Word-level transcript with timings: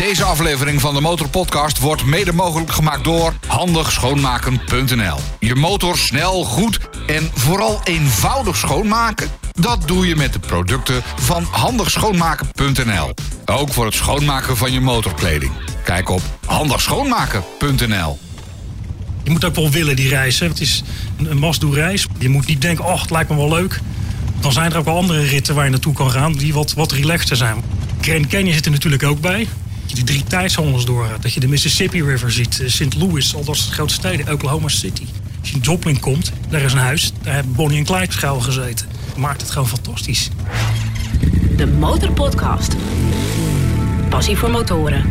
Deze 0.00 0.24
aflevering 0.24 0.80
van 0.80 0.94
de 0.94 1.00
Motorpodcast 1.00 1.78
wordt 1.78 2.04
mede 2.04 2.32
mogelijk 2.32 2.72
gemaakt 2.72 3.04
door 3.04 3.34
handigschoonmaken.nl. 3.46 5.18
Je 5.38 5.54
motor 5.54 5.98
snel, 5.98 6.44
goed 6.44 6.78
en 7.06 7.30
vooral 7.34 7.80
eenvoudig 7.84 8.56
schoonmaken? 8.56 9.28
Dat 9.52 9.88
doe 9.88 10.06
je 10.06 10.16
met 10.16 10.32
de 10.32 10.38
producten 10.38 11.02
van 11.16 11.42
handigschoonmaken.nl. 11.50 13.14
Ook 13.44 13.72
voor 13.72 13.84
het 13.84 13.94
schoonmaken 13.94 14.56
van 14.56 14.72
je 14.72 14.80
motorkleding. 14.80 15.52
Kijk 15.84 16.08
op 16.08 16.22
handigschoonmaken.nl. 16.46 18.18
Je 19.22 19.30
moet 19.30 19.44
ook 19.44 19.54
wel 19.54 19.70
willen 19.70 19.96
die 19.96 20.08
reis. 20.08 20.38
Hè. 20.38 20.46
Het 20.46 20.60
is 20.60 20.82
een, 21.16 21.38
must-do-reis. 21.38 22.06
Je 22.18 22.28
moet 22.28 22.46
niet 22.46 22.62
denken, 22.62 22.84
oh, 22.84 23.00
het 23.00 23.10
lijkt 23.10 23.30
me 23.30 23.36
wel 23.36 23.48
leuk. 23.48 23.80
Dan 24.40 24.52
zijn 24.52 24.72
er 24.72 24.78
ook 24.78 24.84
wel 24.84 24.96
andere 24.96 25.22
ritten 25.22 25.54
waar 25.54 25.64
je 25.64 25.70
naartoe 25.70 25.94
kan 25.94 26.10
gaan... 26.10 26.32
die 26.32 26.54
wat, 26.54 26.72
wat 26.72 26.92
relaxter 26.92 27.36
zijn. 27.36 27.62
Grand 28.00 28.26
Canyon 28.26 28.54
zit 28.54 28.64
er 28.64 28.72
natuurlijk 28.72 29.02
ook 29.02 29.20
bij. 29.20 29.48
Dat 29.90 29.98
je 29.98 30.04
die 30.04 30.14
drie 30.14 30.24
tijdzones 30.28 30.84
doorgaat. 30.84 31.22
Dat 31.22 31.32
je 31.32 31.40
de 31.40 31.48
Mississippi 31.48 32.02
River 32.02 32.30
ziet. 32.32 32.60
eh, 32.60 32.68
St. 32.68 32.94
Louis, 32.96 33.34
al 33.34 33.44
dat 33.44 33.56
soort 33.56 33.74
grote 33.74 33.94
steden. 33.94 34.32
Oklahoma 34.32 34.68
City. 34.68 35.02
Als 35.40 35.48
je 35.48 35.54
in 35.54 35.60
Joplin 35.60 36.00
komt, 36.00 36.32
daar 36.48 36.60
is 36.60 36.72
een 36.72 36.78
huis. 36.78 37.12
Daar 37.22 37.34
hebben 37.34 37.52
Bonnie 37.54 37.78
en 37.78 37.84
Clyde 37.84 38.12
schuil 38.12 38.40
gezeten. 38.40 38.86
Dat 39.08 39.16
maakt 39.16 39.40
het 39.40 39.50
gewoon 39.50 39.68
fantastisch. 39.68 40.28
De 41.56 41.66
Motorpodcast. 41.66 42.74
Passie 44.08 44.36
voor 44.36 44.50
motoren. 44.50 45.10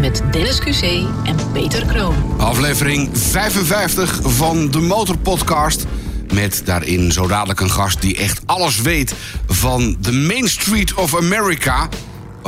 Met 0.00 0.22
Dennis 0.32 0.58
QC 0.60 0.82
en 1.24 1.36
Peter 1.52 1.86
Kroon. 1.86 2.14
Aflevering 2.36 3.10
55 3.12 4.20
van 4.22 4.70
de 4.70 4.78
Motorpodcast. 4.78 5.86
Met 6.32 6.62
daarin 6.64 7.12
zo 7.12 7.26
dadelijk 7.26 7.60
een 7.60 7.70
gast 7.70 8.00
die 8.00 8.16
echt 8.16 8.40
alles 8.46 8.80
weet 8.80 9.14
van 9.46 9.96
de 10.00 10.12
Main 10.12 10.48
Street 10.48 10.94
of 10.94 11.16
America. 11.16 11.88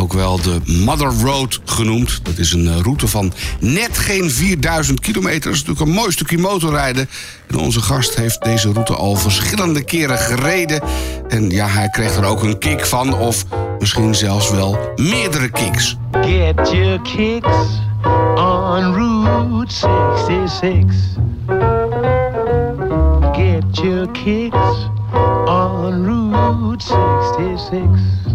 Ook 0.01 0.13
wel 0.13 0.41
de 0.41 0.61
Mother 0.65 1.13
Road 1.23 1.61
genoemd. 1.65 2.21
Dat 2.23 2.39
is 2.39 2.53
een 2.53 2.69
eh, 2.69 2.81
route 2.81 3.09
van 3.09 3.33
net 3.59 3.99
geen 3.99 4.31
4000 4.31 5.01
kilometer. 5.01 5.43
Dat 5.43 5.53
is 5.53 5.59
natuurlijk 5.59 5.87
een 5.87 5.97
mooi 5.97 6.13
stukje 6.13 6.39
motorrijden. 6.39 7.09
En 7.47 7.57
onze 7.57 7.81
gast 7.81 8.15
heeft 8.15 8.43
deze 8.43 8.73
route 8.73 8.95
al 8.95 9.17
verschillende 9.17 9.85
keren 9.85 10.19
gereden. 10.19 10.83
En 11.29 11.51
ja, 11.51 11.67
hij 11.67 11.89
kreeg 11.89 12.17
er 12.17 12.25
ook 12.25 12.43
een 12.43 12.59
kick 12.59 12.87
van. 12.87 13.15
Of 13.15 13.45
misschien 13.79 14.15
zelfs 14.15 14.51
wel 14.51 14.79
meerdere 14.97 15.51
kicks. 15.51 15.97
Get 16.13 16.71
your 16.71 17.01
kicks 17.03 17.81
on 18.35 18.95
Route 18.95 19.75
66. 19.75 20.97
Get 23.33 23.77
your 23.83 24.11
kicks 24.11 24.89
on 25.47 26.05
Route 26.05 26.85
66. 26.85 28.30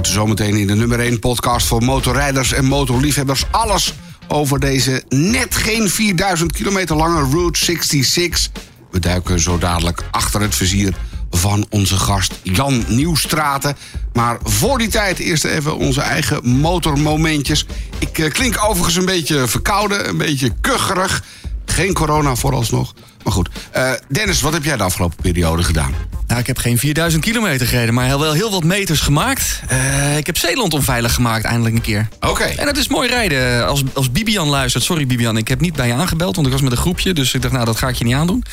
Hoort 0.00 0.12
zometeen 0.12 0.56
in 0.56 0.66
de 0.66 0.74
nummer 0.74 1.00
1 1.00 1.18
podcast 1.18 1.66
voor 1.66 1.82
motorrijders 1.82 2.52
en 2.52 2.64
motorliefhebbers 2.64 3.44
alles 3.50 3.94
over 4.28 4.60
deze 4.60 5.02
net 5.08 5.54
geen 5.54 5.88
4000 5.90 6.52
kilometer 6.52 6.96
lange 6.96 7.30
Route 7.30 7.64
66. 7.64 8.48
We 8.90 8.98
duiken 8.98 9.40
zo 9.40 9.58
dadelijk 9.58 10.02
achter 10.10 10.40
het 10.40 10.54
vizier 10.54 10.94
van 11.30 11.66
onze 11.70 11.96
gast 11.96 12.34
Jan 12.42 12.84
Nieuwstraten. 12.88 13.76
Maar 14.12 14.38
voor 14.42 14.78
die 14.78 14.88
tijd 14.88 15.18
eerst 15.18 15.44
even 15.44 15.76
onze 15.76 16.00
eigen 16.00 16.48
motormomentjes. 16.48 17.66
Ik 17.98 18.18
eh, 18.18 18.30
klink 18.30 18.64
overigens 18.64 18.96
een 18.96 19.04
beetje 19.04 19.48
verkouden, 19.48 20.08
een 20.08 20.18
beetje 20.18 20.52
kucherig. 20.60 21.24
Geen 21.64 21.92
corona 21.92 22.34
vooralsnog. 22.34 22.94
Maar 23.24 23.32
goed, 23.32 23.48
Eh, 23.70 23.92
Dennis, 24.08 24.40
wat 24.40 24.52
heb 24.52 24.64
jij 24.64 24.76
de 24.76 24.82
afgelopen 24.82 25.18
periode 25.22 25.62
gedaan? 25.62 25.94
Nou, 26.30 26.42
ik 26.42 26.48
heb 26.48 26.58
geen 26.58 26.78
4000 26.78 27.22
kilometer 27.22 27.66
gereden, 27.66 27.94
maar 27.94 28.18
wel 28.18 28.32
heel 28.32 28.50
wat 28.50 28.64
meters 28.64 29.00
gemaakt. 29.00 29.60
Eh, 29.68 30.16
ik 30.16 30.26
heb 30.26 30.36
Zeeland 30.36 30.74
onveilig 30.74 31.14
gemaakt, 31.14 31.44
eindelijk 31.44 31.74
een 31.74 31.80
keer. 31.80 32.08
Oké. 32.20 32.44
En 32.44 32.66
het 32.66 32.76
is 32.76 32.88
mooi 32.88 33.08
rijden. 33.08 33.66
Als, 33.66 33.82
als 33.92 34.12
Bibian 34.12 34.48
luistert, 34.48 34.84
sorry 34.84 35.06
Bibian, 35.06 35.36
ik 35.36 35.48
heb 35.48 35.60
niet 35.60 35.74
bij 35.74 35.86
je 35.86 35.94
aangebeld, 35.94 36.34
want 36.34 36.46
ik 36.46 36.52
was 36.52 36.62
met 36.62 36.72
een 36.72 36.78
groepje. 36.78 37.12
Dus 37.12 37.34
ik 37.34 37.42
dacht, 37.42 37.54
nou, 37.54 37.64
dat 37.64 37.76
ga 37.76 37.88
ik 37.88 37.94
je 37.94 38.04
niet 38.04 38.14
aandoen. 38.14 38.44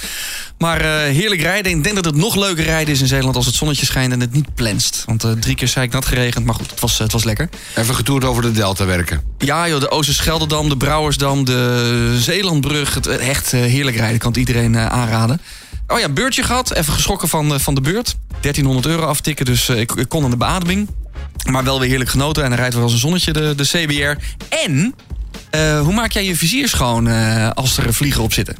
Maar 0.57 0.81
eh, 0.81 1.13
heerlijk 1.13 1.41
rijden. 1.41 1.71
Ik 1.71 1.83
denk 1.83 1.95
dat 1.95 2.05
het 2.05 2.15
nog 2.15 2.35
leuker 2.35 2.63
rijden 2.63 2.93
is 2.93 3.01
in 3.01 3.07
Zeeland 3.07 3.35
als 3.35 3.45
het 3.45 3.55
zonnetje 3.55 3.85
schijnt 3.85 4.13
en 4.13 4.19
het 4.19 4.33
niet 4.33 4.55
plenst. 4.55 5.03
Want 5.05 5.23
eh, 5.23 5.31
drie 5.31 5.55
keer 5.55 5.67
zei 5.67 5.85
ik 5.85 5.91
nat 5.91 6.05
geregend, 6.05 6.45
maar 6.45 6.55
goed, 6.55 6.71
het 6.71 6.79
was, 6.79 6.97
het 6.97 7.11
was 7.11 7.23
lekker. 7.23 7.49
Even 7.75 7.95
getoerd 7.95 8.23
over 8.23 8.41
de 8.41 8.51
Delta 8.51 8.85
werken. 8.85 9.21
Ja, 9.37 9.67
joh, 9.67 9.79
de 9.79 9.91
Oosterscheldedam, 9.91 10.69
de 10.69 10.77
Brouwersdam, 10.77 11.45
de 11.45 12.17
Zeelandbrug. 12.19 12.93
Het, 12.93 13.07
echt 13.07 13.51
heerlijk 13.51 13.97
rijden, 13.97 14.19
kan 14.19 14.29
het 14.29 14.39
iedereen 14.39 14.77
aanraden. 14.77 15.41
Oh 15.87 15.99
ja, 15.99 16.09
beurtje 16.09 16.43
gehad. 16.43 16.73
Even 16.73 16.93
geschrokken 16.93 17.27
van, 17.29 17.53
eh, 17.53 17.59
van 17.59 17.75
de 17.75 17.81
beurt. 17.81 18.15
1300 18.39 18.85
euro 18.87 19.05
aftikken, 19.05 19.45
dus 19.45 19.69
eh, 19.69 19.79
ik, 19.79 19.91
ik 19.91 20.09
kon 20.09 20.23
aan 20.23 20.29
de 20.29 20.37
beademing. 20.37 20.89
Maar 21.51 21.63
wel 21.63 21.79
weer 21.79 21.89
heerlijk 21.89 22.09
genoten. 22.09 22.43
En 22.43 22.49
dan 22.49 22.57
rijdt 22.59 22.73
weer 22.73 22.83
als 22.83 22.91
een 22.93 22.97
zonnetje 22.99 23.33
de, 23.33 23.53
de 23.55 23.63
CBR. 23.63 24.21
En, 24.65 24.95
eh, 25.49 25.79
hoe 25.81 25.93
maak 25.93 26.11
jij 26.11 26.25
je 26.25 26.35
vizier 26.35 26.67
schoon 26.67 27.07
als 27.53 27.77
er 27.77 27.93
vliegen 27.93 28.23
op 28.23 28.33
zitten? 28.33 28.55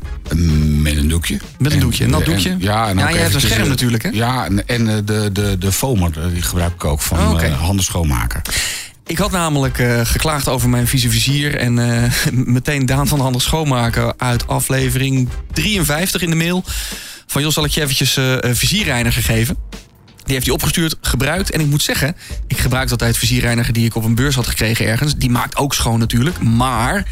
Met 0.81 0.97
een 0.97 1.07
doekje. 1.07 1.39
Met 1.59 1.73
een 1.73 1.79
doekje, 1.79 2.03
een 2.03 2.09
nat 2.09 2.19
en- 2.21 2.25
doekje? 2.31 2.55
ja, 2.59 2.87
en 2.89 2.97
Ja, 2.97 3.09
je 3.09 3.17
hebt 3.17 3.33
een 3.33 3.41
scherm 3.41 3.67
natuurlijk, 3.67 4.03
hè? 4.03 4.09
Ja, 4.09 4.45
en, 4.45 4.67
en 4.67 5.05
de, 5.05 5.29
de, 5.31 5.55
de 5.59 5.71
foamer, 5.71 6.31
die 6.33 6.41
gebruik 6.41 6.73
ik 6.73 6.85
ook 6.85 7.01
van 7.01 7.17
Oh, 7.19 7.43
eh, 7.43 7.59
handen 7.61 7.85
schoonmaken. 7.85 8.41
Ik 9.07 9.17
had 9.17 9.31
namelijk 9.31 9.79
eh, 9.79 10.01
geklaagd 10.03 10.47
over 10.47 10.69
mijn 10.69 10.87
vieze 10.87 11.09
vizier. 11.09 11.55
En 11.55 11.79
eh, 11.79 12.11
meteen 12.31 12.85
Daan 12.85 13.07
van 13.07 13.17
de 13.17 13.23
Handel 13.23 13.41
Schoonmaken 13.41 14.13
uit 14.17 14.47
aflevering 14.47 15.29
53 15.53 16.21
in 16.21 16.29
de 16.29 16.35
mail. 16.35 16.63
Van 17.27 17.41
Jos, 17.41 17.53
zal 17.53 17.65
ik 17.65 17.71
je 17.71 17.81
eventjes 17.81 18.15
een 18.15 18.55
vizierreiniger 18.55 19.23
geven. 19.23 19.57
Die 20.23 20.33
heeft 20.33 20.45
hij 20.45 20.55
opgestuurd, 20.55 20.95
gebruikt. 21.01 21.51
En 21.51 21.59
ik 21.59 21.67
moet 21.67 21.81
zeggen, 21.81 22.15
ik 22.47 22.57
gebruik 22.57 22.91
altijd 22.91 23.17
vizierreiniger 23.17 23.73
die 23.73 23.85
ik 23.85 23.95
op 23.95 24.03
een 24.03 24.15
beurs 24.15 24.35
had 24.35 24.47
gekregen 24.47 24.85
ergens. 24.85 25.15
Die 25.15 25.29
maakt 25.29 25.57
ook 25.57 25.73
schoon 25.73 25.99
natuurlijk. 25.99 26.39
Maar 26.41 27.07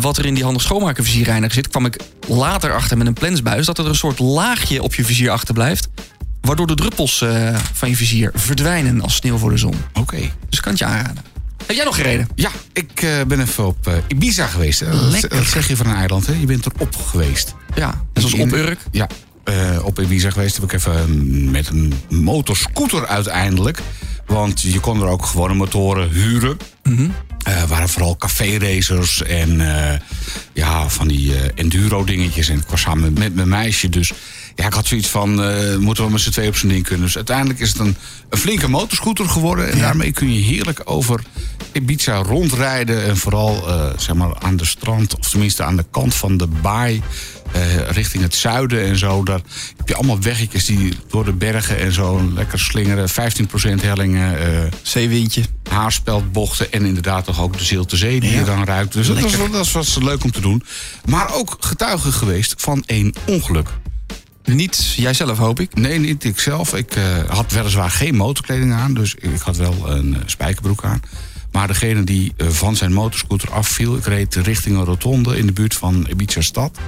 wat 0.00 0.18
er 0.18 0.26
in 0.26 0.34
die 0.34 0.44
handig 0.44 0.62
schoonmaken 0.62 1.04
vizierreiniger 1.04 1.54
zit... 1.54 1.68
kwam 1.68 1.86
ik 1.86 2.00
later 2.28 2.74
achter 2.74 2.96
met 2.96 3.06
een 3.06 3.12
plensbuis... 3.12 3.66
dat 3.66 3.78
er 3.78 3.86
een 3.86 3.94
soort 3.94 4.18
laagje 4.18 4.82
op 4.82 4.94
je 4.94 5.04
vizier 5.04 5.30
achterblijft... 5.30 5.88
waardoor 6.46 6.66
de 6.66 6.74
druppels 6.74 7.22
eh, 7.22 7.56
van 7.72 7.88
je 7.88 7.96
vizier 7.96 8.30
verdwijnen 8.34 9.00
als 9.00 9.14
sneeuw 9.14 9.38
voor 9.38 9.50
de 9.50 9.56
zon. 9.56 9.74
Oké. 9.92 10.16
Dus 10.18 10.58
ik 10.58 10.62
kan 10.62 10.70
het 10.70 10.78
je 10.78 10.84
aanraden. 10.84 11.24
Heb 11.66 11.76
jij 11.76 11.84
nog 11.84 11.96
gereden? 11.96 12.28
Ja, 12.34 12.50
ik 12.72 13.02
eh, 13.02 13.10
ben 13.26 13.40
even 13.40 13.66
op 13.66 13.86
eh, 13.86 13.94
Ibiza 14.08 14.46
geweest. 14.46 14.80
Dat, 14.80 15.00
Lekker. 15.02 15.28
dat 15.28 15.46
zeg 15.46 15.68
je 15.68 15.76
van 15.76 15.86
een 15.86 15.96
eiland, 15.96 16.26
hè? 16.26 16.32
Je 16.32 16.46
bent 16.46 16.66
erop 16.66 16.96
geweest. 16.96 17.54
Ja, 17.74 18.04
net 18.12 18.24
zoals 18.28 18.44
op 18.44 18.52
Urk. 18.52 18.78
Ja, 18.90 19.08
op 19.82 20.00
Ibiza 20.00 20.30
geweest 20.30 20.54
heb 20.54 20.64
ik 20.64 20.72
even 20.72 21.50
met 21.50 21.68
een 21.68 21.92
motorscooter 22.08 23.06
uiteindelijk. 23.06 23.78
Want 24.26 24.60
je 24.60 24.80
kon 24.80 25.02
er 25.02 25.08
ook 25.08 25.26
gewone 25.26 25.54
motoren 25.54 26.10
huren. 26.10 26.56
Mhm. 26.82 27.08
Eh, 27.42 27.62
waren 27.62 27.88
vooral 27.88 28.16
café-racers 28.16 29.22
en 29.22 29.60
ja, 30.52 30.88
van 30.88 31.08
die 31.08 31.52
enduro-dingetjes. 31.54 32.48
En 32.48 32.58
ik 32.58 32.66
was 32.68 32.80
samen 32.80 33.12
met 33.12 33.34
mijn 33.34 33.48
meisje, 33.48 33.88
dus 33.88 34.12
ja, 34.56 34.66
ik 34.66 34.72
had 34.72 34.86
zoiets 34.86 35.08
van... 35.08 35.42
eh, 35.42 35.76
moeten 35.76 36.04
we 36.04 36.10
met 36.10 36.20
z'n 36.20 36.30
twee 36.30 36.48
op 36.48 36.56
zijn 36.56 36.72
ding 36.72 36.84
kunnen. 36.84 37.06
Dus 37.06 37.16
uiteindelijk 37.16 37.58
is 37.58 37.68
het 37.68 37.78
een, 37.78 37.96
een 38.30 38.38
flinke 38.38 38.68
motorscooter 38.68 39.28
geworden. 39.28 39.70
En 39.72 39.78
daarmee 39.78 40.12
kun 40.12 40.32
je 40.34 40.40
heerlijk 40.40 40.80
over 40.84 41.20
Ibiza 41.72 42.16
rondrijden. 42.16 43.04
En 43.04 43.16
vooral 43.16 43.68
eh, 43.68 43.90
zeg 43.96 44.14
maar 44.14 44.38
aan 44.38 44.56
de 44.56 44.64
strand, 44.64 45.18
of 45.18 45.28
tenminste 45.28 45.62
aan 45.62 45.76
de 45.76 45.84
kant 45.90 46.14
van 46.14 46.36
de 46.36 46.46
baai... 46.46 47.02
eh, 47.52 47.88
richting 47.88 48.22
het 48.22 48.34
zuiden 48.34 48.84
en 48.84 48.96
zo. 48.98 49.22
Daar 49.22 49.40
heb 49.76 49.88
je 49.88 49.94
allemaal 49.94 50.20
weggetjes 50.20 50.64
die 50.64 50.92
door 51.08 51.24
de 51.24 51.32
bergen 51.32 51.78
en 51.78 51.92
zo 51.92 52.30
lekker 52.34 52.58
slingeren. 52.58 53.08
15% 53.10 53.12
hellingen, 53.80 54.38
Zeewindje. 54.82 55.42
haarspeldbochten 55.70 56.72
en 56.72 56.84
inderdaad 56.84 57.24
toch 57.24 57.40
ook 57.40 57.58
de 57.58 57.64
Zilte 57.64 57.96
Zee 57.96 58.20
die 58.20 58.30
je 58.34 58.44
dan 58.44 58.64
ruikt. 58.64 58.92
Dus 58.92 59.06
dat 59.06 59.20
was, 59.20 59.50
dat 59.50 59.70
was 59.72 59.96
leuk 60.00 60.24
om 60.24 60.30
te 60.32 60.40
doen. 60.40 60.62
Maar 61.04 61.34
ook 61.34 61.56
getuige 61.60 62.12
geweest 62.12 62.54
van 62.56 62.82
een 62.86 63.14
ongeluk. 63.26 63.68
Niet 64.46 64.94
jijzelf, 64.96 65.38
hoop 65.38 65.60
ik. 65.60 65.74
Nee, 65.74 65.98
niet 65.98 66.24
ikzelf. 66.24 66.74
Ik 66.74 66.96
eh, 66.96 67.18
had 67.28 67.52
weliswaar 67.52 67.90
geen 67.90 68.14
motorkleding 68.14 68.72
aan, 68.72 68.94
dus 68.94 69.14
ik 69.14 69.40
had 69.40 69.56
wel 69.56 69.90
een 69.90 70.14
eh, 70.14 70.20
spijkerbroek 70.26 70.84
aan. 70.84 71.00
Maar 71.52 71.66
degene 71.66 72.04
die 72.04 72.32
eh, 72.36 72.48
van 72.48 72.76
zijn 72.76 72.92
motorscooter 72.92 73.50
afviel, 73.52 73.96
ik 73.96 74.04
reed 74.04 74.34
richting 74.34 74.76
een 74.76 74.84
rotonde 74.84 75.38
in 75.38 75.46
de 75.46 75.52
buurt 75.52 75.74
van 75.74 76.06
Ibiza 76.10 76.40
stad. 76.40 76.78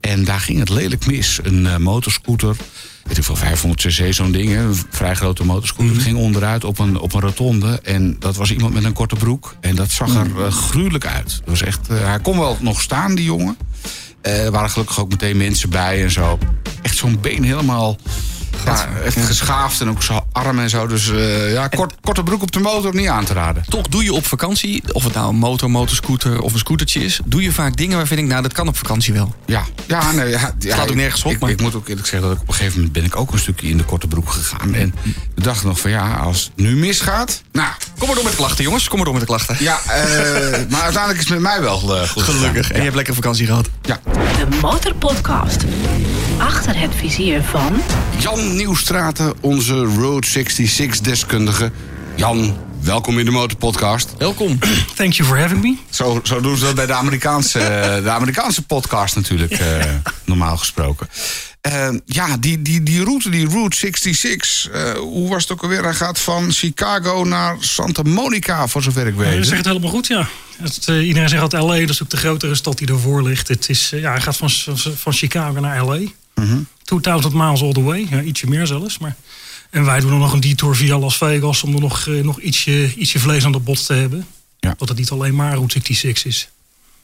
En 0.00 0.24
daar 0.24 0.40
ging 0.40 0.58
het 0.58 0.68
lelijk 0.68 1.06
mis. 1.06 1.40
Een 1.42 1.82
motorscooter, 1.82 2.56
weet 3.04 3.18
ik 3.18 3.24
veel, 3.24 3.36
500 3.36 3.80
cc 3.80 4.12
zo'n 4.14 4.32
ding, 4.32 4.56
een 4.56 4.76
vrij 4.90 5.14
grote 5.14 5.44
motorscooter, 5.44 6.00
ging 6.00 6.16
onderuit 6.16 6.64
op 6.64 6.78
een, 6.78 6.98
op 6.98 7.12
een 7.12 7.20
rotonde. 7.20 7.80
En 7.82 8.16
dat 8.18 8.36
was 8.36 8.50
iemand 8.50 8.74
met 8.74 8.84
een 8.84 8.92
korte 8.92 9.14
broek. 9.14 9.56
En 9.60 9.74
dat 9.74 9.90
zag 9.90 10.14
er 10.14 10.44
eh, 10.44 10.52
gruwelijk 10.52 11.06
uit. 11.06 11.28
Dat 11.28 11.48
was 11.48 11.62
echt, 11.62 11.88
hij 11.88 12.20
kon 12.20 12.38
wel 12.38 12.56
nog 12.60 12.80
staan, 12.80 13.14
die 13.14 13.24
jongen. 13.24 13.56
Eh, 14.22 14.44
Er 14.44 14.50
waren 14.50 14.70
gelukkig 14.70 15.00
ook 15.00 15.08
meteen 15.10 15.36
mensen 15.36 15.70
bij 15.70 16.02
en 16.02 16.10
zo. 16.10 16.38
Echt 16.82 16.96
zo'n 16.96 17.20
been 17.20 17.42
helemaal 17.42 17.96
Ja, 18.64 18.88
echt 19.04 19.24
geschaafd 19.24 19.80
en 19.80 19.88
ook 19.88 20.02
zo 20.02 20.26
arm 20.32 20.58
en 20.58 20.70
zo. 20.70 20.86
Dus 20.86 21.10
eh, 21.10 21.52
ja, 21.52 21.68
kort, 21.68 21.94
korte 22.00 22.22
broek 22.22 22.42
op 22.42 22.52
de 22.52 22.58
motor 22.60 22.94
niet 22.94 23.08
aan 23.08 23.24
te 23.24 23.32
raden. 23.32 23.64
Toch 23.68 23.88
doe 23.88 24.04
je 24.04 24.12
op 24.12 24.26
vakantie, 24.26 24.82
of 24.92 25.04
het 25.04 25.14
nou 25.14 25.28
een 25.28 25.36
motor, 25.36 25.70
motorscooter 25.70 26.40
of 26.40 26.52
een 26.52 26.58
scootertje 26.58 27.04
is... 27.04 27.20
doe 27.24 27.42
je 27.42 27.52
vaak 27.52 27.76
dingen 27.76 27.96
waarvan 27.96 28.18
ik, 28.18 28.24
nou, 28.26 28.42
dat 28.42 28.52
kan 28.52 28.68
op 28.68 28.76
vakantie 28.76 29.12
wel. 29.12 29.34
Ja, 29.46 29.62
ja, 29.86 30.12
nee, 30.12 30.28
ja, 30.28 30.54
ja, 30.58 30.72
Slaat 30.74 30.80
ook 30.84 30.88
ik- 30.88 30.94
nergens 30.94 31.22
op, 31.24 31.32
Ik, 31.32 31.40
maar- 31.40 31.50
ik 31.50 31.60
moet 31.60 31.74
ook 31.74 31.88
eerlijk 31.88 32.06
zeggen 32.06 32.28
dat 32.28 32.36
ik 32.36 32.42
op 32.42 32.48
een 32.48 32.54
gegeven 32.54 32.74
moment 32.76 32.92
ben 32.92 33.04
ik 33.04 33.16
ook 33.16 33.32
een 33.32 33.38
stukje 33.38 33.68
in 33.68 33.76
de 33.76 33.84
korte 33.84 34.06
broek 34.06 34.30
gegaan. 34.30 34.74
En 34.74 34.94
we 35.34 35.42
dachten 35.42 35.66
nog 35.68 35.80
van 35.80 35.90
ja, 35.90 36.14
als 36.14 36.42
het 36.42 36.52
nu 36.64 36.76
misgaat. 36.76 37.42
Nou, 37.52 37.68
Kom 37.98 38.06
maar 38.06 38.14
door 38.14 38.24
met 38.24 38.32
de 38.32 38.38
klachten, 38.38 38.64
jongens. 38.64 38.88
Kom 38.88 38.96
maar 38.96 39.04
door 39.04 39.14
met 39.14 39.22
de 39.28 39.28
klachten. 39.28 39.56
ja, 39.64 39.80
eh, 39.82 39.90
maar 40.70 40.82
uiteindelijk 40.82 41.22
is 41.22 41.28
het 41.28 41.28
met 41.28 41.40
mij 41.40 41.60
wel 41.60 41.96
eh, 42.00 42.08
goed 42.08 42.22
Gelukkig. 42.22 42.70
En 42.70 42.76
je 42.76 42.82
hebt 42.82 42.94
lekker 42.96 43.14
vakantie 43.14 43.46
gehad. 43.46 43.68
Ja. 43.82 44.00
De 44.12 44.46
Motorpodcast. 44.60 45.64
Achter 46.38 46.78
het 46.80 46.94
vizier 46.94 47.42
van 47.42 47.82
Jan 48.18 48.56
Nieuwstraten, 48.56 49.34
onze 49.40 49.74
Road 49.74 50.26
66-deskundige. 50.26 51.70
Jan, 52.16 52.56
welkom 52.80 53.18
in 53.18 53.24
de 53.24 53.30
Motorpodcast. 53.30 54.14
Welkom. 54.18 54.58
Thank 54.94 55.12
you 55.12 55.28
for 55.28 55.38
having 55.40 55.62
me. 55.62 55.76
Zo, 55.90 56.20
zo 56.22 56.40
doen 56.40 56.56
ze 56.56 56.64
dat 56.64 56.74
bij 56.74 56.86
de 56.86 56.92
Amerikaanse, 56.92 57.58
de 58.04 58.10
Amerikaanse 58.10 58.62
podcast 58.62 59.14
natuurlijk, 59.14 59.52
eh, 59.52 59.84
normaal 60.24 60.56
gesproken. 60.56 61.08
Eh, 61.60 61.88
ja, 62.06 62.36
die, 62.36 62.62
die, 62.62 62.82
die 62.82 63.04
route, 63.04 63.30
die 63.30 63.48
Route 63.48 63.76
66, 63.76 64.68
eh, 64.70 64.92
hoe 64.92 65.28
was 65.28 65.42
het 65.42 65.52
ook 65.52 65.62
alweer? 65.62 65.82
Hij 65.82 65.94
gaat 65.94 66.18
van 66.18 66.52
Chicago 66.52 67.24
naar 67.24 67.56
Santa 67.58 68.02
Monica, 68.02 68.68
voor 68.68 68.82
zover 68.82 69.06
ik 69.06 69.14
Je 69.14 69.20
weet. 69.20 69.44
zegt 69.46 69.56
het 69.56 69.66
helemaal 69.66 69.90
goed, 69.90 70.06
ja. 70.06 70.28
Het, 70.62 70.88
eh, 70.88 71.06
iedereen 71.06 71.28
zegt 71.28 71.50
dat 71.50 71.62
LA, 71.62 71.78
dat 71.80 71.88
is 71.90 72.02
ook 72.02 72.10
de 72.10 72.16
grotere 72.16 72.54
stad 72.54 72.78
die 72.78 72.88
ervoor 72.88 73.22
ligt. 73.22 73.48
Het 73.48 73.68
is, 73.68 73.92
eh, 73.92 74.00
ja, 74.00 74.10
hij 74.10 74.20
gaat 74.20 74.36
van, 74.36 74.50
van 74.96 75.12
Chicago 75.12 75.60
naar 75.60 75.84
LA. 75.84 75.98
2000 76.84 77.34
miles 77.34 77.62
all 77.62 77.72
the 77.72 77.82
way. 77.82 78.06
Ja, 78.10 78.22
ietsje 78.22 78.48
meer 78.48 78.66
zelfs. 78.66 78.98
Maar, 78.98 79.16
en 79.70 79.84
wij 79.84 80.00
doen 80.00 80.10
dan 80.10 80.18
nog 80.18 80.32
een 80.32 80.40
detour 80.40 80.76
via 80.76 80.98
Las 80.98 81.16
Vegas 81.16 81.62
om 81.62 81.74
er 81.74 81.80
nog, 81.80 82.06
eh, 82.08 82.22
nog 82.22 82.40
ietsje, 82.40 82.94
ietsje 82.94 83.18
vlees 83.18 83.44
aan 83.44 83.52
de 83.52 83.58
bot 83.58 83.86
te 83.86 83.92
hebben. 83.92 84.26
Ja. 84.60 84.74
Dat 84.78 84.88
het 84.88 84.98
niet 84.98 85.10
alleen 85.10 85.34
maar 85.34 85.54
Route 85.54 85.72
66 85.72 86.24
is. 86.24 86.48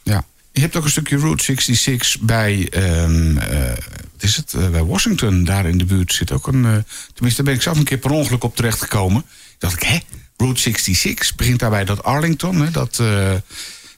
Ja. 0.02 0.24
Je 0.52 0.60
hebt 0.60 0.76
ook 0.76 0.84
een 0.84 0.90
stukje 0.90 1.16
Route 1.18 1.44
66 1.44 2.20
bij, 2.20 2.68
ehm, 2.70 3.36
eh, 3.36 3.68
wat 4.12 4.22
is 4.22 4.36
het, 4.36 4.54
Eh, 4.54 4.68
bij 4.68 4.84
Washington. 4.84 5.44
Daar 5.44 5.66
in 5.66 5.78
de 5.78 5.84
buurt 5.84 6.12
zit 6.12 6.32
ook 6.32 6.46
een, 6.46 6.84
tenminste 7.12 7.36
daar 7.36 7.44
ben 7.44 7.54
ik 7.54 7.62
zelf 7.62 7.76
een 7.78 7.84
keer 7.84 7.98
per 7.98 8.10
ongeluk 8.10 8.44
op 8.44 8.56
terechtgekomen. 8.56 9.24
dacht 9.58 9.74
ik, 9.74 9.82
hè, 9.82 9.98
Route 10.36 10.60
66 10.60 11.34
begint 11.34 11.58
daarbij 11.58 11.84
dat 11.84 12.02
Arlington, 12.02 12.60
hè, 12.60 12.70
dat, 12.70 13.02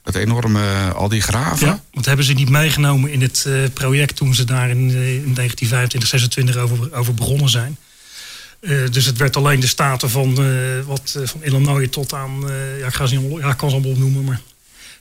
dat 0.03 0.15
enorme, 0.15 0.91
al 0.95 1.09
die 1.09 1.21
graven. 1.21 1.67
Ja, 1.67 1.83
want 1.93 2.05
hebben 2.05 2.25
ze 2.25 2.33
niet 2.33 2.49
meegenomen 2.49 3.11
in 3.11 3.21
het 3.21 3.45
eh, 3.47 3.53
project 3.73 4.15
toen 4.15 4.35
ze 4.35 4.43
daar 4.43 4.69
in, 4.69 4.77
eh, 4.89 5.13
in 5.15 5.33
1925, 5.33 6.09
26 6.09 6.55
over, 6.57 6.93
over 6.93 7.13
begonnen 7.13 7.49
zijn. 7.49 7.77
Eh, 8.61 8.77
dus 8.91 9.05
het 9.05 9.17
werd 9.17 9.35
alleen 9.37 9.59
de 9.59 9.67
staten 9.67 10.09
van, 10.09 10.37
eh, 10.43 10.45
wat, 10.85 11.15
eh, 11.17 11.27
van 11.27 11.43
Illinois 11.43 11.87
tot 11.91 12.13
aan, 12.13 12.49
eh, 12.49 12.79
ja, 12.79 12.85
ik, 12.87 12.93
ga 12.93 13.05
ze 13.05 13.13
niet, 13.15 13.23
allemaal- 13.23 13.39
ja, 13.45 13.51
ik 13.51 13.57
kan 13.57 13.69
ze 13.69 13.75
allemaal 13.75 13.93
opnoemen, 13.93 14.23
maar 14.23 14.41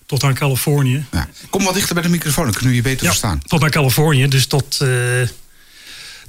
tot 0.06 0.22
aan 0.24 0.34
Californië. 0.34 1.04
Ja. 1.12 1.28
Kom 1.50 1.64
wat 1.64 1.74
dichter 1.74 1.94
bij 1.94 2.02
de 2.02 2.08
microfoon, 2.08 2.44
dan 2.44 2.52
kunnen 2.52 2.70
we 2.70 2.76
je 2.76 2.82
beter 2.82 3.02
Ja, 3.04 3.08
verstaan. 3.10 3.42
tot 3.46 3.62
aan 3.62 3.70
Californië, 3.70 4.28
dus 4.28 4.48
dat, 4.48 4.78
eh, 4.82 4.88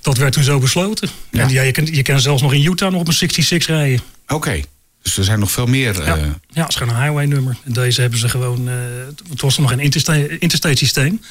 dat 0.01 0.17
werd 0.17 0.33
toen 0.33 0.43
zo 0.43 0.59
besloten. 0.59 1.09
Ja. 1.31 1.41
En 1.43 1.49
ja, 1.49 1.61
je, 1.61 1.71
kan, 1.71 1.85
je 1.85 2.01
kan 2.01 2.19
zelfs 2.19 2.41
nog 2.41 2.53
in 2.53 2.65
Utah 2.65 2.91
nog 2.91 3.01
op 3.01 3.07
een 3.07 3.13
66 3.13 3.67
rijden. 3.75 3.99
Oké, 4.27 4.61
dus 5.01 5.17
er 5.17 5.23
zijn 5.23 5.39
nog 5.39 5.51
veel 5.51 5.65
meer. 5.65 6.05
Ja, 6.05 6.15
eh, 6.15 6.23
ja, 6.49 6.61
het 6.61 6.69
is 6.69 6.75
gewoon 6.75 6.95
een 6.95 7.01
highway 7.01 7.25
nummer. 7.25 7.57
En 7.63 7.73
deze 7.73 8.01
hebben 8.01 8.19
ze 8.19 8.29
gewoon. 8.29 8.69
eh, 8.69 8.75
het 9.29 9.41
was 9.41 9.57
nog 9.57 9.69
geen 9.69 9.79
interstate, 9.79 10.37
interstate 10.37 10.77
systeem. 10.77 11.21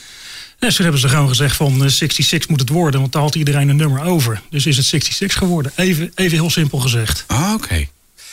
Dus 0.59 0.75
toen 0.75 0.83
hebben 0.85 1.01
ze 1.01 1.09
gewoon 1.09 1.29
gezegd 1.29 1.57
van 1.57 1.85
eh, 1.85 1.89
66 1.91 2.49
moet 2.49 2.61
het 2.61 2.69
worden, 2.69 3.01
want 3.01 3.13
daar 3.13 3.23
had 3.23 3.35
iedereen 3.35 3.69
een 3.69 3.77
nummer 3.77 4.03
over. 4.03 4.41
Dus 4.51 4.67
is 4.67 4.77
het 4.77 4.87
66 4.87 5.39
geworden. 5.39 5.73
Even, 5.77 6.13
even 6.15 6.39
heel 6.39 6.51
simpel 6.51 6.79
gezegd. 6.79 7.25
ah, 7.27 7.53
Oké. 7.55 7.87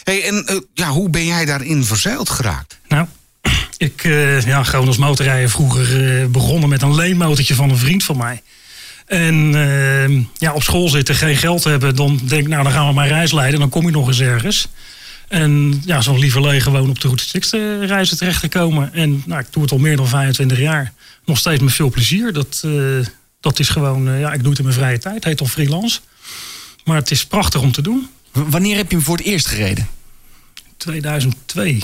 Hey, 0.03 0.23
en 0.23 0.45
eh, 0.45 0.57
ja, 0.73 0.89
hoe 0.89 1.09
ben 1.09 1.25
jij 1.25 1.45
daarin 1.45 1.83
verzeild 1.85 2.29
geraakt? 2.29 2.79
Nou, 2.87 3.07
ik 3.77 4.03
eh, 4.03 4.41
ja, 4.41 4.63
gewoon 4.63 4.87
als 4.87 4.97
motorrijder 4.97 5.49
vroeger 5.49 6.19
eh, 6.21 6.25
begonnen 6.27 6.69
met 6.69 6.81
een 6.81 6.95
leenmotortje 6.95 7.55
van 7.55 7.69
een 7.69 7.77
vriend 7.77 8.03
van 8.03 8.17
mij. 8.17 8.41
En 9.05 9.55
eh, 9.55 10.23
ja, 10.37 10.53
op 10.53 10.63
school 10.63 10.89
zitten, 10.89 11.15
geen 11.15 11.37
geld 11.37 11.63
hebben, 11.63 11.95
dan 11.95 12.19
denk 12.23 12.41
ik, 12.41 12.47
nou 12.47 12.63
dan 12.63 12.71
gaan 12.71 12.87
we 12.87 12.93
maar 12.93 13.07
reis 13.07 13.31
leiden. 13.31 13.59
Dan 13.59 13.69
kom 13.69 13.85
je 13.85 13.91
nog 13.91 14.07
eens 14.07 14.19
ergens. 14.19 14.67
En 15.27 15.81
ja, 15.85 16.01
zo'n 16.01 16.19
lieverlee 16.19 16.59
gewoon 16.59 16.89
op 16.89 16.99
de 16.99 17.07
Route 17.07 17.27
6 17.27 17.51
eh, 17.53 17.59
reizen 17.85 18.17
terecht 18.17 18.41
te 18.41 18.47
komen. 18.47 18.93
En 18.93 19.23
nou, 19.25 19.41
ik 19.41 19.47
doe 19.51 19.61
het 19.63 19.71
al 19.71 19.77
meer 19.77 19.95
dan 19.95 20.07
25 20.07 20.59
jaar. 20.59 20.93
Nog 21.25 21.37
steeds 21.37 21.61
met 21.63 21.73
veel 21.73 21.89
plezier. 21.89 22.33
Dat, 22.33 22.61
eh, 22.65 22.71
dat 23.39 23.59
is 23.59 23.69
gewoon, 23.69 24.07
eh, 24.09 24.19
ja, 24.19 24.33
ik 24.33 24.39
doe 24.41 24.49
het 24.49 24.57
in 24.59 24.65
mijn 24.65 24.77
vrije 24.77 24.97
tijd. 24.97 25.15
Het 25.15 25.23
heet 25.23 25.41
al 25.41 25.45
freelance. 25.47 25.99
Maar 26.85 26.95
het 26.95 27.11
is 27.11 27.25
prachtig 27.25 27.61
om 27.61 27.71
te 27.71 27.81
doen. 27.81 28.07
W- 28.31 28.49
Wanneer 28.49 28.75
heb 28.77 28.89
je 28.89 28.95
hem 28.95 29.05
voor 29.05 29.17
het 29.17 29.25
eerst 29.25 29.47
gereden? 29.47 29.87
2002. 30.77 31.83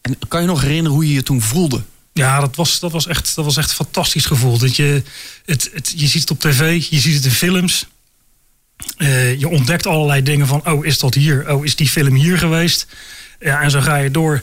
En 0.00 0.16
kan 0.28 0.40
je 0.40 0.46
nog 0.46 0.60
herinneren 0.60 0.92
hoe 0.92 1.06
je 1.08 1.14
je 1.14 1.22
toen 1.22 1.42
voelde? 1.42 1.82
Ja, 2.12 2.40
dat 2.40 2.56
was, 2.56 2.80
dat 2.80 2.92
was, 2.92 3.06
echt, 3.06 3.34
dat 3.34 3.44
was 3.44 3.56
echt 3.56 3.68
een 3.68 3.74
fantastisch 3.74 4.26
gevoel. 4.26 4.58
Dat 4.58 4.76
je, 4.76 5.02
het, 5.44 5.70
het, 5.74 5.92
je 5.96 6.06
ziet 6.06 6.20
het 6.20 6.30
op 6.30 6.40
tv, 6.40 6.86
je 6.90 7.00
ziet 7.00 7.14
het 7.14 7.24
in 7.24 7.30
films. 7.30 7.86
Eh, 8.96 9.38
je 9.38 9.48
ontdekt 9.48 9.86
allerlei 9.86 10.22
dingen 10.22 10.46
van, 10.46 10.66
oh, 10.66 10.86
is 10.86 10.98
dat 10.98 11.14
hier? 11.14 11.52
Oh, 11.52 11.64
is 11.64 11.76
die 11.76 11.88
film 11.88 12.14
hier 12.14 12.38
geweest? 12.38 12.86
Ja, 13.40 13.60
en 13.60 13.70
zo 13.70 13.80
ga 13.80 13.96
je 13.96 14.10
door. 14.10 14.42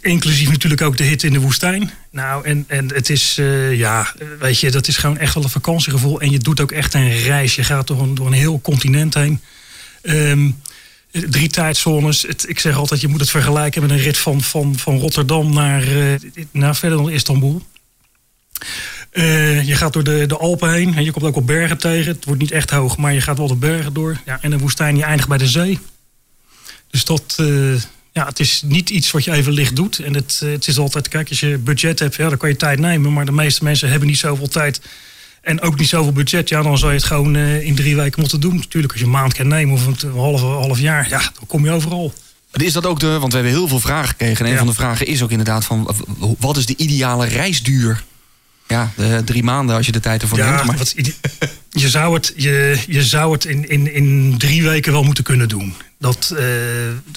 Inclusief 0.00 0.50
natuurlijk 0.50 0.82
ook 0.82 0.96
de 0.96 1.04
hit 1.04 1.22
in 1.22 1.32
de 1.32 1.40
woestijn. 1.40 1.90
Nou, 2.10 2.44
en, 2.44 2.64
en 2.66 2.94
het 2.94 3.10
is, 3.10 3.38
eh, 3.38 3.78
ja, 3.78 4.14
weet 4.38 4.60
je, 4.60 4.70
dat 4.70 4.88
is 4.88 4.96
gewoon 4.96 5.18
echt 5.18 5.34
wel 5.34 5.42
een 5.42 5.50
vakantiegevoel. 5.50 6.20
En 6.20 6.30
je 6.30 6.38
doet 6.38 6.60
ook 6.60 6.72
echt 6.72 6.94
een 6.94 7.18
reis. 7.18 7.54
Je 7.54 7.64
gaat 7.64 7.86
door 7.86 8.02
een, 8.02 8.14
door 8.14 8.26
een 8.26 8.32
heel 8.32 8.60
continent 8.60 9.14
heen. 9.14 9.40
Ehm, 10.02 10.50
drie 11.10 11.48
tijdzones. 11.48 12.24
Ik 12.24 12.60
zeg 12.60 12.76
altijd, 12.76 13.00
je 13.00 13.08
moet 13.08 13.20
het 13.20 13.30
vergelijken 13.30 13.82
met 13.82 13.90
een 13.90 13.98
rit 13.98 14.18
van, 14.18 14.40
van, 14.40 14.78
van 14.78 14.98
Rotterdam 14.98 15.54
naar, 15.54 15.82
eh, 15.82 16.14
naar 16.50 16.76
verder 16.76 16.98
dan 16.98 17.10
Istanbul. 17.10 17.62
Eh, 19.16 19.62
je 19.66 19.74
gaat 19.74 19.92
door 19.92 20.04
de, 20.04 20.24
de 20.26 20.36
Alpen 20.36 20.72
heen. 20.72 20.94
En 20.96 21.04
je 21.04 21.10
komt 21.10 21.24
ook 21.24 21.36
op 21.36 21.46
bergen 21.46 21.78
tegen. 21.78 22.12
Het 22.12 22.24
wordt 22.24 22.40
niet 22.40 22.50
echt 22.50 22.70
hoog, 22.70 22.96
maar 22.96 23.12
je 23.14 23.20
gaat 23.20 23.38
wel 23.38 23.46
de 23.46 23.54
bergen 23.54 23.92
door. 23.92 24.20
Ja, 24.26 24.38
en 24.40 24.52
een 24.52 24.58
woestijn, 24.58 24.96
je 24.96 25.02
eindigt 25.02 25.28
bij 25.28 25.38
de 25.38 25.46
zee. 25.46 25.78
Dus 26.90 27.04
dat, 27.04 27.34
eh, 27.36 27.74
ja, 28.12 28.26
het 28.26 28.40
is 28.40 28.62
niet 28.66 28.90
iets 28.90 29.10
wat 29.10 29.24
je 29.24 29.32
even 29.32 29.52
licht 29.52 29.76
doet. 29.76 29.98
En 29.98 30.14
het, 30.14 30.40
eh, 30.42 30.50
het 30.50 30.66
is 30.68 30.78
altijd, 30.78 31.08
kijk, 31.08 31.28
als 31.28 31.40
je 31.40 31.58
budget 31.58 31.98
hebt, 31.98 32.14
ja, 32.14 32.28
dan 32.28 32.38
kan 32.38 32.48
je 32.48 32.56
tijd 32.56 32.78
nemen. 32.78 33.12
Maar 33.12 33.24
de 33.24 33.32
meeste 33.32 33.64
mensen 33.64 33.88
hebben 33.90 34.08
niet 34.08 34.18
zoveel 34.18 34.48
tijd. 34.48 34.80
En 35.42 35.60
ook 35.60 35.78
niet 35.78 35.88
zoveel 35.88 36.12
budget. 36.12 36.48
Ja, 36.48 36.62
dan 36.62 36.78
zou 36.78 36.90
je 36.92 36.96
het 36.98 37.06
gewoon 37.06 37.36
in 37.36 37.74
drie 37.74 37.96
weken 37.96 38.20
moeten 38.20 38.40
doen. 38.40 38.54
Natuurlijk, 38.56 38.92
als 38.92 39.00
je 39.00 39.06
een 39.06 39.12
maand 39.12 39.34
kan 39.34 39.48
nemen 39.48 39.74
of 39.74 39.86
een, 40.02 40.10
half, 40.12 40.40
half 40.40 40.78
jaar, 40.78 41.08
ja, 41.08 41.18
dan 41.18 41.46
kom 41.46 41.64
je 41.64 41.70
overal. 41.70 42.12
Is 42.52 42.72
dat 42.72 42.86
ook 42.86 43.00
de, 43.00 43.18
want 43.18 43.32
we 43.32 43.38
hebben 43.38 43.56
heel 43.56 43.68
veel 43.68 43.80
vragen 43.80 44.08
gekregen. 44.08 44.38
En 44.38 44.44
een 44.44 44.52
Ja. 44.52 44.58
van 44.58 44.66
de 44.66 44.74
vragen 44.74 45.06
is 45.06 45.22
ook 45.22 45.30
inderdaad 45.30 45.64
van, 45.64 45.94
wat 46.38 46.56
is 46.56 46.66
de 46.66 46.76
ideale 46.76 47.26
reisduur? 47.26 48.04
Ja, 48.68 48.92
de 48.96 49.22
drie 49.24 49.42
maanden 49.42 49.76
als 49.76 49.86
je 49.86 49.92
de 49.92 50.00
tijd 50.00 50.22
ervoor 50.22 50.38
Ja, 50.38 50.54
neemt. 50.54 50.66
Maar 50.66 50.76
wat, 50.76 50.94
je 51.82 51.88
zou 51.88 52.14
het, 52.14 52.32
je, 52.36 52.78
je 52.88 53.02
zou 53.02 53.32
het 53.32 53.44
in, 53.44 53.68
in, 53.68 53.92
in 53.92 54.34
drie 54.38 54.62
weken 54.62 54.92
wel 54.92 55.02
moeten 55.02 55.24
kunnen 55.24 55.48
doen. 55.48 55.74
Dat, 55.98 56.32
eh, 56.36 56.44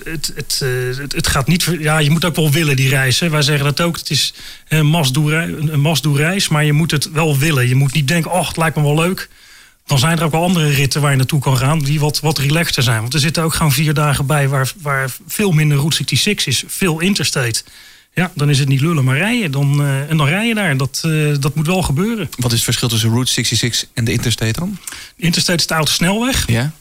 het, 0.04 0.32
het, 0.36 0.60
eh, 0.62 0.98
het, 0.98 1.14
het 1.14 1.28
gaat 1.28 1.48
niet. 1.48 1.76
Ja, 1.80 1.98
je 1.98 2.10
moet 2.10 2.26
ook 2.26 2.36
wel 2.36 2.52
willen 2.52 2.76
die 2.76 2.90
reis. 2.90 3.20
Hè. 3.20 3.30
Wij 3.30 3.42
zeggen 3.42 3.66
dat 3.66 3.82
ook. 3.82 3.98
Het 3.98 4.10
is 4.10 4.34
een 4.68 4.90
must-do-reis, 4.90 6.48
een 6.48 6.54
maar 6.54 6.66
je 6.66 6.74
moet 6.74 6.92
het 6.92 7.12
wel 7.12 7.38
willen. 7.38 7.68
Je 7.68 7.76
moet 7.76 7.94
niet 7.94 8.08
denken, 8.08 8.32
oh, 8.32 8.48
het 8.48 8.58
lijkt 8.58 8.76
me 8.76 8.82
wel 8.82 8.96
leuk. 8.96 9.30
Dan 9.86 10.00
zijn 10.00 10.18
er 10.18 10.24
ook 10.24 10.32
wel 10.32 10.44
andere 10.44 10.70
ritten 10.70 11.02
waar 11.02 11.12
je 11.12 11.18
naartoe 11.18 11.40
kan 11.40 11.58
gaan, 11.58 11.80
die 11.80 12.00
wat, 12.00 12.20
wat 12.20 12.38
relaxter 12.38 12.84
zijn. 12.84 13.02
Want 13.02 13.14
er 13.14 13.20
zitten 13.20 13.44
ook 13.44 13.54
gewoon 13.54 13.72
vier 13.72 13.94
dagen 13.94 14.26
bij 14.26 14.48
waar, 14.48 14.72
waar 14.82 15.10
veel 15.28 15.52
minder 15.52 15.78
Route 15.78 15.96
66 15.96 16.46
is, 16.46 16.64
veel 16.68 17.00
interstate. 17.00 17.64
Ja, 18.14 18.32
dan 18.36 18.50
is 18.50 18.60
het 18.60 18.68
niet 18.68 18.82
lullen, 18.82 19.04
maar 19.04 19.18
rijden. 19.18 19.52
Dan, 19.52 19.82
eh, 19.82 20.10
en 20.10 20.18
dan 20.18 20.28
rij 20.28 20.48
je 20.48 20.54
daar. 20.54 20.78
Dat, 20.78 21.02
eh, 21.06 21.12
dat 21.40 21.56
moet 21.56 21.68
wel 21.68 21.82
gebeuren. 21.82 22.30
wat 22.38 22.46
is 22.52 22.56
het 22.56 22.64
verschil 22.64 22.88
tussen 22.88 23.10
Route 23.10 23.32
66 23.32 23.90
en 23.94 24.06
de 24.06 24.12
Interstate 24.12 24.60
dan? 24.60 24.78
De 25.16 25.24
Interstate 25.24 25.60
is 25.60 25.68
de 25.68 25.74
autosnelweg. 25.74 26.48
Ja, 26.48 26.72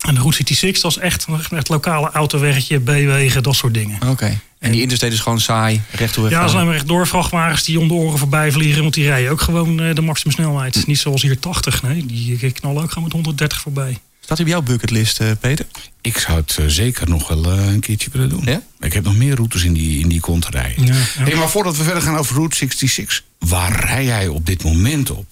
En 0.00 0.14
de 0.14 0.20
Route 0.20 0.36
66, 0.36 0.82
dat 0.82 0.90
is 0.90 0.98
echt, 0.98 1.26
echt 1.50 1.68
lokale 1.68 2.10
autoweggetje, 2.10 2.78
B-wegen, 2.78 3.42
dat 3.42 3.54
soort 3.54 3.74
dingen. 3.74 4.08
oké. 4.08 4.40
En 4.58 4.72
die 4.72 4.80
Interstate 4.82 5.12
is 5.12 5.20
gewoon 5.20 5.40
saai, 5.40 5.80
rechtdoor. 5.90 6.30
Ja, 6.30 6.42
er 6.42 6.48
zijn 6.48 6.66
maar 6.66 6.74
echt 6.74 6.86
door 6.88 7.06
vrachtwagens 7.06 7.64
die 7.64 7.78
om 7.80 7.88
de 7.88 7.94
oren 7.94 8.18
voorbij 8.18 8.52
vliegen. 8.52 8.82
Want 8.82 8.94
die 8.94 9.04
rijden 9.04 9.30
ook 9.30 9.40
gewoon 9.40 9.80
eh, 9.80 9.94
de 9.94 10.00
maximumsnelheid. 10.00 10.86
Niet 10.86 10.98
zoals 10.98 11.22
hier 11.22 11.38
80, 11.38 11.82
nee. 11.82 12.06
Die 12.06 12.50
knallen 12.52 12.82
ook 12.82 12.88
gewoon 12.88 13.04
met 13.04 13.12
130 13.12 13.60
voorbij. 13.60 13.98
Staat 14.30 14.40
op 14.40 14.46
jouw 14.46 14.62
bucketlist, 14.62 15.20
eh, 15.20 15.30
Peter? 15.40 15.66
Ik 16.00 16.18
zou 16.18 16.40
het 16.40 16.56
eh, 16.58 16.64
zeker 16.66 17.08
nog 17.08 17.28
wel 17.28 17.44
eh, 17.44 17.66
een 17.66 17.80
keertje 17.80 18.10
willen 18.12 18.28
doen. 18.28 18.42
Ja? 18.44 18.62
Ik 18.80 18.92
heb 18.92 19.04
nog 19.04 19.16
meer 19.16 19.34
routes 19.34 19.64
in 19.64 19.72
die, 19.72 20.00
in 20.00 20.08
die 20.08 20.20
kont 20.20 20.46
rijden. 20.48 20.86
Ja, 20.86 20.94
ja. 20.94 21.00
Hey, 21.24 21.34
maar 21.34 21.50
voordat 21.50 21.76
we 21.76 21.82
verder 21.82 22.02
gaan 22.02 22.16
over 22.16 22.34
Route 22.34 22.56
66, 22.56 23.22
waar 23.38 23.84
rij 23.84 24.04
jij 24.04 24.28
op 24.28 24.46
dit 24.46 24.62
moment 24.64 25.10
op? 25.10 25.26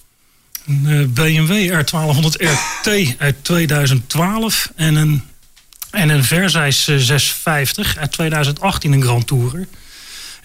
Een 0.65 1.13
BMW 1.13 1.71
R1200 1.71 2.47
RT 2.83 3.15
uit 3.17 3.35
2012. 3.41 4.71
En 4.75 4.95
een, 4.95 5.23
en 5.91 6.09
een 6.09 6.23
Versys 6.23 6.87
eh, 6.87 6.97
650 6.97 7.97
uit 7.97 8.11
2018, 8.11 8.91
een 8.91 9.03
Grand 9.03 9.27
Tourer. 9.27 9.67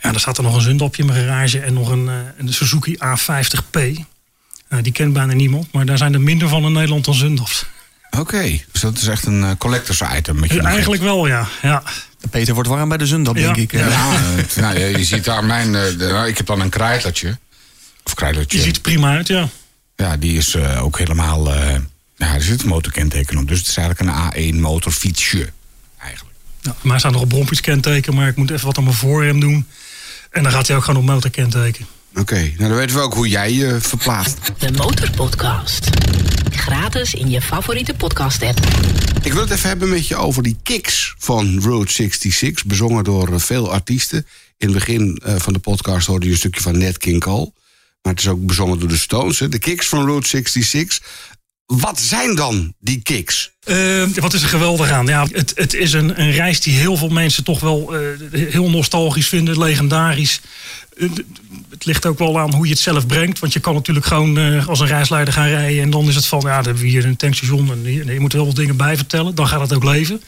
Ja, 0.03 0.11
daar 0.11 0.21
staat 0.21 0.37
er 0.37 0.43
nog 0.43 0.55
een 0.55 0.61
zundapje 0.61 1.03
in 1.03 1.09
mijn 1.09 1.25
garage 1.25 1.61
en 1.61 1.73
nog 1.73 1.89
een, 1.89 2.11
een 2.39 2.53
Suzuki 2.53 2.97
A50P. 2.97 3.79
Eh, 4.69 4.83
die 4.83 4.93
kent 4.93 5.13
bijna 5.13 5.33
niemand, 5.33 5.73
maar 5.73 5.87
daar 5.87 5.99
zijn 5.99 6.15
er 6.15 6.21
minder 6.21 6.49
van 6.49 6.65
in 6.65 6.73
Nederland 6.73 7.05
dan 7.05 7.15
zundaps. 7.15 7.67
Oké, 8.19 8.61
dus 8.73 8.81
dat 8.81 8.97
is 8.97 9.07
echt 9.07 9.27
een 9.27 9.45
eh, 9.45 9.51
collectors 9.59 10.03
item. 10.17 10.41
Met 10.41 10.51
je 10.51 10.57
nog 10.57 10.67
Eigenlijk 10.67 11.03
wel, 11.03 11.27
ja. 11.27 11.49
ja. 11.63 11.83
Peter 12.31 12.55
wordt 12.55 12.69
warm 12.69 12.89
bij 12.89 12.99
de 12.99 13.07
zon, 13.07 13.23
dat 13.23 13.37
Ja. 13.39 13.43
denk 13.53 13.57
ik. 13.57 13.73
Ja. 13.73 13.89
Ja, 13.89 14.11
eh, 14.15 14.57
nou, 14.57 14.79
je 14.99 15.05
ziet 15.05 15.25
daar 15.25 15.45
mijn. 15.45 15.75
eh, 15.75 15.83
de- 15.83 15.97
nou, 16.13 16.29
ik 16.29 16.37
heb 16.37 16.47
dan 16.47 16.61
een 16.61 16.69
krijtlertje. 16.69 17.39
Of 18.05 18.15
krijtlertje. 18.15 18.59
Je 18.59 18.65
ziet 18.65 18.77
er 18.77 18.83
prima 18.83 19.15
uit, 19.17 19.29
ja. 19.29 19.49
Ja, 19.97 20.17
die 20.17 20.37
is 20.37 20.55
eh, 20.55 20.83
ook 20.85 20.99
helemaal. 20.99 21.55
eh, 21.55 21.75
ja, 22.17 22.35
er 22.35 22.43
zit 22.43 22.63
een 22.63 22.69
motorkenteken 22.69 23.39
op. 23.39 23.49
Dus 23.49 23.59
het 23.59 23.69
is 23.69 23.77
eigenlijk 23.77 24.11
een 24.35 24.55
A1 24.55 24.61
motorfietsje. 24.61 25.53
Eigenlijk. 25.99 26.37
ja. 26.61 26.75
Maar 26.83 26.99
staat 26.99 27.13
nog 27.13 27.21
op 27.23 27.29
bromfietskenteken, 27.29 28.15
maar 28.15 28.29
ik 28.29 28.37
moet 28.37 28.51
even 28.51 28.67
wat 28.67 28.79
aan 28.79 28.85
mijn 28.85 28.97
voorrem 28.97 29.41
doen. 29.41 29.67
En 30.31 30.43
dan 30.43 30.53
gaat 30.53 30.67
hij 30.67 30.77
ook 30.77 30.85
gewoon 30.85 31.01
op 31.01 31.07
motorkenteken. 31.07 31.87
Oké, 32.17 32.35
nou 32.41 32.57
dan 32.69 32.75
weten 32.75 32.97
we 32.97 33.03
ook 33.03 33.15
hoe 33.15 33.29
jij 33.29 33.53
je 33.53 33.81
verplaatst. 33.81 34.39
De 34.59 34.73
Motorpodcast. 34.73 35.89
Gratis 36.57 37.15
in 37.15 37.31
je 37.31 37.41
favoriete 37.43 37.95
podcast-app. 37.95 38.59
Ik 39.23 39.33
wil 39.33 39.41
het 39.43 39.51
even 39.51 39.69
hebben 39.69 39.89
met 39.89 40.09
je 40.09 40.17
over 40.17 40.43
die 40.43 40.57
kicks 40.63 41.15
van 41.19 41.61
Route 41.61 41.93
66. 41.93 42.65
Bezongen 42.65 43.05
door 43.05 43.33
eh, 43.33 43.39
veel 43.39 43.73
artiesten. 43.73 44.27
In 44.59 44.69
het 44.69 44.77
begin 44.77 45.21
eh, 45.25 45.35
van 45.39 45.53
de 45.53 45.59
podcast 45.59 46.07
hoorde 46.07 46.27
je 46.27 46.33
een 46.33 46.39
stukje 46.39 46.61
van 46.61 46.79
Nat 46.79 46.99
King 46.99 47.21
Cole. 47.21 47.53
Maar 48.03 48.13
het 48.13 48.23
is 48.23 48.29
ook 48.29 48.47
bezongen 48.47 48.79
door 48.79 48.89
de 48.89 48.99
Stones. 48.99 49.39
hè. 49.39 49.49
De 49.49 49.59
kicks 49.59 49.89
van 49.89 50.05
Route 50.07 50.29
66. 50.29 51.01
Wat 51.67 52.01
zijn 52.01 52.35
dan 52.35 52.75
die 52.79 53.03
kicks? 53.03 53.53
Eh, 53.65 54.03
wat 54.15 54.33
is 54.35 54.43
er 54.43 54.49
geweldig 54.49 54.91
aan? 54.91 55.07
Ja, 55.07 55.27
het, 55.33 55.53
het 55.55 55.75
is 55.75 55.93
een, 55.93 56.21
een 56.21 56.31
reis 56.31 56.61
die 56.61 56.79
heel 56.79 56.97
veel 56.97 57.09
mensen 57.09 57.45
toch 57.45 57.61
wel 57.61 57.97
eh, 57.97 58.01
heel 58.41 58.71
nostalgisch 58.71 59.29
vinden, 59.29 59.59
legendarisch. 59.59 60.41
Eh, 60.97 61.09
het 61.71 61.85
ligt 61.85 62.07
ook 62.07 62.19
wel 62.19 62.39
aan 62.39 62.55
hoe 62.55 62.65
je 62.65 62.73
het 62.73 62.81
zelf 62.81 63.07
brengt. 63.07 63.39
Want 63.39 63.53
je 63.53 63.61
kan 63.61 63.75
natuurlijk 63.75 64.07
gewoon 64.07 64.39
eh, 64.39 64.69
als 64.69 64.81
een 64.81 64.87
reisleider 64.87 65.35
gaan 65.35 65.49
rijden. 65.49 65.83
En 65.83 65.91
dan 65.91 66.09
is 66.09 66.15
het 66.15 66.27
van, 66.27 66.41
ja, 66.41 66.57
dan 66.57 66.65
hebben 66.65 66.83
we 66.83 66.89
hier 66.89 67.05
een 67.05 67.17
tankstation. 67.17 67.71
En 67.71 67.83
nee, 67.83 68.05
je 68.05 68.21
moet 68.21 68.33
wel 68.33 68.47
wat 68.47 68.57
dingen 68.57 68.77
bij 68.77 68.97
vertellen. 68.97 69.35
Dan 69.35 69.49
gaat 69.49 69.61
het 69.61 69.75
ook 69.75 69.85
leven. 69.85 70.23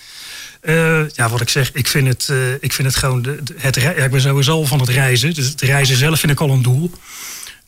Eh, 0.61 1.09
ja, 1.09 1.29
wat 1.29 1.41
ik 1.41 1.49
zeg, 1.49 1.73
ik 1.73 1.87
vind 1.87 2.09
het, 2.09 2.33
ik 2.61 2.73
vind 2.73 2.89
het 2.89 2.97
gewoon... 2.97 3.27
Het, 3.57 3.77
ik 3.77 4.11
ben 4.11 4.21
sowieso 4.21 4.65
van 4.65 4.81
het 4.81 4.89
reizen. 4.89 5.35
Dus 5.35 5.47
het 5.49 5.61
reizen 5.61 5.97
zelf 5.97 6.21
vind 6.21 6.33
ik 6.33 6.41
al 6.41 6.51
een 6.51 6.63
doel. 6.63 6.91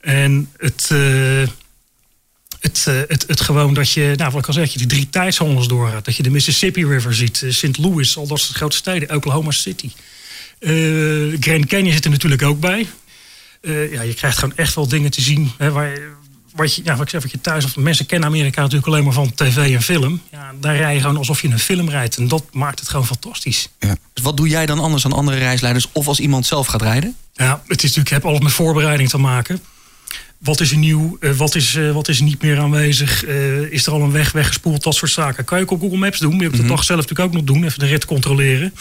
En 0.01 0.51
het... 0.57 0.89
het, 2.61 2.85
het, 3.09 3.25
het 3.27 3.41
gewoon 3.41 3.75
dat 3.75 3.93
je, 3.93 4.13
nou 4.17 4.31
wat 4.31 4.41
ik 4.41 4.47
al 4.47 4.53
zeg, 4.53 4.73
je 4.73 4.79
die 4.79 4.87
drie 4.87 5.11
tijdszones 5.11 5.67
doorgaat. 5.67 6.05
Dat 6.05 6.17
je 6.17 6.23
de 6.23 6.31
Mississippi 6.31 6.87
River 6.87 7.15
ziet, 7.15 7.45
St. 7.49 7.79
Louis, 7.79 8.17
al 8.17 8.27
dat 8.27 8.41
soort 8.41 8.57
grote 8.57 8.77
steden, 8.77 9.15
Oklahoma 9.15 9.51
City. 9.51 9.91
Eh, 10.59 11.41
Grand 11.41 11.67
Canyon 11.67 11.93
zit 11.93 12.05
er 12.05 12.11
natuurlijk 12.11 12.43
ook 12.43 12.61
bij. 12.61 12.87
Eh, 13.61 13.93
ja, 13.93 14.03
je 14.03 14.15
krijgt 14.15 14.39
gewoon 14.39 14.57
echt 14.57 14.75
wel 14.75 14.89
dingen 14.89 15.11
te 15.11 15.21
zien. 15.21 15.53
Hè, 15.59 15.71
waar, 15.71 15.99
wat, 16.55 16.75
je, 16.75 16.83
ja, 16.85 16.93
wat 16.93 17.03
ik 17.03 17.09
zeg, 17.09 17.23
wat 17.23 17.31
je 17.31 17.41
thuis... 17.41 17.65
Of, 17.65 17.77
mensen 17.77 18.07
kennen 18.07 18.29
Amerika 18.29 18.61
natuurlijk 18.61 18.89
alleen 18.89 19.05
maar 19.05 19.13
van 19.13 19.35
tv 19.35 19.75
en 19.75 19.83
film. 19.83 20.21
Ja, 20.31 20.53
daar 20.61 20.77
rij 20.77 20.95
je 20.95 21.01
gewoon 21.01 21.17
alsof 21.17 21.43
je 21.43 21.49
een 21.49 21.59
film 21.59 21.89
rijdt. 21.89 22.17
En 22.17 22.29
dat 22.29 22.45
maakt 22.53 22.79
het 22.79 22.89
gewoon 22.89 23.07
fantastisch. 23.07 23.69
Dus 23.79 24.23
wat 24.23 24.37
doe 24.37 24.49
jij 24.49 24.67
dan 24.67 24.79
anders 24.79 25.03
dan 25.03 25.13
andere 25.13 25.39
reisleiders 25.39 25.89
of 25.93 26.09
als 26.09 26.21
iemand 26.21 26.47
zelf 26.47 26.67
gaat 26.67 26.83
rijden? 26.83 27.17
Ja, 27.33 27.63
het 27.67 27.83
is 27.83 27.83
natuurlijk, 27.83 28.11
heb 28.11 28.25
alles 28.25 28.41
met 28.41 28.53
voorbereiding 28.53 29.09
te 29.09 29.19
maken. 29.19 29.61
Wat 30.39 30.61
is 30.61 30.71
er 30.71 30.77
nieuw? 30.77 31.17
Eh, 31.21 31.31
wat, 31.31 31.55
is, 31.55 31.75
eh, 31.75 31.93
wat 31.93 32.09
is 32.09 32.21
niet 32.21 32.43
meer 32.43 32.59
aanwezig? 32.59 33.25
Is 33.71 33.87
er 33.87 33.93
al 33.93 34.03
een 34.03 34.13
weg 34.13 34.33
weggespoeld? 34.33 34.83
Dat 34.83 34.95
soort 34.95 35.11
zaken. 35.11 35.45
Kan 35.45 35.59
je 35.59 35.65
ook 35.65 35.71
op 35.71 35.81
Google 35.81 35.99
Maps 35.99 36.19
doen. 36.19 36.31
Maar 36.31 36.39
je 36.39 36.47
hebt 36.47 36.59
het 36.59 36.69
dag 36.69 36.85
zelf 36.85 37.01
natuurlijk 37.01 37.29
ook 37.29 37.35
nog 37.35 37.45
doen. 37.45 37.65
Even 37.65 37.79
de 37.79 37.87
rit 37.87 38.05
controleren. 38.05 38.75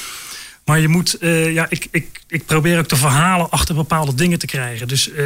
Maar 0.68 0.80
je 0.80 0.88
moet, 0.88 1.14
eh, 1.14 1.54
ja, 1.54 1.66
ik, 1.70 1.88
ik, 1.92 2.22
ik 2.28 2.46
probeer 2.46 2.80
ook 2.80 2.90
de 2.90 2.96
verhalen 2.96 3.50
achter 3.50 3.76
bepaalde 3.76 4.14
dingen 4.14 4.40
te 4.40 4.46
krijgen. 4.46 4.88
Dus 4.88 5.12
eh, 5.12 5.26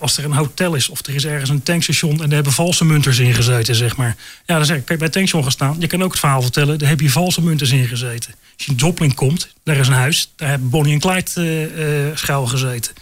als 0.00 0.18
er 0.18 0.24
een 0.24 0.32
hotel 0.32 0.74
is 0.74 0.88
of 0.88 1.06
er 1.06 1.14
is 1.14 1.24
ergens 1.24 1.50
een 1.50 1.62
tankstation 1.62 2.12
en 2.12 2.18
daar 2.18 2.28
hebben 2.28 2.52
valse 2.52 2.84
munters 2.84 3.18
in 3.18 3.34
gezeten, 3.34 3.74
zeg 3.74 3.96
maar. 3.96 4.16
Ja, 4.46 4.56
dan 4.56 4.64
zeg 4.64 4.76
ik, 4.76 4.88
je 4.88 4.96
bij 4.96 5.06
het 5.06 5.12
tankstation 5.12 5.42
gaan 5.42 5.52
staan. 5.52 5.76
Je 5.78 5.86
kan 5.86 6.02
ook 6.02 6.10
het 6.10 6.20
verhaal 6.20 6.42
vertellen, 6.42 6.78
daar 6.78 6.88
heb 6.88 7.00
je 7.00 7.10
valse 7.10 7.42
munters 7.42 7.70
in 7.70 7.86
gezeten. 7.86 8.34
Als 8.56 8.64
je 8.64 8.70
in 8.70 8.76
Joplin 8.76 9.14
komt, 9.14 9.54
daar 9.64 9.76
is 9.76 9.88
een 9.88 9.94
huis, 9.94 10.32
daar 10.36 10.48
hebben 10.48 10.70
Bonnie 10.70 10.94
en 10.94 11.00
Clyde 11.00 11.70
eh, 12.10 12.16
schuil 12.16 12.46
gezeten. 12.46 12.92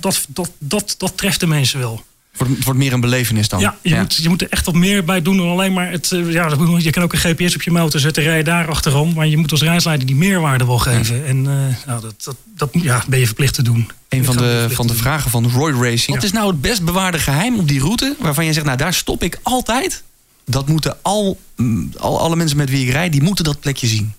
Dat, 0.00 0.26
dat, 0.28 0.50
dat, 0.58 0.94
dat 0.98 1.16
treft 1.16 1.40
de 1.40 1.46
mensen 1.46 1.78
wel. 1.78 2.04
Het 2.38 2.46
wordt, 2.46 2.64
wordt 2.64 2.78
meer 2.80 2.92
een 2.92 3.00
belevenis 3.00 3.48
dan. 3.48 3.60
Ja, 3.60 3.76
je, 3.82 3.94
Moet, 3.96 4.14
je 4.14 4.28
moet 4.28 4.42
er 4.42 4.48
echt 4.50 4.66
wat 4.66 4.74
meer 4.74 5.04
bij 5.04 5.22
doen 5.22 5.36
dan 5.36 5.48
alleen 5.48 5.72
maar 5.72 5.90
het. 5.90 6.12
eh, 6.12 6.32
Ja, 6.32 6.56
je 6.78 6.90
kan 6.90 7.02
ook 7.02 7.12
een 7.12 7.18
GPS 7.18 7.54
op 7.54 7.62
je 7.62 7.70
motor 7.70 8.00
zetten, 8.00 8.22
rij 8.22 8.36
je 8.36 8.44
daar 8.44 8.68
achterom. 8.68 9.14
Maar 9.14 9.26
je 9.26 9.36
moet 9.36 9.50
als 9.50 9.62
reisleider 9.62 10.06
die 10.06 10.16
meerwaarde 10.16 10.66
wel 10.66 10.78
geven. 10.78 11.26
En 11.26 11.36
eh, 11.46 11.86
nou, 11.86 12.00
dat, 12.00 12.14
dat, 12.24 12.36
dat 12.56 12.68
ja, 12.72 13.04
ben 13.08 13.18
je 13.18 13.26
verplicht 13.26 13.54
te 13.54 13.62
doen. 13.62 13.90
Een 14.08 14.24
van 14.24 14.36
de, 14.36 14.66
van 14.70 14.86
de 14.86 14.94
vragen 14.94 15.30
van 15.30 15.50
Roy 15.50 15.72
Racing. 15.72 16.06
Wat 16.12 16.20
Ja. 16.20 16.22
is 16.28 16.32
nou 16.32 16.50
het 16.50 16.60
best 16.60 16.84
bewaarde 16.84 17.18
geheim 17.18 17.58
op 17.58 17.68
die 17.68 17.80
route 17.80 18.16
waarvan 18.18 18.44
je 18.44 18.52
zegt, 18.52 18.66
nou 18.66 18.78
daar 18.78 18.94
stop 18.94 19.22
ik 19.22 19.38
altijd? 19.42 20.02
Dat 20.46 20.68
moeten 20.68 20.96
al, 21.02 21.40
mm, 21.56 21.92
al 21.98 22.20
alle 22.20 22.36
mensen 22.36 22.56
met 22.56 22.70
wie 22.70 22.86
ik 22.86 22.92
rijd, 22.92 23.12
die 23.12 23.22
moeten 23.22 23.44
dat 23.44 23.60
plekje 23.60 23.86
zien. 23.86 24.12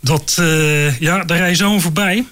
Dat, 0.00 0.36
eh, 0.38 0.98
ja, 1.00 1.24
daar 1.24 1.38
rij 1.38 1.48
je 1.48 1.54
zo 1.56 1.78
voorbij. 1.78 2.26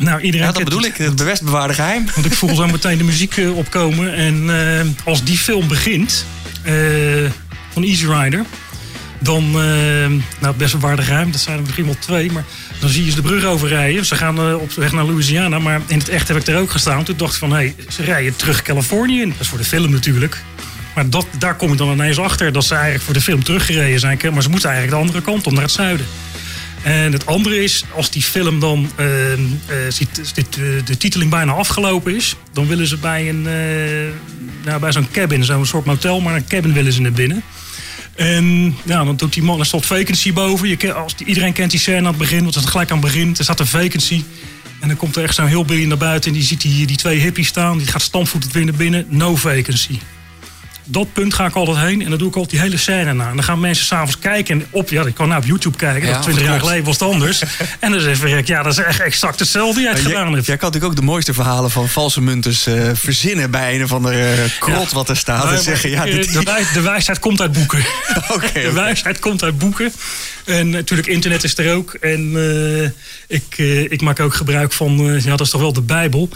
Nou, 0.00 0.20
iedereen 0.20 0.46
Ja, 0.46 0.52
dat 0.52 0.64
bedoel 0.64 0.82
het. 0.82 0.88
ik, 0.88 0.96
het 0.96 1.24
best 1.24 1.42
bewaarde 1.42 1.74
geheim. 1.74 2.06
Want 2.14 2.26
ik 2.26 2.32
voel 2.32 2.54
zo 2.54 2.66
meteen 2.66 2.98
de 2.98 3.04
muziek 3.04 3.36
eh, 3.36 3.56
opkomen. 3.56 4.14
En 4.14 4.50
eh, 4.50 4.86
als 5.04 5.24
die 5.24 5.38
film 5.38 5.68
begint, 5.68 6.26
eh, 6.62 6.74
van 7.72 7.82
Easy 7.82 8.06
Rider, 8.06 8.44
dan, 9.18 9.50
nou 10.38 10.56
best 10.56 10.72
wel 10.72 10.80
waardig 10.80 11.08
ruim, 11.08 11.30
dat 11.30 11.40
zijn 11.40 11.56
er 11.56 11.62
misschien 11.62 11.84
wel 11.84 11.96
twee, 11.98 12.32
maar 12.32 12.44
dan 12.78 12.90
zie 12.90 13.04
je 13.04 13.10
ze 13.10 13.16
de 13.16 13.22
brug 13.22 13.44
overrijden. 13.44 14.04
Ze 14.06 14.14
gaan 14.14 14.54
op 14.54 14.72
weg 14.72 14.92
naar 14.92 15.04
Louisiana, 15.04 15.58
maar 15.58 15.80
in 15.86 15.98
het 15.98 16.08
echt 16.08 16.28
heb 16.28 16.36
ik 16.36 16.46
er 16.46 16.58
ook 16.58 16.70
gestaan. 16.70 17.04
Toen 17.04 17.16
dacht 17.16 17.32
ik 17.32 17.38
van, 17.38 17.50
hé, 17.50 17.56
hey, 17.56 17.74
ze 17.88 18.02
rijden 18.02 18.36
terug 18.36 18.62
Californië 18.62 19.20
in. 19.20 19.28
Dat 19.28 19.40
is 19.40 19.48
voor 19.48 19.58
de 19.58 19.64
film 19.64 19.90
natuurlijk. 19.90 20.42
Maar 20.94 21.10
dat, 21.10 21.26
daar 21.38 21.56
kom 21.56 21.70
je 21.70 21.76
dan 21.76 21.92
ineens 21.92 22.18
achter 22.18 22.52
dat 22.52 22.64
ze 22.64 22.74
eigenlijk 22.74 23.04
voor 23.04 23.14
de 23.14 23.20
film 23.20 23.44
teruggereden 23.44 24.00
zijn. 24.00 24.18
Maar 24.32 24.42
ze 24.42 24.50
moeten 24.50 24.70
eigenlijk 24.70 25.00
de 25.00 25.06
andere 25.06 25.24
kant 25.24 25.46
om, 25.46 25.54
naar 25.54 25.62
het 25.62 25.72
zuiden. 25.72 26.06
En 26.82 27.12
het 27.12 27.26
andere 27.26 27.62
is, 27.62 27.84
als 27.94 28.10
die 28.10 28.22
film 28.22 28.60
dan 28.60 28.90
eh, 28.96 29.32
eh, 29.32 29.38
ziet, 29.88 30.34
dit, 30.34 30.46
eh, 30.56 30.64
de 30.84 30.96
titeling 30.96 31.30
bijna 31.30 31.52
afgelopen 31.52 32.16
is, 32.16 32.36
dan 32.52 32.66
willen 32.66 32.86
ze 32.86 32.96
bij, 32.96 33.28
een, 33.28 33.46
eh, 33.46 34.64
nou, 34.64 34.80
bij 34.80 34.92
zo'n 34.92 35.10
cabin, 35.10 35.44
zo'n 35.44 35.66
soort 35.66 35.84
motel, 35.84 36.20
maar 36.20 36.34
een 36.34 36.46
cabin 36.46 36.72
willen 36.72 36.92
ze 36.92 37.00
naar 37.00 37.12
binnen. 37.12 37.42
En 38.14 38.76
ja, 38.84 39.04
dan 39.04 39.16
doet 39.16 39.32
die 39.32 39.42
man, 39.42 39.58
er 39.58 39.66
staat 39.66 39.86
vacancy 39.86 40.32
boven. 40.32 40.68
Je, 40.68 40.92
als, 40.92 41.14
iedereen 41.24 41.52
kent 41.52 41.70
die 41.70 41.80
scène 41.80 41.98
aan 41.98 42.04
het 42.04 42.16
begin, 42.16 42.42
want 42.42 42.54
het 42.54 42.66
gelijk 42.66 42.90
aan 42.90 42.98
het 42.98 43.06
begin. 43.06 43.34
Er 43.38 43.44
staat 43.44 43.60
een 43.60 43.66
vacancy. 43.66 44.22
En 44.80 44.88
dan 44.88 44.96
komt 44.96 45.16
er 45.16 45.22
echt 45.22 45.34
zo'n 45.34 45.46
heel 45.46 45.64
Billy 45.64 45.84
naar 45.84 45.96
buiten 45.96 46.30
en 46.30 46.36
die 46.36 46.46
ziet 46.46 46.60
die, 46.60 46.86
die 46.86 46.96
twee 46.96 47.18
hippies 47.18 47.46
staan. 47.46 47.78
Die 47.78 47.86
gaat 47.86 48.02
stampvoetend 48.02 48.52
weer 48.52 48.64
naar 48.64 48.74
binnen. 48.74 49.06
No 49.08 49.36
vacancy 49.36 49.98
dat 50.90 51.12
punt 51.12 51.34
ga 51.34 51.46
ik 51.46 51.54
altijd 51.54 51.76
heen 51.86 52.02
en 52.02 52.08
dan 52.10 52.18
doe 52.18 52.28
ik 52.28 52.34
altijd 52.34 52.50
die 52.52 52.60
hele 52.60 52.76
scène 52.76 53.12
na. 53.12 53.28
En 53.28 53.34
dan 53.34 53.44
gaan 53.44 53.60
mensen 53.60 53.86
s'avonds 53.86 54.18
kijken 54.18 54.60
en 54.60 54.66
op, 54.70 54.88
ja, 54.88 55.04
ik 55.04 55.14
kan 55.14 55.28
nou 55.28 55.40
op 55.40 55.46
YouTube 55.46 55.76
kijken. 55.76 56.08
Ja, 56.08 56.12
dat 56.14 56.22
20 56.22 56.44
jaar 56.44 56.60
geleden 56.60 56.84
was 56.84 56.98
het 56.98 57.08
anders. 57.08 57.42
en 57.80 57.90
dan 57.90 58.00
zeg 58.00 58.22
ik, 58.22 58.46
ja, 58.46 58.62
dat 58.62 58.72
is 58.72 58.78
echt 58.84 59.00
exact 59.00 59.38
hetzelfde 59.38 59.74
die 59.74 59.82
jij 59.82 59.92
het 59.92 60.02
Jij, 60.02 60.10
gedaan 60.10 60.32
hebt. 60.32 60.46
jij 60.46 60.56
kan 60.56 60.66
natuurlijk 60.66 60.92
ook 60.98 61.00
de 61.06 61.10
mooiste 61.10 61.34
verhalen 61.34 61.70
van 61.70 61.88
valse 61.88 62.20
munters 62.20 62.66
eh, 62.66 62.90
verzinnen 62.94 63.50
bij 63.50 63.74
een 63.74 63.84
of 63.84 63.92
andere 63.92 64.32
eh, 64.32 64.38
krot 64.58 64.88
Ja. 64.90 64.94
wat 64.94 65.08
er 65.08 65.16
staat. 65.16 65.52
En 65.52 65.62
zeggen, 65.62 65.90
ja, 65.90 66.04
dit, 66.04 66.32
de, 66.32 66.42
wijs- 66.42 66.72
de 66.72 66.80
wijsheid 66.80 67.18
komt 67.18 67.40
uit 67.40 67.52
boeken. 67.52 67.78
De 68.52 68.72
wijsheid 68.72 69.18
komt 69.18 69.42
uit 69.42 69.58
boeken. 69.58 69.92
En 70.44 70.70
natuurlijk, 70.70 71.08
internet 71.08 71.44
is 71.44 71.58
er 71.58 71.74
ook. 71.74 71.94
En 71.94 72.32
eh, 73.28 73.36
ik, 73.36 73.58
ik 73.90 74.00
maak 74.00 74.20
ook 74.20 74.34
gebruik 74.34 74.72
van, 74.72 75.20
ja, 75.24 75.30
dat 75.30 75.40
is 75.40 75.50
toch 75.50 75.60
wel 75.60 75.72
de 75.72 75.80
Bijbel. 75.82 76.28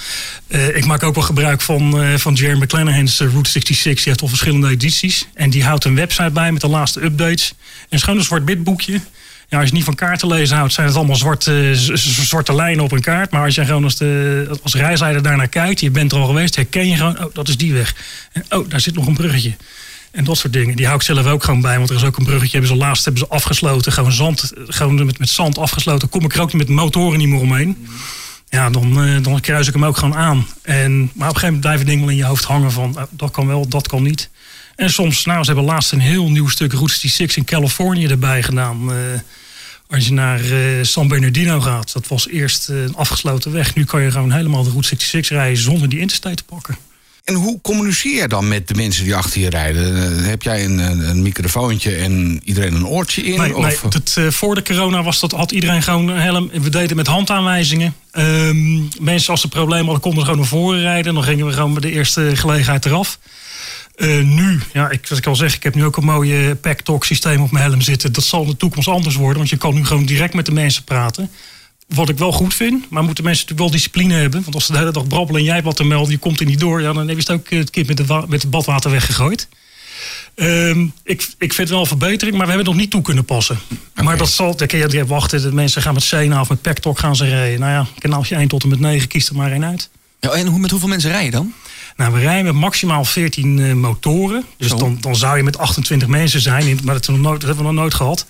Ik 0.75 0.85
maak 0.85 1.03
ook 1.03 1.15
wel 1.15 1.25
gebruik 1.25 1.61
van, 1.61 2.05
van 2.19 2.35
Jerry 2.35 2.63
McClanahan's 2.63 3.19
Route 3.21 3.51
66. 3.51 3.83
Die 3.95 4.03
heeft 4.05 4.21
al 4.23 4.29
verschillende 4.45 4.75
edities. 4.85 5.27
En 5.35 5.51
die 5.51 5.65
houdt 5.65 5.85
een 5.85 5.95
website 5.95 6.31
bij 6.31 6.53
met 6.53 6.61
de 6.61 6.69
laatste 6.69 7.03
updates. 7.05 7.55
Een 7.89 8.23
zwart-wit 8.23 8.65
boekje. 8.65 9.01
Ja, 9.49 9.59
als 9.61 9.69
je 9.69 9.75
niet 9.75 9.85
van 9.85 9.95
kaarten 9.95 10.29
lezen 10.29 10.57
houdt, 10.57 10.73
zijn 10.73 10.87
het 10.87 10.97
allemaal 10.97 11.17
zwarte, 11.17 11.71
z- 11.75 11.93
zwarte 12.27 12.55
lijnen 12.55 12.85
op 12.85 12.93
een 12.93 13.01
kaart. 13.01 13.31
Maar 13.31 13.45
als 13.45 13.55
je 13.55 13.65
gewoon 13.65 13.85
als, 13.85 13.97
de, 13.97 14.59
als 14.63 14.75
reisleider 14.75 15.23
daarnaar 15.23 15.49
kijkt, 15.49 15.81
je 15.81 15.91
bent 15.91 16.13
er 16.13 16.19
al 16.19 16.27
geweest, 16.27 16.57
herken 16.57 16.89
je 16.89 16.97
gewoon, 16.97 17.19
oh, 17.25 17.35
dat 17.35 17.49
is 17.49 17.57
die 17.57 17.73
weg. 17.73 17.95
En 18.33 18.45
oh, 18.49 18.69
daar 18.71 18.81
zit 18.81 18.95
nog 18.95 19.07
een 19.07 19.15
bruggetje. 19.15 19.55
En 20.13 20.25
dat 20.25 20.37
soort 20.39 20.53
dingen. 20.53 20.77
Die 20.77 20.85
hou 20.85 20.97
ik 20.99 21.05
zelf 21.05 21.27
ook 21.27 21.45
gewoon 21.45 21.61
bij. 21.61 21.77
Want 21.77 21.91
er 21.91 21.97
is 21.97 22.05
ook 22.05 22.17
een 22.17 22.25
bruggetje. 22.25 22.59
Hebben 22.59 22.77
ze 22.77 22.83
laatst 22.85 23.05
hebben 23.05 23.23
ze 23.23 23.35
afgesloten. 23.35 23.93
Gewoon 23.93 24.13
zand. 24.13 24.53
Gewoon 24.67 25.05
met, 25.07 25.19
met 25.19 25.29
zand 25.29 25.59
afgesloten. 25.59 26.09
Kom 26.09 26.25
ik 26.25 26.35
er 26.35 26.41
ook 26.41 26.53
niet 26.53 26.67
met 26.69 26.77
motoren 26.77 27.19
niet 27.19 27.29
meer 27.29 27.41
omheen. 27.41 27.87
Ja, 28.49 28.71
dan, 28.71 29.03
eh, 29.05 29.23
dan 29.23 29.41
kruis 29.41 29.67
ik 29.67 29.73
hem 29.73 29.85
ook 29.85 29.97
gewoon 29.97 30.17
aan. 30.17 30.47
En, 30.63 30.93
maar 30.99 31.09
op 31.09 31.15
een 31.15 31.21
gegeven 31.25 31.41
moment 31.45 31.61
blijven 31.61 31.87
dingen 31.87 32.01
wel 32.01 32.11
in 32.11 32.17
je 32.17 32.25
hoofd 32.25 32.45
hangen 32.45 32.73
van... 32.73 32.97
eh, 32.99 33.03
dat 33.11 33.31
kan 33.31 33.47
wel, 33.47 33.69
dat 33.69 33.89
kan 33.89 34.03
niet. 34.03 34.31
En 34.77 34.91
soms, 34.91 35.25
nou, 35.25 35.41
ze 35.41 35.47
hebben 35.47 35.65
laatst 35.65 35.93
een 35.93 36.01
heel 36.01 36.31
nieuw 36.31 36.49
stuk 36.49 36.73
Route 36.73 36.93
66 36.93 37.37
in 37.37 37.45
Californië 37.45 38.07
erbij 38.07 38.43
gedaan. 38.43 38.93
eh, 38.93 38.97
als 39.89 40.07
je 40.07 40.13
naar 40.13 40.41
eh, 40.41 40.83
San 40.83 41.09
Bernardino 41.09 41.61
gaat. 41.61 41.93
Dat 41.93 42.09
was 42.09 42.29
eerst 42.29 42.69
eh, 42.69 42.83
een 42.83 42.95
afgesloten 42.95 43.53
weg. 43.53 43.75
Nu 43.75 43.85
kan 43.85 44.03
je 44.03 44.11
gewoon 44.11 44.33
helemaal 44.33 44.63
de 44.63 44.71
Route 44.71 44.89
66 44.89 45.37
rijden 45.37 45.63
zonder 45.63 45.89
die 45.89 45.99
interstate 45.99 46.35
te 46.35 46.45
pakken. 46.45 46.77
En 47.25 47.35
hoe 47.35 47.61
communiceer 47.61 48.23
je 48.23 48.29
dan 48.29 48.49
met 48.49 48.69
de 48.69 48.75
mensen 48.75 49.05
die 49.05 49.15
achter 49.15 49.41
je 49.41 49.51
rijden? 49.51 50.25
Heb 50.25 50.43
jij 50.43 50.65
een, 50.65 50.79
een, 51.09 51.23
microfoontje 51.23 51.95
en 51.95 52.41
iedereen 52.45 52.75
een 52.75 52.87
oortje 52.87 53.23
in? 53.23 53.39
Nee, 53.39 53.53
nee 53.53 53.77
dat, 53.89 54.35
voor 54.35 54.55
de 54.55 54.63
corona 54.63 55.03
was 55.03 55.21
dat, 55.21 55.33
had 55.33 55.53
iedereen 55.53 55.83
gewoon 55.83 56.09
een 56.09 56.21
helm. 56.21 56.51
We 56.53 56.69
deden 56.69 56.97
met 56.97 57.07
handaanwijzingen. 57.07 57.95
Ehm, 58.11 58.81
mensen 59.01 59.31
als 59.31 59.41
ze 59.41 59.49
problemen 59.49 59.85
hadden, 59.85 60.03
konden 60.03 60.25
gewoon 60.25 60.39
naar 60.39 60.49
voren 60.49 60.81
rijden. 60.81 61.15
Dan 61.15 61.23
gingen 61.23 61.47
we 61.47 61.53
gewoon 61.53 61.73
bij 61.73 61.83
de 61.83 61.91
eerste 61.91 62.31
gelegenheid 62.35 62.87
eraf. 62.87 63.19
Eh, 63.95 64.21
nu, 64.21 64.61
ja, 64.73 64.91
ik, 64.91 65.09
wat 65.09 65.19
ik 65.19 65.27
al 65.27 65.37
zeg, 65.37 65.55
ik 65.55 65.63
heb 65.63 65.75
nu 65.75 65.85
ook 65.85 65.97
een 65.97 66.05
mooie 66.05 66.55
pack 66.55 66.81
talk 66.81 67.05
systeem 67.05 67.43
op 67.43 67.51
mijn 67.51 67.65
helm 67.65 67.81
zitten. 67.81 68.13
Dat 68.13 68.25
zal 68.25 68.43
in 68.43 68.49
de 68.49 68.57
toekomst 68.57 68.89
anders 68.89 69.15
worden, 69.15 69.37
want 69.37 69.49
je 69.51 69.57
kan 69.57 69.75
nu 69.75 69.85
gewoon 69.85 70.07
direct 70.07 70.35
met 70.35 70.47
de 70.47 70.53
mensen 70.53 70.85
praten. 70.85 71.31
Wat 71.89 72.09
ik 72.09 72.19
wel 72.19 72.33
goed 72.33 72.55
vind, 72.55 72.91
maar 72.91 73.03
moeten 73.03 73.25
mensen 73.25 73.47
natuurlijk 73.47 73.71
wel 73.71 73.81
discipline 73.81 74.15
hebben. 74.15 74.43
Want 74.43 74.55
als 74.55 74.67
ze 74.67 74.73
de 74.73 74.79
hele 74.79 74.91
dag 74.91 75.07
brabbelen 75.07 75.41
en 75.41 75.47
jij 75.47 75.63
wat 75.63 75.77
te 75.77 75.85
melden, 75.85 76.11
je 76.11 76.19
komt 76.19 76.41
er 76.41 76.47
niet 76.47 76.61
door, 76.61 76.81
ja, 76.81 76.93
dan 76.93 77.09
heb 77.09 77.17
je 77.17 77.23
het 77.23 77.31
ook 77.31 77.49
eh, 77.49 77.59
het 77.59 77.71
kind 77.71 77.87
met, 77.87 77.97
de 77.97 78.25
met 78.29 78.43
het 78.43 78.51
badwater 78.51 78.91
weggegooid. 78.91 79.49
Ehm, 80.35 80.87
ik, 81.03 81.29
ik 81.39 81.53
vind 81.53 81.57
het 81.57 81.69
wel 81.69 81.81
een 81.81 81.87
verbetering, 81.87 82.37
maar 82.37 82.47
we 82.47 82.53
hebben 82.53 82.67
het 82.67 82.75
nog 82.75 82.85
niet 82.85 82.91
toe 82.91 83.03
kunnen 83.03 83.25
passen. 83.25 83.59
Maar 84.03 84.17
dat 84.17 84.31
zal, 84.31 84.57
dan 84.57 84.67
kun 84.67 84.79
je 84.79 84.91
je 84.91 85.07
wachten, 85.07 85.43
de 85.43 85.53
mensen 85.53 85.83
gaan 85.83 85.95
met 85.95 86.03
Sena 86.03 86.41
of 86.41 86.49
met 86.49 86.63
Pack 86.63 86.79
Talk 86.79 86.99
gaan 86.99 87.17
ze 87.17 87.25
rijden. 87.25 87.61
Nou 87.61 87.73
ja, 87.73 87.87
kanaaltje 87.99 88.37
1 88.37 88.49
tot 88.49 88.63
en 88.63 88.69
met 88.69 88.81
9, 88.81 89.09
kies 89.09 89.29
er 89.29 89.37
maar 89.37 89.53
één 89.53 89.65
uit. 89.65 89.91
Ja, 90.21 90.31
en 90.31 90.47
hoe, 90.47 90.59
met 90.59 90.71
hoeveel 90.71 90.89
mensen 90.89 91.11
rij 91.11 91.25
je 91.25 91.31
dan? 91.31 91.55
Nou, 91.97 92.13
we 92.13 92.21
rijden 92.21 92.45
met 92.45 92.55
maximaal 92.55 93.05
14 93.05 93.59
eh, 93.59 93.73
motoren. 93.73 94.45
Dus 94.57 94.69
Zo. 94.71 94.77
dan, 94.77 94.99
dan 95.01 95.17
zou 95.17 95.37
je 95.37 95.43
met 95.43 95.59
28 95.59 96.09
mensen 96.09 96.41
zijn. 96.41 96.67
in- 96.67 96.81
Maar 96.85 96.95
dat, 96.95 97.07
hebben 97.07 97.07
we 97.07 97.13
nog 97.13 97.21
nooit, 97.31 97.41
dat 97.41 97.49
hebben 97.49 97.67
we 97.67 97.73
nog 97.73 97.81
nooit 97.81 97.95
gehad. 97.95 98.27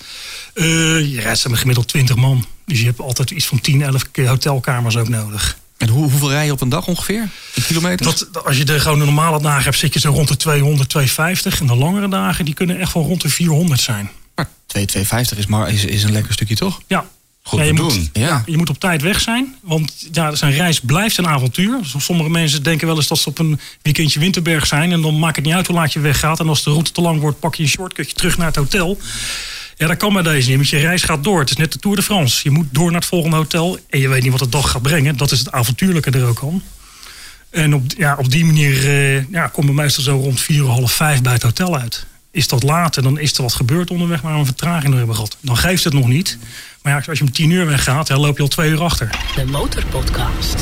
Eh, 0.54 0.64
je 1.12 1.20
rijdt 1.20 1.48
met 1.48 1.58
gemiddeld 1.58 1.88
20 1.88 2.16
man. 2.16 2.46
Dus 2.66 2.78
je 2.78 2.84
hebt 2.84 3.00
altijd 3.00 3.30
iets 3.30 3.46
van 3.46 3.60
10, 3.60 3.82
11 3.82 4.10
keer 4.10 4.28
hotelkamers 4.28 4.96
ook 4.96 5.08
nodig. 5.08 5.58
En 5.76 5.88
hoe, 5.88 6.10
hoeveel 6.10 6.30
rij 6.30 6.44
je 6.44 6.52
op 6.52 6.60
een 6.60 6.68
dag 6.68 6.86
ongeveer? 6.86 7.28
In 7.54 7.62
kilometers? 7.64 8.18
Dat, 8.32 8.44
als 8.44 8.56
je 8.56 8.64
de 8.64 8.80
gewoon 8.80 8.98
de 8.98 9.04
normale 9.04 9.42
dagen 9.42 9.64
hebt, 9.64 9.76
zit 9.76 9.94
je 9.94 10.00
zo 10.00 10.10
rond 10.12 10.28
de 10.28 10.36
200, 10.36 10.88
250. 10.88 11.60
En 11.60 11.66
de 11.66 11.74
langere 11.76 12.08
dagen, 12.08 12.44
die 12.44 12.54
kunnen 12.54 12.78
echt 12.80 12.92
wel 12.92 13.02
rond 13.02 13.20
de 13.22 13.28
400 13.28 13.80
zijn. 13.80 14.10
Maar 14.34 14.48
2,250 14.66 15.38
is, 15.38 15.46
maar, 15.46 15.68
is, 15.70 15.84
is 15.84 16.02
een 16.02 16.12
lekker 16.12 16.32
stukje 16.32 16.54
toch? 16.54 16.80
Ja. 16.86 17.06
Goed 17.46 17.58
Ja, 17.58 17.64
te 17.64 17.70
je 17.72 17.78
doen. 17.78 17.86
Moet, 17.86 18.10
Ja. 18.12 18.42
je 18.46 18.56
moet 18.56 18.70
op 18.70 18.78
tijd 18.78 19.02
weg 19.02 19.20
zijn. 19.20 19.54
Want 19.62 20.08
ja, 20.12 20.34
zijn 20.34 20.52
reis 20.52 20.80
blijft 20.80 21.18
een 21.18 21.26
avontuur. 21.26 21.78
Dus 21.82 21.94
Sommige 21.98 22.30
mensen 22.30 22.62
denken 22.62 22.86
wel 22.86 22.96
eens 22.96 23.08
dat 23.08 23.18
ze 23.18 23.28
op 23.28 23.38
een 23.38 23.60
weekendje 23.82 24.20
Winterberg 24.20 24.66
zijn. 24.66 24.92
En 24.92 25.00
dan 25.00 25.18
maakt 25.18 25.36
het 25.36 25.44
niet 25.44 25.54
uit 25.54 25.66
hoe 25.66 25.76
laat 25.76 25.92
je 25.92 26.00
weggaat. 26.00 26.40
En 26.40 26.48
als 26.48 26.62
de 26.64 26.70
route 26.70 26.92
te 26.92 27.00
lang 27.00 27.20
wordt, 27.20 27.40
pak 27.40 27.54
je 27.54 27.62
een 27.62 27.68
shortcutje 27.68 28.14
terug 28.14 28.36
naar 28.36 28.46
het 28.46 28.56
hotel. 28.56 28.98
Ja, 29.76 29.86
dat 29.86 29.96
kan 29.96 30.12
bij 30.12 30.22
deze 30.22 30.48
niet. 30.48 30.56
Want 30.56 30.68
je 30.68 30.78
reis 30.78 31.02
gaat 31.02 31.24
door. 31.24 31.40
Het 31.40 31.50
is 31.50 31.56
net 31.56 31.72
de 31.72 31.78
Tour 31.78 31.96
de 31.96 32.02
France. 32.02 32.40
Je 32.42 32.50
moet 32.50 32.66
door 32.70 32.90
naar 32.90 33.00
het 33.00 33.08
volgende 33.08 33.36
hotel. 33.36 33.78
En 33.90 34.00
je 34.00 34.08
weet 34.08 34.22
niet 34.22 34.30
wat 34.30 34.40
de 34.40 34.48
dag 34.48 34.70
gaat 34.70 34.82
brengen. 34.82 35.16
Dat 35.16 35.30
is 35.30 35.38
het 35.38 35.52
avontuurlijke 35.52 36.10
er 36.10 36.26
ook 36.26 36.42
aan. 36.42 36.62
En 37.50 37.74
op, 37.74 37.82
ja, 37.96 38.16
op 38.18 38.30
die 38.30 38.44
manier 38.44 38.88
eh, 38.88 39.30
ja, 39.30 39.46
kom 39.46 39.74
meestal 39.74 40.02
zo 40.04 40.16
rond 40.16 40.40
vier, 40.40 40.64
half 40.64 40.92
vijf 40.92 41.22
bij 41.22 41.32
het 41.32 41.42
hotel 41.42 41.78
uit. 41.78 42.06
Is 42.34 42.48
dat 42.48 42.62
later, 42.62 43.02
dan 43.02 43.18
is 43.18 43.36
er 43.36 43.42
wat 43.42 43.54
gebeurd 43.54 43.90
onderweg 43.90 44.20
waar 44.20 44.32
we 44.32 44.38
een 44.38 44.44
vertraging 44.46 44.86
door 44.88 44.96
hebben 44.96 45.14
gehad. 45.14 45.36
Dan 45.40 45.56
geeft 45.56 45.84
het 45.84 45.92
nog 45.92 46.06
niet. 46.08 46.38
Maar 46.82 46.92
ja, 46.92 47.02
als 47.08 47.18
je 47.18 47.24
om 47.24 47.32
tien 47.32 47.50
uur 47.50 47.66
weggaat, 47.66 48.06
dan 48.06 48.20
loop 48.20 48.36
je 48.36 48.42
al 48.42 48.48
twee 48.48 48.70
uur 48.70 48.82
achter. 48.82 49.10
De 49.34 49.44
Motorpodcast. 49.44 50.54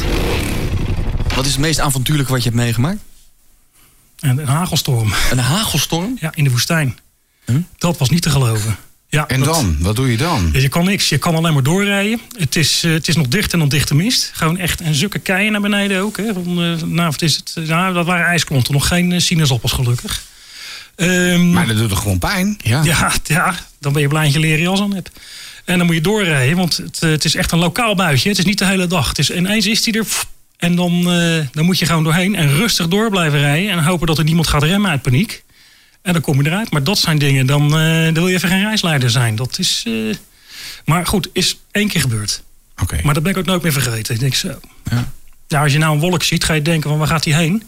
Wat 1.35 1.45
is 1.45 1.51
het 1.51 1.61
meest 1.61 1.81
avontuurlijke 1.81 2.33
wat 2.33 2.43
je 2.43 2.49
hebt 2.49 2.61
meegemaakt? 2.63 2.99
En 4.21 4.39
een 4.39 4.47
hagelstorm 4.47 5.13
Een 5.31 5.39
hagelstorm? 5.39 6.17
ja, 6.21 6.31
in 6.35 6.45
de 6.45 6.51
woestijn. 6.51 6.99
Dat 7.79 7.99
was 7.99 8.11
niet 8.11 8.23
te 8.23 8.31
geloven. 8.31 8.77
Ja, 9.09 9.27
En 9.29 9.41
dat- 9.41 9.55
dan? 9.55 9.77
Wat 9.81 9.97
doe 9.97 10.11
je 10.11 10.17
dan? 10.17 10.51
Je 10.53 10.69
kan 10.69 10.85
niks. 10.85 11.09
Je 11.09 11.19
kan 11.19 11.35
alleen 11.35 11.53
maar 11.53 11.63
doorrijden. 11.63 12.21
Het 12.39 12.57
is, 12.57 12.85
eh, 12.85 12.93
het 12.93 13.09
is 13.09 13.17
nog 13.17 13.29
dicht 13.29 13.53
en 13.53 13.59
dan 13.59 13.69
dichte 13.69 13.95
mist. 13.95 14.31
Gewoon 14.35 14.59
echt 14.59 14.81
en 14.81 14.95
zulke 14.95 15.19
keien 15.19 15.53
naar 15.53 15.61
beneden 15.61 16.01
ook. 16.03 16.17
Hè. 16.17 16.33
Van, 16.33 16.63
eh, 16.63 16.83
nou, 16.83 17.15
is 17.19 17.37
het? 17.37 17.67
Nou, 17.69 17.95
dat 17.95 18.07
waren 18.07 18.27
ijsklonten. 18.27 18.73
Nog 18.73 18.87
geen 18.89 19.13
eh, 19.13 19.21
sinaasappels 19.21 19.73
gelukkig. 19.73 20.23
Ehm, 21.03 21.51
Maar 21.51 21.67
dat 21.67 21.77
doet 21.77 21.89
toch 21.89 21.99
gewoon 21.99 22.19
pijn? 22.19 22.57
Ja. 22.63 22.83
Ja, 22.85 23.13
ja, 23.25 23.55
dan 23.79 23.93
ben 23.93 24.03
je 24.03 24.09
blij 24.09 24.25
dat 24.25 24.33
je 24.33 24.39
leren 24.39 24.63
jas 24.63 24.81
aan 24.81 24.95
hebt. 24.95 25.11
En 25.65 25.79
dan 25.79 25.87
moet 25.87 25.95
je 25.95 26.01
doorrijden, 26.01 26.57
want 26.57 26.77
het, 26.77 27.03
eh, 27.03 27.11
het 27.11 27.25
is 27.25 27.35
echt 27.35 27.53
een 27.53 27.59
lokaal 27.59 27.95
buitje. 27.95 28.29
Het 28.29 28.39
is 28.39 28.45
niet 28.45 28.59
de 28.59 28.67
hele 28.67 28.87
dag. 28.87 29.09
Het 29.09 29.19
is, 29.19 29.31
ineens 29.31 29.67
is 29.67 29.85
hij 29.85 29.95
er. 29.95 30.07
En 30.57 30.77
dan, 30.77 31.13
eh, 31.13 31.47
dan 31.53 31.65
moet 31.65 31.79
je 31.79 31.87
gewoon 31.87 32.05
doorheen 32.05 32.35
en 32.35 32.49
rustig 32.57 32.89
door 32.89 33.11
blijven 33.11 33.39
rijden. 33.39 33.71
En 33.71 33.85
hopen 33.85 34.07
dat 34.07 34.19
er 34.19 34.25
niemand 34.25 34.47
gaat 34.49 34.63
remmen 34.63 34.91
uit 34.91 35.03
paniek. 35.03 35.43
En 36.03 36.13
dan 36.13 36.23
kom 36.23 36.43
je 36.43 36.49
eruit. 36.49 36.71
Maar 36.71 36.85
dat 36.85 36.99
zijn 36.99 37.19
dingen, 37.19 37.47
dan, 37.47 37.63
eh, 37.65 38.05
dan 38.05 38.15
wil 38.15 38.29
je 38.29 38.35
even 38.35 38.49
geen 38.49 38.63
reisleider 38.63 39.11
zijn. 39.11 39.37
Dat 39.37 39.59
is. 39.59 39.87
maar 40.85 41.07
goed, 41.07 41.29
is 41.33 41.59
één 41.71 41.89
keer 41.89 42.01
gebeurd. 42.01 42.43
Oké. 42.83 43.01
Maar 43.03 43.15
dat 43.15 43.23
ben 43.23 43.33
ik 43.33 43.39
ook 43.39 43.45
nooit 43.45 43.63
meer 43.63 43.73
vergeten. 43.73 44.15
Ik 44.15 44.21
denk 44.21 44.35
zo. 44.35 44.61
Ja. 45.49 45.61
Als 45.63 45.73
je 45.73 45.79
nou 45.79 45.95
een 45.95 46.01
wolk 46.01 46.23
ziet, 46.23 46.45
ga 46.45 46.53
je 46.53 46.63
denken: 46.63 46.91
van 46.91 46.99
waar 46.99 47.09
gaat 47.09 47.25
hij 47.25 47.35
heen? 47.35 47.63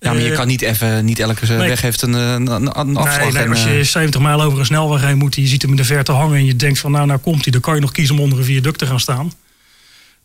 Ja, 0.00 0.12
maar 0.12 0.22
je 0.22 0.30
Eh, 0.30 0.36
kan 0.36 0.46
niet 0.46 0.62
even, 0.62 1.04
niet 1.04 1.18
elke 1.18 1.46
nee. 1.46 1.68
weg 1.68 1.80
heeft 1.80 2.02
een, 2.02 2.12
een, 2.12 2.46
een, 2.46 2.78
een 2.78 2.96
afslag. 2.96 3.18
Nee, 3.18 3.32
nee, 3.32 3.42
en, 3.42 3.50
als 3.50 3.64
eh, 3.64 3.76
je 3.76 3.84
70 3.84 4.20
mijl 4.20 4.42
over 4.42 4.58
een 4.58 4.64
snelweg 4.66 5.00
heen 5.00 5.18
moet, 5.18 5.34
je 5.34 5.46
ziet 5.46 5.62
hem 5.62 5.70
in 5.70 5.76
de 5.76 5.84
verte 5.84 6.12
hangen 6.12 6.36
en 6.36 6.44
je 6.44 6.56
denkt 6.56 6.78
van 6.78 6.90
nou, 6.90 7.06
nou 7.06 7.18
komt 7.18 7.42
hij, 7.42 7.52
dan 7.52 7.60
kan 7.60 7.74
je 7.74 7.80
nog 7.80 7.92
kiezen 7.92 8.14
om 8.14 8.20
onder 8.20 8.38
een 8.38 8.44
viaduct 8.44 8.78
te 8.78 8.86
gaan 8.86 9.00
staan. 9.00 9.32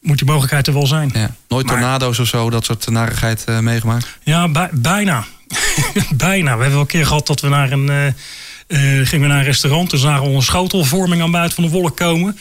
Moet 0.01 0.17
die 0.17 0.27
mogelijkheid 0.27 0.67
er 0.67 0.73
wel 0.73 0.87
zijn. 0.87 1.09
Ja, 1.13 1.19
ja, 1.19 1.35
nooit 1.47 1.65
Maar- 1.65 1.75
tornado's 1.75 2.19
of 2.19 2.27
zo, 2.27 2.49
dat 2.49 2.65
soort 2.65 2.89
narigheid 2.89 3.43
eh, 3.43 3.59
meegemaakt. 3.59 4.17
bij- 4.51 4.69
bijna. 4.71 5.25
bijna. 6.15 6.43
We 6.43 6.49
hebben 6.61 6.69
wel 6.71 6.79
een 6.79 6.85
keer 6.87 7.05
gehad 7.05 7.27
dat 7.27 7.41
we 7.41 7.47
naar 7.49 7.71
een, 7.71 7.89
eh, 7.89 8.07
eh, 8.07 9.07
gingen 9.07 9.21
we 9.21 9.27
naar 9.27 9.37
een 9.39 9.43
restaurant. 9.43 9.89
Toen 9.89 9.99
zagen 9.99 10.29
we 10.29 10.35
een 10.35 10.41
schotelvorming 10.41 11.21
aan 11.21 11.31
buiten 11.31 11.55
van 11.55 11.63
de 11.63 11.69
wolk 11.69 11.97
komen. 11.97 12.37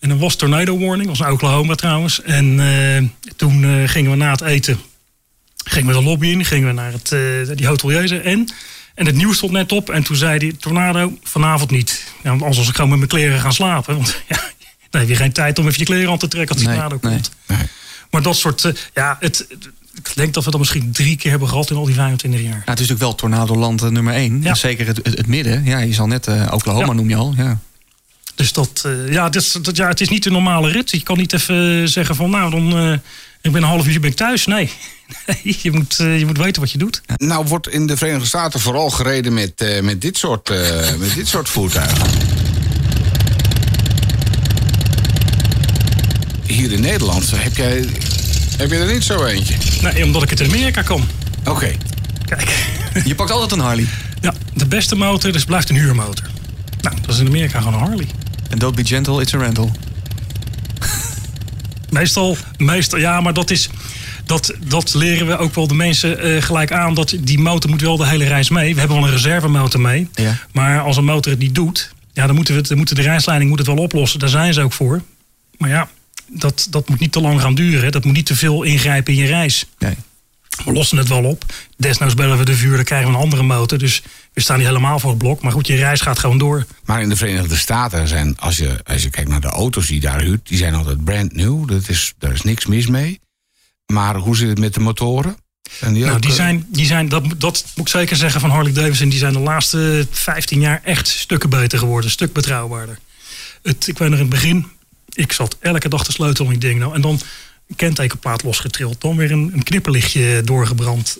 En 0.00 0.08
dan 0.08 0.18
was 0.18 0.36
tornado 0.36 0.78
warning, 0.78 1.08
was 1.08 1.20
in 1.20 1.30
Oklahoma 1.30 1.74
trouwens. 1.74 2.22
En 2.22 2.60
eh, 2.60 3.02
toen 3.36 3.64
eh, 3.64 3.70
gingen 3.88 4.10
we 4.10 4.16
na 4.16 4.30
het 4.30 4.40
eten 4.40 4.78
gingen 5.64 5.86
we 5.88 5.98
de 5.98 6.02
lobby 6.02 6.26
in, 6.26 6.44
gingen 6.44 6.66
we 6.68 6.72
naar 6.74 6.92
het, 6.92 7.12
eh, 7.12 7.56
die 7.56 7.66
hotelier 7.66 8.24
en. 8.24 8.48
En 8.94 9.06
het 9.06 9.14
nieuws 9.14 9.36
stond 9.36 9.52
net 9.52 9.72
op 9.72 9.90
en 9.90 10.02
toen 10.02 10.16
zei 10.16 10.38
die 10.38 10.56
tornado 10.56 11.18
vanavond 11.22 11.70
niet. 11.70 12.04
Ja, 12.22 12.28
want 12.28 12.40
anders 12.40 12.58
was 12.58 12.68
ik 12.68 12.74
gewoon 12.74 12.90
met 12.90 12.98
mijn 12.98 13.10
kleren 13.10 13.40
gaan 13.40 13.52
slapen. 13.52 13.94
Want 13.96 14.16
ja, 14.28 14.36
dan 14.90 15.00
heb 15.00 15.10
je 15.10 15.16
geen 15.16 15.32
tijd 15.32 15.58
om 15.58 15.66
even 15.66 15.78
je 15.78 15.84
kleren 15.84 16.10
aan 16.10 16.18
te 16.18 16.28
trekken 16.28 16.54
als 16.54 16.64
die 16.64 16.68
Nee, 16.74 16.80
tornado 16.80 17.08
nee. 17.08 17.12
komt. 17.14 17.30
Nee. 17.46 17.68
Maar 18.10 18.22
dat 18.22 18.36
soort, 18.36 18.64
eh, 18.64 18.72
ja, 18.94 19.16
het, 19.20 19.46
ik 19.94 20.12
denk 20.14 20.34
dat 20.34 20.44
we 20.44 20.50
dat 20.50 20.60
misschien 20.60 20.92
drie 20.92 21.16
keer 21.16 21.30
hebben 21.30 21.48
gehad 21.48 21.70
in 21.70 21.76
al 21.76 21.84
die 21.84 21.94
25 21.94 22.40
jaar. 22.40 22.50
Ja, 22.50 22.56
het 22.58 22.66
is 22.80 22.88
natuurlijk 22.88 23.00
wel 23.00 23.14
tornadoland 23.14 23.82
eh, 23.82 23.88
nummer 23.88 24.14
één. 24.14 24.42
Ja. 24.42 24.54
Zeker 24.54 24.86
het, 24.86 24.96
het, 24.96 25.16
het 25.16 25.26
midden. 25.26 25.64
Ja, 25.64 25.78
je 25.78 25.94
zal 25.94 26.06
net 26.06 26.28
Oklahoma 26.50 26.86
Ja. 26.86 26.92
noem 26.92 27.08
je 27.08 27.16
al. 27.16 27.34
Ja. 27.36 27.58
Dus 28.34 28.52
dat, 28.52 28.88
ja, 29.08 29.28
dit, 29.28 29.42
is- 29.42 29.52
dat, 29.62 29.76
ja, 29.76 29.88
het 29.88 30.00
is 30.00 30.08
niet 30.08 30.22
de 30.22 30.30
normale 30.30 30.70
rit. 30.70 30.90
Je 30.90 31.02
kan 31.02 31.16
niet 31.18 31.32
even 31.32 31.88
zeggen 31.88 32.16
van, 32.16 32.30
nou, 32.30 32.50
dan 32.50 33.00
ik 33.42 33.52
ben 33.52 33.62
een 33.62 33.68
half 33.68 33.86
uur 33.86 34.00
ben 34.00 34.10
ik 34.10 34.16
thuis. 34.16 34.46
Nee, 34.46 34.70
nee 35.26 35.58
je, 35.62 35.72
moet, 35.72 35.98
eh, 35.98 36.18
je 36.18 36.26
moet 36.26 36.38
weten 36.38 36.60
wat 36.60 36.70
je 36.70 36.78
doet. 36.78 37.02
Nou 37.16 37.46
wordt 37.46 37.68
in 37.68 37.86
de 37.86 37.96
Verenigde 37.96 38.26
Staten 38.26 38.60
vooral 38.60 38.90
gereden 38.90 39.32
met, 39.32 39.52
eh, 39.60 39.80
met, 39.80 40.00
dit, 40.00 40.18
soort, 40.18 40.50
eh, 40.50 40.94
met 40.98 41.14
dit 41.14 41.28
soort 41.28 41.48
voertuigen. 41.48 42.06
Hier 46.46 46.72
in 46.72 46.80
Nederland 46.80 47.30
heb 47.34 47.56
jij, 47.56 47.86
heb 48.56 48.70
je 48.70 48.76
er 48.76 48.92
niet 48.92 49.04
zo 49.04 49.24
eentje. 49.24 49.54
Nee, 49.82 50.04
omdat 50.04 50.22
ik 50.22 50.30
het 50.30 50.40
in 50.40 50.46
Amerika 50.46 50.82
kan. 50.82 51.08
Oké. 51.44 51.76
Kijk, 52.26 52.66
Je 53.04 53.14
pakt 53.14 53.30
altijd 53.30 53.52
een 53.52 53.58
Harley. 53.58 53.86
ja, 54.20 54.34
de 54.54 54.66
beste 54.66 54.96
motor 54.96 55.32
dus 55.32 55.44
blijft 55.44 55.68
een 55.68 55.76
huurmotor. 55.76 56.26
Nou, 56.80 56.96
dat 57.00 57.14
is 57.14 57.20
in 57.20 57.26
Amerika 57.26 57.58
gewoon 57.58 57.74
een 57.74 57.86
Harley. 57.88 58.06
En 58.48 58.58
don't 58.58 58.74
be 58.74 58.84
gentle, 58.84 59.20
it's 59.20 59.34
a 59.34 59.38
rental. 59.38 59.72
Meestal, 61.92 62.36
meestal 62.56 62.98
ja, 62.98 63.20
maar 63.20 63.32
dat 63.32 63.50
is. 63.50 63.68
Dat, 64.24 64.54
dat 64.66 64.94
leren 64.94 65.26
we 65.26 65.36
ook 65.36 65.54
wel 65.54 65.66
de 65.66 65.74
mensen 65.74 66.18
eh, 66.18 66.42
gelijk 66.42 66.72
aan. 66.72 66.94
Dat 66.94 67.16
die 67.20 67.38
motor 67.38 67.70
moet 67.70 67.80
wel 67.80 67.96
de 67.96 68.06
hele 68.06 68.24
reis 68.24 68.50
mee. 68.50 68.72
We 68.72 68.78
hebben 68.78 68.98
wel 68.98 69.06
een 69.06 69.12
reservemotor 69.12 69.80
mee. 69.80 70.08
Ja. 70.14 70.38
Maar 70.52 70.80
als 70.80 70.96
een 70.96 71.04
motor 71.04 71.32
het 71.32 71.40
niet 71.40 71.54
doet, 71.54 71.92
ja, 72.12 72.26
dan 72.26 72.34
moeten 72.34 72.54
we 72.54 72.60
het, 72.60 72.68
dan 72.68 72.76
moeten 72.76 72.96
de 72.96 73.02
reisleiding 73.02 73.50
moet 73.50 73.58
het 73.58 73.68
wel 73.68 73.76
oplossen. 73.76 74.18
Daar 74.18 74.28
zijn 74.28 74.54
ze 74.54 74.62
ook 74.62 74.72
voor. 74.72 75.02
Maar 75.58 75.70
ja, 75.70 75.88
dat, 76.26 76.66
dat 76.70 76.88
moet 76.88 77.00
niet 77.00 77.12
te 77.12 77.20
lang 77.20 77.40
gaan 77.40 77.54
duren. 77.54 77.92
Dat 77.92 78.04
moet 78.04 78.14
niet 78.14 78.26
te 78.26 78.36
veel 78.36 78.62
ingrijpen 78.62 79.12
in 79.12 79.18
je 79.18 79.26
reis. 79.26 79.64
Nee. 79.78 79.96
We 80.64 80.72
lossen 80.72 80.98
het 80.98 81.08
wel 81.08 81.24
op. 81.24 81.44
Desnoods 81.76 82.14
bellen 82.14 82.38
we 82.38 82.44
de 82.44 82.54
vuur, 82.54 82.76
dan 82.76 82.84
krijgen 82.84 83.08
we 83.08 83.14
een 83.14 83.22
andere 83.22 83.42
motor. 83.42 83.78
Dus 83.78 84.02
we 84.32 84.40
staan 84.40 84.58
niet 84.58 84.66
helemaal 84.66 84.98
voor 84.98 85.10
het 85.10 85.18
blok. 85.18 85.42
Maar 85.42 85.52
goed, 85.52 85.66
je 85.66 85.76
reis 85.76 86.00
gaat 86.00 86.18
gewoon 86.18 86.38
door. 86.38 86.66
Maar 86.84 87.02
in 87.02 87.08
de 87.08 87.16
Verenigde 87.16 87.56
Staten 87.56 88.08
zijn, 88.08 88.38
als 88.38 88.56
je, 88.56 88.80
als 88.84 89.02
je 89.02 89.10
kijkt 89.10 89.28
naar 89.28 89.40
de 89.40 89.48
auto's 89.48 89.86
die 89.86 89.94
je 89.94 90.00
daar 90.00 90.20
huurt, 90.20 90.48
die 90.48 90.58
zijn 90.58 90.74
altijd 90.74 91.04
brand 91.04 91.34
new. 91.34 91.68
Dat 91.68 91.88
is, 91.88 92.14
daar 92.18 92.32
is 92.32 92.42
niks 92.42 92.66
mis 92.66 92.86
mee. 92.86 93.20
Maar 93.86 94.16
hoe 94.16 94.36
zit 94.36 94.48
het 94.48 94.58
met 94.58 94.74
de 94.74 94.80
motoren? 94.80 95.36
Zijn 95.70 95.92
die 95.92 96.02
Nou, 96.02 96.14
ook, 96.14 96.22
die 96.22 96.30
eh, 96.30 96.36
zijn, 96.36 96.66
die 96.68 96.86
zijn 96.86 97.08
dat, 97.08 97.24
dat 97.36 97.64
moet 97.74 97.86
ik 97.86 97.92
zeker 97.92 98.16
zeggen 98.16 98.40
van 98.40 98.50
Harley 98.50 98.72
Davidson. 98.72 99.08
Die 99.08 99.18
zijn 99.18 99.32
de 99.32 99.38
laatste 99.38 100.06
15 100.10 100.60
jaar 100.60 100.80
echt 100.84 101.08
stukken 101.08 101.50
beter 101.50 101.78
geworden. 101.78 102.04
Een 102.04 102.10
stuk 102.10 102.32
betrouwbaarder. 102.32 102.98
Het, 103.62 103.88
ik 103.88 103.98
weet 103.98 104.08
nog 104.08 104.18
in 104.18 104.24
het 104.24 104.34
begin, 104.34 104.66
ik 105.08 105.32
zat 105.32 105.56
elke 105.60 105.88
dag 105.88 106.04
te 106.04 106.12
sleutelen 106.12 106.52
om 106.52 106.58
die 106.58 106.68
ding. 106.68 106.80
Nou, 106.80 106.94
en 106.94 107.00
dan 107.00 107.20
een 107.68 107.76
kentekenplaat 107.76 108.42
losgetrild. 108.42 109.00
Dan 109.00 109.16
weer 109.16 109.32
een, 109.32 109.50
een 109.54 109.62
knipperlichtje 109.62 110.42
doorgebrand. 110.44 111.18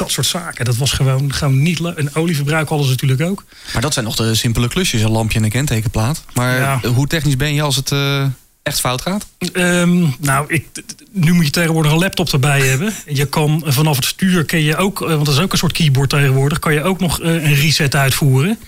Dat 0.00 0.10
soort 0.10 0.26
zaken. 0.26 0.64
Dat 0.64 0.76
was 0.76 0.92
gewoon, 0.92 1.32
gewoon 1.32 1.62
niet 1.62 1.78
leuk. 1.78 1.96
En 1.96 2.14
olieverbruik 2.14 2.68
hadden 2.68 2.86
ze 2.86 2.92
natuurlijk 2.92 3.22
ook. 3.22 3.44
Maar 3.72 3.82
dat 3.82 3.92
zijn 3.92 4.04
nog 4.04 4.16
de 4.16 4.34
simpele 4.34 4.68
klusjes, 4.68 5.00
een 5.02 5.10
lampje 5.10 5.38
en 5.38 5.44
een 5.44 5.50
kentekenplaat. 5.50 6.24
Maar 6.34 6.58
Ja. 6.58 6.80
hoe 6.94 7.06
technisch 7.06 7.36
ben 7.36 7.54
je 7.54 7.62
als 7.62 7.76
het 7.76 7.92
eh, 7.92 8.24
echt 8.62 8.80
fout 8.80 9.00
gaat? 9.02 9.26
Ehm, 9.52 10.06
nou, 10.18 10.44
ik, 10.48 10.66
nu 11.12 11.32
moet 11.32 11.44
je 11.44 11.50
tegenwoordig 11.50 11.92
een 11.92 11.98
laptop 11.98 12.28
erbij 12.28 12.60
hebben. 12.60 12.94
Je 13.06 13.26
kan 13.26 13.62
eh, 13.66 13.72
vanaf 13.72 13.96
het 13.96 14.04
stuur, 14.04 14.44
kan 14.44 14.60
je 14.60 14.76
ook, 14.76 15.02
eh, 15.02 15.08
want 15.08 15.24
dat 15.24 15.34
is 15.34 15.40
ook 15.40 15.52
een 15.52 15.58
soort 15.58 15.72
keyboard 15.72 16.10
tegenwoordig, 16.10 16.58
kan 16.58 16.72
je 16.74 16.82
ook 16.82 17.00
nog 17.00 17.20
een 17.22 17.54
reset 17.54 17.94
uitvoeren. 17.94 18.58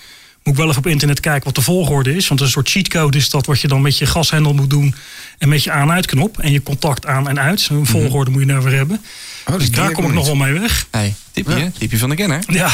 Moet 0.44 0.54
ik 0.54 0.60
wel 0.60 0.68
even 0.68 0.78
op 0.78 0.86
internet 0.86 1.20
kijken 1.20 1.44
wat 1.44 1.54
de 1.54 1.62
volgorde 1.62 2.16
is. 2.16 2.28
Want 2.28 2.40
een 2.40 2.48
soort 2.48 2.70
cheatcode 2.70 3.18
is 3.18 3.30
dat 3.30 3.46
wat 3.46 3.60
je 3.60 3.68
dan 3.68 3.82
met 3.82 3.98
je 3.98 4.06
gashendel 4.06 4.54
moet 4.54 4.70
doen. 4.70 4.94
En 5.38 5.48
met 5.48 5.64
je 5.64 5.70
aan-uitknop. 5.70 6.38
En 6.38 6.52
je 6.52 6.62
contact 6.62 7.06
aan 7.06 7.28
en 7.28 7.40
uit. 7.40 7.60
Zo'n 7.60 7.86
volgorde 7.86 8.30
moet 8.30 8.40
je 8.40 8.46
nou 8.46 8.64
weer 8.64 8.76
hebben. 8.76 9.00
Oh, 9.46 9.58
dus 9.58 9.70
daar 9.70 9.92
kom 9.92 10.04
ik 10.04 10.12
nog 10.12 10.26
wel 10.26 10.34
mee 10.34 10.52
weg. 10.52 10.86
Hey, 10.90 11.14
tipje, 11.32 11.56
Ja. 11.56 11.70
tipje 11.78 11.98
van 11.98 12.08
de 12.08 12.16
kenner. 12.16 12.42
Ja, 12.46 12.70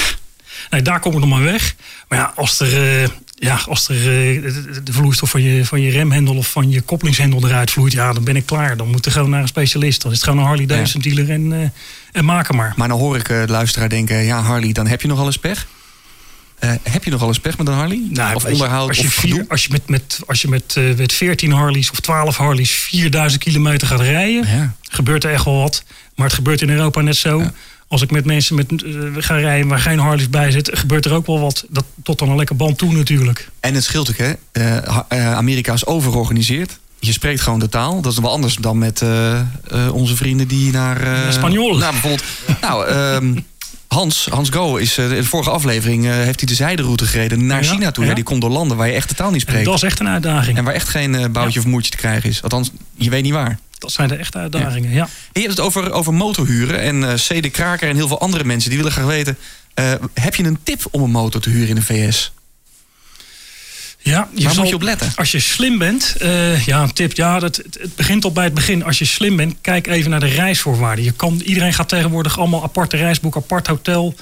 nee, 0.71 0.83
daar 0.83 1.01
kom 1.01 1.13
ik 1.13 1.19
nog 1.19 1.29
maar 1.29 1.43
weg. 1.43 1.75
Maar 2.09 2.19
ja, 2.19 2.33
als 2.37 2.61
er, 2.61 3.03
eh, 3.03 3.09
ja, 3.35 3.61
als 3.67 3.89
er 3.89 3.97
eh, 3.97 4.43
de, 4.85 4.93
vloeistof 4.93 5.31
van 5.31 5.43
je, 5.43 5.65
van 5.65 5.81
je 5.81 5.91
remhendel 5.91 6.37
of 6.37 6.51
van 6.51 6.71
je 6.71 6.81
koppelingshendel 6.81 7.47
eruit 7.47 7.71
vloeit, 7.71 7.93
ja, 7.93 8.13
dan 8.13 8.25
ben 8.25 8.37
ik 8.37 8.47
klaar. 8.47 8.77
Dan 8.77 8.91
moet 8.91 9.07
er 9.07 9.13
gewoon 9.13 9.31
naar 9.31 9.43
een 9.43 9.49
specialist. 9.49 10.03
Dan 10.03 10.11
is 10.11 10.17
het 10.17 10.27
gewoon 10.27 10.41
een 10.43 10.49
Harley 10.49 10.67
Davidson 10.67 11.01
dealer 11.01 11.31
en, 11.31 11.53
eh 11.53 11.69
en 12.13 12.25
maak 12.25 12.49
hem 12.49 12.57
maar. 12.57 12.73
Maar 12.77 12.89
dan 12.89 12.99
hoor 12.99 13.17
ik 13.17 13.29
eh, 13.29 13.41
de 13.41 13.53
luisteraar 13.53 13.89
denken, 13.89 14.17
ja 14.25 14.43
Harley, 14.43 14.73
dan 14.73 14.87
heb 14.87 15.03
je 15.03 15.09
nogal 15.09 15.27
eens 15.27 15.39
pech. 15.39 15.67
Eh, 16.59 16.71
heb 16.83 17.05
je 17.05 17.11
nogal 17.11 17.29
eens 17.29 17.39
pech 17.41 17.59
met 17.59 17.67
een 17.69 17.75
Harley? 17.75 18.03
Nou, 18.11 18.35
of 18.35 18.43
je, 18.43 18.53
onderhoud 18.53 18.89
als 18.89 18.99
je, 18.99 19.07
of 19.07 19.13
vier, 19.13 19.33
gedoe? 19.33 19.49
als 19.49 19.63
je 19.63 19.69
met, 19.73 19.89
met, 19.89 20.19
als 20.27 20.43
je 20.43 20.49
met, 20.49 20.75
eh, 20.77 20.95
met 20.97 21.13
14 21.13 21.53
Harleys 21.53 21.91
of 21.91 22.01
12 22.01 22.37
Harleys 22.37 22.71
4000 22.71 23.43
kilometer 23.43 23.87
gaat 23.89 24.01
rijden, 24.01 24.47
Ja. 24.49 24.75
gebeurt 24.83 25.25
er 25.25 25.33
echt 25.33 25.45
wel 25.45 25.59
wat. 25.59 25.83
Maar 26.15 26.27
het 26.27 26.35
gebeurt 26.35 26.63
in 26.63 26.71
Europa 26.71 27.01
net 27.01 27.17
zo. 27.17 27.43
Als 27.89 28.03
ik 28.03 28.11
met 28.11 28.25
mensen 28.25 28.55
met, 28.55 28.71
eh, 28.71 28.91
ga 29.19 29.37
rijden 29.37 29.69
waar 29.69 29.79
geen 29.79 29.99
Harleys 29.99 30.31
bij 30.31 30.51
zitten, 30.51 30.77
gebeurt 30.77 31.05
er 31.05 31.13
ook 31.13 31.27
wel 31.27 31.41
wat. 31.41 31.65
Dat, 31.69 31.85
tot 32.03 32.19
dan 32.19 32.29
een 32.29 32.37
lekker 32.37 32.57
band 32.57 32.79
toe 32.79 32.93
natuurlijk. 32.93 33.49
En 33.61 33.75
het 33.75 33.85
scheelt 33.85 34.11
ook, 34.11 34.17
hè. 34.53 34.87
Amerika 35.35 35.73
is 35.73 35.87
overgeorganiseerd. 35.87 36.79
Je 37.01 37.13
spreekt 37.13 37.41
gewoon 37.41 37.59
de 37.59 37.69
taal. 37.69 38.01
Dat 38.01 38.13
is 38.13 38.19
wel 38.19 38.31
anders 38.31 38.55
dan 38.55 38.79
met 38.79 39.03
onze 39.93 40.17
vrienden 40.17 40.49
die 40.49 40.73
naar... 40.73 41.27
Espanol. 41.27 41.77
Nou, 41.79 41.93
bijvoorbeeld... 41.93 42.25
nou, 42.61 42.87
ehm, 42.87 43.35
Hans, 43.89 44.27
Hans 44.31 44.49
Go 44.51 44.77
is 44.77 44.99
eh, 44.99 45.05
in 45.05 45.11
de 45.11 45.25
vorige 45.25 45.51
aflevering... 45.51 46.07
eh, 46.07 46.13
heeft 46.13 46.39
hij 46.41 46.49
de 46.49 46.55
zijderoute 46.55 47.07
gereden 47.07 47.47
naar 47.47 47.63
Ja, 47.65 47.71
China 47.71 47.91
toe. 47.91 48.03
Ja. 48.05 48.09
ja. 48.11 48.15
die 48.17 48.25
komt 48.25 48.41
door 48.41 48.51
landen 48.51 48.77
waar 48.77 48.87
je 48.87 48.93
echt 48.93 49.09
de 49.09 49.15
taal 49.15 49.31
niet 49.31 49.35
En 49.45 49.49
spreekt. 49.49 49.65
dat 49.65 49.75
is 49.75 49.83
echt 49.83 50.01
een 50.01 50.09
uitdaging. 50.09 50.57
En 50.59 50.65
waar 50.65 50.75
echt 50.75 50.89
geen 50.89 51.15
eh, 51.15 51.25
boutje 51.31 51.59
of 51.59 51.67
moertje 51.67 51.91
te 51.91 51.97
krijgen 51.97 52.31
is. 52.31 52.43
Althans, 52.43 52.71
je 52.95 53.11
weet 53.11 53.23
niet 53.23 53.33
waar. 53.33 53.59
Dat 53.79 53.93
zijn 53.93 54.09
de 54.09 54.17
echte 54.17 54.39
uitdagingen, 54.39 54.91
ja. 54.91 55.03
En 55.05 55.11
je 55.33 55.41
hebt 55.41 55.57
het 55.57 55.61
over, 55.67 55.93
over 55.93 56.15
motorhuren. 56.15 56.81
En 56.81 57.05
eh 57.05 57.15
C. 57.15 57.43
de 57.43 57.51
Kraker 57.51 57.89
en 57.89 57.97
heel 57.97 58.09
veel 58.09 58.21
andere 58.21 58.45
mensen 58.45 58.69
die 58.69 58.79
willen 58.79 58.93
graag 58.95 59.07
weten... 59.07 59.39
eh, 59.75 59.93
heb 60.15 60.35
je 60.35 60.45
een 60.45 60.59
tip 60.63 60.87
om 60.91 61.03
een 61.03 61.11
motor 61.11 61.41
te 61.41 61.51
huren 61.51 61.69
in 61.69 61.75
de 61.75 61.83
VS? 61.83 62.33
Ja, 63.99 64.29
je 64.35 64.45
Waar 64.45 64.53
zal- 64.53 64.63
moet 64.63 64.71
je 64.71 64.77
op 64.77 64.83
letten? 64.83 65.13
Als 65.17 65.31
je 65.31 65.39
slim 65.41 65.79
bent, 65.79 66.17
eh, 66.19 66.67
ja, 66.67 66.83
een 66.83 66.93
tip. 66.93 67.13
Ja, 67.17 67.39
dat, 67.39 67.57
het, 67.57 67.97
begint 67.97 68.25
al 68.25 68.33
bij 68.33 68.45
het 68.45 68.55
begin. 68.55 68.85
Als 68.85 68.99
je 68.99 69.05
slim 69.05 69.37
bent, 69.37 69.55
kijk 69.61 69.87
even 69.87 70.11
naar 70.11 70.21
de 70.21 70.27
reisvoorwaarden. 70.27 71.05
Je 71.05 71.13
kan, 71.13 71.41
iedereen 71.45 71.73
gaat 71.75 71.89
tegenwoordig 71.89 72.39
allemaal 72.39 72.63
aparte 72.63 72.97
reisboek, 72.97 73.37
apart 73.37 73.67
hotel, 73.67 74.15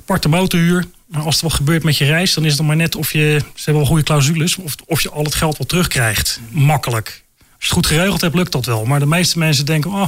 aparte 0.00 0.28
motorhuur. 0.28 0.84
Maar 1.06 1.22
als 1.22 1.36
er 1.36 1.42
wat 1.42 1.52
gebeurt 1.52 1.82
met 1.82 1.96
je 1.98 2.04
reis, 2.04 2.34
dan 2.34 2.44
is 2.44 2.52
het 2.52 2.66
maar 2.66 2.76
net 2.76 2.96
of 2.96 3.12
je... 3.12 3.38
Ze 3.38 3.62
hebben 3.64 3.74
wel 3.82 3.86
goede 3.86 4.02
clausules, 4.02 4.56
of, 4.56 4.74
of 4.86 5.00
je 5.00 5.10
al 5.10 5.24
het 5.24 5.34
geld 5.34 5.58
wel 5.58 5.66
terugkrijgt. 5.66 6.40
Makkelijk. 6.50 7.06
Als 7.38 7.46
je 7.58 7.66
het 7.66 7.72
goed 7.72 7.86
geregeld 7.86 8.20
hebt, 8.20 8.34
lukt 8.34 8.52
dat 8.52 8.66
wel. 8.66 8.84
Maar 8.84 8.98
de 8.98 9.06
meeste 9.06 9.38
mensen 9.38 9.66
denken, 9.66 9.90
oh, 9.90 10.06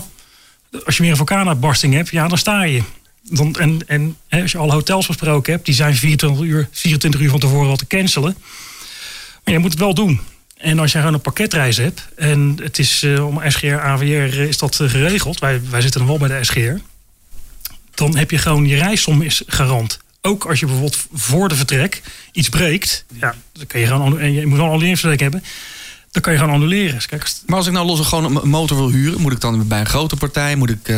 als 0.84 0.96
je 0.96 1.02
weer 1.02 1.10
een 1.10 1.16
vulkaanuitbarsting 1.16 1.94
hebt, 1.94 2.08
ja, 2.08 2.28
dan 2.28 2.38
sta 2.38 2.62
je. 2.62 2.82
Dan, 3.30 3.54
en 3.54 3.80
en 3.86 4.16
hè, 4.28 4.42
als 4.42 4.52
je 4.52 4.58
alle 4.58 4.72
hotels 4.72 5.06
besproken 5.06 5.52
hebt, 5.52 5.64
die 5.64 5.74
zijn 5.74 5.94
24 5.94 6.46
uur, 6.46 6.68
24 6.72 7.20
uur 7.20 7.30
van 7.30 7.40
tevoren 7.40 7.70
al 7.70 7.76
te 7.76 7.86
cancelen. 7.86 8.36
Maar 9.44 9.54
je 9.54 9.58
moet 9.60 9.70
het 9.70 9.80
wel 9.80 9.94
doen. 9.94 10.20
En 10.56 10.78
als 10.78 10.92
je 10.92 10.98
gewoon 10.98 11.14
een 11.14 11.20
pakketreis 11.20 11.76
hebt, 11.76 12.08
en 12.16 12.58
het 12.62 12.78
is 12.78 13.02
eh, 13.02 13.26
om 13.26 13.40
SGR, 13.46 13.74
AVR 13.74 14.04
eh, 14.04 14.48
is 14.48 14.58
dat 14.58 14.80
eh, 14.80 14.90
geregeld, 14.90 15.38
wij, 15.38 15.60
wij 15.70 15.80
zitten 15.80 16.00
dan 16.00 16.08
wel 16.08 16.28
bij 16.28 16.38
de 16.38 16.44
SGR, 16.44 16.76
dan 17.94 18.16
heb 18.16 18.30
je 18.30 18.38
gewoon 18.38 18.66
je 18.66 18.76
reissom 18.76 19.22
is 19.22 19.42
garant. 19.46 19.98
Ook 20.20 20.44
als 20.44 20.60
je 20.60 20.66
bijvoorbeeld 20.66 21.06
voor 21.12 21.48
de 21.48 21.54
vertrek 21.54 22.02
iets 22.32 22.48
breekt, 22.48 23.04
ja, 23.20 23.34
dan 23.52 23.66
kan 23.66 23.80
je 23.80 23.86
gewoon, 23.86 24.18
en 24.18 24.32
je 24.32 24.46
moet 24.46 24.56
wel 24.56 24.66
een 24.66 24.72
annuleringsverzekering 24.72 25.32
hebben, 25.32 25.50
dan 26.14 26.22
kan 26.22 26.32
je 26.32 26.38
gewoon 26.38 26.54
annuleren. 26.54 27.00
Kijk, 27.06 27.32
Maar 27.46 27.56
als 27.56 27.66
ik 27.66 27.72
nou 27.72 27.86
los 27.86 28.00
gewoon 28.00 28.36
een 28.42 28.48
motor 28.48 28.76
wil 28.76 28.90
huren... 28.90 29.20
moet 29.20 29.32
ik 29.32 29.40
dan 29.40 29.68
bij 29.68 29.80
een 29.80 29.86
grote 29.86 30.16
partij? 30.16 30.56
Moet 30.56 30.70
ik 30.70 30.88
eh, 30.88 30.96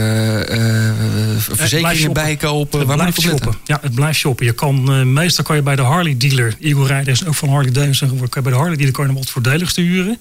verzekeringen 1.38 2.12
bijkopen? 2.12 2.78
Het 2.78 2.88
Waar 2.88 2.96
moet 2.96 3.06
ik 3.06 3.14
blijft 3.14 3.32
letten? 3.32 3.52
shoppen. 3.52 3.60
Ja, 3.64 3.78
het 3.82 3.94
blijft 3.94 4.18
shoppen. 4.18 4.46
Je 4.46 4.52
kan, 4.52 4.92
eh, 4.92 5.02
meestal 5.02 5.44
kan 5.44 5.56
je 5.56 5.62
bij 5.62 5.76
de 5.76 5.82
Harley 5.82 6.16
dealer, 6.16 6.56
Eagle 6.60 6.86
Rider 6.86 7.08
is 7.08 7.26
ook 7.26 7.34
van 7.34 7.48
Harley 7.48 7.72
Davidson 7.72 8.08
geworden, 8.08 8.28
kan 8.30 8.42
je 8.42 8.48
bij 8.48 8.56
de 8.58 8.62
Harley 8.62 8.76
dealer 8.76 8.94
kan 8.94 9.06
je 9.06 9.12
nog 9.12 9.20
wat 9.22 9.30
voordeligste 9.30 9.80
huren. 9.80 10.20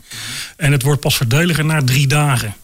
En 0.57 0.71
het 0.71 0.81
wordt 0.81 1.01
pas 1.01 1.17
voordeliger 1.17 1.65
na 1.65 1.83
drie 1.83 2.07
dagen. 2.07 2.55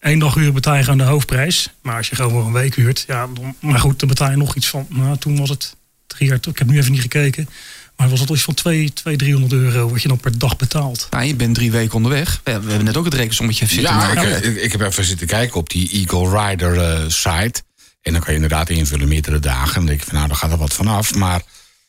Eén 0.00 0.18
dag 0.18 0.34
huren 0.34 0.54
betaal 0.54 0.76
je 0.76 0.82
gewoon 0.82 0.98
de 0.98 1.04
hoofdprijs. 1.04 1.68
Maar 1.82 1.96
als 1.96 2.08
je 2.08 2.16
gewoon 2.16 2.30
voor 2.30 2.46
een 2.46 2.52
week 2.52 2.74
huurt, 2.74 3.04
ja, 3.06 3.26
dan, 3.34 3.54
maar 3.60 3.78
goed, 3.78 3.98
dan 3.98 4.08
betaal 4.08 4.30
je 4.30 4.36
nog 4.36 4.54
iets 4.54 4.68
van, 4.68 4.86
nou, 4.88 5.18
toen 5.18 5.38
was 5.38 5.48
het 5.48 5.76
drie 6.06 6.28
jaar, 6.28 6.38
ik 6.50 6.58
heb 6.58 6.68
nu 6.68 6.78
even 6.78 6.92
niet 6.92 7.00
gekeken, 7.00 7.48
maar 7.96 8.08
was 8.08 8.20
het 8.20 8.30
iets 8.30 8.42
van 8.42 8.54
2, 8.54 8.92
2 8.92 9.16
300 9.16 9.52
euro 9.52 9.88
wat 9.90 10.02
je 10.02 10.08
dan 10.08 10.20
per 10.20 10.38
dag 10.38 10.56
betaalt. 10.56 11.06
Nou, 11.10 11.24
je 11.24 11.34
bent 11.34 11.54
drie 11.54 11.70
weken 11.70 11.94
onderweg. 11.94 12.40
We 12.44 12.50
hebben 12.50 12.84
net 12.84 12.96
ook 12.96 13.04
het 13.04 13.14
rekensommetje 13.14 13.66
zitten 13.66 13.92
Ja, 13.92 13.96
maken. 13.96 14.36
ik, 14.36 14.44
ik, 14.44 14.56
ik 14.62 14.72
heb 14.72 14.80
even 14.80 15.04
zitten 15.04 15.26
kijken 15.26 15.56
op 15.56 15.70
die 15.70 15.90
Eagle 15.90 16.48
Rider 16.48 16.78
eh, 16.80 17.04
site. 17.08 17.62
En 18.00 18.12
dan 18.12 18.20
kan 18.20 18.30
je 18.30 18.34
inderdaad 18.34 18.68
invullen 18.70 19.08
meerdere 19.08 19.38
dagen. 19.38 19.68
En 19.68 19.74
dan 19.74 19.86
denk 19.86 20.00
ik 20.00 20.06
van 20.06 20.14
nou, 20.14 20.28
daar 20.28 20.36
gaat 20.36 20.50
er 20.50 20.56
wat 20.56 20.74
vanaf. 20.74 21.14
Maar 21.14 21.42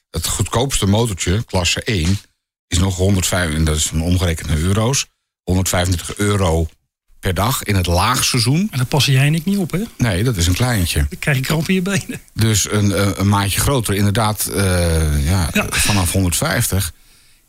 het 0.10 0.28
goedkoopste 0.28 0.86
motortje, 0.86 1.44
klasse 1.44 1.84
1, 1.84 2.18
is 2.68 2.78
nog 2.78 2.96
105, 2.96 3.54
en 3.54 3.64
dat 3.64 3.76
is 3.76 3.90
een 3.92 4.02
omgerekend 4.02 4.48
naar 4.48 4.58
euro's, 4.58 5.06
125 5.44 6.18
euro 6.18 6.68
per 7.28 7.36
dag 7.36 7.64
in 7.64 7.76
het 7.76 7.86
laagseizoen. 7.88 8.68
En 8.72 8.78
daar 8.78 8.86
passen 8.86 9.14
jij 9.14 9.26
en 9.26 9.36
ik 9.36 9.46
niet 9.46 9.58
op, 9.58 9.72
hè? 9.72 9.80
Nee, 9.98 10.24
dat 10.24 10.38
is 10.38 10.48
een 10.48 10.54
kleintje. 10.54 11.06
Dan 11.10 11.20
krijg 11.20 11.38
je 11.38 11.44
kramp 11.44 11.68
in 11.70 11.74
je 11.76 11.82
benen. 11.82 12.20
Dus 12.34 12.72
een, 12.72 13.20
een 13.20 13.28
maatje 13.30 13.60
groter, 13.60 13.94
inderdaad, 13.96 14.46
eh, 14.46 15.26
ja, 15.26 15.50
Ja. 15.54 15.66
vanaf 15.70 16.12
150. 16.12 16.92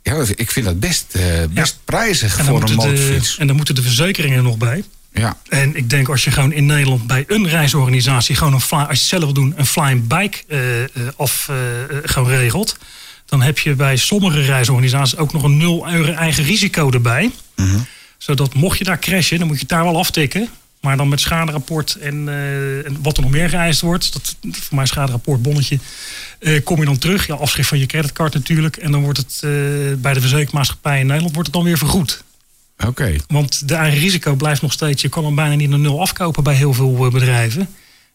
Ja, 0.02 0.14
dat- 0.14 0.28
ik 0.34 0.50
vind 0.50 0.66
dat 0.66 0.80
best, 0.80 1.04
eh, 1.12 1.22
best 1.50 1.78
prijzig 1.84 2.34
voor 2.44 2.60
een 2.60 2.66
de, 2.66 2.74
motorfiets. 2.74 3.38
en 3.38 3.46
dan 3.46 3.56
moeten 3.56 3.74
de 3.74 3.82
verzekeringen 3.82 4.36
er 4.36 4.42
nog 4.42 4.56
bij. 4.56 4.84
Ja, 5.12 5.36
En 5.48 5.76
ik 5.76 5.90
denk 5.90 6.08
als 6.08 6.24
je 6.24 6.30
gewoon 6.30 6.52
in 6.52 6.66
Nederland 6.66 7.06
bij 7.06 7.24
een 7.26 7.48
reisorganisatie 7.48 8.36
gewoon 8.36 8.52
een 8.52 8.60
fly, 8.60 8.78
als 8.78 8.86
je 8.86 8.94
het 9.14 9.22
zelf 9.22 9.32
doen, 9.32 9.54
een 9.56 9.66
flying 9.66 10.06
bike 10.06 10.38
eh, 10.48 10.82
eh, 10.82 10.88
af 11.16 11.50
gewoon 12.02 12.28
regelt. 12.28 12.76
Dan 13.26 13.42
heb 13.42 13.58
je 13.58 13.74
bij 13.74 13.96
sommige 13.96 14.40
reisorganisaties 14.40 15.16
ook 15.16 15.32
nog 15.32 15.42
een 15.42 15.56
0 15.56 15.88
euro 15.92 16.12
eigen 16.12 16.44
risico 16.44 16.90
erbij. 16.90 17.30
Zodat 18.18 18.54
mocht 18.54 18.78
je 18.78 18.84
daar 18.84 18.98
crashen, 18.98 19.38
dan 19.38 19.46
moet 19.46 19.56
je 19.56 19.62
het 19.62 19.70
daar 19.70 19.84
wel 19.84 19.98
aftikken. 19.98 20.48
Maar 20.80 20.96
dan 20.96 21.08
met 21.08 21.20
schaderapport 21.20 21.94
en, 21.94 22.28
eh, 22.28 22.86
en 22.86 23.02
wat 23.02 23.16
er 23.16 23.22
nog 23.22 23.30
meer 23.30 23.48
geëist 23.48 23.80
wordt. 23.80 24.12
Dat, 24.12 24.36
voor 24.50 24.76
mij 24.76 24.86
schaderapport, 24.86 25.42
bonnetje. 25.42 25.78
eh, 26.38 26.64
kom 26.64 26.78
je 26.78 26.84
dan 26.84 26.98
terug. 26.98 27.26
Ja, 27.26 27.34
afschrift 27.34 27.68
van 27.68 27.78
je 27.78 27.86
creditcard 27.86 28.34
natuurlijk. 28.34 28.76
En 28.76 28.92
dan 28.92 29.02
wordt 29.02 29.18
het 29.18 29.32
eh, 29.34 29.50
bij 29.98 30.12
de 30.12 30.20
verzekeringsmaatschappij 30.20 31.00
in 31.00 31.06
Nederland 31.06 31.34
wordt 31.34 31.48
het 31.48 31.56
dan 31.56 31.66
weer 31.66 31.78
vergoed. 31.78 32.24
oké. 32.86 33.16
Want 33.28 33.68
de 33.68 33.74
eigen 33.74 34.00
risico 34.00 34.34
blijft 34.34 34.62
nog 34.62 34.72
steeds. 34.72 35.02
Je 35.02 35.08
kan 35.08 35.24
hem 35.24 35.34
bijna 35.34 35.54
niet 35.54 35.68
naar 35.68 35.78
nul 35.78 36.00
afkopen 36.00 36.42
bij 36.42 36.54
heel 36.54 36.72
veel 36.72 37.10
bedrijven. 37.10 37.68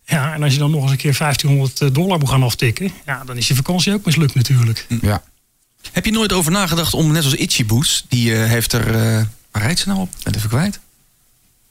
Ja, 0.05 0.33
en 0.33 0.43
als 0.43 0.53
je 0.53 0.59
dan 0.59 0.71
nog 0.71 0.81
eens 0.81 0.91
een 0.91 0.97
keer 0.97 1.17
1500 1.17 1.95
dollar 1.95 2.19
moet 2.19 2.29
gaan 2.29 2.43
aftikken. 2.43 2.91
Ja, 3.05 3.23
dan 3.25 3.37
is 3.37 3.47
je 3.47 3.55
vakantie 3.55 3.93
ook 3.93 4.05
mislukt 4.05 4.35
natuurlijk. 4.35 4.85
Ja. 5.01 5.23
Heb 5.91 6.05
je 6.05 6.11
nooit 6.11 6.33
over 6.33 6.51
nagedacht 6.51 6.93
om, 6.93 7.11
net 7.11 7.23
als 7.23 7.35
Itchy 7.35 7.65
Boots... 7.65 8.05
die 8.09 8.35
eh, 8.35 8.49
heeft 8.49 8.73
er... 8.73 9.27
eh, 9.53 9.59
waar 9.59 9.61
rijdt 9.61 9.79
ze 9.79 9.87
nou 9.87 9.99
op? 9.99 10.09
Ben 10.23 10.35
even 10.35 10.49
kwijt. 10.49 10.79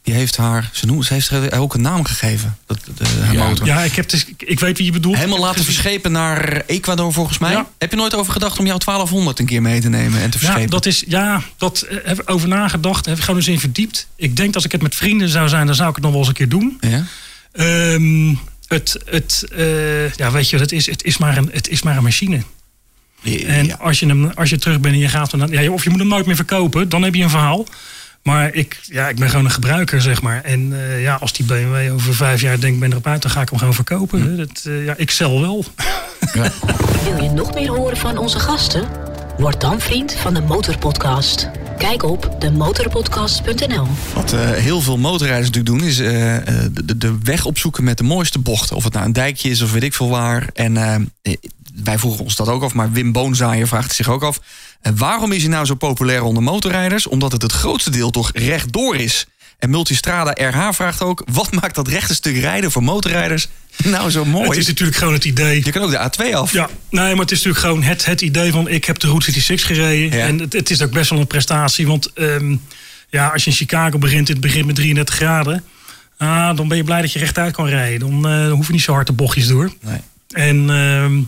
Die 0.03 0.15
heeft 0.15 0.37
haar... 0.37 0.71
Ze, 0.73 0.87
noemt, 0.87 1.05
ze 1.05 1.13
heeft 1.13 1.31
er 1.31 1.59
ook 1.59 1.75
een 1.75 1.81
naam 1.81 2.05
gegeven. 2.05 2.59
Dat, 2.67 2.79
de, 2.97 3.05
haar 3.25 3.35
Ja. 3.35 3.49
motor. 3.49 3.67
Ja, 3.67 3.83
ik, 3.83 3.93
heb 3.95 4.09
dus, 4.09 4.27
ik, 4.37 4.61
weet 4.61 4.77
wie 4.77 4.87
je 4.87 4.93
bedoelt. 4.93 5.17
Helemaal 5.17 5.39
laten 5.39 5.57
gezien. 5.59 5.73
verschepen 5.73 6.13
naar 6.13 6.63
Ecuador 6.67 7.13
volgens 7.13 7.39
mij. 7.39 7.53
Ja. 7.53 7.69
Heb 7.79 7.91
je 7.91 7.97
nooit 7.97 8.15
over 8.15 8.33
gedacht 8.33 8.59
om 8.59 8.67
jouw 8.67 8.79
1200 8.79 9.39
een 9.39 9.47
keer 9.47 9.63
mee 9.63 9.81
te 9.81 9.89
nemen 9.89 10.21
en 10.21 10.31
te 10.31 10.39
verschepen? 10.39 10.63
Ja, 10.63 10.69
dat 10.69 10.87
is, 10.87 11.05
ja, 11.07 11.43
dat 11.57 11.81
eh, 11.83 11.97
heb 12.05 12.21
ik 12.21 12.31
over 12.31 12.49
nagedacht. 12.49 13.07
Heb 13.07 13.17
ik 13.17 13.23
gewoon 13.23 13.37
eens 13.41 13.49
in 13.49 13.61
verdiept. 13.61 14.07
Ik 14.17 14.37
denk 14.37 14.55
als 14.55 14.65
ik 14.65 14.73
het 14.73 14.83
met 14.83 14.95
vrienden 14.95 15.29
zou 15.29 15.49
zijn, 15.49 15.67
dan 15.67 15.75
zou 15.75 15.89
ik 15.89 15.95
het 15.95 16.05
nog 16.05 16.13
wel 16.13 16.21
eens 16.21 16.31
een 16.31 16.35
keer 16.37 16.49
doen. 16.49 16.79
Ja? 16.81 17.05
Ehm, 17.53 18.35
het, 18.67 18.97
het, 19.05 19.45
eh, 19.53 20.13
ja, 20.13 20.31
weet 20.31 20.51
je, 20.51 20.59
het 20.59 20.73
is, 20.73 20.87
het 20.87 21.05
is, 21.05 21.19
maar 21.19 21.37
een, 21.37 21.51
het 21.53 21.69
is 21.69 21.83
maar 21.83 21.97
een 21.97 22.03
machine. 22.03 22.43
En 23.25 23.67
Ja. 23.67 23.75
als, 23.81 24.01
je 24.01 24.07
hem, 24.07 24.25
als 24.35 24.51
je 24.51 24.59
terug 24.59 24.81
bent 24.81 24.95
en 24.95 25.01
je 25.01 25.09
gaat 25.09 25.31
hem... 25.31 25.41
dan- 25.41 25.51
Ja, 25.63 25.71
of 25.71 25.85
je 25.85 25.91
moet 25.91 25.99
hem 25.99 26.09
nooit 26.09 26.27
meer 26.27 26.37
verkopen, 26.37 26.89
dan 26.89 27.03
heb 27.03 27.15
je 27.15 27.23
een 27.23 27.31
verhaal. 27.31 27.67
Maar 28.23 28.55
ik, 28.55 28.79
ja, 28.83 29.09
ik 29.09 29.17
ben 29.17 29.31
gewoon 29.31 29.45
een 29.45 29.51
gebruiker, 29.51 30.01
zeg 30.03 30.23
maar. 30.23 30.41
En 30.45 30.73
eh, 30.73 31.03
ja, 31.03 31.15
als 31.15 31.33
die 31.33 31.47
BMW 31.47 31.93
over 31.93 32.15
vijf 32.15 32.41
jaar 32.41 32.61
denkt, 32.61 32.75
ik 32.75 32.81
ben 32.81 32.91
erop 32.91 33.07
uit... 33.07 33.23
dan 33.23 33.31
ga 33.31 33.41
ik 33.41 33.49
hem 33.49 33.59
gewoon 33.59 33.75
verkopen. 33.75 34.23
hè. 34.23 34.37
Dat, 34.37 34.63
eh, 34.67 34.85
ja, 34.85 34.95
ik 34.97 35.11
zelf 35.11 35.41
wel. 35.41 35.65
Wil 37.05 37.23
je 37.23 37.31
nog 37.31 37.55
meer 37.55 37.69
horen 37.69 37.97
van 37.97 38.19
onze 38.19 38.39
gasten? 38.39 38.89
Word 39.39 39.61
dan 39.61 39.81
vriend 39.81 40.15
van 40.15 40.35
de 40.35 40.41
Motorpodcast. 40.41 41.51
Kijk 41.79 42.03
op 42.03 42.37
demotorpodcast.nl. 42.39 43.87
Wat 44.15 44.33
eh, 44.33 44.51
heel 44.51 44.81
veel 44.81 44.99
motorrijders 44.99 45.51
natuurlijk 45.51 45.79
doen, 45.79 45.89
is 45.89 45.99
eh, 45.99 46.37
eh, 46.37 46.71
de, 46.85 46.99
de 46.99 47.19
weg 47.23 47.45
opzoeken 47.45 47.85
met 47.85 47.99
de 47.99 48.05
mooiste 48.05 48.39
bochten. 48.39 48.77
Of 48.77 48.85
het 48.85 48.93
nou 48.93 49.07
een 49.07 49.13
dijkje 49.13 49.51
is 49.51 49.63
of 49.63 49.73
weet 49.73 49.83
ik 49.83 49.95
veel 49.95 50.09
waar. 50.09 50.47
En 50.55 50.73
wij 51.75 51.99
vroegen 51.99 52.25
ons 52.25 52.37
dat 52.37 52.49
ook 52.49 52.63
af, 52.63 52.75
maar 52.75 52.93
Wim 52.93 53.13
Boonzaaier 53.13 53.69
vraagt 53.69 53.95
zich 53.95 54.09
ook 54.09 54.23
af. 54.23 54.41
eh, 54.81 54.93
waarom 54.97 55.33
is 55.33 55.43
hij 55.43 55.51
nou 55.51 55.67
zo 55.67 55.75
populair 55.75 56.23
onder 56.23 56.43
motorrijders? 56.43 57.07
Omdat 57.07 57.33
het 57.33 57.43
het 57.43 57.53
grootste 57.53 57.91
deel 57.91 58.11
toch 58.11 58.31
rechtdoor 58.35 58.97
is. 58.97 59.27
En 59.59 59.71
Multistrada 59.71 60.49
RH 60.49 60.73
vraagt 60.73 61.03
ook... 61.03 61.23
wat 61.33 61.53
maakt 61.53 61.75
dat 61.75 61.89
rechte 61.89 62.15
stuk 62.15 62.37
rijden 62.37 62.71
voor 62.71 62.83
motorrijders 62.83 63.49
nou 63.85 64.11
zo 64.11 64.25
mooi? 64.25 64.49
Het 64.49 64.57
is 64.57 64.67
natuurlijk 64.67 64.99
gewoon 64.99 65.13
het 65.13 65.25
idee. 65.25 65.65
Je 65.65 65.71
kan 65.71 65.83
ook 65.83 65.91
de 65.91 66.31
A2 66.31 66.35
af. 66.35 66.53
Ja, 66.53 66.69
nee, 66.91 67.11
maar 67.11 67.23
het 67.23 67.31
is 67.31 67.37
natuurlijk 67.37 67.65
gewoon 67.65 67.83
het, 67.83 68.05
het 68.05 68.21
idee 68.21 68.53
van... 68.53 68.69
ik 68.69 68.85
heb 68.85 68.99
de 68.99 69.07
Route 69.07 69.25
66 69.25 69.67
gereden. 69.67 70.19
Ja. 70.19 70.27
En 70.27 70.39
het, 70.39 70.53
het 70.53 70.71
is 70.71 70.83
ook 70.83 70.91
best 70.91 71.11
wel 71.11 71.19
een 71.19 71.27
prestatie. 71.27 71.87
Want 71.87 72.13
ehm, 72.13 72.57
ja, 73.11 73.29
als 73.29 73.45
je 73.45 73.51
in 73.51 73.57
Chicago 73.57 73.99
begint... 73.99 74.29
in 74.29 74.35
het 74.35 74.43
begin 74.43 74.67
met 74.67 74.75
33 74.75 75.15
graden... 75.15 75.65
Ah, 76.19 76.57
dan 76.57 76.69
ben 76.69 76.77
je 76.77 76.85
blij 76.85 77.01
dat 77.01 77.13
je 77.13 77.19
rechtuit 77.19 77.55
kan 77.55 77.67
rijden. 77.67 78.01
Dan 78.01 78.29
eh, 78.29 78.51
hoef 78.51 78.67
je 78.67 78.73
niet 78.73 78.83
zo 78.83 78.93
hard 78.93 79.07
de 79.07 79.13
bochtjes 79.13 79.47
door. 79.47 79.73
Nee. 79.81 80.01
En 80.29 80.71
ehm, 80.71 81.21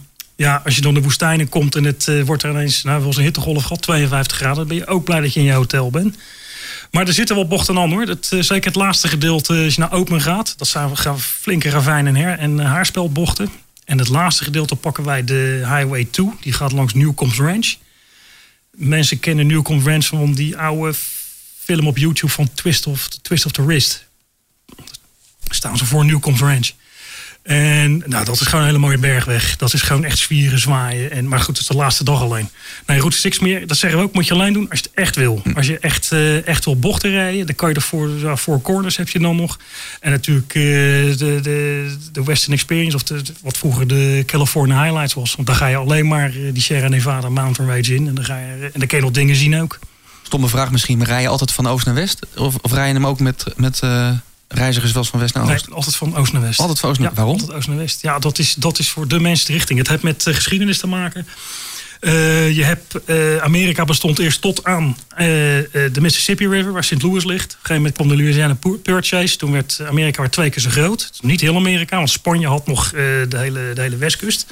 ja, 0.45 0.61
als 0.65 0.75
je 0.75 0.81
dan 0.81 0.95
de 0.95 1.03
woestijnen 1.03 1.49
komt 1.49 1.75
en 1.75 1.85
het 1.85 2.09
eh, 2.09 2.23
wordt 2.23 2.43
er 2.43 2.51
ineens, 2.51 2.83
nou, 2.83 3.05
eens 3.05 3.17
een 3.17 3.23
hittegolf 3.23 3.63
gehad, 3.63 3.83
52 3.83 4.37
graden, 4.37 4.57
dan 4.57 4.67
ben 4.67 4.77
je 4.77 4.87
ook 4.87 5.05
blij 5.05 5.21
dat 5.21 5.33
je 5.33 5.41
in 5.41 5.47
je 5.47 5.53
hotel 5.53 5.91
bent. 5.91 6.17
Maar 6.91 7.07
er 7.07 7.13
zitten 7.13 7.37
wel 7.37 7.47
bochten 7.47 7.79
aan 7.79 7.91
hoor. 7.91 8.07
Dat, 8.07 8.29
eh, 8.31 8.41
zeker 8.41 8.67
het 8.67 8.75
laatste 8.75 9.09
gedeelte, 9.09 9.55
als 9.65 9.75
je 9.75 9.81
naar 9.81 9.93
open 9.93 10.21
gaat, 10.21 10.55
dat 10.59 10.69
zijn 10.69 11.19
flinke 11.19 11.71
ravijn 11.71 12.07
en, 12.07 12.17
her, 12.17 12.39
en 12.39 12.61
eh, 12.61 12.67
haarspelbochten. 12.67 13.51
En 13.85 13.99
het 13.99 14.09
laatste 14.09 14.45
gedeelte 14.45 14.77
pakken 14.77 15.05
wij 15.05 15.25
de 15.25 15.63
Highway 15.65 16.05
2. 16.11 16.31
Die 16.41 16.53
gaat 16.53 16.73
langs 16.73 16.95
Newcombs 16.95 17.39
Ranch. 17.39 17.75
Mensen 18.71 19.21
kennen 19.21 19.47
Newcombs 19.47 19.85
Ranch 19.85 20.07
van 20.07 20.33
die 20.33 20.57
oude 20.57 20.95
film 21.59 21.87
op 21.87 21.99
YouTube 21.99 22.33
van 22.33 22.49
Twist 22.55 22.87
of, 22.87 23.09
Twist 23.09 23.47
of 23.47 23.53
the 23.53 23.65
Wrist. 23.67 24.07
Staan 25.49 25.77
ze 25.77 25.85
voor 25.85 26.05
Newcombs 26.05 26.41
Ranch. 26.41 26.71
En 27.45 28.03
nou, 28.07 28.25
dat 28.25 28.41
is 28.41 28.47
gewoon 28.47 28.61
een 28.61 28.67
hele 28.67 28.79
mooie 28.79 28.99
bergweg. 28.99 29.57
Dat 29.57 29.73
is 29.73 29.83
gewoon 29.83 30.05
echt 30.05 30.19
zwieren, 30.19 30.59
zwaaien. 30.59 31.11
En, 31.11 31.29
maar 31.29 31.39
goed, 31.39 31.49
het 31.49 31.59
is 31.59 31.67
de 31.67 31.75
laatste 31.75 32.05
dag 32.05 32.21
alleen. 32.21 32.49
Nee, 32.87 32.99
Route 32.99 33.17
6 33.17 33.39
meer, 33.39 33.67
dat 33.67 33.77
zeggen 33.77 33.99
we 33.99 34.05
ook, 34.05 34.15
moet 34.15 34.27
je 34.27 34.35
alleen 34.35 34.53
doen 34.53 34.71
als 34.71 34.79
je 34.79 34.85
het 34.85 34.95
echt 34.95 35.17
wil. 35.17 35.43
Als 35.55 35.67
je 35.67 35.79
echt, 35.79 36.13
eh, 36.13 36.47
echt 36.47 36.65
wil 36.65 36.79
bochten 36.79 37.11
rijden, 37.11 37.47
dan 37.47 37.55
kan 37.55 37.69
je 37.69 37.75
er 37.75 37.83
voor, 37.83 38.09
ja, 38.09 38.37
voor 38.37 38.61
corners 38.61 38.97
heb 38.97 39.09
je 39.09 39.19
dan 39.19 39.37
nog. 39.37 39.59
En 40.01 40.11
natuurlijk 40.11 40.55
eh, 40.55 40.63
de, 40.63 41.39
de, 41.43 41.95
de 42.13 42.25
Western 42.25 42.53
Experience, 42.53 42.97
of 42.97 43.03
de, 43.03 43.23
wat 43.43 43.57
vroeger 43.57 43.87
de 43.87 44.23
California 44.27 44.83
Highlights 44.83 45.15
was. 45.15 45.35
Want 45.35 45.47
daar 45.47 45.57
ga 45.57 45.67
je 45.67 45.77
alleen 45.77 46.09
maar 46.09 46.31
eh, 46.31 46.53
die 46.53 46.63
Sierra 46.63 46.89
Nevada 46.89 47.29
Mountain 47.29 47.71
Range 47.71 47.95
in. 47.95 48.09
En 48.09 48.15
dan, 48.15 48.25
ga 48.25 48.39
je, 48.39 48.71
en 48.73 48.79
dan 48.79 48.87
kun 48.87 48.99
je 48.99 49.05
nog 49.05 49.13
dingen 49.13 49.37
zien 49.37 49.61
ook. 49.61 49.79
Stomme 50.23 50.49
vraag 50.49 50.71
misschien, 50.71 50.99
maar 50.99 51.07
rij 51.07 51.23
je 51.23 51.29
altijd 51.29 51.53
van 51.53 51.67
oost 51.67 51.87
naar 51.87 51.95
west? 51.95 52.27
Of, 52.37 52.57
of 52.61 52.73
rij 52.73 52.89
je 52.89 52.95
hem 52.95 53.07
ook 53.07 53.21
met, 53.21 53.45
met 53.57 53.81
eh, 53.81 54.11
reizigers 54.55 54.93
wel 54.93 55.03
eens 55.03 55.11
van 55.11 55.21
west 55.21 55.35
naar 55.35 55.45
Nee, 55.45 55.55
oost? 55.55 55.71
altijd 55.71 55.97
van 55.97 56.17
oost 56.17 56.33
naar 56.33 56.43
west. 56.43 56.61
Altijd 56.61 56.79
van 56.81 56.91
oost 56.91 56.99
naar 57.01 57.09
Ja, 57.09 57.15
Waarom? 57.15 57.35
Altijd 57.41 57.53
oost 57.59 57.69
naar 57.69 57.77
west. 57.77 58.03
Ja, 58.03 58.19
dat 58.19 58.39
is, 58.39 58.55
dat 58.55 58.79
is 58.79 58.91
voor 58.91 59.09
de 59.09 59.21
mensen 59.21 59.47
de 59.47 59.53
richting. 59.53 59.79
Het 59.79 59.89
heeft 59.89 60.03
met 60.03 60.27
eh, 60.27 60.35
geschiedenis 60.35 60.79
te 60.79 60.87
maken. 60.87 61.27
Eh, 62.01 62.57
je 62.57 62.65
hebt, 62.65 63.05
eh, 63.05 63.37
Amerika 63.37 63.85
bestond 63.85 64.19
eerst 64.19 64.41
tot 64.41 64.65
aan 64.65 64.97
de 65.17 66.01
Mississippi 66.01 66.49
River, 66.49 66.73
waar 66.73 66.85
St. 66.85 67.03
Louis 67.03 67.25
ligt. 67.25 67.45
Op 67.45 67.51
een 67.51 67.57
gegeven 67.57 67.77
moment 67.77 67.95
kwam 67.95 68.09
de 68.09 68.17
Louisiana 68.17 68.55
Pur- 68.55 68.79
Purchase. 68.79 69.37
Toen 69.37 69.53
werd 69.53 69.81
Amerika 69.89 70.21
weer 70.21 70.31
twee 70.31 70.51
keer 70.51 70.63
zo 70.63 70.71
groot. 70.71 71.11
Niet 71.21 71.41
heel 71.41 71.57
Amerika, 71.57 71.97
want 71.97 72.11
Spanje 72.11 72.47
had 72.47 72.67
nog 72.67 72.91
de, 72.91 73.27
hele, 73.31 73.71
de 73.75 73.81
hele 73.81 73.97
westkust. 73.97 74.47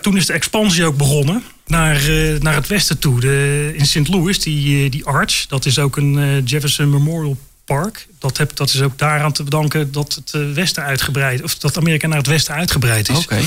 Toen 0.00 0.16
is 0.16 0.26
de 0.26 0.32
expansie 0.32 0.84
ook 0.84 0.96
begonnen 0.96 1.42
naar, 1.66 2.00
naar 2.40 2.54
het 2.54 2.66
westen 2.66 2.98
toe. 2.98 3.20
De, 3.20 3.70
in 3.74 3.86
St. 3.86 4.08
Louis, 4.08 4.40
die, 4.40 4.90
die 4.90 5.04
arch, 5.04 5.46
dat 5.46 5.66
is 5.66 5.78
ook 5.78 5.96
een 5.96 6.42
Jefferson 6.44 6.90
Memorial 6.90 7.38
Park. 7.74 8.06
Dat, 8.18 8.36
heb, 8.36 8.56
dat 8.56 8.68
is 8.68 8.80
ook 8.82 8.98
daaraan 8.98 9.32
te 9.32 9.42
bedanken 9.42 9.92
dat 9.92 10.14
het 10.14 10.34
eh, 10.34 10.52
westen 10.52 10.82
uitgebreid, 10.82 11.42
of 11.42 11.58
dat 11.58 11.76
Amerika 11.76 12.06
naar 12.06 12.18
het 12.18 12.26
westen 12.26 12.54
uitgebreid 12.54 13.08
is. 13.08 13.16
Oké. 13.16 13.40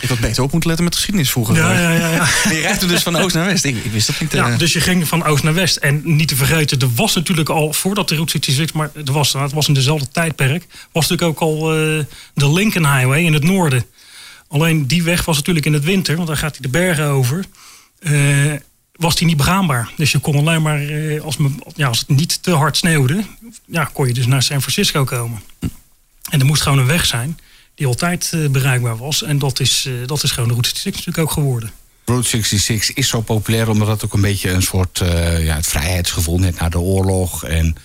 Ik 0.00 0.08
had 0.08 0.18
beter 0.18 0.42
op 0.42 0.50
moeten 0.50 0.68
letten 0.68 0.84
met 0.86 0.94
geschiedenis 0.94 1.30
vroeger. 1.30 1.56
Ja, 1.56 1.72
ja, 1.72 1.92
ja, 1.92 2.10
ja. 2.10 2.28
Je 2.54 2.60
rijdt 2.60 2.82
er 2.82 2.88
dus 2.88 3.02
van 3.02 3.16
oost 3.16 3.34
naar 3.34 3.44
west. 3.46 3.64
Ik, 3.64 3.84
ik 3.84 3.92
wist 3.92 4.06
dat 4.06 4.20
niet. 4.20 4.34
eh. 4.34 4.38
Ja, 4.40 4.56
dus 4.56 4.72
je 4.72 4.80
ging 4.80 5.08
van 5.08 5.24
oost 5.24 5.42
naar 5.42 5.54
west. 5.54 5.76
En 5.76 6.00
niet 6.04 6.28
te 6.28 6.36
vergeten, 6.36 6.78
er 6.80 6.94
was 6.94 7.14
natuurlijk 7.14 7.48
al, 7.48 7.72
voordat 7.72 8.08
de 8.08 8.14
Route 8.14 8.32
66, 8.32 8.76
maar 8.76 8.90
er 9.06 9.12
was, 9.12 9.32
het 9.32 9.52
was 9.52 9.68
in 9.68 9.74
dezelfde 9.74 10.08
tijdperk, 10.08 10.66
was 10.92 11.08
natuurlijk 11.08 11.40
ook 11.40 11.48
al 11.48 11.72
eh, 11.72 12.04
de 12.34 12.52
Lincoln 12.52 12.94
Highway 12.94 13.22
in 13.22 13.32
het 13.32 13.44
noorden. 13.44 13.84
Alleen 14.48 14.86
die 14.86 15.02
weg 15.02 15.24
was 15.24 15.36
natuurlijk 15.36 15.66
in 15.66 15.72
het 15.72 15.84
winter, 15.84 16.16
want 16.16 16.28
dan 16.28 16.36
gaat 16.36 16.52
hij 16.52 16.60
de 16.60 16.68
bergen 16.68 17.06
over. 17.06 17.44
Was 18.98 19.16
die 19.16 19.26
niet 19.26 19.36
begaanbaar. 19.36 19.90
Dus 19.96 20.12
je 20.12 20.18
kon 20.18 20.36
alleen 20.36 20.62
maar, 20.62 20.82
eh, 20.82 21.22
als, 21.22 21.36
me, 21.36 21.50
ja, 21.74 21.88
als 21.88 21.98
het 21.98 22.08
niet 22.08 22.42
te 22.42 22.50
hard 22.50 22.76
sneeuwde, 22.76 23.24
ja, 23.66 23.90
kon 23.92 24.06
je 24.06 24.14
dus 24.14 24.26
naar 24.26 24.42
San 24.42 24.60
Francisco 24.60 25.04
komen. 25.04 25.42
En 26.30 26.40
er 26.40 26.46
moest 26.46 26.62
gewoon 26.62 26.78
een 26.78 26.86
weg 26.86 27.06
zijn 27.06 27.38
die 27.74 27.86
altijd 27.86 28.30
eh, 28.32 28.48
bereikbaar 28.48 28.96
was. 28.96 29.22
En 29.22 29.38
dat 29.38 29.60
is, 29.60 29.84
eh, 29.86 29.92
dat 30.06 30.22
is 30.22 30.30
gewoon 30.30 30.48
de 30.48 30.54
Route 30.54 30.68
66 30.68 31.06
natuurlijk 31.06 31.28
ook 31.28 31.44
geworden. 31.44 31.72
Route 32.04 32.28
66 32.28 32.96
is 32.96 33.08
zo 33.08 33.20
populair 33.20 33.68
omdat 33.68 33.88
het 33.88 34.04
ook 34.04 34.12
een 34.12 34.20
beetje 34.20 34.50
een 34.50 34.62
soort 34.62 34.98
ja, 35.38 35.54
het 35.54 35.66
vrijheidsgevoel 35.66 36.38
net 36.38 36.58
na 36.58 36.68
de 36.68 36.78
oorlog. 36.78 37.44
En 37.44 37.76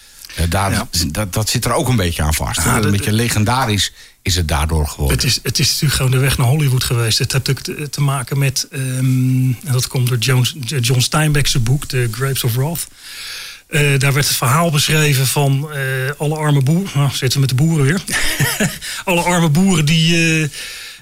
daar, 0.50 0.72
Ja. 0.72 0.88
dat, 1.08 1.34
dat 1.34 1.50
zit 1.50 1.66
er 1.66 1.74
ook 1.74 1.88
een 1.88 1.96
beetje 1.96 2.24
aan 2.24 2.34
vast. 2.34 2.66
een 2.66 2.92
beetje 2.92 3.12
legendarisch 3.12 3.92
is 4.22 4.36
het 4.36 4.48
daardoor 4.48 4.88
geworden. 4.88 5.16
Het 5.18 5.26
is, 5.26 5.40
het 5.44 5.60
is 5.60 5.68
natuurlijk 5.68 5.94
gewoon 5.94 6.12
de 6.12 6.18
weg 6.18 6.38
naar 6.38 6.48
Hollywood 6.48 6.84
geweest. 6.84 7.18
Het 7.18 7.32
heeft 7.32 7.50
ook 7.50 7.60
te, 7.90 8.02
maken 8.02 8.38
met, 8.38 8.68
ehm, 8.72 8.84
en 8.84 9.72
dat 9.72 9.88
komt 9.88 10.08
door 10.08 10.18
John, 10.18 10.48
John 10.66 11.00
Steinbeck's 11.00 11.64
boek, 11.64 11.86
The 11.86 12.08
Grapes 12.12 12.44
of 12.44 12.54
Wrath. 12.54 12.88
Eh, 13.68 14.00
daar 14.00 14.14
werd 14.14 14.28
het 14.28 14.38
verhaal 14.38 14.72
beschreven 14.72 15.28
van 15.28 15.72
eh, 15.72 15.80
alle 16.18 16.36
arme 16.36 16.62
boeren. 16.62 16.92
Nou, 16.94 17.10
zitten 17.10 17.32
we 17.32 17.40
met 17.40 17.50
de 17.50 17.64
boeren 17.64 17.86
weer. 17.86 18.02
alle 19.06 19.22
arme 19.22 19.50
boeren 19.50 19.86
die, 19.86 20.42
eh, 20.42 20.50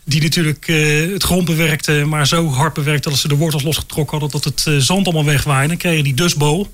die 0.03 0.21
natuurlijk 0.21 0.67
eh, 0.67 1.11
het 1.11 1.23
grond 1.23 1.45
bewerkten, 1.45 2.09
maar 2.09 2.27
zo 2.27 2.49
hard 2.49 2.73
bewerkten 2.73 3.11
dat 3.11 3.19
ze 3.19 3.27
de 3.27 3.35
wortels 3.35 3.63
losgetrokken 3.63 4.19
hadden, 4.19 4.41
dat 4.41 4.53
het 4.53 4.67
eh, 4.67 4.77
zand 4.77 5.05
allemaal 5.05 5.25
wegwaaide. 5.25 5.67
Dan 5.67 5.77
kregen 5.77 6.03
die 6.03 6.13
dustbowl. 6.13 6.65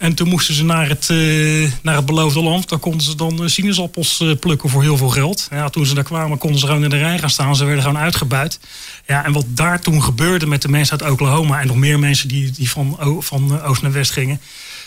En 0.00 0.14
toen 0.14 0.28
moesten 0.28 0.54
ze 0.54 0.64
naar 0.64 0.88
het, 0.88 1.10
eh, 1.10 1.72
naar 1.82 1.96
het 1.96 2.06
beloofde 2.06 2.42
land. 2.42 2.68
Daar 2.68 2.78
konden 2.78 3.00
ze 3.00 3.14
dan 3.14 3.42
eh, 3.42 3.48
sinaasappels 3.48 4.20
eh, 4.20 4.30
plukken 4.40 4.70
voor 4.70 4.82
heel 4.82 4.96
veel 4.96 5.08
geld. 5.08 5.48
Ja, 5.50 5.68
toen 5.68 5.86
ze 5.86 5.94
daar 5.94 6.04
kwamen, 6.04 6.38
konden 6.38 6.60
ze 6.60 6.66
gewoon 6.66 6.84
in 6.84 6.90
de 6.90 6.98
rij 6.98 7.18
gaan 7.18 7.30
staan. 7.30 7.56
Ze 7.56 7.64
werden 7.64 7.84
gewoon 7.84 7.98
uitgebuit. 7.98 8.60
Ja, 9.06 9.24
en 9.24 9.32
wat 9.32 9.44
daar 9.48 9.80
toen 9.80 10.02
gebeurde 10.02 10.46
met 10.46 10.62
de 10.62 10.68
mensen 10.68 11.00
uit 11.00 11.10
Oklahoma... 11.10 11.60
en 11.60 11.66
nog 11.66 11.76
meer 11.76 11.98
mensen 11.98 12.28
die, 12.28 12.50
die 12.50 12.70
van, 12.70 12.96
van 13.18 13.62
oost 13.62 13.82
naar 13.82 13.92
west 13.92 14.10
gingen... 14.10 14.40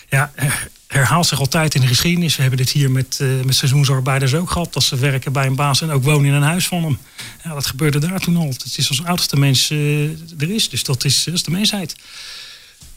ja, 0.09 0.31
her- 0.35 0.69
herhaalt 0.87 1.27
zich 1.27 1.39
altijd 1.39 1.75
in 1.75 1.81
de 1.81 1.87
geschiedenis. 1.87 2.35
We 2.35 2.41
hebben 2.41 2.59
dit 2.59 2.69
hier 2.69 2.91
met, 2.91 3.19
met 3.45 3.55
seizoensarbeiders 3.55 4.33
ook 4.33 4.51
gehad. 4.51 4.73
Dat 4.73 4.83
ze 4.83 4.95
werken 4.95 5.31
bij 5.31 5.45
een 5.45 5.55
baas 5.55 5.81
en 5.81 5.91
ook 5.91 6.03
wonen 6.03 6.25
in 6.25 6.33
een 6.33 6.41
huis 6.41 6.67
van 6.67 6.83
hem. 6.83 6.97
Ja, 7.43 7.53
dat 7.53 7.65
gebeurde 7.65 7.99
daar 7.99 8.19
toen 8.19 8.37
al. 8.37 8.47
Het 8.47 8.77
is 8.77 8.89
als 8.89 9.03
oudste 9.03 9.39
mens 9.39 9.69
er 9.69 10.51
is. 10.51 10.69
Dus 10.69 10.83
dat 10.83 11.03
is, 11.05 11.23
dat 11.23 11.33
is 11.33 11.43
de 11.43 11.51
mensheid. 11.51 11.95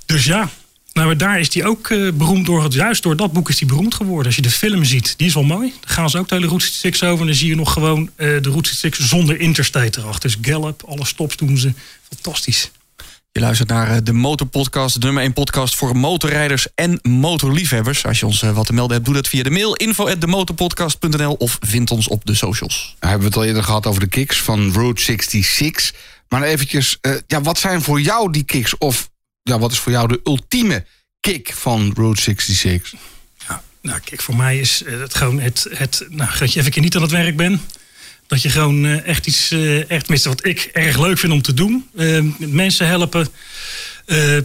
Dus 0.07 0.24
ja, 0.24 0.50
nou, 0.96 1.09
maar 1.09 1.16
daar 1.16 1.40
is 1.40 1.50
die 1.50 1.64
ook 1.64 1.90
eh, 1.90 2.12
beroemd 2.12 2.46
door 2.46 2.62
het. 2.62 2.72
Juist 2.72 3.02
door 3.02 3.16
dat 3.16 3.32
boek 3.32 3.48
is 3.48 3.56
die 3.56 3.66
beroemd 3.66 3.94
geworden. 3.94 4.26
Als 4.26 4.37
je 4.37 4.42
de 4.42 4.50
film 4.50 4.85
ziet, 4.85 5.14
die 5.16 5.26
is 5.26 5.35
wel 5.35 5.42
mooi. 5.42 5.72
Dan 5.80 5.90
gaan 5.90 6.11
ze 6.11 6.18
ook 6.18 6.28
de 6.28 6.35
hele 6.35 6.46
Route 6.46 6.64
66 6.64 7.09
over. 7.09 7.20
En 7.20 7.26
dan 7.26 7.37
zie 7.37 7.48
je 7.48 7.56
nog 7.56 7.72
gewoon 7.72 8.11
eh, 8.16 8.26
de 8.28 8.48
Route 8.48 8.68
66 8.68 9.06
zonder 9.06 9.40
interstate 9.40 10.00
erachter. 10.00 10.30
Dus 10.30 10.52
Gallup, 10.52 10.82
alle 10.87 11.04
stops 11.04 11.37
doen 11.37 11.59
ze. 11.59 11.72
Fantastisch. 12.09 12.70
Je 13.32 13.40
luistert 13.40 13.68
naar 13.68 13.90
eh, 13.90 13.96
de 14.02 14.12
Motorpodcast, 14.12 15.00
de 15.00 15.06
nummer 15.06 15.22
1 15.22 15.32
podcast 15.32 15.76
voor 15.76 15.96
motorrijders 15.96 16.66
en 16.74 16.98
motorliefhebbers. 17.02 18.06
Als 18.06 18.20
je 18.20 18.26
ons 18.26 18.40
wat 18.40 18.66
te 18.66 18.72
melden 18.72 18.92
hebt, 18.92 19.06
doe 19.06 19.14
dat 19.14 19.28
via 19.28 19.42
de 19.42 19.50
mail 19.50 19.74
info@demotorpodcast.nl 19.74 21.32
of 21.32 21.59
vind 21.61 21.90
ons 21.90 22.09
op 22.09 22.24
de 22.24 22.35
socials. 22.35 22.96
Nou, 23.00 23.12
hebben 23.12 23.20
we 23.20 23.26
het 23.26 23.37
al 23.37 23.44
eerder 23.44 23.62
gehad 23.62 23.87
over 23.87 24.00
de 24.00 24.09
kicks 24.09 24.42
van 24.42 24.72
Route 24.72 25.02
66. 25.02 25.94
Maar 26.28 26.42
eventjes, 26.42 26.98
eh, 27.00 27.12
ja, 27.26 27.40
wat 27.40 27.59
zijn 27.59 27.82
voor 27.82 28.00
jou 28.00 28.32
die 28.32 28.44
kicks? 28.44 28.78
Of 28.78 29.09
ja, 29.46 29.59
wat 29.59 29.72
is 29.72 29.78
voor 29.78 29.92
jou 29.92 30.09
de 30.09 30.20
ultieme 30.24 30.85
kick 31.20 31.52
van 31.54 31.92
Route 31.94 32.22
66? 32.22 32.94
Ja, 33.48 33.62
nou, 33.82 34.00
kijk, 34.00 34.22
voor 34.22 34.37
mij 34.37 34.59
is 34.59 34.82
eh, 34.82 35.00
het 35.00 35.14
gewoon 35.14 35.40
het. 35.40 35.66
het 35.70 36.06
nou, 36.09 36.38
dat 36.38 36.52
je 36.52 36.61
even 36.61 36.82
niet 36.82 36.96
aan 36.96 37.02
het 37.02 37.11
werk 37.11 37.37
bent. 37.37 37.61
Dat 38.26 38.42
je 38.42 38.50
gewoon 38.50 38.85
eh, 38.85 39.06
echt 39.06 39.26
iets, 39.26 39.50
eh, 39.50 39.90
echt 39.90 40.00
tenminste 40.00 40.28
wat 40.28 40.44
ik 40.46 40.70
erg 40.72 40.98
leuk 40.98 41.18
vind 41.18 41.32
om 41.32 41.42
te 41.42 41.54
doen. 41.54 41.88
Eh, 41.96 42.22
mensen 42.38 42.87
helpen, 42.87 43.28
eh, 44.06 44.38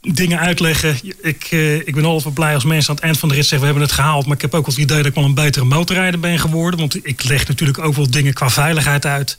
dingen 0.00 0.38
uitleggen. 0.38 0.98
Ik, 1.22 1.46
eh, 1.50 1.74
ik 1.76 1.94
ben 1.94 2.04
altijd 2.04 2.24
wel 2.24 2.32
blij 2.32 2.54
als 2.54 2.64
mensen 2.64 2.88
aan 2.90 2.94
het 2.94 3.04
eind 3.04 3.18
van 3.18 3.28
de 3.28 3.34
rit 3.34 3.42
zeggen... 3.46 3.60
we 3.60 3.64
hebben 3.72 3.82
het 3.88 3.92
gehaald, 3.92 4.26
maar 4.26 4.36
ik 4.36 4.42
heb 4.42 4.54
ook 4.54 4.66
wel 4.66 4.74
het 4.74 4.84
idee 4.84 4.96
dat 4.96 5.06
ik 5.06 5.14
wel 5.14 5.24
een 5.24 5.34
betere 5.34 5.64
motorrijder 5.64 6.20
ben 6.20 6.38
geworden. 6.38 6.80
Want 6.80 7.06
ik 7.06 7.24
leg 7.24 7.48
natuurlijk 7.48 7.78
ook 7.78 7.94
wel 7.94 8.10
dingen 8.10 8.32
qua 8.32 8.50
veiligheid 8.50 9.06
uit. 9.06 9.38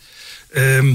Ehm, 0.53 0.93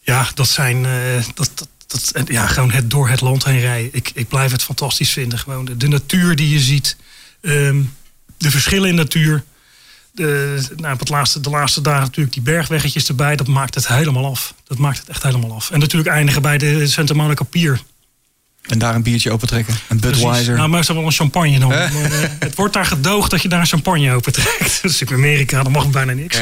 ja, 0.00 0.28
dat 0.34 0.48
zijn... 0.48 0.84
eh, 0.86 1.24
dat, 1.34 1.68
dat, 1.88 2.12
ja, 2.28 2.46
gewoon 2.46 2.70
het 2.70 2.90
door 2.90 3.08
het 3.08 3.20
land 3.20 3.44
heen 3.44 3.60
rijden. 3.60 3.90
Ik, 3.92 4.10
ik 4.14 4.28
blijf 4.28 4.50
het 4.52 4.62
fantastisch 4.62 5.10
vinden. 5.12 5.38
Gewoon 5.38 5.64
de, 5.64 5.76
de 5.76 5.88
natuur 5.88 6.36
die 6.36 6.48
je 6.48 6.60
ziet. 6.60 6.96
ehm, 7.40 7.80
de 8.38 8.50
verschillen 8.50 8.88
in 8.88 8.94
natuur. 8.94 9.44
De, 10.12 10.62
nou, 10.76 10.92
op 10.94 10.98
het 10.98 11.08
laatste, 11.08 11.40
de 11.40 11.50
laatste 11.50 11.80
dagen 11.80 12.02
natuurlijk 12.02 12.34
die 12.34 12.42
bergweggetjes 12.42 13.08
erbij. 13.08 13.36
Dat 13.36 13.46
maakt 13.46 13.74
het 13.74 13.88
helemaal 13.88 14.26
af. 14.26 14.54
Dat 14.64 14.78
maakt 14.78 14.98
het 14.98 15.08
echt 15.08 15.22
helemaal 15.22 15.52
af. 15.54 15.70
En 15.70 15.78
natuurlijk 15.78 16.10
eindigen 16.14 16.42
bij 16.42 16.58
de 16.58 16.86
Santa 16.86 17.14
Monica 17.14 17.44
Pier. 17.44 17.80
En 18.62 18.78
daar 18.78 18.94
een 18.94 19.02
biertje 19.02 19.30
opentrekken. 19.32 19.74
Een 19.88 20.00
Precies. 20.00 20.20
Budweiser. 20.20 20.56
Nou, 20.56 20.68
meestal 20.68 20.94
wel 20.96 21.04
een 21.04 21.12
champagne 21.12 21.58
dan. 21.58 21.68
Maar, 21.68 21.84
eh, 21.84 22.30
het 22.38 22.54
wordt 22.54 22.74
daar 22.74 22.86
gedoogd 22.86 23.30
dat 23.30 23.42
je 23.42 23.48
daar 23.48 23.60
een 23.60 23.66
champagne 23.66 24.12
opentrekt. 24.12 24.78
Dus 24.82 25.00
in 25.02 25.08
Amerika, 25.12 25.62
dan 25.62 25.72
mag 25.72 25.90
bijna 25.90 26.12
niks. 26.12 26.36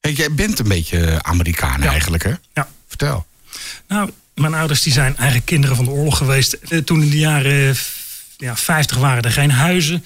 Hey, 0.00 0.12
jij 0.12 0.32
bent 0.34 0.58
een 0.58 0.68
beetje 0.68 1.22
Amerikaan 1.22 1.82
Ja. 1.82 1.88
eigenlijk, 1.90 2.22
hè? 2.22 2.32
Ja. 2.54 2.68
Vertel. 2.88 3.26
Nou, 3.88 4.10
mijn 4.34 4.54
ouders 4.54 4.82
die 4.82 4.92
zijn 4.92 5.16
eigenlijk 5.16 5.46
kinderen 5.46 5.76
van 5.76 5.84
de 5.84 5.90
oorlog 5.90 6.16
geweest. 6.16 6.52
Eh, 6.52 6.78
Toen 6.78 7.02
in 7.02 7.10
de 7.10 7.18
jaren 7.18 7.68
eh, 7.70 7.76
ja, 8.36 8.56
50 8.56 8.96
waren 8.96 9.22
er 9.22 9.32
geen 9.32 9.50
huizen. 9.50 10.04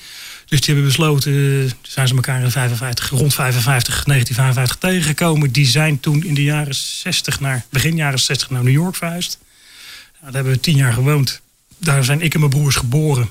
Dus 0.48 0.60
die 0.60 0.74
hebben 0.74 0.84
besloten, 0.84 1.32
eh, 1.32 1.72
zijn 1.82 2.08
ze 2.08 2.14
elkaar 2.14 2.42
in 2.42 2.50
55, 2.50 3.10
rond 3.10 3.34
55, 3.34 4.04
1955 4.04 4.76
tegengekomen. 4.76 5.52
Die 5.52 5.66
zijn 5.66 6.00
toen 6.00 6.24
in 6.24 6.34
de 6.34 6.42
jaren 6.42 6.74
60 6.74 7.40
naar, 7.40 7.64
begin 7.70 7.96
jaren 7.96 8.18
60 8.18 8.50
naar 8.50 8.62
New 8.62 8.72
York 8.72 8.96
verhuisd. 8.96 9.38
Nou, 10.12 10.24
daar 10.24 10.34
hebben 10.34 10.52
we 10.52 10.60
tien 10.60 10.76
jaar 10.76 10.92
gewoond. 10.92 11.40
Daar 11.78 12.04
zijn 12.04 12.20
ik 12.20 12.34
en 12.34 12.40
mijn 12.40 12.52
broers 12.52 12.76
geboren. 12.76 13.30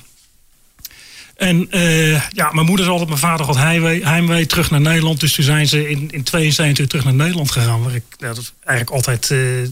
En 1.35 1.71
eh, 1.71 2.29
ja, 2.29 2.51
mijn 2.51 2.65
moeder 2.65 2.85
is 2.85 2.91
altijd, 2.91 3.09
mijn 3.09 3.21
vader 3.21 3.45
had 3.45 3.55
heimwee, 3.55 4.05
heimwee 4.05 4.45
terug 4.45 4.69
naar 4.71 4.81
Nederland. 4.81 5.19
Dus 5.19 5.33
toen 5.33 5.43
zijn 5.43 5.67
ze 5.67 5.89
in, 5.89 6.11
in 6.11 6.23
72 6.23 6.87
terug 6.87 7.03
naar 7.03 7.13
Nederland 7.13 7.51
gegaan. 7.51 7.83
Waar 7.83 7.95
ik 7.95 8.03
ja, 8.17 8.33
dat 8.33 8.53
eigenlijk 8.63 8.95
altijd 8.95 9.29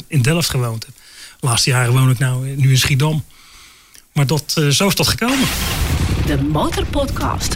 in 0.08 0.22
Delft 0.22 0.50
gewoond 0.50 0.86
heb. 0.86 0.94
De 1.40 1.48
laatste 1.48 1.70
jaren 1.70 1.94
woon 1.94 2.10
ik 2.10 2.20
nou, 2.20 2.48
nu 2.56 2.70
in 2.70 2.78
Schiedam. 2.78 3.24
Maar 4.14 4.28
dat, 4.28 4.54
eh, 4.58 4.68
zo 4.68 4.88
is 4.88 4.96
dat 4.96 5.08
gekomen. 5.08 5.48
De 6.26 6.44
Motorpodcast. 6.44 7.56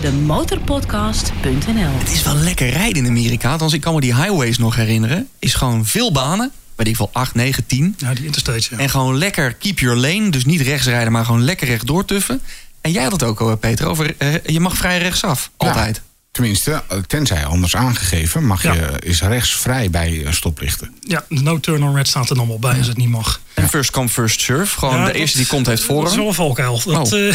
De 0.00 0.12
motorpodcast.nl 0.12 1.98
Het 1.98 2.12
is 2.12 2.22
wel 2.22 2.34
lekker 2.34 2.68
rijden 2.68 3.04
in 3.04 3.10
Amerika. 3.10 3.52
Althans, 3.52 3.72
ik 3.72 3.80
kan 3.80 3.94
me 3.94 4.00
die 4.00 4.14
highways 4.14 4.58
nog 4.58 4.76
herinneren. 4.76 5.28
Is 5.38 5.54
gewoon 5.54 5.86
veel 5.86 6.12
banen. 6.12 6.52
Weet 6.74 6.86
ik 6.86 6.96
wel, 6.96 7.10
8, 7.12 7.34
9, 7.34 7.66
10. 7.66 7.94
Ja, 7.98 8.14
die 8.14 8.24
interstates, 8.24 8.68
ja. 8.68 8.78
En 8.78 8.90
gewoon 8.90 9.18
lekker 9.18 9.54
keep 9.54 9.78
your 9.78 9.96
lane. 9.96 10.30
Dus 10.30 10.44
niet 10.44 10.60
rechts 10.60 10.86
rijden, 10.86 11.12
maar 11.12 11.24
gewoon 11.24 11.44
lekker 11.44 11.66
rechtdoor 11.66 12.04
tuffen. 12.04 12.40
En 12.80 12.92
jij 12.92 13.02
had 13.02 13.12
het 13.12 13.22
ook, 13.22 13.40
al, 13.40 13.56
Peter, 13.56 13.86
over 13.86 14.14
eh, 14.18 14.44
je 14.44 14.60
mag 14.60 14.76
vrij 14.76 14.98
rechtsaf. 14.98 15.50
Altijd. 15.56 16.02
Tenminste, 16.36 16.82
eh, 16.88 16.98
tenzij 17.06 17.44
anders 17.44 17.76
aangegeven, 17.76 18.44
mag 18.46 18.62
Ja. 18.62 18.72
je, 18.72 18.88
is 19.04 19.20
rechts 19.22 19.50
vrij 19.56 19.90
bij 19.90 20.24
eh, 20.24 20.32
stoplichten. 20.32 20.94
Ja, 21.00 21.24
no 21.28 21.60
turn 21.60 21.82
on 21.82 21.94
red 21.94 22.08
staat 22.08 22.30
er 22.30 22.36
nog 22.36 22.46
wel 22.46 22.58
bij 22.58 22.78
als 22.78 22.86
het 22.86 22.96
niet 22.96 23.08
mag. 23.08 23.40
En 23.54 23.68
first 23.68 23.90
come, 23.90 24.08
first 24.08 24.40
serve. 24.40 24.78
Gewoon 24.78 24.94
Ja, 24.94 25.00
de 25.00 25.06
dat- 25.06 25.20
eerste 25.20 25.36
die 25.36 25.46
komt 25.46 25.66
heeft 25.66 25.88
Dat 25.88 25.90
is 25.90 25.94
wel 25.96 26.06
voorrang. 26.06 26.28
een 26.28 26.34
valkuil. 26.34 26.80
Dat, 26.84 27.12
Oh. 27.12 27.28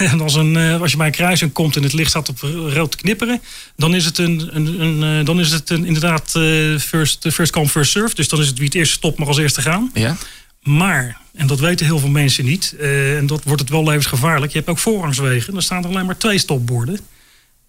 eh, 0.00 0.10
en 0.12 0.20
als, 0.20 0.34
een, 0.34 0.56
eh, 0.56 0.80
als 0.80 0.90
je 0.90 0.96
bij 0.96 1.06
een 1.06 1.12
kruising 1.12 1.52
komt 1.52 1.76
en 1.76 1.82
het 1.82 1.92
licht 1.92 2.10
staat 2.10 2.28
op 2.28 2.38
rood 2.72 2.90
te 2.90 2.96
knipperen, 2.96 3.40
dan 3.76 3.94
is 3.94 4.04
het, 4.04 4.18
een, 4.18 4.48
een, 4.52 4.80
een, 4.80 5.18
eh, 5.20 5.26
dan 5.26 5.40
is 5.40 5.50
het 5.50 5.70
een, 5.70 5.84
inderdaad 5.84 6.34
eh, 6.34 6.42
first, 6.78 7.26
first 7.32 7.52
come, 7.52 7.68
first 7.68 7.90
serve. 7.90 8.14
Dus 8.14 8.28
dan 8.28 8.40
is 8.40 8.46
het 8.46 8.56
wie 8.56 8.66
het 8.66 8.74
eerst 8.74 8.92
stopt, 8.92 9.18
mag 9.18 9.28
als 9.28 9.38
eerste 9.38 9.62
gaan. 9.62 9.90
Ja? 9.94 10.16
Maar, 10.62 11.16
en 11.34 11.46
dat 11.46 11.60
weten 11.60 11.86
heel 11.86 11.98
veel 11.98 12.08
mensen 12.08 12.44
niet, 12.44 12.74
eh, 12.80 13.16
en 13.16 13.26
dat 13.26 13.44
wordt 13.44 13.60
het 13.60 13.70
wel 13.70 13.84
levensgevaarlijk, 13.84 14.52
je 14.52 14.58
hebt 14.58 14.70
ook 14.70 14.78
voorrangswegen. 14.78 15.52
Dan 15.52 15.62
staan 15.62 15.82
er 15.84 15.88
alleen 15.90 16.06
maar 16.06 16.18
twee 16.18 16.38
stopborden. 16.38 17.00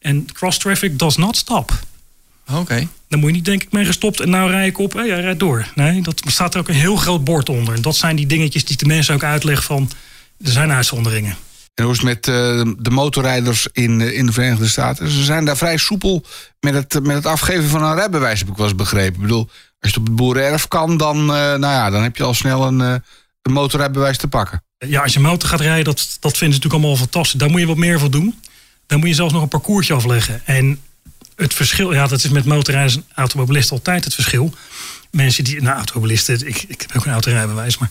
En 0.02 0.26
cross 0.34 0.58
traffic 0.58 1.00
does 1.00 1.18
not 1.18 1.38
stop. 1.38 1.72
Oké. 2.52 2.88
Dan 3.08 3.20
moet 3.20 3.30
je 3.30 3.36
niet 3.36 3.46
denken, 3.46 3.66
ik 3.66 3.74
ben 3.74 3.86
gestopt 3.86 4.20
en 4.20 4.30
nou 4.30 4.52
rij 4.52 4.68
ik 4.68 4.78
op. 4.78 4.94
Hé, 4.94 5.00
hij 5.00 5.22
rijdt 5.22 5.40
door. 5.40 5.68
Nee, 5.76 6.02
dat 6.02 6.22
staat 6.26 6.54
er 6.54 6.60
ook 6.60 6.68
een 6.68 6.76
heel 6.76 6.96
groot 6.96 7.24
bord 7.24 7.50
onder. 7.50 7.74
En 7.74 7.82
dat 7.82 7.96
zijn 7.96 8.16
die 8.16 8.26
dingetjes 8.26 8.66
die 8.66 8.78
de 8.78 8.86
mensen 8.86 9.16
ook 9.16 9.24
uitleggen 9.24 9.66
van... 9.66 9.90
er 10.44 10.52
zijn 10.52 10.72
uitzonderingen. 10.72 11.36
En 11.74 11.84
hoe 11.84 11.94
is 11.94 12.00
het 12.00 12.08
met 12.08 12.28
eh, 12.28 12.72
de 12.78 12.90
motorrijders 12.90 13.68
in, 13.72 14.02
eh, 14.02 14.18
in 14.18 14.26
de 14.26 14.32
Verenigde 14.32 14.68
Staten? 14.68 15.10
Ze 15.10 15.24
zijn 15.24 15.46
daar 15.46 15.58
vrij 15.58 15.78
soepel 15.78 16.26
met 16.60 16.74
het, 16.74 17.04
met 17.04 17.16
het 17.16 17.26
afgeven 17.26 17.70
van 17.70 17.84
een 17.84 17.96
rijbewijs, 17.96 18.40
heb 18.40 18.50
ik 18.50 18.58
wel 18.58 18.66
eens 18.66 18.76
begrepen. 18.76 19.16
Ik 19.16 19.22
bedoel, 19.22 19.50
als 19.82 19.92
je 19.92 19.98
het 19.98 19.98
op 19.98 20.06
het 20.06 20.16
boerenerf 20.16 20.68
kan, 20.68 20.98
dan, 20.98 21.18
eh, 21.18 21.36
nou 21.36 21.60
ja, 21.60 21.90
dan 21.90 22.04
heb 22.04 22.16
je 22.16 22.24
al 22.24 22.34
snel 22.34 22.68
een, 22.68 22.82
eh, 22.82 22.96
een 23.42 23.52
motorrijbewijs 23.52 24.18
te 24.18 24.28
pakken. 24.28 24.64
Ja, 24.78 25.02
als 25.02 25.14
je 25.14 25.20
motor 25.20 25.50
gaat 25.50 25.60
rijden, 25.60 25.84
dat, 25.84 25.98
dat 26.20 26.38
vinden 26.38 26.38
ze 26.38 26.46
natuurlijk 26.46 26.74
allemaal 26.74 26.96
fantastisch. 26.96 27.40
Daar 27.40 27.50
moet 27.50 27.60
je 27.60 27.68
wat 27.68 27.78
meer 27.78 28.00
voor 28.00 28.12
doen. 28.12 28.40
Dan 28.92 29.00
moet 29.00 29.10
je 29.10 29.16
zelfs 29.16 29.34
nog 29.34 29.42
een 29.42 29.48
parcoursje 29.48 29.94
afleggen. 29.94 30.42
En 30.46 30.80
het 31.36 31.54
verschil, 31.54 31.94
ja, 31.94 32.08
dat 32.08 32.24
is 32.24 32.30
met 32.30 32.46
motorrijders 32.46 32.96
en 32.96 33.06
automobilisten 33.16 33.76
altijd 33.76 34.04
het 34.04 34.14
verschil. 34.14 34.54
Mensen 35.12 35.44
die, 35.44 35.62
nou, 35.62 35.76
automobilisten, 35.76 36.48
ik, 36.48 36.64
ik 36.68 36.82
heb 36.82 36.96
ook 36.96 37.06
een 37.06 37.12
autorijbewijs, 37.12 37.78
maar 37.78 37.90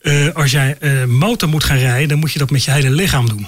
eh, 0.00 0.34
als 0.34 0.50
jij 0.50 0.76
eh, 0.80 1.04
motor 1.04 1.48
moet 1.48 1.64
gaan 1.64 1.76
rijden, 1.76 2.08
dan 2.08 2.18
moet 2.18 2.32
je 2.32 2.38
dat 2.38 2.50
met 2.50 2.64
je 2.64 2.70
hele 2.70 2.90
lichaam 2.90 3.28
doen. 3.28 3.46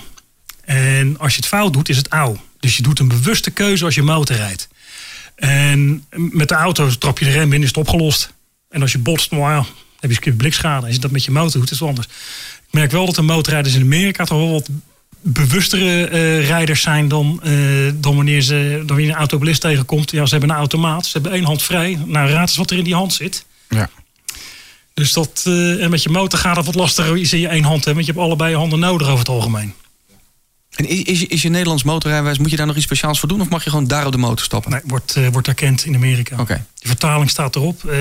En 0.65 1.19
als 1.19 1.33
je 1.33 1.37
het 1.39 1.47
fout 1.47 1.73
doet, 1.73 1.89
is 1.89 1.97
het 1.97 2.09
auw. 2.09 2.37
Dus 2.61 2.77
je 2.77 2.83
doet 2.83 2.99
een 2.99 3.09
bewuste 3.09 3.51
keuze 3.51 3.85
als 3.85 3.95
je 3.95 4.03
motor 4.03 4.37
rijdt. 4.37 4.69
En 5.35 6.05
met 6.11 6.49
de 6.49 6.55
auto 6.55 6.89
trap 6.89 7.19
je 7.19 7.25
de 7.25 7.31
rem 7.31 7.53
in, 7.53 7.63
is 7.63 7.69
het 7.69 7.77
opgelost. 7.77 8.33
En 8.71 8.83
als 8.83 8.93
je 8.93 8.99
botst, 8.99 9.31
nou 9.31 9.43
ja, 9.43 9.65
heb 10.01 10.13
je 10.13 10.31
een 10.31 10.37
blikschade. 10.37 10.87
Als 10.87 10.95
je 10.95 11.01
dat 11.01 11.11
met 11.11 11.25
je 11.25 11.31
motor 11.31 11.61
doet, 11.61 11.71
is 11.71 11.79
het 11.79 11.89
anders. 11.89 12.07
Ik 12.67 12.73
merk 12.73 12.91
wel 12.91 13.07
dat 13.07 13.15
de 13.15 13.23
motorrijders 13.23 13.75
in 13.75 13.83
Amerika 13.83 14.25
toch 14.25 14.39
wel 14.39 14.53
wat 14.53 14.69
bewustere 15.23 16.05
eh, 16.07 16.47
rijders 16.47 16.83
zijn 16.83 17.09
dan, 17.09 17.41
eh, 17.43 17.53
dan 17.95 18.17
wanneer 18.17 18.41
ze 18.43 18.75
dan 18.79 18.87
wanneer 18.87 19.09
een 19.09 19.15
automobilist 19.15 19.61
tegenkomt. 19.61 20.11
Ja, 20.11 20.25
ze 20.27 20.31
hebben 20.31 20.51
een 20.51 20.57
automaat, 20.57 21.05
ze 21.07 21.13
hebben 21.13 21.33
één 21.33 21.45
hand 21.45 21.63
vrij. 21.63 21.99
Nou, 22.07 22.31
raad 22.31 22.49
eens 22.49 22.57
wat 22.57 22.71
er 22.71 22.79
in 22.79 22.85
die 22.85 22.95
hand 22.95 23.13
zit. 23.13 23.45
Ja. 23.69 23.91
Dus 24.95 25.13
dat, 25.13 25.43
eh, 25.47 25.83
en 25.85 25.91
met 25.91 26.03
je 26.03 26.09
motor 26.11 26.39
gaat 26.39 26.57
het 26.57 26.67
wat 26.67 26.75
lastiger 26.75 27.11
als 27.19 27.31
je 27.31 27.37
in 27.37 27.43
je 27.43 27.49
één 27.49 27.65
hand 27.65 27.85
hebt, 27.85 27.95
want 27.97 28.07
je 28.07 28.13
hebt 28.13 28.25
allebei 28.25 28.51
je 28.51 28.57
handen 28.57 28.79
nodig 28.79 29.07
over 29.07 29.19
het 29.19 29.29
algemeen. 29.29 29.73
En 30.71 30.89
is, 30.89 31.03
is, 31.03 31.21
je- 31.21 31.27
is 31.27 31.43
je 31.43 31.49
Nederlands 31.49 31.83
motorrijbewijs, 31.83 32.39
moet 32.39 32.51
je 32.51 32.57
daar 32.57 32.67
nog 32.67 32.77
iets 32.77 32.85
speciaals 32.85 33.21
voor 33.21 33.29
doen? 33.29 33.41
Of 33.41 33.49
mag 33.49 33.65
je 33.65 33.71
gewoon 33.71 33.87
daar 33.87 34.07
op 34.07 34.13
de 34.13 34.19
motor 34.19 34.45
stappen? 34.45 34.71
Nee, 34.71 34.81
wordt, 34.85 35.17
wordt 35.33 35.49
erkend 35.49 35.85
in 35.85 35.95
Amerika. 35.95 36.37
Oké. 36.41 36.55
Die 36.79 36.89
vertaling 36.89 37.31
staat 37.31 37.57
erop, 37.57 37.93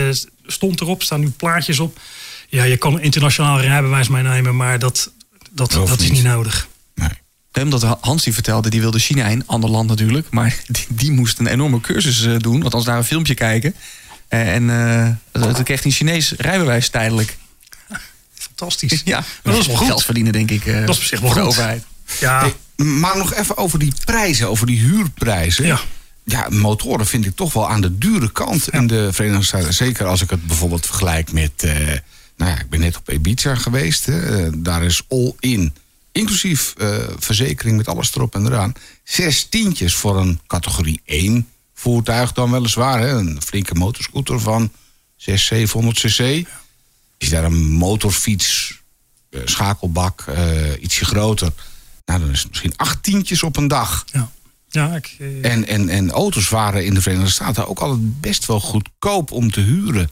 stond 0.45 0.81
erop, 0.81 1.03
staan 1.03 1.19
nu 1.19 1.29
plaatjes 1.29 1.79
op. 1.79 1.99
Ja, 2.49 2.63
je 2.63 2.77
kan 2.77 2.99
internationaal 3.01 3.59
rijbewijs 3.61 4.07
meenemen, 4.07 4.55
maar 4.55 4.79
dat, 4.79 5.11
dat, 5.51 5.71
dat 5.71 5.99
is 5.99 6.11
niet 6.11 6.23
nodig. 6.23 6.67
Omdat 7.63 7.97
Hans 8.01 8.23
die 8.23 8.33
vertelde, 8.33 8.69
die 8.69 8.79
wilde 8.81 8.99
China 8.99 9.25
in, 9.27 9.43
ander 9.47 9.69
land 9.69 9.89
natuurlijk. 9.89 10.27
Maar 10.29 10.55
die, 10.67 10.85
die 10.89 11.11
moest 11.11 11.39
een 11.39 11.47
enorme 11.47 11.81
cursus 11.81 12.25
eh, 12.25 12.35
doen. 12.37 12.63
Althans 12.63 12.85
naar 12.85 12.97
een 12.97 13.03
filmpje 13.03 13.33
kijken. 13.33 13.73
Eh, 14.27 14.53
en 14.55 14.69
eh 15.33 15.41
toen 15.53 15.63
kreeg 15.63 15.77
hij 15.83 15.85
een 15.85 15.97
Chinees 15.97 16.31
rijbewijs 16.37 16.89
tijdelijk. 16.89 17.37
Fantastisch. 18.33 19.01
Ja, 19.05 19.23
dat 19.43 19.57
is 19.57 19.67
wel 19.67 19.75
goed. 19.75 19.87
Geld 19.87 20.03
verdienen 20.05 20.33
denk 20.33 20.51
ik. 20.51 20.65
eh, 20.65 20.79
Dat 20.85 20.89
is 20.89 20.97
op 20.97 21.03
zich 21.03 21.19
wel 21.19 21.29
voor 21.31 21.39
de 21.39 21.45
goed. 21.45 21.49
overheid. 21.57 21.83
Ja, 22.19 22.39
Hey, 22.39 22.85
maar 22.85 23.17
nog 23.17 23.33
even 23.33 23.57
over 23.57 23.79
die 23.79 23.93
prijzen, 24.05 24.49
over 24.49 24.67
die 24.67 24.79
huurprijzen. 24.79 25.65
Ja. 25.65 25.79
Ja, 26.23 26.47
motoren 26.49 27.05
vind 27.07 27.25
ik 27.25 27.35
toch 27.35 27.53
wel 27.53 27.69
aan 27.69 27.81
de 27.81 27.97
dure 27.97 28.31
kant 28.31 28.69
in 28.69 28.87
de 28.87 29.13
Verenigde 29.13 29.45
Staten. 29.45 29.73
Zeker 29.73 30.05
als 30.05 30.21
ik 30.21 30.29
het 30.29 30.47
bijvoorbeeld 30.47 30.85
vergelijk 30.85 31.31
met... 31.31 31.51
eh, 31.57 31.71
nou 32.37 32.51
ja, 32.51 32.59
ik 32.59 32.69
ben 32.69 32.79
net 32.79 32.97
op 32.97 33.09
Ibiza 33.11 33.55
geweest. 33.55 34.05
Hè. 34.05 34.61
Daar 34.61 34.83
is 34.83 35.01
all-in, 35.09 35.73
inclusief 36.19 36.73
eh, 36.77 36.97
verzekering 37.17 37.77
met 37.77 37.87
alles 37.87 38.15
erop 38.15 38.35
en 38.35 38.45
eraan... 38.45 38.73
zes 39.03 39.43
tientjes 39.49 39.95
voor 39.95 40.17
een 40.17 40.39
categorie 40.47 41.01
1 41.05 41.47
voertuig 41.73 42.33
dan 42.33 42.51
weliswaar. 42.51 42.99
Hè. 42.99 43.09
Een 43.09 43.41
flinke 43.45 43.75
motorscooter 43.75 44.39
van 44.39 44.71
600, 45.15 45.69
700 45.69 45.97
cc. 45.97 46.47
Is 47.17 47.29
daar 47.29 47.43
een 47.43 47.69
motorfiets, 47.69 48.79
eh, 49.29 49.41
schakelbak, 49.45 50.21
eh, 50.21 50.81
ietsje 50.81 51.05
groter... 51.05 51.51
Nou, 52.09 52.21
dan 52.21 52.29
is 52.29 52.39
het 52.39 52.49
misschien 52.49 52.73
acht 52.75 53.03
tientjes 53.03 53.43
op 53.43 53.57
een 53.57 53.67
dag. 53.67 54.05
ja. 54.11 54.31
ja 54.69 54.95
ik, 54.95 55.15
eh, 55.19 55.51
En, 55.51 55.67
en, 55.67 55.89
en 55.89 56.11
auto's 56.11 56.49
waren 56.49 56.85
in 56.85 56.93
de 56.93 57.01
Verenigde 57.01 57.31
Staten 57.31 57.67
ook 57.67 57.79
altijd 57.79 58.21
best 58.21 58.45
wel 58.45 58.59
goedkoop 58.59 59.31
om 59.31 59.51
te 59.51 59.61
huren. 59.61 60.09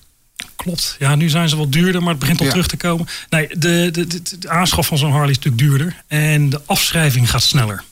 Klopt. 0.55 0.95
Ja, 0.99 1.15
nu 1.15 1.29
zijn 1.29 1.49
ze 1.49 1.55
wat 1.55 1.71
duurder, 1.71 2.01
maar 2.01 2.09
het 2.11 2.19
begint 2.19 2.39
al 2.39 2.45
Ja. 2.45 2.51
terug 2.51 2.67
te 2.67 2.77
komen. 2.77 3.07
Nee, 3.29 3.47
de, 3.47 3.89
de, 3.91 4.07
de, 4.07 4.37
de 4.39 4.49
aanschaf 4.49 4.87
van 4.87 4.97
zo'n 4.97 5.11
Harley 5.11 5.29
is 5.29 5.35
natuurlijk 5.35 5.63
duurder. 5.63 6.03
En 6.07 6.49
de 6.49 6.61
afschrijving 6.65 7.29
gaat 7.29 7.41
sneller. 7.43 7.83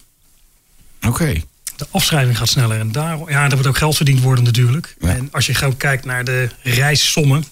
Oké. 1.08 1.42
De 1.76 1.88
afschrijving 1.92 2.38
gaat 2.38 2.50
sneller. 2.50 2.80
En 2.80 2.92
daar, 2.92 3.18
ja, 3.30 3.48
daar 3.48 3.58
moet 3.58 3.68
ook 3.68 3.78
geld 3.78 3.96
verdiend 3.96 4.20
worden 4.22 4.44
natuurlijk. 4.44 4.96
Ja. 5.00 5.08
En 5.08 5.30
als 5.32 5.46
je 5.46 5.54
gewoon 5.54 5.78
kijkt 5.78 6.06
naar 6.06 6.24
de 6.24 6.50
reissommen. 6.64 7.46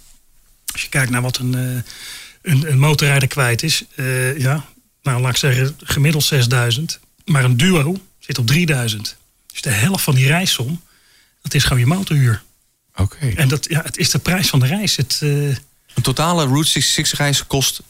Als 0.71 0.82
je 0.82 0.89
kijkt 0.89 1.12
naar 1.12 1.21
wat 1.21 1.38
een, 1.38 1.56
eh, 1.56 2.51
een, 2.51 2.71
een 2.71 2.79
motorrijder 2.79 3.27
kwijt 3.27 3.63
is. 3.63 3.84
eh, 3.95 4.38
ja, 4.39 4.65
nou 5.03 5.21
laat 5.21 5.32
ik 5.32 5.38
zeggen 5.38 5.75
gemiddeld 5.84 6.23
6000. 6.23 6.99
Maar 7.25 7.43
een 7.43 7.58
duo 7.58 8.01
zit 8.19 8.38
op 8.38 8.47
3000. 8.47 9.15
Dus 9.51 9.62
de 9.62 9.69
helft 9.69 10.03
van 10.03 10.15
die 10.15 10.27
reissom, 10.27 10.82
dat 11.41 11.53
is 11.53 11.63
gewoon 11.63 11.79
je 11.79 11.86
motorhuur. 11.86 12.43
Oké. 12.95 13.27
En 13.36 13.47
dat, 13.47 13.65
ja, 13.69 13.82
het 13.84 13.97
is 13.97 14.10
de 14.10 14.19
prijs 14.19 14.47
van 14.49 14.60
de 14.60 14.65
reis. 14.65 14.95
Het, 14.95 15.19
eh, 15.21 15.29
Een 15.29 16.01
totale 16.01 16.45
Route 16.45 16.69
66 16.69 17.17
reis 17.19 17.47
kost 17.47 17.82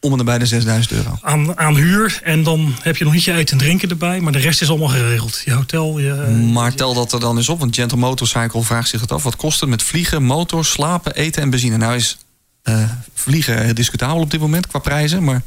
om 0.00 0.10
en 0.12 0.16
nabij 0.18 0.38
de 0.38 0.46
6000 0.46 0.92
euro. 0.92 1.18
aan, 1.22 1.58
aan 1.58 1.76
huur. 1.76 2.20
En 2.22 2.42
dan 2.42 2.74
heb 2.82 2.96
je 2.96 3.04
nog 3.04 3.12
niet 3.12 3.24
je 3.24 3.32
eten 3.32 3.52
en 3.58 3.64
drinken 3.64 3.88
erbij. 3.88 4.20
Maar 4.20 4.32
de 4.32 4.38
rest 4.38 4.60
is 4.62 4.68
allemaal 4.68 4.88
geregeld. 4.88 5.42
Je 5.44 5.52
hotel, 5.52 5.98
je... 5.98 6.12
Maar 6.52 6.74
tel 6.74 6.94
dat 6.94 7.12
er 7.12 7.20
dan 7.20 7.36
eens 7.36 7.48
op, 7.48 7.58
want 7.58 7.74
Gentle 7.74 7.98
Motorcycle 7.98 8.62
vraagt 8.62 8.88
zich 8.88 9.00
het 9.00 9.12
af. 9.12 9.22
Wat 9.22 9.36
kost 9.36 9.60
het 9.60 9.68
met 9.68 9.82
vliegen, 9.82 10.22
motor, 10.22 10.64
slapen, 10.64 11.14
eten 11.14 11.42
en 11.42 11.50
benzine? 11.50 11.76
Nou 11.76 11.94
is 11.94 12.16
eh, 12.62 12.90
vliegen 13.14 13.74
discutabel 13.74 14.20
op 14.22 14.30
dit 14.30 14.40
moment 14.40 14.66
qua 14.66 14.78
prijzen, 14.78 15.24
maar 15.24 15.42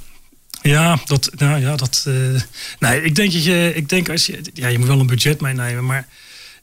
Ja, 0.62 1.00
dat, 1.06 1.30
nou 1.36 1.60
ja, 1.62 1.76
dat. 1.76 2.04
eh, 2.08 2.14
nee, 2.80 3.02
ik 3.04 3.16
denk 3.16 3.32
dat 3.34 3.44
je, 3.44 3.72
ik 3.76 3.90
denk 3.90 4.10
als 4.10 4.26
je, 4.26 4.42
ja, 4.54 4.68
je 4.68 4.78
moet 4.80 4.88
wel 4.88 5.00
een 5.00 5.08
budget 5.08 5.42
meenemen, 5.42 5.86
maar 5.86 6.08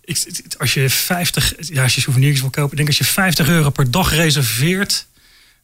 ik, 0.05 0.43
als 0.59 0.75
je 0.75 0.91
50, 0.91 1.53
ja, 1.59 1.83
als 1.83 1.95
je 1.95 2.01
souvenirs 2.01 2.41
wil 2.41 2.51
kopen, 2.51 2.77
denk 2.77 2.89
als 2.89 2.99
je 2.99 3.05
50 3.05 3.49
euro 3.49 3.71
per 3.71 3.91
dag 3.91 4.15
reserveert, 4.15 5.07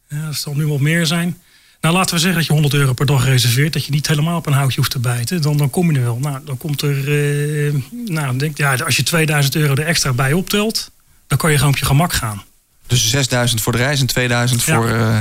ja, 0.08 0.26
dat 0.26 0.34
zal 0.34 0.54
nu 0.54 0.66
wat 0.66 0.80
meer 0.80 1.06
zijn. 1.06 1.38
Nou, 1.80 1.94
laten 1.94 2.14
we 2.14 2.20
zeggen 2.20 2.38
dat 2.38 2.46
je 2.46 2.52
100 2.52 2.74
euro 2.74 2.92
per 2.92 3.06
dag 3.06 3.24
reserveert, 3.24 3.72
dat 3.72 3.84
je 3.84 3.90
niet 3.90 4.06
helemaal 4.06 4.36
op 4.36 4.46
een 4.46 4.52
houtje 4.52 4.76
hoeft 4.76 4.90
te 4.90 4.98
bijten, 4.98 5.42
dan, 5.42 5.56
dan 5.56 5.70
kom 5.70 5.90
je 5.92 5.98
er 5.98 6.04
wel. 6.04 6.18
Nou, 6.18 6.38
dan 6.44 6.56
komt 6.56 6.82
er, 6.82 6.98
eh, 6.98 7.74
nou, 8.06 8.36
denk, 8.36 8.56
ja, 8.56 8.74
als 8.74 8.96
je 8.96 9.02
2000 9.02 9.54
euro 9.54 9.74
er 9.74 9.86
extra 9.86 10.12
bij 10.12 10.32
optelt, 10.32 10.90
dan 11.26 11.38
kan 11.38 11.50
je 11.50 11.56
gewoon 11.56 11.72
op 11.72 11.78
je 11.78 11.84
gemak 11.84 12.12
gaan. 12.12 12.42
Dus 12.86 13.10
6000 13.10 13.60
voor 13.60 13.72
de 13.72 13.78
reis 13.78 14.00
en 14.00 14.06
2000 14.06 14.64
Ja. 14.64 14.74
voor 14.74 14.88
eh, 14.88 15.18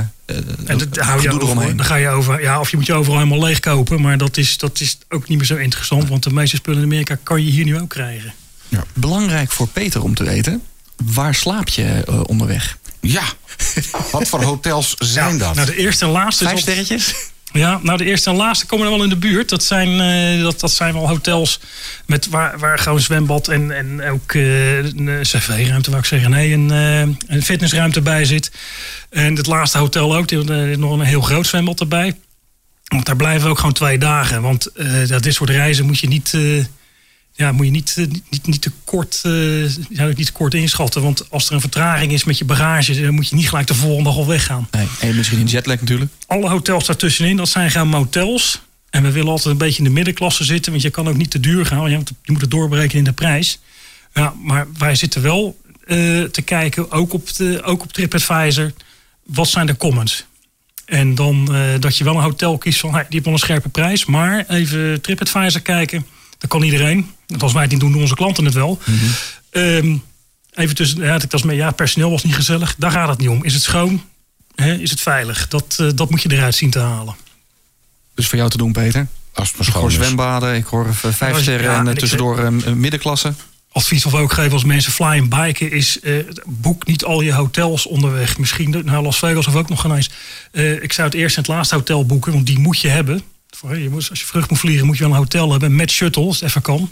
En 0.64 0.78
dat 0.78 0.96
hou 0.96 1.22
je 1.22 1.40
over, 1.40 1.76
dan 1.76 1.84
ga 1.84 1.94
je 1.94 2.08
over, 2.08 2.42
ja, 2.42 2.60
of 2.60 2.70
je 2.70 2.76
moet 2.76 2.86
je 2.86 2.92
overal 2.92 3.18
helemaal 3.18 3.44
leeg 3.44 3.60
kopen. 3.60 4.00
Maar 4.00 4.18
dat 4.18 4.36
is, 4.36 4.58
dat 4.58 4.80
is 4.80 4.98
ook 5.08 5.28
niet 5.28 5.38
meer 5.38 5.46
zo 5.46 5.56
interessant. 5.56 6.08
Want 6.08 6.22
de 6.22 6.32
meeste 6.32 6.56
spullen 6.56 6.78
in 6.78 6.84
Amerika 6.84 7.18
kan 7.22 7.44
je 7.44 7.50
hier 7.50 7.64
nu 7.64 7.78
ook 7.78 7.88
krijgen. 7.88 8.34
Belangrijk 8.94 9.50
voor 9.50 9.68
Peter 9.68 10.02
om 10.02 10.14
te 10.14 10.24
weten. 10.24 10.62
Waar 11.04 11.34
slaap 11.34 11.68
je 11.68 12.04
eh, 12.06 12.20
onderweg? 12.26 12.78
Ja, 13.00 13.22
wat 14.12 14.28
voor 14.28 14.42
hotels 14.42 14.94
zijn 14.98 15.32
Ja, 15.32 15.38
dat? 15.38 15.54
Nou, 15.54 15.66
de 15.66 15.76
eerste 15.76 16.04
en 16.04 16.10
laatste. 16.10 16.44
Vijf 16.44 16.60
sterretjes? 16.60 17.14
Ja, 17.52 17.80
nou 17.82 17.98
de 17.98 18.04
eerste 18.04 18.30
en 18.30 18.36
laatste 18.36 18.66
komen 18.66 18.86
er 18.86 18.92
wel 18.92 19.02
in 19.02 19.08
de 19.08 19.16
buurt. 19.16 19.48
Dat 19.48 19.64
zijn, 19.64 20.00
eh, 20.00 20.42
dat, 20.42 20.60
dat 20.60 20.70
zijn 20.72 20.94
wel 20.94 21.08
hotels 21.08 21.60
met 22.06 22.28
waar, 22.28 22.58
waar 22.58 22.78
gewoon 22.78 23.00
zwembad 23.00 23.48
en, 23.48 23.70
en 23.70 24.10
ook 24.10 24.32
eh, 24.32 24.76
een 24.76 25.08
eh, 25.08 25.20
cv-ruimte, 25.20 25.90
wou 25.90 26.02
ik 26.02 26.08
zeggen. 26.08 26.30
Nee, 26.30 26.52
een, 26.52 26.70
eh, 26.70 27.34
een 27.36 27.42
fitnessruimte 27.42 28.00
bij 28.00 28.24
zit. 28.24 28.50
En 29.10 29.36
het 29.36 29.46
laatste 29.46 29.78
hotel 29.78 30.16
ook. 30.16 30.30
Er 30.30 30.68
is 30.68 30.76
nog 30.76 30.92
een 30.92 31.00
heel 31.00 31.20
groot 31.20 31.46
zwembad 31.46 31.80
erbij. 31.80 32.16
Want 32.84 33.06
daar 33.06 33.16
blijven 33.16 33.42
we 33.42 33.48
ook 33.48 33.58
gewoon 33.58 33.72
twee 33.72 33.98
dagen. 33.98 34.42
Want 34.42 34.66
eh, 34.66 35.06
ja, 35.06 35.18
dit 35.18 35.34
soort 35.34 35.50
reizen 35.50 35.86
moet 35.86 35.98
je 35.98 36.08
niet, 36.08 36.34
eh, 36.34 36.64
ja, 37.40 37.52
moet 37.52 37.66
je 37.66 37.72
niet, 37.72 37.94
eh, 37.96 38.06
niet, 38.30 38.46
niet, 38.46 38.62
te 38.62 38.70
kort, 38.84 39.20
eh, 39.22 40.12
niet 40.16 40.26
te 40.26 40.32
kort 40.32 40.54
inschatten. 40.54 41.02
Want 41.02 41.30
als 41.30 41.48
er 41.48 41.54
een 41.54 41.60
vertraging 41.60 42.12
is 42.12 42.24
met 42.24 42.38
je 42.38 42.44
bagage, 42.44 43.00
dan 43.00 43.14
moet 43.14 43.28
je 43.28 43.34
niet 43.34 43.48
gelijk 43.48 43.66
de 43.66 43.74
volgende 43.74 44.04
dag 44.04 44.18
al 44.18 44.26
weggaan 44.26 44.68
Nee, 44.70 44.86
en 45.00 45.16
misschien 45.16 45.40
een 45.40 45.46
jetlag 45.46 45.80
natuurlijk. 45.80 46.10
alle 46.26 46.48
hotels 46.48 46.86
daartussenin, 46.86 47.36
dat 47.36 47.48
zijn 47.48 47.70
gewoon 47.70 47.88
motels. 47.88 48.60
En 48.90 49.02
we 49.02 49.10
willen 49.10 49.30
altijd 49.30 49.46
een 49.46 49.58
beetje 49.58 49.78
in 49.78 49.84
de 49.84 49.90
middenklasse 49.90 50.44
zitten. 50.44 50.72
Want 50.72 50.84
je 50.84 50.90
kan 50.90 51.08
ook 51.08 51.16
niet 51.16 51.30
te 51.30 51.40
duur 51.40 51.66
gaan. 51.66 51.78
want 51.78 52.10
Je 52.22 52.32
moet, 52.32 52.40
het 52.40 52.50
doorberekenen 52.50 52.98
in 52.98 53.04
de 53.04 53.12
prijs. 53.12 53.58
Ja, 54.14 54.34
maar 54.42 54.66
wij 54.78 54.94
zitten 54.94 55.22
wel 55.22 55.60
eh, 55.86 55.96
te 56.22 56.42
kijken, 56.44 56.90
ook 56.90 57.12
op, 57.12 57.34
de, 57.36 57.62
ook 57.62 57.82
op 57.82 57.92
TripAdvisor. 57.92 58.72
Wat 59.24 59.48
zijn 59.48 59.66
de 59.66 59.76
comments? 59.76 60.24
En 60.84 61.14
dan 61.14 61.54
dat 61.80 61.96
je 61.96 62.04
wel 62.04 62.14
een 62.14 62.22
hotel 62.22 62.58
kiest 62.58 62.80
van... 62.80 62.92
hey, 62.92 63.02
die 63.02 63.10
heeft 63.10 63.24
wel 63.24 63.34
een 63.34 63.40
scherpe 63.40 63.68
prijs. 63.68 64.04
Maar 64.04 64.44
even 64.48 65.00
TripAdvisor 65.00 65.60
kijken. 65.60 66.06
Dat 66.38 66.50
kan 66.50 66.62
iedereen. 66.62 67.10
Want 67.30 67.42
als 67.42 67.52
wij 67.52 67.62
het 67.62 67.70
niet 67.70 67.80
doen, 67.80 67.92
doen 67.92 68.00
onze 68.00 68.14
klanten 68.14 68.44
het 68.44 68.54
wel. 68.54 68.78
Ehm, 69.50 69.96
even 70.54 70.74
tussen... 70.74 71.02
Ja, 71.02 71.14
ik 71.22 71.30
was 71.30 71.42
mee, 71.42 71.56
ja, 71.56 71.70
personeel 71.70 72.10
was 72.10 72.24
niet 72.24 72.34
gezellig. 72.34 72.74
Daar 72.78 72.90
gaat 72.90 73.08
het 73.08 73.18
niet 73.18 73.28
om. 73.28 73.44
Is 73.44 73.54
het 73.54 73.62
schoon? 73.62 74.02
Hè, 74.54 74.74
is 74.74 74.90
het 74.90 75.00
veilig? 75.00 75.48
Dat, 75.48 75.76
eh, 75.80 75.88
dat 75.94 76.10
moet 76.10 76.22
je 76.22 76.32
eruit 76.32 76.54
zien 76.54 76.70
te 76.70 76.78
halen. 76.78 77.16
Dus 78.14 78.26
voor 78.28 78.38
jou 78.38 78.50
te 78.50 78.56
doen, 78.56 78.72
Peter. 78.72 79.06
Als 79.34 79.52
het 79.56 79.66
Ik 79.66 79.72
hoor 79.72 79.92
zwembaden, 79.92 80.54
ik 80.54 80.64
hoor 80.64 80.86
eh, 80.86 81.10
vijf 81.12 81.38
sterren 81.40 81.64
ja, 81.66 81.72
en 81.72 81.78
en 81.80 81.86
eh, 81.86 81.92
ik 81.92 81.98
tussendoor 81.98 82.38
eh, 82.38 82.72
middenklasse. 82.72 83.34
Advies 83.72 84.04
wat 84.04 84.12
we 84.12 84.18
ook 84.18 84.32
geven 84.32 84.52
als 84.52 84.64
mensen 84.64 84.92
flyen 84.92 85.28
biken 85.28 85.70
is... 85.72 86.00
eh, 86.00 86.14
boek 86.46 86.86
niet 86.86 87.04
al 87.04 87.20
je 87.20 87.32
hotels 87.32 87.86
onderweg. 87.86 88.38
Misschien 88.38 88.70
de- 88.70 88.84
naar 88.84 89.02
Las 89.02 89.18
Vegas 89.18 89.46
of 89.46 89.54
ook 89.54 89.68
nog 89.68 89.80
geen 89.80 89.94
eens. 89.94 90.10
Eh, 90.52 90.82
ik 90.82 90.92
zou 90.92 91.08
het 91.08 91.16
eerste 91.16 91.36
en 91.38 91.44
het 91.44 91.52
laatste 91.54 91.74
hotel 91.74 92.06
boeken, 92.06 92.32
want 92.32 92.46
die 92.46 92.58
moet 92.58 92.80
je 92.80 92.88
hebben. 92.88 93.22
Voor, 93.50 93.78
je 93.78 93.90
moet, 93.90 94.10
als 94.10 94.20
je 94.20 94.26
vrucht 94.26 94.50
moet 94.50 94.58
vliegen, 94.58 94.86
moet 94.86 94.96
je 94.96 95.02
wel 95.02 95.12
een 95.12 95.18
hotel 95.18 95.50
hebben 95.50 95.76
met 95.76 95.90
shuttle, 95.90 96.24
als 96.24 96.40
het 96.40 96.48
even 96.48 96.62
kan. 96.62 96.90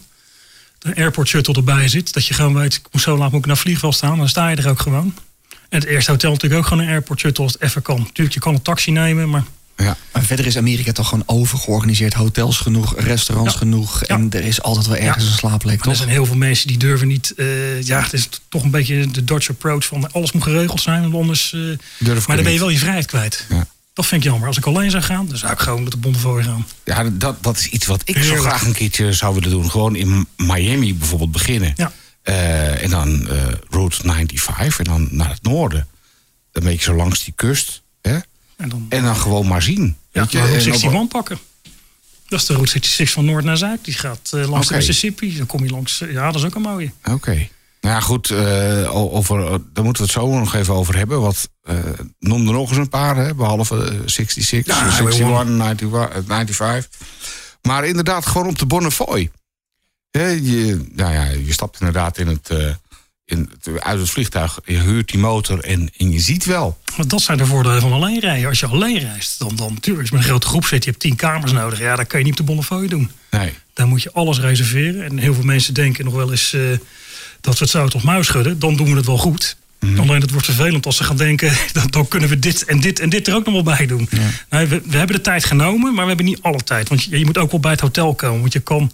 Een 0.79 0.95
airport 0.95 1.29
shuttle 1.29 1.55
erbij 1.55 1.89
zit. 1.89 2.13
Dat 2.13 2.27
je 2.27 2.35
gewoon 2.35 2.55
weet, 2.55 2.75
ik 2.75 2.87
moet 2.93 3.03
zo 3.03 3.17
laat 3.19 3.31
moet 3.31 3.41
ik 3.41 3.47
naar 3.47 3.57
vliegveld 3.57 3.95
staan. 3.95 4.19
Dan 4.19 4.29
sta 4.29 4.49
je 4.49 4.57
er 4.57 4.69
ook 4.69 4.81
gewoon. 4.81 5.15
En 5.69 5.79
het 5.81 5.89
eerste 5.89 6.11
hotel 6.11 6.31
natuurlijk 6.33 6.61
ook 6.61 6.67
gewoon 6.69 6.85
een 6.85 6.91
airport 6.91 7.21
shuttle 7.21 7.45
als 7.45 7.53
het 7.53 7.63
even 7.63 7.83
kan. 7.83 7.99
Natuurlijk, 7.99 8.35
je 8.35 8.41
kan 8.41 8.55
een 8.55 8.63
taxi 8.63 8.91
nemen, 8.91 9.29
maar 9.31 9.45
Ja. 9.77 9.97
Maar 10.13 10.23
verder 10.23 10.47
is 10.47 10.57
Amerika 10.57 10.93
toch 10.93 11.09
gewoon 11.09 11.25
overgeorganiseerd. 11.27 12.15
Hotels 12.15 12.57
genoeg, 12.59 12.95
restaurants 13.01 13.53
Ja. 13.53 13.59
genoeg. 13.59 14.03
En 14.03 14.23
Ja. 14.31 14.39
er 14.39 14.45
is 14.45 14.63
altijd 14.63 14.87
wel 14.87 14.97
ergens 14.97 15.25
Ja. 15.25 15.31
een 15.31 15.37
slaapplek, 15.37 15.79
er 15.79 15.83
toch? 15.85 15.97
zijn 15.97 16.09
heel 16.09 16.27
veel 16.27 16.37
mensen 16.37 16.69
die 16.69 16.77
durven 16.79 17.09
niet... 17.09 17.33
eh, 17.37 17.83
ja, 17.83 18.01
het 18.03 18.13
is 18.13 18.29
toch 18.49 18.63
een 18.63 18.71
beetje 18.71 19.11
de 19.11 19.25
Dutch 19.25 19.49
approach 19.51 19.85
van 19.87 20.13
alles 20.13 20.33
moet 20.33 20.43
geregeld 20.43 20.81
zijn. 20.81 21.13
Anders, 21.15 21.53
ik 21.53 21.79
maar 22.27 22.37
dan 22.37 22.45
ben 22.45 22.53
je 22.53 22.59
wel 22.59 22.69
je 22.69 22.79
vrijheid 22.79 23.07
kwijt. 23.07 23.47
Ja. 23.49 23.67
Dat 23.99 24.07
vind 24.07 24.25
ik 24.25 24.31
jammer. 24.31 24.49
Als 24.49 24.57
ik 24.59 24.67
alleen 24.67 24.91
zou 24.91 25.03
gaan, 25.03 25.27
dan 25.27 25.37
zou 25.37 25.53
ik 25.53 25.59
gewoon 25.59 25.83
met 25.83 25.93
de 25.93 25.99
Bonnefoy 25.99 26.43
gaan. 26.43 26.67
Ja, 26.85 27.05
dat, 27.05 27.43
dat 27.43 27.59
is 27.59 27.67
iets 27.67 27.87
wat 27.87 28.03
ik 28.05 28.19
zo 28.23 28.37
graag 28.37 28.65
een 28.65 28.73
keertje 28.73 29.13
zou 29.13 29.35
willen 29.35 29.51
doen. 29.51 29.71
Gewoon 29.71 29.97
in 29.97 30.27
Miami 30.37 30.95
bijvoorbeeld 30.95 31.33
beginnen. 31.33 31.73
Ja. 31.77 31.93
Eh, 32.23 32.83
en 32.83 32.91
dan 32.91 33.29
eh, 33.29 33.47
Route 33.71 33.97
95 33.97 34.79
en 34.79 34.85
dan 34.85 35.09
naar 35.11 35.31
het 35.31 35.43
noorden. 35.43 35.89
Dan 36.53 36.63
ben 36.63 36.73
je 36.73 36.79
zo 36.81 36.95
langs 36.95 37.25
die 37.25 37.33
kust. 37.37 37.83
Hè? 38.03 38.19
En 38.57 38.69
dan, 38.69 38.87
En 38.89 39.03
dan 39.03 39.17
gewoon 39.17 39.47
maar 39.47 39.63
zien. 39.63 39.97
ja, 40.13 40.21
weet 40.21 40.33
je? 40.33 40.39
Route 40.39 40.53
En 40.55 40.61
op- 40.61 40.67
61 40.83 41.09
pakken. 41.09 41.39
Dat 42.29 42.41
is 42.41 42.47
de 42.47 42.53
Route 42.53 42.71
66 42.71 43.15
van 43.15 43.25
noord 43.25 43.45
naar 43.45 43.57
zuid. 43.57 43.85
Die 43.85 43.95
gaat 43.95 44.31
eh, 44.35 44.49
langs 44.49 44.69
de 44.69 44.75
Mississippi. 44.75 45.37
Dan 45.37 45.47
kom 45.47 45.65
je 45.65 45.71
langs... 45.71 45.99
ja, 46.11 46.27
dat 46.31 46.35
is 46.41 46.45
ook 46.47 46.55
een 46.55 46.63
mooie. 46.63 46.93
Oké. 47.05 47.49
Nou 47.81 47.95
ja, 47.95 48.01
goed. 48.01 48.31
eh, 48.31 48.95
over, 48.95 49.45
eh, 49.45 49.51
daar 49.73 49.85
moeten 49.85 50.03
we 50.07 50.11
het 50.13 50.21
zo 50.21 50.39
nog 50.39 50.55
even 50.55 50.75
over 50.75 50.97
hebben. 50.97 51.21
Wat, 51.21 51.49
eh 51.63 51.75
noem 52.19 52.47
er 52.47 52.53
nog 52.53 52.69
eens 52.69 52.79
een 52.79 52.89
paar, 52.89 53.17
hè, 53.17 53.35
behalve 53.35 53.85
eh, 53.85 53.95
66, 54.07 54.75
Ja, 54.79 54.85
61, 54.85 55.19
Highway 55.19 55.41
91, 55.41 56.09
eh, 56.09 56.23
95. 56.27 56.91
Maar 57.63 57.87
inderdaad, 57.87 58.27
gewoon 58.27 58.49
op 58.49 58.59
de 58.59 58.67
Bonnefoy. 58.67 59.31
Hè, 60.11 60.27
je, 60.29 60.85
nou 60.93 61.13
ja, 61.13 61.25
je 61.25 61.53
stapt 61.53 61.81
inderdaad 61.81 62.19
in 62.19 62.27
het, 62.27 62.51
in 63.25 63.51
het, 63.51 63.81
uit 63.83 63.99
het 64.01 64.11
vliegtuig. 64.11 64.59
Je 64.65 64.79
huurt 64.79 65.09
die 65.09 65.21
motor 65.21 65.65
en, 65.65 65.91
en 65.97 66.13
je 66.13 66.21
ziet 66.21 66.45
wel. 66.45 66.79
Want 66.97 67.11
dat 67.11 67.21
zijn 67.21 67.39
de 67.39 67.47
voordelen 67.47 67.81
van 67.81 67.93
alleen 67.93 68.21
rijden. 68.21 68.49
Als 68.49 68.61
je 68.61 68.67
alleen 68.67 68.99
reist, 68.99 69.39
dan, 69.39 69.57
dan 69.57 69.73
natuurlijk, 69.73 70.01
als 70.01 70.09
je 70.09 70.15
met 70.15 70.25
een 70.25 70.31
grote 70.31 70.47
groep 70.47 70.65
zit, 70.65 70.85
je 70.85 70.91
hebt 70.91 71.03
tien 71.03 71.17
kamers 71.17 71.53
nodig. 71.53 71.79
Ja, 71.79 71.97
dat 71.97 72.07
kan 72.07 72.19
je 72.19 72.25
niet 72.25 72.35
op 72.35 72.47
de 72.47 72.53
Bonnefoy 72.53 72.89
doen. 72.89 73.11
Nee. 73.31 73.53
Dan 73.75 73.89
moet 73.89 74.03
je 74.03 74.13
alles 74.13 74.41
reserveren. 74.41 75.05
En 75.05 75.19
heel 75.19 75.35
veel 75.35 75.45
mensen 75.45 75.75
denken 75.75 76.05
nog 76.05 76.15
wel 76.15 76.31
eens 76.31 76.57
dat 77.41 77.59
we 77.59 77.65
het 77.65 77.71
zout 77.71 77.95
of 77.95 78.03
muis 78.03 78.27
schudden. 78.27 78.59
Dan 78.59 78.77
doen 78.77 78.91
we 78.91 78.97
het 78.97 79.07
wel 79.07 79.19
goed. 79.19 79.57
Alleen 79.97 80.21
het 80.21 80.31
wordt 80.31 80.47
vervelend 80.47 80.87
als 80.87 80.97
ze 80.97 81.05
gaan 81.05 81.17
denken... 81.17 81.53
Dan, 81.73 81.87
dan 81.91 82.09
kunnen 82.09 82.29
we 82.29 82.39
dit 82.39 82.65
en 82.65 82.81
dit 82.81 83.01
en 83.01 83.09
dit 83.09 83.29
er 83.29 83.35
ook 83.35 83.45
nog 83.45 83.55
wel 83.55 83.63
bij 83.63 83.87
doen. 83.87 84.09
Nee, 84.51 84.67
we, 84.67 84.83
we 84.85 84.97
hebben 84.97 85.17
de 85.17 85.23
tijd 85.23 85.45
genomen, 85.45 85.95
maar 85.95 86.03
we 86.03 86.09
hebben 86.09 86.27
niet 86.27 86.43
alle 86.43 86.63
tijd. 86.63 86.89
Want 86.89 87.03
je, 87.05 87.19
je 87.19 87.25
moet 87.25 87.39
ook 87.39 87.51
wel 87.51 87.61
bij 87.61 87.71
het 87.71 87.81
hotel 87.81 88.15
komen. 88.15 88.41
Want 88.41 88.53
je 88.53 88.61
kan... 88.61 88.93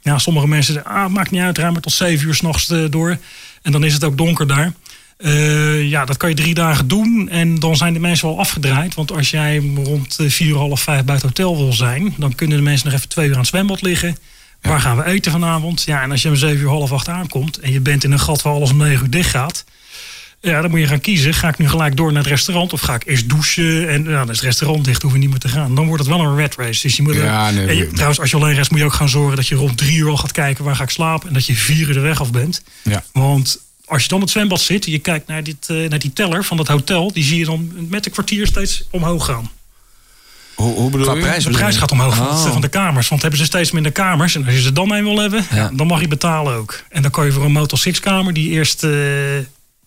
Ja, 0.00 0.18
sommige 0.18 0.48
mensen 0.48 0.74
zeggen, 0.74 0.92
ah, 0.92 1.10
maakt 1.10 1.30
niet 1.30 1.40
uit, 1.40 1.58
ruim 1.58 1.72
maar 1.72 1.82
tot 1.82 1.92
zeven 1.92 2.26
uur 2.26 2.34
s'nachts 2.34 2.70
eh, 2.70 2.84
door. 2.90 3.18
En 3.62 3.72
dan 3.72 3.84
is 3.84 3.92
het 3.92 4.04
ook 4.04 4.16
donker 4.16 4.46
daar. 4.46 4.72
Eh, 5.16 5.88
ja, 5.88 6.04
dat 6.04 6.16
kan 6.16 6.28
je 6.28 6.34
drie 6.34 6.54
dagen 6.54 6.88
doen 6.88 7.28
en 7.28 7.54
dan 7.54 7.76
zijn 7.76 7.92
de 7.92 7.98
mensen 7.98 8.28
wel 8.28 8.38
afgedraaid. 8.38 8.94
Want 8.94 9.12
als 9.12 9.30
jij 9.30 9.72
rond 9.74 10.18
eh, 10.18 10.30
vier, 10.30 10.56
half 10.56 10.80
vijf 10.80 11.04
bij 11.04 11.14
het 11.14 11.24
hotel 11.24 11.56
wil 11.56 11.72
zijn... 11.72 12.14
dan 12.16 12.34
kunnen 12.34 12.56
de 12.56 12.62
mensen 12.62 12.86
nog 12.86 12.96
even 12.96 13.08
twee 13.08 13.26
uur 13.26 13.32
aan 13.32 13.38
het 13.38 13.48
zwembad 13.48 13.82
liggen. 13.82 14.16
Waar 14.64 14.80
gaan 14.80 14.96
we 14.96 15.04
eten 15.04 15.32
vanavond? 15.32 15.82
Ja, 15.82 16.02
en 16.02 16.10
als 16.10 16.22
je 16.22 16.28
om 16.28 16.36
zeven 16.36 16.60
uur, 16.62 16.68
half 16.68 16.92
acht 16.92 17.08
aankomt... 17.08 17.58
en 17.58 17.72
je 17.72 17.80
bent 17.80 18.04
in 18.04 18.12
een 18.12 18.20
gat 18.20 18.42
waar 18.42 18.52
alles 18.52 18.70
om 18.70 18.76
negen 18.76 19.02
uur 19.04 19.10
dicht 19.10 19.30
gaat... 19.30 19.64
Ja, 20.40 20.60
dan 20.60 20.70
moet 20.70 20.80
je 20.80 20.86
gaan 20.86 21.00
kiezen. 21.00 21.34
Ga 21.34 21.48
ik 21.48 21.58
nu 21.58 21.68
gelijk 21.68 21.96
door 21.96 22.12
naar 22.12 22.22
het 22.22 22.30
restaurant 22.30 22.72
of 22.72 22.80
ga 22.80 22.94
ik 22.94 23.02
eerst 23.06 23.28
douchen? 23.28 23.88
En 23.88 24.04
ja, 24.04 24.10
dan 24.18 24.30
is 24.30 24.36
het 24.36 24.40
restaurant 24.44 24.84
dicht, 24.84 25.02
hoef 25.02 25.12
je 25.12 25.18
niet 25.18 25.30
meer 25.30 25.38
te 25.38 25.48
gaan. 25.48 25.74
Dan 25.74 25.86
wordt 25.86 26.02
het 26.06 26.12
wel 26.16 26.20
een 26.26 26.36
red 26.36 26.54
race. 26.54 26.82
Dus 26.82 26.96
je 26.96 27.02
moet 27.02 27.14
Ja, 27.14 27.50
nee, 27.50 27.66
en 27.66 27.76
je- 27.76 27.86
trouwens, 27.90 28.20
als 28.20 28.30
je 28.30 28.36
alleen 28.36 28.54
reist, 28.54 28.70
moet 28.70 28.78
je 28.78 28.84
ook 28.84 28.92
gaan 28.92 29.08
zorgen 29.08 29.36
dat 29.36 29.46
je 29.46 29.54
rond 29.54 29.76
drie 29.78 29.96
uur 29.96 30.08
al 30.10 30.16
gaat 30.16 30.32
kijken 30.32 30.64
waar 30.64 30.76
ga 30.76 30.82
ik 30.82 30.90
slapen. 30.90 31.28
En 31.28 31.34
dat 31.34 31.46
je 31.46 31.54
vier 31.54 31.88
uur 31.88 31.94
de 31.94 32.00
weg 32.00 32.20
af 32.20 32.30
bent. 32.30 32.62
Ja. 32.82 33.04
Want 33.12 33.58
als 33.84 34.02
je 34.02 34.08
dan 34.08 34.20
het 34.20 34.30
zwembad 34.30 34.60
zit 34.60 34.84
en 34.86 34.92
je 34.92 34.98
kijkt 34.98 35.26
naar, 35.26 35.42
dit, 35.42 35.66
eh, 35.68 35.88
naar 35.88 35.98
die 35.98 36.12
teller 36.12 36.44
van 36.44 36.56
dat 36.56 36.68
hotel, 36.68 37.12
die 37.12 37.24
zie 37.24 37.38
je 37.38 37.44
dan 37.44 37.72
met 37.88 38.06
een 38.06 38.12
kwartier 38.12 38.46
steeds 38.46 38.84
omhoog 38.90 39.24
gaan. 39.24 39.50
Hoe, 40.54 40.74
hoe 40.74 40.90
bedoel 40.90 41.06
Qua 41.06 41.14
je? 41.16 41.20
prijs 41.20 41.44
De 41.44 41.50
prijs 41.50 41.76
gaat 41.76 41.90
omhoog 41.92 42.14
van, 42.16 42.26
Oh. 42.26 42.52
van 42.52 42.60
de 42.60 42.68
kamers. 42.68 43.08
Want 43.08 43.20
hebben 43.22 43.40
ze 43.40 43.46
steeds 43.46 43.70
minder 43.70 43.92
kamers. 43.92 44.34
En 44.34 44.44
als 44.44 44.54
je 44.54 44.60
ze 44.60 44.72
dan 44.72 44.92
een 44.92 45.04
wil 45.04 45.18
hebben, 45.18 45.46
ja. 45.50 45.56
Ja. 45.56 45.70
dan 45.72 45.86
mag 45.86 46.00
je 46.00 46.08
betalen 46.08 46.54
ook. 46.54 46.82
En 46.88 47.02
dan 47.02 47.10
kan 47.10 47.24
je 47.24 47.32
voor 47.32 47.44
een 47.44 47.52
Motel 47.52 47.78
6 47.78 48.00
kamer, 48.00 48.32
die 48.32 48.50
eerst... 48.50 48.84
eh, 48.84 48.90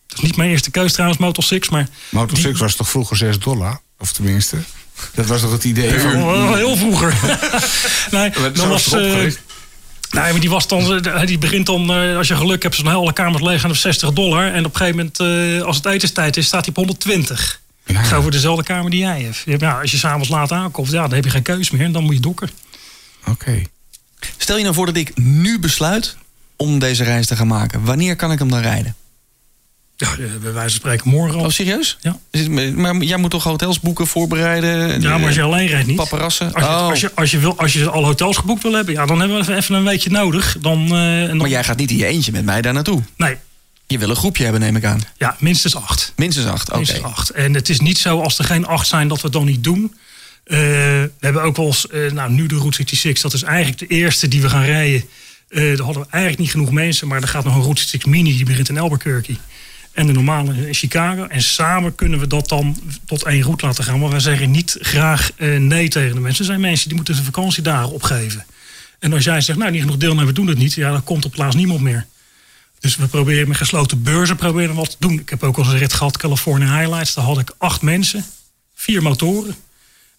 dat 0.07 0.17
is 0.17 0.23
niet 0.23 0.35
mijn 0.37 0.49
eerste 0.49 0.71
keus 0.71 0.91
trouwens, 0.91 1.19
Motel 1.19 1.43
6. 1.43 1.69
Maar 1.69 1.87
die- 2.27 2.37
6 2.37 2.59
was 2.59 2.75
toch 2.75 2.89
vroeger 2.89 3.17
6 3.17 3.39
dollar? 3.39 3.79
Of 3.99 4.11
tenminste, 4.11 4.57
dat 5.13 5.25
was 5.25 5.41
toch 5.41 5.51
het 5.51 5.63
idee 5.63 5.99
van... 5.99 6.25
Wel 6.25 6.55
heel 6.55 6.75
vroeger. 6.77 7.13
nee, 8.11 8.31
dan 8.53 8.69
was, 8.69 8.93
eh, 8.93 9.01
nee, 9.01 9.33
maar 10.11 10.39
die 10.39 10.49
was 10.49 10.67
dan, 10.67 11.05
eh, 11.05 11.25
die 11.25 11.37
begint 11.37 11.65
dan, 11.65 11.93
eh, 11.93 12.17
als 12.17 12.27
je 12.27 12.35
geluk 12.35 12.63
hebt, 12.63 12.75
zo'n 12.75 12.87
hele 12.89 13.13
kamer 13.13 13.43
leeg 13.43 13.63
aan 13.63 13.69
op 13.69 13.75
60 13.75 14.13
dollar. 14.13 14.51
En 14.53 14.65
op 14.65 14.71
een 14.71 14.77
gegeven 14.77 14.95
moment, 15.19 15.19
eh, 15.59 15.65
als 15.67 15.75
het 15.75 15.85
etenstijd 15.85 16.37
is, 16.37 16.45
staat 16.45 16.59
hij 16.61 16.69
op 16.69 16.75
120. 16.75 17.61
Ja. 17.87 18.03
Gewoon 18.03 18.21
voor 18.21 18.31
dezelfde 18.31 18.63
kamer 18.63 18.91
die 18.91 18.99
jij 18.99 19.21
hebt. 19.21 19.61
Ja, 19.61 19.79
als 19.81 19.91
je 19.91 19.97
s'avonds 19.97 20.29
laat 20.29 20.51
aankomt, 20.51 20.89
ja, 20.91 21.01
dan 21.01 21.13
heb 21.13 21.23
je 21.23 21.29
geen 21.29 21.41
keus 21.41 21.71
meer. 21.71 21.81
En 21.81 21.91
dan 21.91 22.03
moet 22.03 22.13
je 22.15 22.19
dokken. 22.21 22.49
Oké. 23.27 23.61
Stel 24.37 24.57
je 24.57 24.63
nou 24.63 24.75
voor 24.75 24.85
dat 24.85 24.95
ik 24.95 25.17
nu 25.17 25.59
besluit 25.59 26.17
om 26.55 26.79
deze 26.79 27.03
reis 27.03 27.25
te 27.27 27.35
gaan 27.35 27.47
maken. 27.47 27.83
Wanneer 27.83 28.15
kan 28.15 28.31
ik 28.31 28.39
hem 28.39 28.49
dan 28.49 28.59
rijden? 28.61 28.95
Ja, 29.95 30.07
eh, 30.11 30.17
bij 30.17 30.29
wijze 30.53 30.53
van 30.53 30.69
spreken 30.69 31.09
morgen 31.09 31.37
al. 31.39 31.45
Oh, 31.45 31.49
serieus? 31.51 31.97
Ja. 32.01 32.17
Maar 32.75 32.95
jij 32.95 33.17
moet 33.17 33.31
toch 33.31 33.43
hotels 33.43 33.79
boeken, 33.79 34.07
voorbereiden? 34.07 35.01
Ja, 35.01 35.17
maar 35.17 35.27
als 35.27 35.35
je 35.35 35.41
alleen 35.41 35.67
rijdt 35.67 35.87
niet. 35.87 35.95
Paparassen? 35.95 36.53
Als 36.53 36.63
je, 36.63 36.69
Oh. 36.69 36.87
als, 36.89 36.99
je, 36.99 37.11
als, 37.15 37.31
je 37.31 37.39
wil, 37.39 37.57
als 37.59 37.73
je 37.73 37.89
alle 37.89 38.05
hotels 38.05 38.37
geboekt 38.37 38.63
wil 38.63 38.73
hebben, 38.73 38.93
ja, 38.93 39.05
dan 39.05 39.19
hebben 39.19 39.37
we 39.37 39.43
even- 39.43 39.55
even 39.57 39.75
een 39.75 39.83
weekje 39.83 40.09
nodig. 40.09 40.57
Dan, 40.61 40.87
eh, 40.87 41.21
en 41.21 41.27
dan, 41.27 41.37
Maar 41.37 41.49
jij 41.49 41.63
gaat 41.63 41.77
niet 41.77 41.91
in 41.91 41.97
je 41.97 42.05
eentje 42.05 42.31
met 42.31 42.45
mij 42.45 42.61
daar 42.61 42.73
naartoe. 42.73 43.01
Nee, 43.17 43.35
Je 43.87 43.97
wil 43.97 44.09
een 44.09 44.15
groepje 44.15 44.43
hebben, 44.43 44.61
neem 44.61 44.75
ik 44.75 44.83
aan. 44.85 45.01
ja, 45.17 45.35
minstens 45.39 45.75
acht. 45.75 46.13
Minstens 46.15 46.45
acht, 46.45 46.67
oké. 46.67 46.77
Minstens 46.77 47.03
acht. 47.03 47.29
En 47.29 47.53
het 47.53 47.69
is 47.69 47.79
niet 47.79 47.97
zo 47.97 48.21
als 48.21 48.37
er 48.37 48.45
geen 48.45 48.65
acht 48.65 48.87
zijn 48.87 49.07
dat 49.07 49.17
we 49.17 49.23
het 49.23 49.33
dan 49.33 49.45
niet 49.45 49.63
doen. 49.63 49.95
Eh, 50.43 50.57
we 50.57 51.11
hebben 51.19 51.41
ook 51.41 51.55
wel 51.55 51.65
eens, 51.65 51.87
eh, 51.87 52.11
nou 52.11 52.31
nu 52.31 52.45
de 52.45 52.55
Route 52.55 52.75
66, 52.75 53.21
dat 53.21 53.33
is 53.33 53.43
eigenlijk 53.43 53.79
de 53.79 53.87
eerste 53.87 54.27
die 54.27 54.41
we 54.41 54.49
gaan 54.49 54.65
rijden. 54.65 55.03
Eh 55.49 55.61
daar 55.61 55.85
hadden 55.85 56.03
we 56.03 56.09
eigenlijk 56.09 56.41
niet 56.41 56.51
genoeg 56.51 56.71
mensen, 56.71 57.07
maar 57.07 57.21
er 57.21 57.27
gaat 57.27 57.43
nog 57.43 57.55
een 57.55 57.61
Route 57.61 57.81
66 57.81 58.11
Mini, 58.11 58.35
die 58.35 58.45
begint 58.45 58.69
in 58.69 58.77
Albuquerque. 58.77 59.35
en 59.91 60.07
de 60.07 60.13
normale 60.13 60.67
in 60.67 60.73
Chicago. 60.73 61.25
En 61.25 61.41
samen 61.41 61.95
kunnen 61.95 62.19
we 62.19 62.27
dat 62.27 62.49
dan 62.49 62.77
tot 63.05 63.23
één 63.23 63.41
route 63.41 63.65
laten 63.65 63.83
gaan. 63.83 63.99
Maar 63.99 64.09
wij 64.09 64.19
zeggen 64.19 64.51
niet 64.51 64.77
graag 64.81 65.31
nee 65.57 65.87
tegen 65.87 66.15
de 66.15 66.21
mensen. 66.21 66.39
Er 66.39 66.45
zijn 66.45 66.61
mensen 66.61 66.87
die 66.87 66.95
moeten 66.95 67.15
hun 67.15 67.23
vakantiedagen 67.23 67.91
opgeven. 67.91 68.45
En 68.99 69.13
als 69.13 69.23
jij 69.23 69.41
zegt, 69.41 69.59
nou, 69.59 69.71
niet 69.71 69.81
genoeg 69.81 69.97
deelnemers 69.97 70.33
doen 70.33 70.47
het 70.47 70.57
niet, 70.57 70.73
ja, 70.73 70.91
dan 70.91 71.03
komt 71.03 71.25
op 71.25 71.31
plaats 71.31 71.55
niemand 71.55 71.81
meer. 71.81 72.05
Dus 72.79 72.95
we 72.95 73.07
proberen 73.07 73.47
met 73.47 73.57
gesloten 73.57 74.03
beurzen 74.03 74.35
proberen 74.35 74.75
wat 74.75 74.89
te 74.89 74.95
doen. 74.99 75.19
Ik 75.19 75.29
heb 75.29 75.43
ook 75.43 75.57
al 75.57 75.63
eens 75.63 75.71
een 75.73 75.79
rit 75.79 75.93
gehad, 75.93 76.17
California 76.17 76.77
Highlights. 76.79 77.13
Daar 77.13 77.25
had 77.25 77.39
ik 77.39 77.51
acht 77.57 77.81
mensen, 77.81 78.25
vier 78.75 79.01
motoren. 79.01 79.55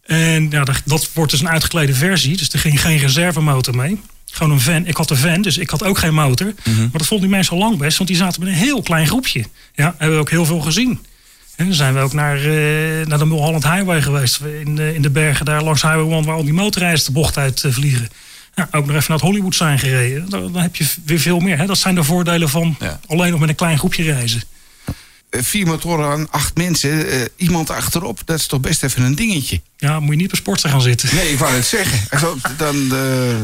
En 0.04 0.50
ja, 0.50 0.64
dat, 0.64 0.80
dat 0.84 1.10
wordt 1.12 1.30
dus 1.30 1.40
een 1.40 1.48
uitgeklede 1.48 1.94
versie. 1.94 2.36
Dus 2.36 2.48
er 2.52 2.58
ging 2.58 2.80
geen 2.80 2.98
reservemotor 2.98 3.76
mee. 3.76 4.00
Gewoon 4.30 4.52
een 4.52 4.60
van. 4.60 4.86
Ik 4.86 4.96
had 4.96 5.10
een 5.10 5.16
van, 5.16 5.42
dus 5.42 5.58
ik 5.58 5.70
had 5.70 5.82
ook 5.84 5.98
geen 5.98 6.14
motor. 6.14 6.52
Maar 6.64 6.88
dat 6.92 7.06
vonden 7.06 7.26
die 7.26 7.36
mensen 7.36 7.52
al 7.52 7.58
lang 7.62 7.78
best, 7.78 7.96
want 7.98 8.08
die 8.10 8.18
zaten 8.18 8.40
met 8.40 8.48
een 8.52 8.54
heel 8.58 8.82
klein 8.82 9.06
groepje. 9.06 9.44
Ja, 9.74 9.94
hebben 9.98 10.16
we 10.16 10.22
ook 10.22 10.30
heel 10.30 10.44
veel 10.44 10.60
gezien. 10.60 10.98
En 11.56 11.64
dan 11.66 11.74
zijn 11.74 11.94
we 11.94 12.00
ook 12.00 12.12
naar, 12.12 12.36
eh, 12.36 13.06
naar 13.06 13.18
de 13.18 13.24
Mulholland 13.26 13.64
Highway 13.64 14.02
geweest. 14.02 14.40
In, 14.64 14.74
de- 14.76 14.94
in 14.94 15.02
de 15.02 15.10
bergen 15.10 15.44
daar 15.44 15.62
langs 15.62 15.82
Highway 15.82 16.10
1, 16.16 16.24
waar 16.24 16.34
al 16.36 16.44
die 16.44 16.52
motorrijders 16.52 17.04
de 17.04 17.12
bocht 17.12 17.36
uit 17.36 17.64
eh, 17.64 17.72
vliegen. 17.72 18.08
Ja, 18.58 18.68
ook 18.78 18.86
nog 18.86 18.96
even 18.96 19.04
naar 19.08 19.18
het 19.18 19.20
Hollywood 19.26 19.54
zijn 19.54 19.78
gereden. 19.78 20.30
Dan, 20.30 20.52
dan 20.52 20.62
heb 20.62 20.76
je 20.76 20.86
weer 21.04 21.18
veel 21.20 21.38
meer. 21.40 21.58
Hè? 21.58 21.66
Dat 21.66 21.78
zijn 21.78 21.94
de 21.94 22.04
voordelen 22.04 22.48
van 22.48 22.76
Ja. 22.80 23.00
alleen 23.06 23.30
nog 23.30 23.40
met 23.40 23.48
een 23.48 23.54
klein 23.54 23.78
groepje 23.78 24.02
reizen. 24.02 24.42
Eh, 25.30 25.42
Vier 25.42 25.66
motoren 25.66 26.06
aan 26.10 26.30
acht 26.30 26.56
mensen, 26.56 27.10
eh, 27.10 27.20
iemand 27.36 27.70
achterop, 27.70 28.20
dat 28.24 28.38
is 28.38 28.46
toch 28.46 28.60
best 28.60 28.82
even 28.82 29.02
een 29.02 29.14
dingetje. 29.14 29.60
Ja, 29.76 30.00
moet 30.00 30.10
je 30.10 30.16
niet 30.16 30.24
op 30.26 30.32
een 30.32 30.38
sportster 30.38 30.70
gaan 30.70 30.80
zitten. 30.82 31.14
Nee, 31.14 31.30
ik 31.32 31.38
wou 31.38 31.54
het 31.54 31.66
zeggen. 31.66 31.98
Zo, 32.20 32.36
Dan, 32.56 32.86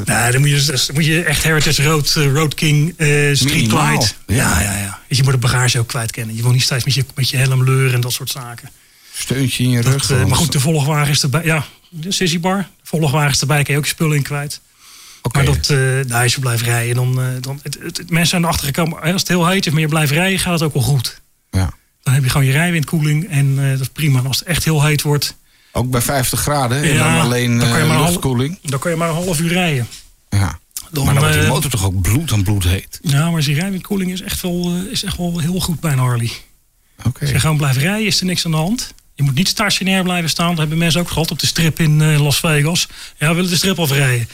Nee, 0.05 0.33
dan 0.33 0.41
moet 0.41 0.51
je, 0.51 0.63
dan 0.67 0.79
moet 0.95 1.05
je 1.05 1.23
echt 1.23 1.43
Heritage 1.43 1.83
Road, 1.83 2.13
Road 2.13 2.55
King, 2.55 2.93
Street 3.33 3.69
Glide. 3.69 4.07
ja. 4.27 4.35
Ja, 4.37 4.61
ja, 4.61 4.77
ja. 4.79 4.99
Dus 5.09 5.17
je 5.17 5.23
moet 5.25 5.33
de 5.33 5.39
bagage 5.39 5.79
ook 5.79 5.89
kwijt 5.89 6.11
kennen. 6.11 6.37
Je 6.37 6.43
wil 6.43 6.51
niet 6.53 6.63
steeds 6.63 6.85
met 6.85 6.95
je, 6.95 7.05
met 7.15 7.29
je 7.31 7.37
helm 7.37 7.65
leuren 7.65 7.95
en 7.95 8.01
dat 8.01 8.13
soort 8.13 8.31
zaken. 8.31 8.71
steuntje 9.15 9.65
in 9.65 9.71
je 9.71 9.81
rug. 9.81 10.09
maar 10.11 10.37
goed, 10.37 10.53
de 10.53 10.61
volgwagen 10.61 11.11
is 11.13 11.23
erbij. 11.23 11.45
Ja, 11.45 11.65
de 11.89 12.13
sissy 12.13 12.41
bar. 12.41 12.57
De 12.57 12.67
volgwagen 12.89 13.31
is 13.31 13.41
erbij, 13.41 13.63
kan 13.63 13.73
je 13.75 13.79
ook 13.81 13.87
je 13.87 13.91
spullen 13.93 14.17
in 14.17 14.23
kwijt. 14.23 14.61
Oké. 15.27 15.37
Maar 15.37 15.45
dat, 15.45 15.71
eh 15.71 15.77
nou, 15.79 16.23
als 16.23 16.35
je 16.35 16.41
blijft 16.41 16.63
rijden, 16.63 16.95
dan... 16.95 17.21
eh, 17.21 17.27
dan 17.41 17.61
het, 17.63 17.79
het, 17.83 17.97
het- 17.97 18.11
mensen 18.11 18.29
zijn 18.29 18.43
erachter 18.43 18.67
gekomen, 18.67 19.01
als 19.03 19.21
het 19.21 19.29
heel 19.29 19.47
heet 19.49 19.67
is, 19.67 19.73
maar 19.73 19.81
je 19.81 19.89
blijft 19.89 20.13
rijden, 20.13 20.39
gaat 20.39 20.53
het 20.53 20.63
ook 20.63 20.75
wel 20.75 20.83
goed. 20.83 21.21
Ja. 21.51 21.73
Dan 22.03 22.15
heb 22.15 22.23
je 22.25 22.31
gewoon 22.31 22.47
je 22.47 22.53
rijwindkoeling 22.53 23.29
en 23.29 23.59
eh, 23.65 23.71
dat 23.71 23.81
is 23.81 23.89
prima. 23.89 24.19
En 24.19 24.27
als 24.27 24.39
het 24.39 24.49
echt 24.49 24.65
heel 24.65 24.83
heet 24.85 25.03
wordt, 25.03 25.35
Ook 25.73 25.91
bij 25.91 26.01
50 26.01 26.41
graden 26.41 26.83
en 26.83 26.93
Ja, 26.95 27.13
dan 27.15 27.21
alleen 27.25 27.59
dan 27.59 27.71
kan 27.71 27.79
eh, 27.91 28.01
luchtkoeling. 28.07 28.59
dan 28.63 28.79
kan 28.79 28.91
je 28.91 28.97
maar 28.97 29.09
een 29.09 29.15
half 29.15 29.41
uur 29.41 29.53
rijden. 29.53 29.87
Ja. 30.29 30.59
Dan, 30.91 31.05
Maar 31.05 31.15
dan 31.15 31.23
wordt 31.23 31.39
die 31.39 31.47
eh, 31.47 31.51
motor 31.53 31.71
toch 31.71 31.85
ook 31.85 32.01
bloed 32.03 32.33
aan 32.33 32.43
bloed 32.43 32.65
heet. 32.65 32.99
Ja, 33.03 33.31
maar 33.31 33.43
die 33.43 33.55
rijwindkoeling 33.55 34.13
is 34.13 34.21
echt 34.23 34.41
wel, 34.43 34.75
eh, 34.87 34.93
is 34.93 35.05
echt 35.05 35.17
wel 35.17 35.39
heel 35.39 35.61
goed 35.61 35.81
bij 35.81 35.93
een 35.93 35.99
Harley. 35.99 36.31
Oké. 37.05 37.21
Als 37.21 37.31
je 37.31 37.41
gewoon 37.41 37.57
blijft 37.57 37.79
rijden, 37.79 38.07
is 38.07 38.21
er 38.21 38.27
niks 38.27 38.45
aan 38.45 38.51
de 38.51 38.57
hand. 38.57 38.95
Je 39.15 39.23
moet 39.23 39.35
niet 39.35 39.49
stationair 39.49 40.03
blijven 40.03 40.31
staan. 40.31 40.49
Dat 40.49 40.59
hebben 40.59 40.79
mensen 40.79 41.01
ook 41.01 41.09
gehad 41.11 41.31
op 41.31 41.39
de 41.39 41.47
strip 41.47 41.81
in 41.81 42.01
eh, 42.03 42.21
Las 42.23 42.39
Vegas. 42.41 42.89
Ja, 43.19 43.29
we 43.29 43.35
willen 43.35 43.51
de 43.51 43.57
strip 43.57 43.79
afrijden. 43.79 44.29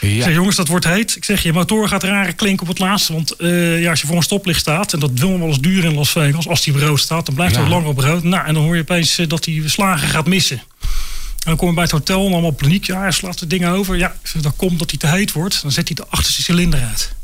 Ja. 0.00 0.22
zeg, 0.24 0.34
jongens, 0.34 0.56
dat 0.56 0.68
wordt 0.68 0.84
heet. 0.84 1.16
Ik 1.16 1.24
zeg, 1.24 1.42
je 1.42 1.52
motor 1.52 1.88
gaat 1.88 2.02
rare 2.02 2.32
klinken 2.32 2.62
op 2.62 2.68
het 2.68 2.78
laatste. 2.78 3.12
Want 3.12 3.30
eh, 3.36 3.80
ja, 3.80 3.90
als 3.90 4.00
je 4.00 4.06
voor 4.06 4.16
een 4.16 4.22
stoplicht 4.22 4.60
staat, 4.60 4.92
en 4.92 5.00
dat 5.00 5.10
wil 5.14 5.38
wel 5.38 5.48
eens 5.48 5.60
duren 5.60 5.90
in 5.90 5.96
Las 5.96 6.10
Vegas, 6.10 6.48
als 6.48 6.62
die 6.64 6.78
rood 6.78 7.00
staat, 7.00 7.26
dan 7.26 7.34
blijft 7.34 7.54
Ja. 7.54 7.60
hij 7.60 7.70
langer 7.70 7.88
op 7.88 7.98
rood. 7.98 8.22
Nou, 8.22 8.46
en 8.46 8.54
dan 8.54 8.62
hoor 8.62 8.74
je 8.76 8.82
opeens 8.82 9.18
eh, 9.18 9.28
dat 9.28 9.44
die 9.44 9.68
slagen 9.68 10.08
gaat 10.08 10.26
missen. 10.26 10.56
En 10.58 10.86
dan 11.46 11.56
kom 11.56 11.68
je 11.68 11.74
bij 11.74 11.82
het 11.82 11.92
hotel 11.92 12.26
en 12.26 12.32
allemaal 12.32 12.50
paniek. 12.50 12.84
Ja, 12.86 13.00
hij 13.00 13.10
slaat 13.12 13.38
de 13.38 13.46
dingen 13.46 13.70
over. 13.70 13.96
Ja, 13.96 14.16
zeg, 14.22 14.42
dat 14.42 14.56
komt 14.56 14.78
dat 14.78 14.90
hij 14.90 14.98
te 14.98 15.06
heet 15.06 15.32
wordt. 15.32 15.62
Dan 15.62 15.72
zet 15.72 15.86
hij 15.88 15.96
de 15.96 16.06
achterste 16.08 16.42
cilinder 16.42 16.80
uit. 16.82 17.14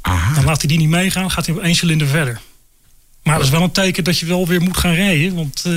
Aha. 0.00 0.34
Dan 0.34 0.44
laat 0.44 0.58
hij 0.60 0.68
die 0.68 0.78
niet 0.78 0.88
meegaan, 0.88 1.30
gaat 1.30 1.46
hij 1.46 1.54
op 1.54 1.60
één 1.62 1.74
cilinder 1.74 2.06
verder. 2.06 2.40
Maar 3.22 3.34
dat 3.36 3.44
is 3.44 3.50
wel 3.50 3.62
een 3.62 3.70
teken 3.72 4.04
dat 4.04 4.18
je 4.18 4.26
wel 4.26 4.46
weer 4.46 4.60
moet 4.60 4.76
gaan 4.76 4.94
rijden. 4.94 5.34
Want 5.34 5.62
eh, 5.66 5.72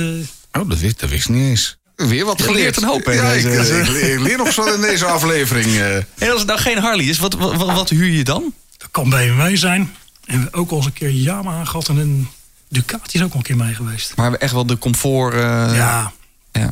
Oh, 0.62 0.68
dat 0.68 0.78
wist, 0.78 1.00
dat 1.00 1.10
wist 1.10 1.28
ik 1.28 1.34
niet 1.34 1.42
eens. 1.48 1.76
Weer 2.08 2.24
wat 2.24 2.42
geleerd. 2.42 2.76
een 2.76 2.84
hoop, 2.88 3.04
hè, 3.04 3.12
Ja, 3.12 3.30
ik, 3.30 3.42
deze- 3.42 3.78
ik, 3.80 3.86
ik 4.12 4.20
leer 4.20 4.36
nog 4.36 4.52
zo 4.52 4.64
in 4.74 4.80
deze 4.80 5.04
aflevering. 5.06 5.66
eh. 5.66 5.96
En 5.96 6.30
als 6.30 6.38
het 6.38 6.46
nou 6.46 6.60
geen 6.60 6.78
Harley 6.78 7.04
is, 7.04 7.18
wat, 7.18 7.34
wat, 7.34 7.56
wat 7.56 7.88
huur 7.88 8.06
je 8.08 8.24
dan? 8.24 8.54
dat 8.78 8.88
kan 8.90 9.10
BMW 9.10 9.56
zijn. 9.56 9.80
En 9.80 10.36
we 10.36 10.42
hebben 10.42 10.54
ook 10.60 10.70
al 10.70 10.76
eens 10.76 10.86
een 10.86 10.92
keer 10.92 11.10
Yamaha 11.10 11.64
gehad. 11.64 11.88
En 11.88 11.96
een 11.96 12.28
Ducati 12.68 13.18
is 13.18 13.24
ook 13.24 13.30
al 13.32 13.36
een 13.36 13.42
keer 13.42 13.56
mee 13.56 13.74
geweest. 13.74 14.12
Maar 14.16 14.34
echt 14.34 14.52
wel 14.52 14.66
de 14.66 14.78
comfort. 14.78 15.34
eh, 15.34 15.40
ja. 15.76 16.12
ja. 16.52 16.70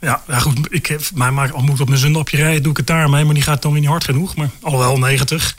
Ja, 0.00 0.22
ja, 0.28 0.38
goed. 0.38 0.58
Ik 0.70 0.86
heb, 0.86 1.00
maar, 1.14 1.32
maar 1.32 1.52
al 1.52 1.62
moet 1.62 1.74
ik 1.74 1.80
op 1.80 1.88
mijn 1.88 2.00
zundapje 2.00 2.36
rijden, 2.36 2.62
doe 2.62 2.70
ik 2.70 2.76
het 2.76 2.86
daarmee. 2.86 3.24
Maar 3.24 3.34
die 3.34 3.42
gaat 3.42 3.62
dan 3.62 3.70
weer 3.72 3.80
niet 3.80 3.90
hard 3.90 4.04
genoeg. 4.04 4.36
Maar 4.36 4.50
alhoewel 4.60 4.98
90. 4.98 5.56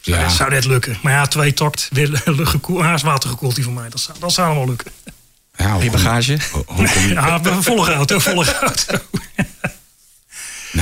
Ja. 0.00 0.22
Dat 0.22 0.32
zou 0.32 0.50
net 0.50 0.64
lukken. 0.64 0.98
Maar 1.02 1.12
ja, 1.12 1.26
twee 1.26 1.52
takt, 1.54 1.88
weer 1.92 2.22
luchtgekoeld. 2.24 3.00
Watergekoeld 3.02 3.54
die 3.54 3.64
van 3.64 3.74
mij. 3.74 3.88
Dat 3.88 4.00
zou, 4.00 4.18
dat 4.18 4.32
zou 4.32 4.46
allemaal 4.48 4.66
lukken. 4.68 4.90
Ja, 5.64 5.76
je- 5.80 5.90
bagage. 5.90 6.38
hoe- 6.66 6.88
Ja, 7.08 7.40
volle 7.60 7.94
auto, 7.94 8.18
volle 8.20 8.54
auto. 8.60 8.98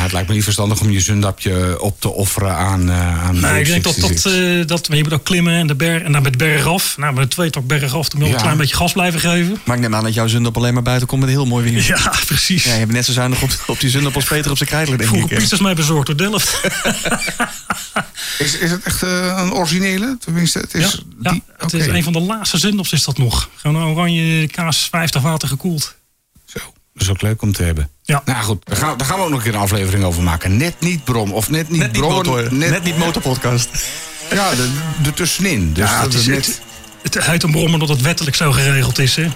Nou, 0.05 0.17
het 0.17 0.29
lijkt 0.29 0.29
me 0.29 0.35
niet 0.35 0.45
verstandig 0.45 0.81
om 0.81 0.91
je 0.91 1.01
zundapje 1.01 1.81
op 1.81 2.01
te 2.01 2.09
offeren 2.09 2.57
aan. 2.57 2.91
eh 2.91 3.25
aan 3.27 3.41
Nee, 3.41 3.61
ik 3.61 3.67
denk 3.67 3.85
dat 3.85 3.95
dat, 3.95 4.11
66. 4.11 4.33
eh, 4.61 4.67
dat. 4.67 4.89
Maar 4.89 4.97
je 4.97 5.03
moet 5.03 5.13
ook 5.13 5.25
klimmen 5.25 5.53
en 5.55 5.67
de 5.67 5.75
berg. 5.75 6.03
En 6.03 6.13
dan 6.13 6.23
met 6.23 6.37
berg 6.39 6.67
af. 6.67 6.97
Nou, 6.97 7.13
met 7.15 7.23
een 7.23 7.29
tweetak 7.29 7.67
berg 7.67 7.95
af. 7.95 8.09
Dan 8.09 8.19
moet 8.19 8.29
je 8.29 8.33
Ja. 8.33 8.39
een 8.39 8.43
klein 8.45 8.57
beetje 8.59 8.77
gas 8.77 8.93
blijven 8.93 9.21
geven. 9.21 9.59
Maar 9.65 9.77
ik 9.77 9.83
neem 9.83 9.95
aan 9.95 10.05
dat 10.05 10.15
jouw 10.15 10.27
zundap 10.27 10.57
alleen 10.57 10.75
maar 10.75 10.83
buiten 10.83 11.07
komt 11.09 11.21
met 11.21 11.31
heel 11.31 11.47
mooi 11.47 11.71
weer. 11.71 11.85
Ja, 11.97 12.13
precies. 12.27 12.65
Ja, 12.65 12.73
je 12.73 12.79
hebt 12.79 12.93
net 12.93 13.05
zo 13.05 13.13
zuinig 13.13 13.43
op, 13.43 13.51
op 13.67 13.81
die 13.81 13.91
zundap 13.91 14.15
als 14.15 14.25
Peter 14.25 14.51
op 14.51 14.57
zijn 14.57 14.69
krijtler, 14.69 14.99
denk 14.99 15.11
Vroeger 15.11 15.33
ik. 15.33 15.39
pizzas 15.39 15.61
mij 15.61 15.75
bezorgd 15.75 16.07
door 16.07 16.17
Delft. 16.17 16.61
is, 18.39 18.59
is 18.59 18.71
het 18.71 18.83
echt 18.83 19.03
eh, 19.03 19.41
een 19.43 19.53
originele? 19.53 20.17
Tenminste, 20.21 20.59
het 20.59 20.73
Ja, 20.73 20.79
is. 20.79 21.03
ja, 21.23 21.31
die, 21.31 21.43
het 21.59 21.73
is 21.73 21.87
een 21.87 22.03
van 22.03 22.13
de 22.13 22.21
laatste 22.21 22.59
zindops 22.59 22.93
is 22.93 23.05
dat 23.05 23.19
nog. 23.19 23.49
Gewoon 23.57 23.77
een 23.83 23.89
oranje 23.89 24.47
kaas 24.47 24.89
50 24.91 25.23
water 25.23 25.49
gekoeld. 25.49 25.95
Zo, 26.47 26.59
dat 26.93 27.03
is 27.03 27.09
ook 27.11 27.23
leuk 27.23 27.43
om 27.43 27.53
te 27.53 27.63
hebben. 27.63 27.89
Ja. 28.07 28.23
Nou 28.25 28.43
goed, 28.45 28.67
daar 28.67 28.77
gaan, 28.77 28.99
daar 28.99 29.07
gaan 29.07 29.17
we 29.19 29.23
ook 29.23 29.29
nog 29.31 29.39
een 29.39 29.45
keer 29.45 29.55
een 29.55 29.61
aflevering 29.61 30.05
over 30.05 30.23
maken. 30.23 30.57
Net 30.57 30.75
niet 30.81 31.05
brom, 31.05 31.33
of 31.33 31.51
net 31.51 31.69
niet 31.69 31.81
Net 31.81 31.93
niet, 31.93 32.01
brom. 32.01 32.13
motor, 32.13 32.55
net, 32.55 32.85
niet 32.85 32.99
motorpodcast. 32.99 33.69
Ja, 34.31 34.51
de, 34.55 34.73
de 35.03 35.13
tussenin. 35.13 35.73
Dus 35.73 35.89
Ja, 35.91 36.03
dat 36.03 36.13
het 36.13 36.21
is 36.21 36.27
net. 36.27 36.61
Het, 37.03 37.15
het 37.15 37.25
heet 37.25 37.43
een 37.43 37.51
brom 37.51 37.73
omdat 37.73 37.89
het 37.89 38.01
wettelijk 38.01 38.37
zo 38.37 38.53
geregeld 38.53 38.99
is. 38.99 39.17
Hè? 39.17 39.23
Ik 39.25 39.31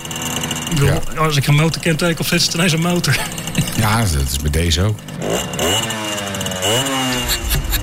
bedoel, 0.70 1.00
Als 1.18 1.36
ik 1.36 1.46
een 1.46 1.54
motorkenteken 1.54 2.20
opzet, 2.20 2.38
is 2.40 2.46
het 2.46 2.54
ineens 2.54 2.72
een 2.72 2.80
motor. 2.80 3.16
Ja, 3.76 3.98
dat 4.04 4.28
is 4.30 4.36
bij 4.38 4.50
deze 4.50 4.82
ook. 4.82 4.98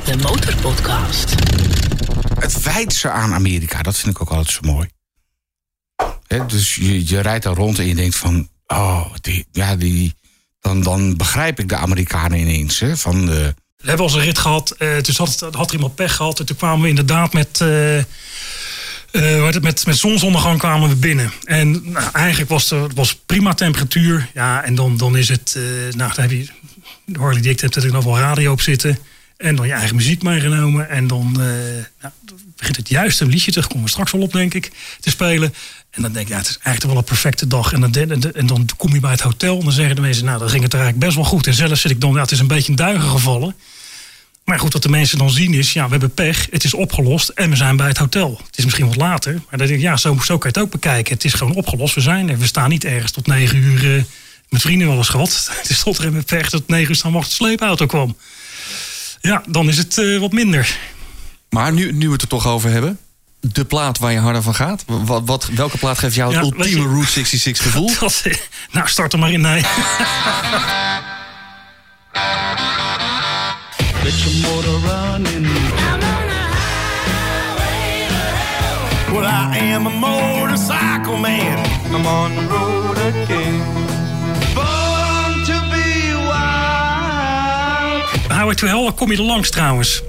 De 0.05 0.17
Motorpodcast. 0.17 1.35
Het 2.39 2.61
wijdse 2.63 3.09
aan 3.09 3.33
Amerika, 3.33 3.81
dat 3.81 3.97
vind 3.97 4.15
ik 4.15 4.21
ook 4.21 4.29
altijd 4.29 4.49
zo 4.49 4.59
mooi. 4.61 4.87
Hè, 6.27 6.45
dus 6.45 6.75
je, 6.75 7.07
je 7.09 7.19
rijdt 7.19 7.43
daar 7.43 7.53
rond 7.53 7.79
en 7.79 7.85
je 7.87 7.95
denkt 7.95 8.15
van... 8.15 8.49
Oh, 8.67 9.05
die, 9.21 9.47
ja, 9.51 9.75
die, 9.75 10.15
dan, 10.65 10.83
dan 10.83 11.17
begrijp 11.17 11.59
ik 11.59 11.69
de 11.69 11.75
Amerikanen 11.75 12.39
ineens. 12.39 12.79
Hè, 12.79 12.97
van 12.97 13.25
de, 13.25 13.55
We 13.77 13.87
hebben 13.87 14.05
een 14.13 14.21
rit 14.21 14.37
gehad. 14.37 14.71
eh 14.71 15.01
dus 15.01 15.17
had, 15.17 15.47
had 15.51 15.67
er 15.67 15.73
iemand 15.73 15.95
pech 15.95 16.15
gehad. 16.15 16.39
En 16.39 16.45
toen 16.45 16.55
kwamen 16.55 16.81
we 16.81 16.87
inderdaad 16.87 17.33
met... 17.33 17.59
het, 19.11 19.61
met, 19.61 19.85
met 19.85 19.97
zonsondergang 19.97 20.59
kwamen 20.59 20.89
we 20.89 20.95
binnen. 20.95 21.31
En 21.43 21.91
nou, 21.91 22.11
eigenlijk 22.11 22.49
was 22.49 22.69
het 22.69 22.93
was 22.93 23.15
prima 23.25 23.53
temperatuur. 23.53 24.29
Ja, 24.33 24.63
en 24.63 24.75
dan, 24.75 24.97
dan 24.97 25.17
is 25.17 25.29
het... 25.29 25.57
nou, 25.95 26.13
dan 26.13 26.21
heb 26.21 26.31
je... 26.31 26.47
De 27.05 27.19
Harley 27.19 27.41
Dick 27.41 27.61
er 27.61 27.91
nog 27.91 28.03
wel 28.03 28.17
radio 28.17 28.51
op 28.51 28.61
zitten. 28.61 28.97
En 29.37 29.55
dan 29.55 29.67
je 29.67 29.73
eigen 29.73 29.95
muziek 29.95 30.23
meegenomen. 30.23 30.89
En 30.89 31.07
dan, 31.07 31.31
nou, 32.01 32.13
begint 32.57 32.75
het 32.75 32.89
juiste 32.89 33.25
liedje, 33.25 33.51
daar 33.51 33.67
komen 33.67 33.83
we 33.83 33.89
straks 33.89 34.11
wel 34.11 34.21
op, 34.21 34.31
denk 34.31 34.53
ik, 34.53 34.71
te 34.99 35.09
spelen. 35.09 35.53
En 35.95 36.01
dan 36.01 36.11
denk 36.11 36.25
ik, 36.25 36.31
ja, 36.31 36.37
het 36.37 36.49
is 36.49 36.57
eigenlijk 36.61 36.85
wel 36.85 36.97
een 36.97 37.03
perfecte 37.03 37.47
dag. 37.47 37.73
En 37.73 37.81
dan, 37.81 37.93
en, 37.93 38.33
en 38.33 38.45
dan 38.45 38.69
kom 38.77 38.93
je 38.93 38.99
bij 38.99 39.11
het 39.11 39.21
hotel 39.21 39.57
en 39.57 39.63
dan 39.63 39.73
zeggen 39.73 39.95
de 39.95 40.01
mensen, 40.01 40.25
nou, 40.25 40.39
dan 40.39 40.49
ging 40.49 40.63
het 40.63 40.73
er 40.73 40.79
eigenlijk 40.79 41.07
best 41.07 41.17
wel 41.17 41.31
goed. 41.31 41.47
En 41.47 41.53
zelf 41.53 41.77
zit 41.77 41.91
ik 41.91 42.01
dan, 42.01 42.13
ja, 42.13 42.21
het 42.21 42.31
is 42.31 42.39
een 42.39 42.47
beetje 42.47 42.69
in 42.69 42.75
duigen 42.75 43.09
gevallen. 43.09 43.55
Maar 44.45 44.59
goed, 44.59 44.73
wat 44.73 44.83
de 44.83 44.89
mensen 44.89 45.17
dan 45.17 45.29
zien 45.29 45.53
is, 45.53 45.73
ja, 45.73 45.83
we 45.83 45.91
hebben 45.91 46.13
pech, 46.13 46.47
het 46.51 46.63
is 46.63 46.73
opgelost 46.73 47.29
en 47.29 47.49
we 47.49 47.55
zijn 47.55 47.77
bij 47.77 47.87
het 47.87 47.97
hotel. 47.97 48.41
Het 48.45 48.57
is 48.57 48.63
misschien 48.63 48.87
wat 48.87 48.95
later, 48.95 49.33
maar 49.33 49.57
dan 49.57 49.67
denk 49.67 49.79
ik, 49.79 49.85
ja, 49.85 49.97
zo, 49.97 50.17
zo 50.23 50.37
kan 50.37 50.51
je 50.53 50.59
het 50.59 50.65
ook 50.65 50.71
bekijken. 50.71 51.13
Het 51.13 51.23
is 51.23 51.33
gewoon 51.33 51.55
opgelost, 51.55 51.95
we 51.95 52.01
zijn 52.01 52.29
er. 52.29 52.37
We 52.37 52.45
staan 52.45 52.69
niet 52.69 52.85
ergens 52.85 53.11
tot 53.11 53.27
negen 53.27 53.57
uur, 53.57 53.95
eh, 53.95 54.03
met 54.49 54.61
vrienden 54.61 54.87
wel 54.87 54.97
eens 54.97 55.09
gehad. 55.09 55.49
Het 55.61 55.69
is 55.69 55.83
tot 55.83 55.97
er 55.97 56.13
met 56.13 56.25
pech 56.25 56.49
tot 56.49 56.67
negen 56.67 56.89
uur 56.89 56.95
staan 56.95 57.11
wachten 57.11 57.29
de 57.29 57.35
sleepauto 57.35 57.85
kwam. 57.85 58.17
Ja, 59.21 59.43
dan 59.47 59.69
is 59.69 59.77
het 59.77 59.97
eh, 59.97 60.19
wat 60.19 60.31
minder. 60.31 60.77
Maar 61.49 61.73
nu, 61.73 61.91
nu 61.91 62.05
we 62.05 62.13
het 62.13 62.21
er 62.21 62.27
toch 62.27 62.47
over 62.47 62.69
hebben. 62.69 62.99
De 63.53 63.65
plaat 63.65 63.97
waar 63.99 64.11
je 64.11 64.19
harder 64.19 64.41
van 64.41 64.55
gaat. 64.55 64.83
Wat, 64.87 65.21
wat, 65.25 65.45
welke 65.55 65.77
plaat 65.77 65.97
geeft 65.99 66.15
jou 66.15 66.33
het 66.35 66.45
Ja, 66.45 66.51
ultieme 66.57 66.81
je- 66.81 66.87
Route 66.87 67.07
66 67.11 67.65
gevoel? 67.65 67.91
Dat, 67.99 68.23
nou, 68.71 68.87
start 68.87 69.13
er 69.13 69.19
maar 69.19 69.31
in, 69.31 69.41
nee. 69.41 69.61
Get 74.03 74.13
your 74.23 74.35
motor 74.41 74.79
running. 74.79 75.47
Well, 79.11 79.23
I 79.25 79.57
am 79.73 79.85
a 79.87 79.89
motorcycle 79.89 81.17
man. 81.17 81.57
I'm 81.93 82.05
on 82.05 82.35
the 82.35 82.47
road 82.49 82.97
again. 82.97 83.61
Born 84.53 85.43
to 85.45 85.59
be 85.71 86.13
wild. 86.27 88.03
Highway 88.31 88.55
to 88.55 88.67
Hell, 88.67 88.83
daar 88.83 88.91
kom 88.93 89.11
je 89.11 89.17
er 89.17 89.23
langs 89.23 89.49
trouwens. 89.49 90.01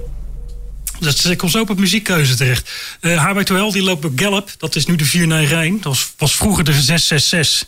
Dat 0.99 1.23
ik 1.23 1.37
kom 1.37 1.49
zo 1.49 1.61
op 1.61 1.67
het 1.67 1.77
muziekkeuze 1.77 2.35
terecht. 2.35 2.71
Uh, 3.01 3.39
to 3.39 3.55
Hell 3.55 3.71
die 3.71 3.83
loopt 3.83 4.01
bij 4.01 4.25
Gallup. 4.25 4.51
Dat 4.57 4.75
is 4.75 4.85
nu 4.85 4.95
de 4.95 5.05
491. 5.05 5.83
Dat 5.83 5.93
was, 5.93 6.13
was 6.17 6.35
vroeger 6.35 6.63
de 6.63 6.71
666. 6.71 7.67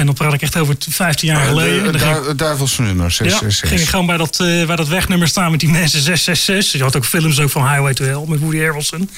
En 0.00 0.06
dan 0.06 0.14
praat 0.14 0.32
ik 0.32 0.42
echt 0.42 0.56
over 0.56 0.74
15 0.88 1.28
jaar 1.28 1.46
geleden. 1.46 1.84
De, 1.92 1.98
Dan 1.98 2.00
ging- 2.14 2.26
het 2.26 2.38
duivelse 2.38 2.82
nummer, 2.82 3.04
ja, 3.04 3.10
666. 3.10 3.68
ging 3.68 3.80
ik 3.80 3.88
gewoon 3.88 4.06
bij 4.06 4.16
dat, 4.16 4.40
eh, 4.40 4.66
bij 4.66 4.76
dat 4.76 4.88
wegnummer 4.88 5.28
staan 5.28 5.50
met 5.50 5.60
die 5.60 5.68
mensen 5.68 6.00
666. 6.00 6.72
Je 6.78 6.82
had 6.84 6.96
ook 6.96 7.04
films 7.04 7.40
ook 7.40 7.50
van 7.50 7.68
Highway 7.68 7.94
to 7.94 8.04
Hell 8.04 8.24
met 8.26 8.40
Woody 8.40 8.58
Harrelson. 8.58 9.10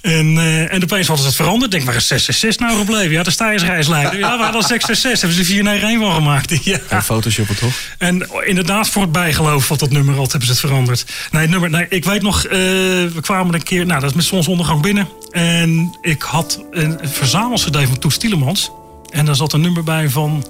En, 0.00 0.38
eh, 0.38 0.72
en 0.72 0.82
opeens 0.82 1.06
hadden 1.06 1.18
ze 1.18 1.26
het 1.26 1.34
veranderd. 1.36 1.64
Ik 1.64 1.70
denk, 1.70 1.84
waar 1.84 1.94
is 1.96 2.06
666 2.06 2.66
nou 2.66 2.78
gebleven? 2.78 3.10
Ja, 3.10 3.22
de 3.22 3.30
stijgersreisleider. 3.30 4.18
Ja, 4.18 4.36
we 4.36 4.42
hadden 4.42 4.62
666. 4.62 5.20
Hebben 5.20 5.38
ze 5.38 5.44
491 5.44 6.06
van 6.08 6.14
gemaakt. 6.14 6.56
Ja. 6.68 6.78
En 6.88 7.02
Photoshoppen 7.02 7.56
toch? 7.56 7.72
En 7.98 8.28
inderdaad, 8.44 8.88
voor 8.88 9.02
het 9.02 9.12
bijgeloof 9.12 9.66
van 9.66 9.76
dat 9.76 9.90
nummer 9.90 10.14
had, 10.14 10.30
hebben 10.30 10.46
ze 10.48 10.50
het 10.52 10.60
veranderd. 10.60 11.04
Nee, 11.30 11.42
het 11.42 11.50
nummer, 11.50 11.70
nee 11.70 11.86
ik 11.88 12.04
weet 12.04 12.22
nog, 12.22 12.44
eh, 12.44 12.50
we 12.58 13.18
kwamen 13.20 13.54
een 13.54 13.62
keer, 13.62 13.86
nou, 13.86 14.00
dat 14.00 14.10
is 14.10 14.16
met 14.16 14.24
zonsondergang 14.24 14.82
binnen. 14.82 15.08
En 15.30 15.98
ik 16.00 16.22
had 16.22 16.62
een 16.70 16.98
verzamelcd 17.02 17.68
van 17.72 17.98
Toet 17.98 18.12
Stielemans. 18.12 18.70
En 19.10 19.24
daar 19.24 19.36
zat 19.36 19.52
een 19.52 19.60
nummer 19.60 19.84
bij 19.84 20.08
van 20.08 20.44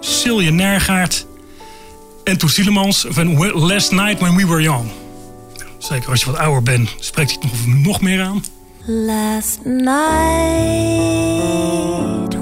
Silje 0.00 0.50
Nergaard 0.50 1.26
en 2.24 2.38
Toet 2.38 2.50
Stielemans 2.50 3.06
van 3.08 3.52
Last 3.52 3.92
Night 3.92 4.20
When 4.20 4.36
We 4.36 4.46
Were 4.46 4.62
Young. 4.62 4.90
Zeker 5.78 6.10
als 6.10 6.20
je 6.20 6.26
wat 6.30 6.40
ouder 6.40 6.62
bent, 6.62 6.94
spreekt 6.98 7.30
hij 7.30 7.38
het 7.40 7.66
nog, 7.66 7.76
nog 7.84 8.00
meer 8.00 8.22
aan. 8.22 8.44
Last 8.84 9.58
night 9.64 9.88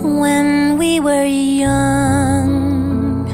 when 0.03 0.79
we 0.79 1.01
were 1.03 1.55
young. 1.57 2.67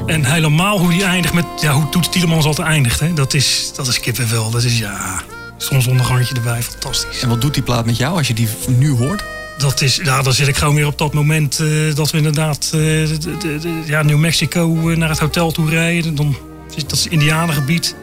En 0.05 0.25
helemaal 0.25 0.79
hoe 0.79 0.89
die 0.89 1.03
eindigt 1.03 1.33
met, 1.33 1.45
ja, 1.59 1.73
hoe 1.73 1.89
Toet 1.89 2.05
Stielemans 2.05 2.45
altijd 2.45 2.67
eindigt. 2.67 2.99
Hè? 2.99 3.13
Dat, 3.13 3.33
is, 3.33 3.71
dat 3.75 3.87
is 3.87 3.99
kippenvel. 3.99 4.49
Dat 4.49 4.63
is, 4.63 4.79
ja, 4.79 5.21
zonsondergangetje 5.57 6.35
erbij, 6.35 6.63
fantastisch. 6.63 7.21
En 7.21 7.29
wat 7.29 7.41
doet 7.41 7.53
die 7.53 7.63
plaat 7.63 7.85
met 7.85 7.97
jou 7.97 8.17
als 8.17 8.27
je 8.27 8.33
die 8.33 8.47
nu 8.67 8.91
hoort? 8.91 9.23
Dat 9.63 9.81
is, 9.81 9.95
ja, 10.03 10.21
dan 10.21 10.33
zit 10.33 10.47
ik 10.47 10.57
gewoon 10.57 10.75
weer 10.75 10.85
op 10.87 10.97
dat 10.97 11.13
moment 11.13 11.59
eh, 11.59 11.95
dat 11.95 12.11
we 12.11 12.17
inderdaad 12.17 12.63
eh, 12.73 12.79
de- 12.79 13.17
de- 13.39 13.57
de- 13.59 13.81
ja, 13.85 14.01
New 14.01 14.17
Mexico 14.17 14.89
eh, 14.89 14.97
naar 14.97 15.09
het 15.09 15.19
hotel 15.19 15.51
toe 15.51 15.69
rijden. 15.69 16.15
Dan, 16.15 16.35
is- 16.75 16.83
dat 16.83 16.91
is 16.97 17.07
Indianengebied. 17.07 17.95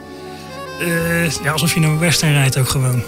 Eh, 0.81 1.31
ja, 1.31 1.51
alsof 1.53 1.75
je 1.75 1.81
naar 1.81 1.91
een 1.91 1.99
western 1.99 2.33
rijdt 2.33 2.59
ook 2.59 2.69
gewoon. 2.69 3.03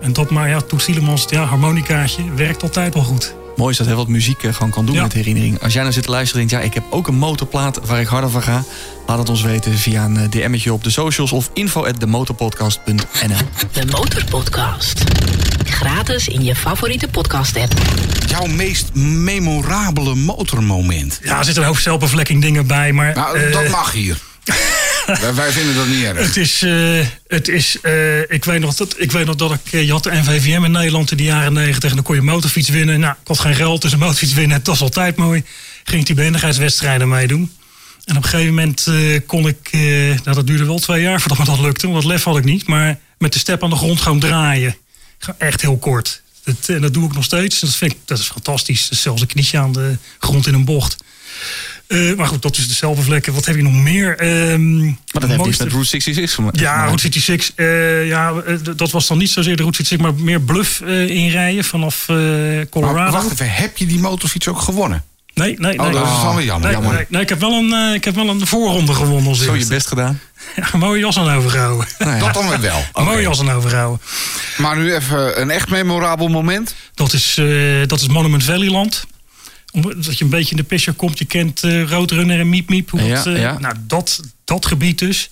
En 0.00 0.12
dat 0.12 0.30
maar, 0.30 0.48
ja, 0.48 0.60
Toet 0.60 0.80
Stielemans, 0.82 1.26
ja, 1.30 1.44
harmonicaatje, 1.44 2.22
werkt 2.36 2.62
altijd 2.62 2.94
wel 2.94 3.02
goed. 3.02 3.34
Mooi 3.56 3.70
is 3.70 3.76
dat 3.76 3.86
heel 3.86 3.96
wat 3.96 4.08
muziek 4.08 4.42
eh, 4.42 4.54
gewoon 4.54 4.70
kan 4.70 4.86
doen 4.86 4.94
Ja. 4.94 5.02
met 5.02 5.12
herinnering. 5.12 5.62
Als 5.62 5.72
jij 5.72 5.82
nou 5.82 5.94
zit 5.94 6.02
te 6.04 6.10
luisteren 6.10 6.42
en 6.42 6.48
denkt, 6.48 6.64
ja, 6.64 6.70
ik 6.70 6.74
heb 6.82 6.92
ook 6.92 7.08
een 7.08 7.18
motorplaat 7.18 7.80
waar 7.86 8.00
ik 8.00 8.06
harder 8.06 8.30
van 8.30 8.42
ga. 8.42 8.64
Laat 9.06 9.18
het 9.18 9.28
ons 9.28 9.42
weten 9.42 9.78
via 9.78 10.04
een 10.04 10.30
DM'tje 10.30 10.72
op 10.72 10.84
de 10.84 10.90
socials 10.90 11.32
of 11.32 11.50
info 11.54 11.84
at 11.86 12.00
demotorpodcast.nl. 12.00 13.36
De 13.72 13.86
Motorpodcast. 13.90 15.04
Gratis 15.78 16.28
in 16.28 16.44
je 16.44 16.54
favoriete 16.54 17.08
podcast-app. 17.08 17.72
Jouw 18.26 18.46
meest 18.46 18.94
memorabele 18.94 20.14
motormoment? 20.14 21.20
Ja, 21.22 21.38
er 21.38 21.44
zitten 21.44 21.62
een 21.62 21.68
hoop 21.68 21.78
zelfbevlekking 21.78 22.42
dingen 22.42 22.66
bij, 22.66 22.92
maar... 22.92 23.14
Nou, 23.14 23.38
eh, 23.38 23.52
dat 23.52 23.68
mag 23.68 23.92
hier. 23.92 24.18
wij, 25.34 25.50
vinden 25.50 25.74
dat 25.74 25.86
niet 25.86 26.04
erg. 26.04 26.26
Het 26.26 26.36
is, 26.36 26.62
eh, 26.62 27.06
het 27.26 27.48
is 27.48 27.80
eh, 27.80 28.20
ik, 28.20 28.44
weet 28.44 28.60
nog 28.60 28.74
dat, 28.74 28.94
ik 28.98 29.12
weet 29.12 29.26
nog 29.26 29.36
dat 29.36 29.52
ik, 29.52 29.60
je 29.70 29.92
had 29.92 30.02
de 30.02 30.10
NVVM 30.10 30.64
in 30.64 30.70
Nederland 30.70 31.10
in 31.10 31.16
de 31.16 31.22
jaren 31.22 31.52
negentig 31.52 31.90
en 31.90 31.96
dan 31.96 32.04
kon 32.04 32.14
je 32.14 32.22
motorfiets 32.22 32.68
winnen. 32.68 33.00
Nou, 33.00 33.14
ik 33.20 33.28
had 33.28 33.38
geen 33.38 33.54
geld, 33.54 33.82
dus 33.82 33.92
een 33.92 33.98
motorfiets 33.98 34.34
winnen, 34.34 34.56
dat 34.56 34.66
was 34.66 34.80
altijd 34.80 35.16
mooi. 35.16 35.44
Ging 35.84 36.00
ik 36.00 36.06
die 36.06 36.16
behendigheidswedstrijden 36.16 37.08
meedoen. 37.08 37.52
En 38.08 38.16
op 38.16 38.22
een 38.22 38.28
gegeven 38.28 38.54
moment 38.54 38.86
eh, 38.86 39.20
kon 39.26 39.48
ik, 39.48 39.68
eh, 39.70 39.80
nou 40.24 40.34
dat 40.34 40.46
duurde 40.46 40.64
wel 40.64 40.78
twee 40.78 41.02
jaar 41.02 41.20
voordat 41.20 41.38
me 41.38 41.44
dat 41.44 41.60
lukte, 41.60 41.88
want 41.88 42.02
dat 42.02 42.12
lef 42.12 42.24
had 42.24 42.36
ik 42.36 42.44
niet. 42.44 42.66
Maar 42.66 42.98
met 43.18 43.32
de 43.32 43.38
step 43.38 43.62
aan 43.62 43.70
de 43.70 43.76
grond 43.76 44.00
gewoon 44.00 44.18
draaien. 44.18 44.76
Echt 45.38 45.60
heel 45.60 45.76
kort. 45.78 46.22
Dat, 46.44 46.56
en 46.68 46.80
dat 46.80 46.94
doe 46.94 47.04
ik 47.08 47.14
nog 47.14 47.24
steeds. 47.24 47.60
Dat, 47.60 47.74
vind 47.76 47.92
ik, 47.92 47.98
dat 48.04 48.18
is 48.18 48.26
fantastisch. 48.26 48.82
Dat 48.82 48.92
is 48.92 49.02
zelfs 49.02 49.20
een 49.20 49.26
knietje 49.26 49.58
aan 49.58 49.72
de 49.72 49.96
grond 50.18 50.46
in 50.46 50.54
een 50.54 50.64
bocht. 50.64 50.96
Eh, 51.86 52.14
maar 52.16 52.26
goed, 52.26 52.42
dat 52.42 52.56
is 52.56 52.68
dezelfde 52.68 53.02
vlekken. 53.02 53.32
Wat 53.32 53.44
heb 53.44 53.56
je 53.56 53.62
nog 53.62 53.72
meer? 53.72 54.18
Ehm, 54.18 54.84
Maar 54.84 54.94
dat 55.12 55.22
heeft 55.22 55.32
iets 55.34 55.42
mooiste- 55.42 55.62
met 55.64 55.72
Route 55.72 55.88
66 55.88 56.34
gemaakt. 56.34 56.60
ja, 56.60 56.84
Route 56.84 57.02
66. 57.02 57.52
eh, 57.54 58.06
ja, 58.06 58.32
eh, 58.46 58.54
dat 58.76 58.90
was 58.90 59.06
dan 59.06 59.18
niet 59.18 59.30
zozeer 59.30 59.56
de 59.56 59.62
Route 59.62 59.76
66, 59.84 59.98
maar 60.16 60.24
meer 60.24 60.40
bluff 60.40 60.80
eh, 60.80 61.08
inrijden 61.08 61.64
vanaf 61.64 62.08
eh, 62.08 62.16
Maar 62.16 62.68
Colorado. 62.68 63.12
wacht 63.12 63.30
even, 63.32 63.50
heb 63.50 63.76
je 63.76 63.86
die 63.86 63.98
motorfiets 63.98 64.48
ook 64.48 64.60
gewonnen? 64.60 65.04
nee, 65.34 65.54
nee, 65.58 65.76
nee. 65.76 65.86
Oh, 65.86 65.92
dat 65.92 66.06
is 66.06 66.34
weer 66.36 66.44
jammer. 66.44 66.68
Nee, 66.68 66.72
jammer. 66.78 66.94
nee, 66.94 67.06
nee, 67.08 67.22
ik, 67.22 67.28
heb 67.28 67.40
wel 67.40 67.52
een, 67.52 67.72
eh, 67.72 67.94
ik 67.94 68.04
heb 68.04 68.14
wel 68.14 68.28
een 68.28 68.46
voorronde 68.46 68.94
gewonnen. 68.94 69.34
Zo 69.36 69.56
je 69.56 69.66
best 69.66 69.86
gedaan. 69.86 70.20
Ja, 70.58 70.68
een 70.72 70.78
mooie 70.78 71.00
jas 71.00 71.18
aan 71.18 71.30
overgehouden. 71.36 71.86
Nou 71.98 72.12
ja. 72.12 72.18
Dat 72.18 72.34
dan 72.34 72.48
weer 72.48 72.60
wel. 72.60 72.84
Een 72.92 73.04
mooie 73.04 73.22
jas 73.22 73.40
aan 73.40 73.50
overgehouden. 73.50 74.00
Maar 74.56 74.76
nu 74.76 74.94
even 74.94 75.40
een 75.40 75.50
echt 75.50 75.68
memorabel 75.68 76.28
moment. 76.28 76.74
Dat 76.94 77.12
is, 77.12 77.36
eh, 77.38 77.46
dat 77.86 78.00
is 78.00 78.08
Monument 78.08 78.44
Valley 78.44 78.68
land. 78.70 79.06
Omdat 79.72 80.18
je 80.18 80.24
een 80.24 80.30
beetje 80.30 80.50
in 80.50 80.56
de 80.56 80.62
pisser 80.62 80.92
komt. 80.92 81.18
Je 81.18 81.24
kent 81.24 81.62
eh 81.62 81.82
Roadrunner 81.88 82.40
en 82.40 82.48
Miep 82.48 82.68
Miep. 82.68 82.90
Hoe 82.90 83.02
Ja, 83.02 83.14
dat, 83.14 83.26
eh, 83.34 83.40
ja. 83.40 83.58
Nou, 83.58 83.74
dat, 83.86 84.20
dat 84.44 84.66
gebied 84.66 84.98
dus. 84.98 85.30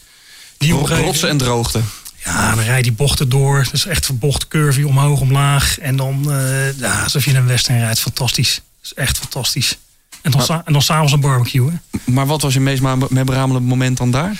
Die. 0.58 0.72
Rotsen 0.72 1.28
en 1.28 1.36
droogte. 1.36 1.80
Ja, 2.24 2.54
dan 2.54 2.64
rijd 2.64 2.76
je 2.76 2.82
die 2.82 2.92
bochten 2.92 3.28
door. 3.28 3.64
Dat 3.64 3.72
is 3.72 3.86
echt 3.86 4.18
bocht 4.18 4.48
curvy, 4.48 4.82
omhoog, 4.82 5.20
omlaag. 5.20 5.78
En 5.78 5.96
dan, 5.96 6.32
eh 6.32 6.78
ja, 6.78 7.02
alsof 7.02 7.24
je 7.24 7.30
in 7.30 7.36
een 7.36 7.46
western 7.46 7.78
rijdt. 7.78 8.00
Fantastisch. 8.00 8.54
Dat 8.54 8.62
is 8.84 8.94
echt 8.94 9.18
fantastisch. 9.18 9.78
En 10.22 10.30
dan, 10.30 10.42
sa- 10.42 10.62
en 10.64 10.72
dan 10.72 10.82
s'avonds 10.82 11.12
een 11.12 11.20
barbecue, 11.20 11.70
hè. 11.70 11.98
Maar 12.12 12.26
wat 12.26 12.42
was 12.42 12.54
je 12.54 12.60
meest 12.60 12.82
memorabele 13.08 13.60
moment 13.60 13.96
dan 13.96 14.10
daar? 14.10 14.36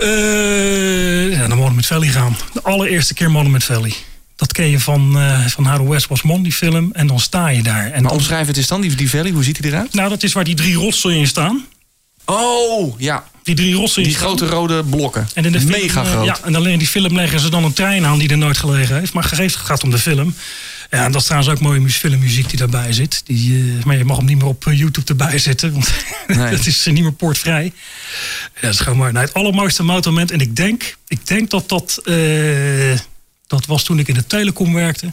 Eh, 0.00 1.38
ja, 1.38 1.46
naar 1.46 1.56
Monument 1.56 1.86
Valley 1.86 2.08
gaan. 2.08 2.36
De 2.52 2.62
allereerste 2.62 3.14
keer 3.14 3.30
Monument 3.30 3.64
Valley. 3.64 3.92
Dat 4.36 4.52
ken 4.52 4.70
je 4.70 4.80
van, 4.80 5.18
eh 5.18 5.46
van 5.46 5.66
How 5.66 5.82
the 5.82 5.88
West 5.90 6.06
Was 6.06 6.20
Won, 6.20 6.42
die 6.42 6.52
film. 6.52 6.90
En 6.92 7.06
dan 7.06 7.20
sta 7.20 7.48
je 7.48 7.62
daar. 7.62 7.84
En 7.84 7.90
Maar 7.90 8.02
dan, 8.02 8.10
omschrijf 8.10 8.46
het 8.46 8.56
eens 8.56 8.66
dan, 8.66 8.80
die, 8.80 8.94
die 8.94 9.10
valley, 9.10 9.30
hoe 9.30 9.44
ziet 9.44 9.62
die 9.62 9.70
eruit? 9.72 9.94
nou, 9.94 10.08
dat 10.08 10.22
is 10.22 10.32
waar 10.32 10.44
die 10.44 10.54
drie 10.54 10.74
rotsen 10.74 11.10
in 11.10 11.26
staan. 11.26 11.64
Oh, 12.24 13.00
ja. 13.00 13.24
Die 13.42 13.54
drie 13.54 13.74
rotsen 13.74 14.02
in 14.02 14.08
Die 14.08 14.16
staan. 14.16 14.28
grote 14.28 14.46
rode 14.46 14.84
blokken. 14.84 15.28
En 15.34 15.44
in 15.44 15.52
de 15.52 15.58
film, 15.60 15.70
Mega 15.70 16.02
eh, 16.02 16.10
groot. 16.10 16.24
Ja, 16.24 16.38
en 16.44 16.54
alleen 16.54 16.72
in 16.72 16.78
die 16.78 16.88
film 16.88 17.14
leggen 17.14 17.40
ze 17.40 17.48
dan 17.48 17.64
een 17.64 17.72
trein 17.72 18.04
aan 18.06 18.18
die 18.18 18.28
er 18.28 18.38
nooit 18.38 18.56
gelegen 18.56 18.98
heeft. 18.98 19.12
Maar 19.12 19.24
gegeven 19.24 19.58
het 19.58 19.66
gaat 19.66 19.82
om 19.82 19.90
de 19.90 19.98
film. 19.98 20.34
Ja, 20.90 21.04
en 21.04 21.12
dat 21.12 21.20
is 21.20 21.26
trouwens 21.26 21.52
ook 21.52 21.60
mooie 21.60 21.80
mu- 21.80 21.90
filmmuziek 21.90 22.48
die 22.48 22.58
daarbij 22.58 22.92
zit. 22.92 23.22
Die, 23.24 23.54
eh, 23.78 23.84
maar 23.84 23.96
je 23.96 24.04
mag 24.04 24.16
hem 24.16 24.26
niet 24.26 24.36
meer 24.36 24.46
op 24.46 24.66
eh, 24.66 24.78
YouTube 24.78 25.08
erbij 25.08 25.38
zetten. 25.38 25.72
Want 25.72 25.92
Nee. 26.26 26.50
dat 26.50 26.66
is 26.66 26.86
eh, 26.86 26.92
niet 26.92 27.02
meer 27.02 27.12
poortvrij. 27.12 27.64
Ja, 28.54 28.60
dat 28.60 28.72
is 28.72 28.80
gewoon 28.80 28.98
mooi. 28.98 29.12
Nou, 29.12 29.24
het 29.26 29.34
allermooiste 29.34 29.82
motormoment. 29.82 30.30
En 30.30 30.40
ik 30.40 30.56
denk, 30.56 30.96
ik 31.08 31.26
denk 31.26 31.50
dat 31.50 31.68
dat... 31.68 32.00
dat 33.46 33.66
was 33.66 33.84
toen 33.84 33.98
ik 33.98 34.08
in 34.08 34.14
de 34.14 34.26
telecom 34.26 34.72
werkte. 34.72 35.12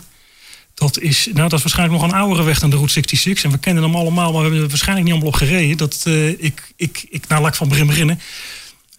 Dat 0.74 1.00
is, 1.00 1.26
nou, 1.34 1.50
dat 1.50 1.54
is 1.54 1.62
waarschijnlijk 1.64 2.02
nog 2.02 2.12
een 2.12 2.18
oudere 2.18 2.44
weg 2.44 2.60
dan 2.60 2.70
de 2.70 2.76
Route 2.76 2.94
66. 2.94 3.44
En 3.44 3.52
we 3.52 3.58
kennen 3.58 3.84
hem 3.84 3.96
allemaal, 3.96 4.24
maar 4.32 4.34
we 4.36 4.42
hebben 4.42 4.62
er 4.62 4.68
waarschijnlijk 4.68 5.06
niet 5.06 5.14
allemaal 5.14 5.34
op 5.34 5.38
gereden. 5.40 5.78
Dat, 5.78 6.04
ik, 6.38 6.74
ik, 6.76 7.06
ik, 7.10 7.28
nou, 7.28 7.42
laat 7.42 7.52
ik 7.52 7.58
van 7.58 7.68
begin 7.70 7.88
beginnen. 7.88 8.20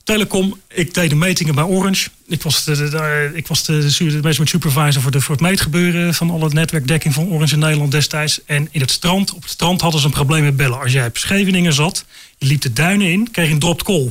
Telecom, 0.04 0.60
ik 0.68 0.94
deed 0.94 1.10
de 1.10 1.16
metingen 1.16 1.54
bij 1.54 1.64
Orange. 1.64 2.08
Ik 2.26 2.42
was 2.42 2.64
de, 2.64 3.30
ik 3.34 3.46
was 3.46 3.64
de, 3.64 3.94
de, 3.98 4.04
management 4.04 4.48
supervisor 4.48 5.02
voor, 5.02 5.10
de, 5.10 5.20
het 5.28 5.40
meetgebeuren 5.40 6.14
van 6.14 6.30
alle 6.30 6.48
netwerkdekking 6.48 7.14
van 7.14 7.28
Orange 7.28 7.52
in 7.52 7.58
Nederland 7.58 7.90
destijds. 7.90 8.44
En 8.44 8.68
in 8.70 8.80
het 8.80 8.90
strand, 8.90 9.32
op 9.32 9.42
het 9.42 9.50
strand 9.50 9.80
hadden 9.80 10.00
ze 10.00 10.06
een 10.06 10.12
probleem 10.12 10.44
met 10.44 10.56
bellen. 10.56 10.80
Als 10.80 10.92
jij 10.92 11.06
op 11.06 11.16
Scheveningen 11.16 11.72
zat, 11.72 12.04
je 12.38 12.46
liep 12.46 12.60
de 12.60 12.72
duinen 12.72 13.12
in, 13.12 13.30
kreeg 13.30 13.50
een 13.50 13.58
dropped 13.58 13.84
call. 13.84 14.10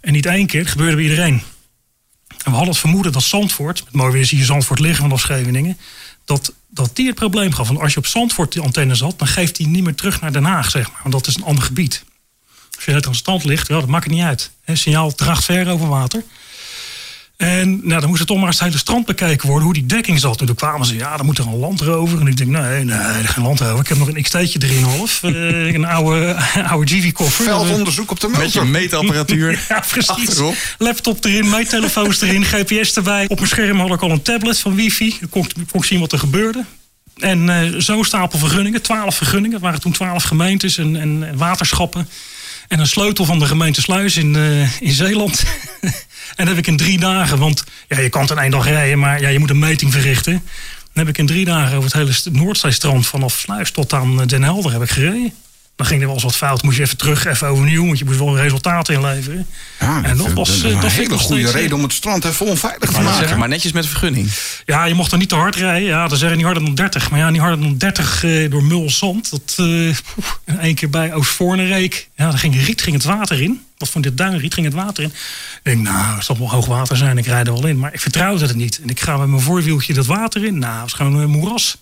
En 0.00 0.12
niet 0.12 0.26
één 0.26 0.46
keer, 0.46 0.60
het 0.60 0.70
gebeurde 0.70 0.94
bij 0.94 1.04
iedereen. 1.04 1.42
En 2.28 2.44
we 2.44 2.50
hadden 2.50 2.68
het 2.68 2.78
vermoeden 2.78 3.12
dat 3.12 3.22
Zandvoort, 3.22 3.84
met 3.84 3.94
mooi 3.94 4.12
weer 4.12 4.24
zie 4.24 4.38
je 4.38 4.44
Zandvoort 4.44 4.80
liggen 4.80 5.02
vanaf 5.02 5.20
Scheveningen, 5.20 5.78
dat, 6.24 6.52
dat 6.68 6.96
die 6.96 7.06
het 7.06 7.14
probleem 7.14 7.52
gaf. 7.52 7.68
Want 7.68 7.80
als 7.80 7.92
je 7.92 7.98
op 7.98 8.06
Zandvoort 8.06 8.52
de 8.52 8.62
antenne 8.62 8.94
zat, 8.94 9.18
dan 9.18 9.28
geeft 9.28 9.56
die 9.56 9.66
niet 9.66 9.84
meer 9.84 9.94
terug 9.94 10.20
naar 10.20 10.32
Den 10.32 10.44
Haag, 10.44 10.70
zeg 10.70 10.90
maar. 10.90 11.00
Want 11.02 11.14
dat 11.14 11.26
is 11.26 11.36
een 11.36 11.44
ander 11.44 11.64
gebied. 11.64 12.04
Als 12.80 12.88
je 12.88 12.94
net 12.94 13.06
aan 13.06 13.14
stand 13.14 13.44
ligt, 13.44 13.68
ja, 13.68 13.74
dat 13.74 13.88
maakt 13.88 14.04
het 14.04 14.12
niet 14.12 14.22
uit. 14.22 14.50
Hè, 14.64 14.76
signaal 14.76 15.14
draagt 15.14 15.44
ver 15.44 15.68
over 15.68 15.88
water. 15.88 16.22
En 17.36 17.80
nou, 17.82 18.00
dan 18.00 18.08
moest 18.08 18.18
het 18.18 18.28
toch 18.28 18.36
maar 18.36 18.46
eens 18.46 18.58
het 18.58 18.68
hele 18.68 18.78
strand 18.78 19.06
bekeken 19.06 19.48
worden, 19.48 19.64
hoe 19.64 19.74
die 19.74 19.86
dekking 19.86 20.20
zat. 20.20 20.40
En 20.40 20.46
toen 20.46 20.54
kwamen 20.54 20.86
ze, 20.86 20.94
ja, 20.94 21.16
dan 21.16 21.26
moet 21.26 21.38
er 21.38 21.46
een 21.46 21.58
landrover. 21.58 22.20
En 22.20 22.26
ik 22.26 22.36
denk, 22.36 22.50
nee, 22.50 22.84
nee, 22.84 23.26
geen 23.26 23.44
landrover. 23.44 23.80
Ik 23.80 23.88
heb 23.88 23.98
nog 23.98 24.08
een 24.08 24.22
XT'tje 24.22 24.60
3,5. 24.60 24.68
eh 25.22 25.72
een 25.72 25.84
oude, 25.84 26.34
oude 26.70 26.94
GV-koffer. 26.94 27.44
Veldonderzoek 27.44 28.10
op 28.10 28.20
de 28.20 28.28
Met 28.28 28.52
je 28.52 28.64
meetapparatuur. 28.64 29.58
Ja, 29.68 29.84
precies. 29.88 30.08
Achterop. 30.08 30.54
Laptop 30.78 31.24
erin, 31.24 31.48
meettelefoons 31.48 32.20
erin, 32.20 32.44
GPS 32.44 32.96
erbij. 32.96 33.28
Op 33.28 33.36
mijn 33.36 33.50
scherm 33.50 33.78
had 33.80 33.92
ik 33.92 34.02
al 34.02 34.10
een 34.10 34.22
tablet 34.22 34.58
van 34.58 34.74
wifi. 34.74 35.16
Dan 35.20 35.28
kon 35.28 35.44
ik, 35.44 35.52
kon 35.70 35.80
ik 35.80 35.86
zien 35.86 36.00
wat 36.00 36.12
er 36.12 36.18
gebeurde. 36.18 36.64
En 37.16 37.48
eh 37.48 37.74
zo'n 37.78 38.04
stapel 38.04 38.38
vergunningen, 38.38 38.82
12 38.82 39.16
vergunningen. 39.16 39.52
Het 39.52 39.62
waren 39.62 39.80
toen 39.80 39.92
12 39.92 40.22
gemeentes 40.22 40.78
en, 40.78 40.96
en, 40.96 41.28
en 41.28 41.36
waterschappen. 41.36 42.08
En 42.70 42.78
een 42.78 42.86
sleutel 42.86 43.24
van 43.24 43.38
de 43.38 43.46
gemeente 43.46 43.80
Sluis 43.80 44.16
in, 44.16 44.36
eh, 44.36 44.80
in 44.80 44.92
Zeeland. 44.92 45.42
en 46.36 46.48
heb 46.48 46.56
ik 46.56 46.66
in 46.66 46.76
drie 46.76 46.98
dagen, 46.98 47.38
want 47.38 47.64
ja, 47.88 47.98
je 47.98 48.08
kan 48.08 48.20
het 48.22 48.30
in 48.30 48.38
één 48.38 48.50
dag 48.50 48.64
rijden, 48.66 48.98
maar 48.98 49.20
ja, 49.20 49.28
je 49.28 49.38
moet 49.38 49.50
een 49.50 49.58
meting 49.58 49.92
verrichten. 49.92 50.32
Dan 50.32 51.04
heb 51.04 51.08
ik 51.08 51.18
in 51.18 51.26
drie 51.26 51.44
dagen 51.44 51.76
over 51.76 51.84
het 51.84 51.92
hele 51.92 52.12
st- 52.12 52.30
Noordzeestrand 52.32 53.06
vanaf 53.06 53.38
Sluis 53.38 53.70
tot 53.70 53.92
aan 53.92 54.20
eh, 54.20 54.26
Den 54.26 54.42
Helder 54.42 54.72
heb 54.72 54.82
ik 54.82 54.90
gereden. 54.90 55.32
Dan 55.80 55.88
ging 55.88 56.00
er 56.00 56.06
wel 56.06 56.14
eens 56.14 56.24
wat 56.24 56.36
fout. 56.36 56.62
Moest 56.62 56.76
je 56.76 56.82
even 56.82 56.96
terug, 56.96 57.26
even 57.26 57.48
overnieuw. 57.48 57.86
Want 57.86 57.98
je 57.98 58.04
moest 58.04 58.18
wel 58.18 58.38
resultaten 58.38 58.94
inleveren. 58.94 59.46
Ja, 59.78 60.02
en 60.02 60.16
dat 60.16 60.32
was, 60.32 60.48
is 60.50 60.62
eh, 60.62 60.70
een 60.70 60.80
dat 60.80 60.84
ik 60.84 60.90
hele 60.90 61.18
goede 61.18 61.40
steeds, 61.40 61.54
eh, 61.54 61.60
reden 61.60 61.76
om 61.76 61.82
het 61.82 61.92
strand 61.92 62.24
even 62.24 62.46
onveilig 62.46 62.88
te 62.88 62.94
Maar, 62.94 63.02
maken. 63.02 63.28
zeg, 63.28 63.36
maar 63.36 63.48
netjes 63.48 63.72
met 63.72 63.86
vergunning. 63.86 64.30
Ja, 64.64 64.84
je 64.84 64.94
mocht 64.94 65.12
er 65.12 65.18
niet 65.18 65.28
te 65.28 65.34
hard 65.34 65.56
rijden. 65.56 65.88
Ja, 65.88 66.08
dan 66.08 66.18
zeggen 66.18 66.36
niet 66.36 66.46
harder 66.46 66.64
dan 66.64 66.74
30. 66.74 67.10
Maar 67.10 67.18
ja, 67.18 67.30
niet 67.30 67.40
harder 67.40 67.60
dan 67.60 67.76
30 67.76 68.24
eh, 68.24 68.50
door 68.50 68.64
mul 68.64 68.90
zand. 68.90 69.30
Dat 69.30 69.54
eh 69.56 69.96
één 70.60 70.74
keer 70.74 70.90
bij 70.90 71.14
Oostvoornereek. 71.14 72.08
Ja, 72.14 72.28
dan 72.28 72.38
ging 72.38 72.64
riet 72.64 72.82
ging 72.82 72.96
het 72.96 73.04
water 73.04 73.42
in. 73.42 73.60
Wat 73.78 73.88
van 73.88 74.00
dit 74.00 74.16
duinriet 74.16 74.54
ging 74.54 74.66
het 74.66 74.74
water 74.74 75.02
in. 75.02 75.10
Ik 75.10 75.60
denk, 75.62 75.82
nou, 75.82 76.14
het 76.14 76.24
zal 76.24 76.38
wel 76.38 76.50
hoog 76.50 76.66
water 76.66 76.96
zijn. 76.96 77.18
Ik 77.18 77.26
rijd 77.26 77.46
er 77.46 77.52
wel 77.52 77.66
in. 77.66 77.78
Maar 77.78 77.92
ik 77.94 78.00
vertrouwde 78.00 78.46
het 78.46 78.56
niet. 78.56 78.80
En 78.82 78.88
ik 78.88 79.00
ga 79.00 79.16
met 79.16 79.28
mijn 79.28 79.42
voorwieltje 79.42 79.94
dat 79.94 80.06
water 80.06 80.44
in. 80.44 80.58
Nou, 80.58 80.72
het 80.72 80.82
was 80.82 80.92
gewoon 80.92 81.14
een 81.14 81.30
moeras. 81.30 81.78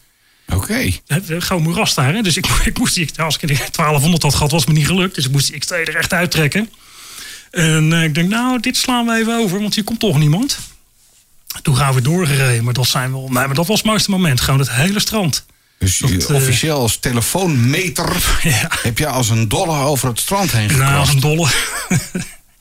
Oké. 0.55 0.90
Hè, 1.07 1.40
Gewoon 1.40 1.62
moeras 1.62 1.94
daar. 1.94 2.14
Hè? 2.14 2.22
Dus 2.22 2.36
ik, 2.36 2.46
ik 2.64 2.78
moest 2.78 2.94
die, 2.94 3.11
als 3.16 3.34
ik 3.38 3.40
de 3.49 3.55
1200 3.55 4.22
had 4.22 4.34
gehad, 4.34 4.51
was 4.51 4.66
me 4.66 4.72
niet 4.72 4.86
gelukt. 4.86 5.14
Dus 5.14 5.24
ik 5.24 5.30
moest 5.32 5.46
die 5.51 5.59
XT 5.59 5.70
er 5.70 5.96
echt 5.96 6.12
uittrekken. 6.12 6.70
En 7.51 7.92
eh, 7.92 8.03
ik 8.03 8.14
denk, 8.14 8.28
nou, 8.28 8.61
dit 8.61 8.76
slaan 8.76 9.07
we 9.07 9.16
even 9.18 9.38
over, 9.38 9.61
want 9.61 9.74
hier 9.74 9.84
komt 9.84 10.01
toch 10.01 10.18
niemand. 10.18 10.59
Toen 11.62 11.76
gaan 11.76 11.94
we 11.94 12.03
doorgereden, 12.03 12.64
maar 12.64 12.74
dat 12.74 12.86
zijn 12.86 13.11
wel. 13.12 13.20
Nee, 13.22 13.30
maar 13.46 13.55
dat 13.55 13.66
was 13.66 13.76
het 13.78 13.86
mooiste 13.86 14.11
moment. 14.11 14.40
Gewoon 14.40 14.59
het 14.61 14.70
hele 14.70 15.01
strand. 15.01 15.44
Dus 15.78 15.99
Dat, 15.99 16.11
eh, 16.11 16.34
officieel 16.34 16.78
als 16.80 16.96
telefoonmeter 16.99 18.16
Ja. 18.42 18.70
heb 18.82 18.99
je 18.99 19.07
als 19.07 19.28
een 19.28 19.49
dolle 19.49 19.78
over 19.78 20.09
het 20.09 20.20
strand 20.20 20.53
heen 20.53 20.66
Nou, 20.76 20.96
als 20.99 21.09
gekrast. 21.11 21.14
een 21.14 21.20
dolle. 21.20 21.49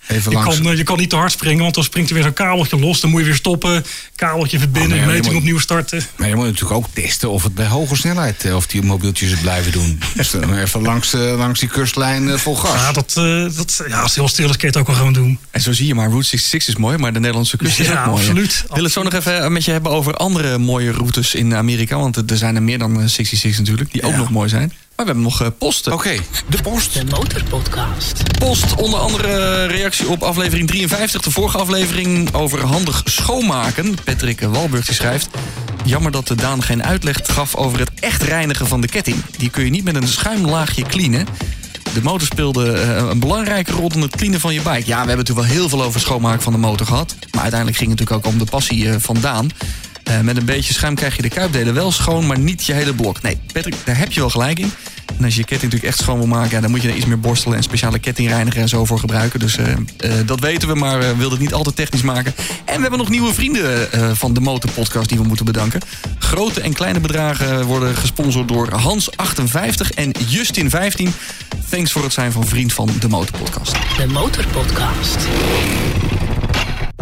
Even 0.07 0.31
Je 0.31 0.37
langs. 0.37 0.57
kan, 0.61 0.71
eh, 0.71 0.77
je 0.77 0.83
kan 0.83 0.97
niet 0.97 1.09
te 1.09 1.15
hard 1.15 1.31
springen, 1.31 1.61
want 1.63 1.75
dan 1.75 1.83
springt 1.83 2.09
er 2.09 2.15
weer 2.15 2.23
zo'n 2.23 2.33
kabeltje 2.33 2.79
los. 2.79 2.99
Dan 2.99 3.09
moet 3.09 3.19
je 3.19 3.25
weer 3.25 3.35
stoppen, 3.35 3.85
kabeltje 4.15 4.59
verbinden, 4.59 4.91
Oh, 4.91 4.97
nee, 5.05 5.05
meting 5.13 5.25
moet- 5.25 5.35
opnieuw 5.35 5.59
starten. 5.59 6.05
Maar 6.15 6.27
je 6.27 6.35
moet 6.35 6.45
natuurlijk 6.45 6.71
ook 6.71 6.85
testen 6.93 7.29
of 7.29 7.43
het 7.43 7.53
bij 7.55 7.65
hoge 7.65 7.95
snelheid, 7.95 8.45
eh, 8.45 8.55
of 8.55 8.67
die 8.67 8.81
mobieltjes 8.81 9.31
het 9.31 9.41
blijven 9.41 9.71
doen. 9.71 9.99
Dus 10.15 10.31
dan 10.31 10.57
even 10.57 10.81
langs, 10.81 11.13
eh, 11.13 11.37
langs 11.37 11.59
die 11.59 11.69
kustlijn 11.69 12.29
eh, 12.29 12.37
vol 12.37 12.55
gas. 12.55 12.73
Ja, 12.81 12.91
dat, 12.91 13.13
eh, 13.17 13.55
dat, 13.57 13.81
ja, 13.87 13.95
als 13.99 14.09
het 14.09 14.19
heel 14.19 14.27
stil 14.27 14.45
is, 14.49 14.57
kun 14.57 14.59
je 14.61 14.67
het 14.67 14.77
ook 14.77 14.87
wel 14.87 14.95
gewoon 14.95 15.13
doen. 15.13 15.39
En 15.51 15.61
zo 15.61 15.71
zie 15.73 15.87
je 15.87 15.95
maar, 15.95 16.07
Route 16.09 16.27
66 16.27 16.73
is 16.73 16.79
mooi, 16.79 16.97
maar 16.97 17.13
de 17.13 17.19
Nederlandse 17.19 17.57
kust 17.57 17.79
is 17.79 17.87
Ja, 17.87 17.99
ook 17.99 18.05
mooi. 18.05 18.17
absoluut. 18.19 18.63
Ik 18.69 18.75
wil 18.75 18.83
het 18.83 18.93
zo 18.93 19.03
nog 19.03 19.13
even 19.13 19.51
met 19.51 19.65
je 19.65 19.71
hebben 19.71 19.91
over 19.91 20.13
andere 20.13 20.57
mooie 20.57 20.91
routes 20.91 21.35
in 21.35 21.55
Amerika. 21.55 21.97
Want 21.97 22.31
er 22.31 22.37
zijn 22.37 22.55
er 22.55 22.63
meer 22.63 22.77
dan 22.77 23.01
eh, 23.01 23.07
66 23.07 23.57
natuurlijk, 23.59 23.91
die 23.91 24.03
ook 24.03 24.15
nog 24.15 24.29
mooi 24.29 24.49
zijn. 24.49 24.73
Maar 24.97 25.05
we 25.05 25.11
hebben 25.11 25.31
nog 25.31 25.41
eh, 25.41 25.47
posten. 25.57 25.93
Oké, 25.93 26.17
de 26.49 26.61
post. 26.61 26.93
De 26.93 27.05
Motorpodcast. 27.05 28.39
Post, 28.39 28.75
onder 28.75 28.99
andere 28.99 29.27
eh, 29.27 29.69
reactie 29.75 30.09
op 30.09 30.23
aflevering 30.23 30.67
53, 30.67 31.21
de 31.21 31.31
vorige 31.31 31.57
aflevering 31.57 32.33
over 32.33 32.65
handig 32.65 33.01
schoonmaken. 33.05 33.95
Patrick 34.03 34.41
Walburg 34.41 34.85
die 34.85 34.95
schrijft... 34.95 35.29
Jammer 35.83 36.11
dat 36.11 36.27
de 36.27 36.35
Daan 36.35 36.63
geen 36.63 36.83
uitleg 36.83 37.19
gaf 37.23 37.55
over 37.55 37.79
het 37.79 37.89
echt 37.99 38.21
reinigen 38.23 38.67
van 38.67 38.81
de 38.81 38.87
ketting. 38.87 39.17
Die 39.37 39.49
kun 39.49 39.63
je 39.63 39.69
niet 39.69 39.83
met 39.83 39.95
een 39.95 40.07
schuimlaagje 40.07 40.83
cleanen. 40.83 41.27
De 41.93 42.03
motor 42.03 42.27
speelde 42.27 42.71
eh, 42.71 43.07
een 43.09 43.19
belangrijke 43.19 43.71
rol 43.71 43.91
in 43.93 44.01
het 44.01 44.15
cleanen 44.15 44.39
van 44.39 44.53
je 44.53 44.61
bike. 44.61 44.83
Ja, 44.85 45.01
we 45.01 45.07
hebben 45.07 45.17
natuurlijk 45.17 45.47
wel 45.47 45.57
heel 45.57 45.69
veel 45.69 45.83
over 45.83 45.99
schoonmaken 45.99 46.41
van 46.41 46.53
de 46.53 46.59
motor 46.59 46.87
gehad. 46.87 47.15
Maar 47.31 47.41
uiteindelijk 47.41 47.79
ging 47.79 47.89
het 47.89 47.99
natuurlijk 47.99 48.27
ook 48.27 48.33
om 48.33 48.39
de 48.39 48.51
passie 48.51 48.93
van 48.99 49.17
Daan. 49.21 49.51
Eh, 50.07 50.19
met 50.19 50.37
een 50.37 50.45
beetje 50.45 50.73
schuim 50.73 50.95
krijg 50.95 51.15
je 51.15 51.21
de 51.21 51.29
kuipdelen 51.29 51.73
wel 51.73 51.91
schoon, 51.91 52.27
maar 52.27 52.39
niet 52.39 52.65
je 52.65 52.73
hele 52.73 52.93
blok. 52.93 53.21
Nee, 53.21 53.37
Patrick, 53.53 53.75
daar 53.85 53.97
heb 53.97 54.11
je 54.11 54.19
wel 54.19 54.29
gelijk 54.29 54.59
in. 54.59 54.71
En 55.17 55.23
als 55.23 55.33
je 55.33 55.39
je 55.39 55.45
ketting 55.45 55.71
natuurlijk 55.71 55.83
echt 55.83 55.97
schoon 56.03 56.17
wil 56.17 56.27
maken, 56.27 56.51
ja, 56.51 56.61
dan 56.61 56.71
moet 56.71 56.81
je 56.81 56.89
er 56.89 56.95
iets 56.95 57.05
meer 57.05 57.19
borstelen 57.19 57.57
en 57.57 57.63
speciale 57.63 57.99
kettingreiniger 57.99 58.61
en 58.61 58.69
zo 58.69 58.85
voor 58.85 58.99
gebruiken. 58.99 59.39
Dus 59.39 59.57
eh, 59.57 59.71
eh, 59.71 60.11
dat 60.25 60.39
weten 60.39 60.67
we, 60.67 60.75
maar 60.75 60.99
we 60.99 61.05
wilden 61.05 61.29
het 61.29 61.39
niet 61.39 61.53
altijd 61.53 61.75
technisch 61.75 62.01
maken. 62.01 62.33
En 62.65 62.75
we 62.75 62.81
hebben 62.81 62.99
nog 62.99 63.09
nieuwe 63.09 63.33
vrienden 63.33 63.91
eh, 63.91 64.11
van 64.13 64.33
de 64.33 64.39
Motorpodcast 64.39 65.09
die 65.09 65.17
we 65.17 65.23
moeten 65.23 65.45
bedanken. 65.45 65.81
Grote 66.19 66.61
en 66.61 66.73
kleine 66.73 66.99
bedragen 66.99 67.65
worden 67.65 67.95
gesponsord 67.95 68.47
door 68.47 68.69
Hans58 68.69 69.95
en 69.95 70.11
Justin15. 70.15 71.09
Thanks 71.69 71.91
voor 71.91 72.03
het 72.03 72.13
zijn 72.13 72.31
van 72.31 72.47
vriend 72.47 72.73
van 72.73 72.89
de 72.99 73.07
Motorpodcast. 73.07 73.71
De 73.97 74.07
Motorpodcast. 74.07 75.17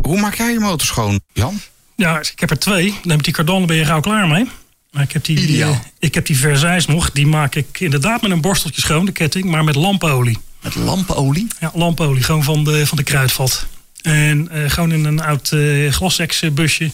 Hoe 0.01 0.19
maak 0.19 0.35
jij 0.35 0.51
je 0.51 0.59
motor 0.59 0.87
schoon, 0.87 1.19
Jan? 1.33 1.59
Ja, 1.95 2.19
ik 2.19 2.39
heb 2.39 2.49
er 2.49 2.59
twee. 2.59 2.87
Dan 3.01 3.09
heb 3.09 3.17
ik 3.19 3.23
die 3.25 3.33
Cardone, 3.33 3.65
ben 3.65 3.75
je 3.75 3.85
gauw 3.85 3.99
klaar 3.99 4.27
mee. 4.27 4.47
Maar 4.91 5.03
ik 5.03 5.11
heb 5.11 5.23
die, 5.25 5.37
Ideaal. 5.39 5.71
eh, 5.71 5.79
ik 5.99 6.13
heb 6.13 6.25
die 6.25 6.37
Versailles 6.37 6.85
nog. 6.85 7.11
Die 7.11 7.27
maak 7.27 7.55
ik 7.55 7.79
inderdaad 7.79 8.21
met 8.21 8.31
een 8.31 8.41
borsteltje 8.41 8.81
schoon, 8.81 9.05
de 9.05 9.11
ketting, 9.11 9.45
maar 9.45 9.63
met 9.63 9.75
lampolie. 9.75 10.37
Met 10.61 10.75
lampenolie. 10.75 11.47
Ja, 11.59 11.71
lampolie, 11.73 12.23
gewoon 12.23 12.43
van 12.43 12.63
de, 12.63 12.87
van 12.87 12.97
de 12.97 13.03
kruidvat. 13.03 13.65
En 14.01 14.49
eh, 14.49 14.69
gewoon 14.69 14.91
in 14.91 15.05
een 15.05 15.21
oud 15.21 15.51
eh 15.51 15.91
glasseksbusje 15.91 16.91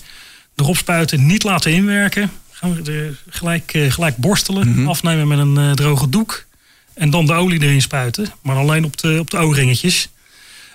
erop 0.56 0.78
spuiten, 0.78 1.26
niet 1.26 1.44
laten 1.44 1.72
inwerken. 1.72 2.32
Gewoon 2.52 2.84
de, 2.84 3.14
gelijk, 3.30 3.72
gelijk 3.90 4.18
borstelen, 4.18 4.88
afnemen 4.88 5.28
met 5.28 5.40
een 5.40 5.76
droge 5.76 6.10
doek. 6.10 6.46
En 6.94 7.10
dan 7.10 7.26
de 7.26 7.34
olie 7.34 7.62
erin 7.64 7.82
spuiten, 7.82 8.34
maar 8.42 8.56
alleen 8.56 8.86
op 8.86 8.98
de, 8.98 9.18
op 9.20 9.30
de 9.30 9.38
O-ringetjes. 9.38 10.10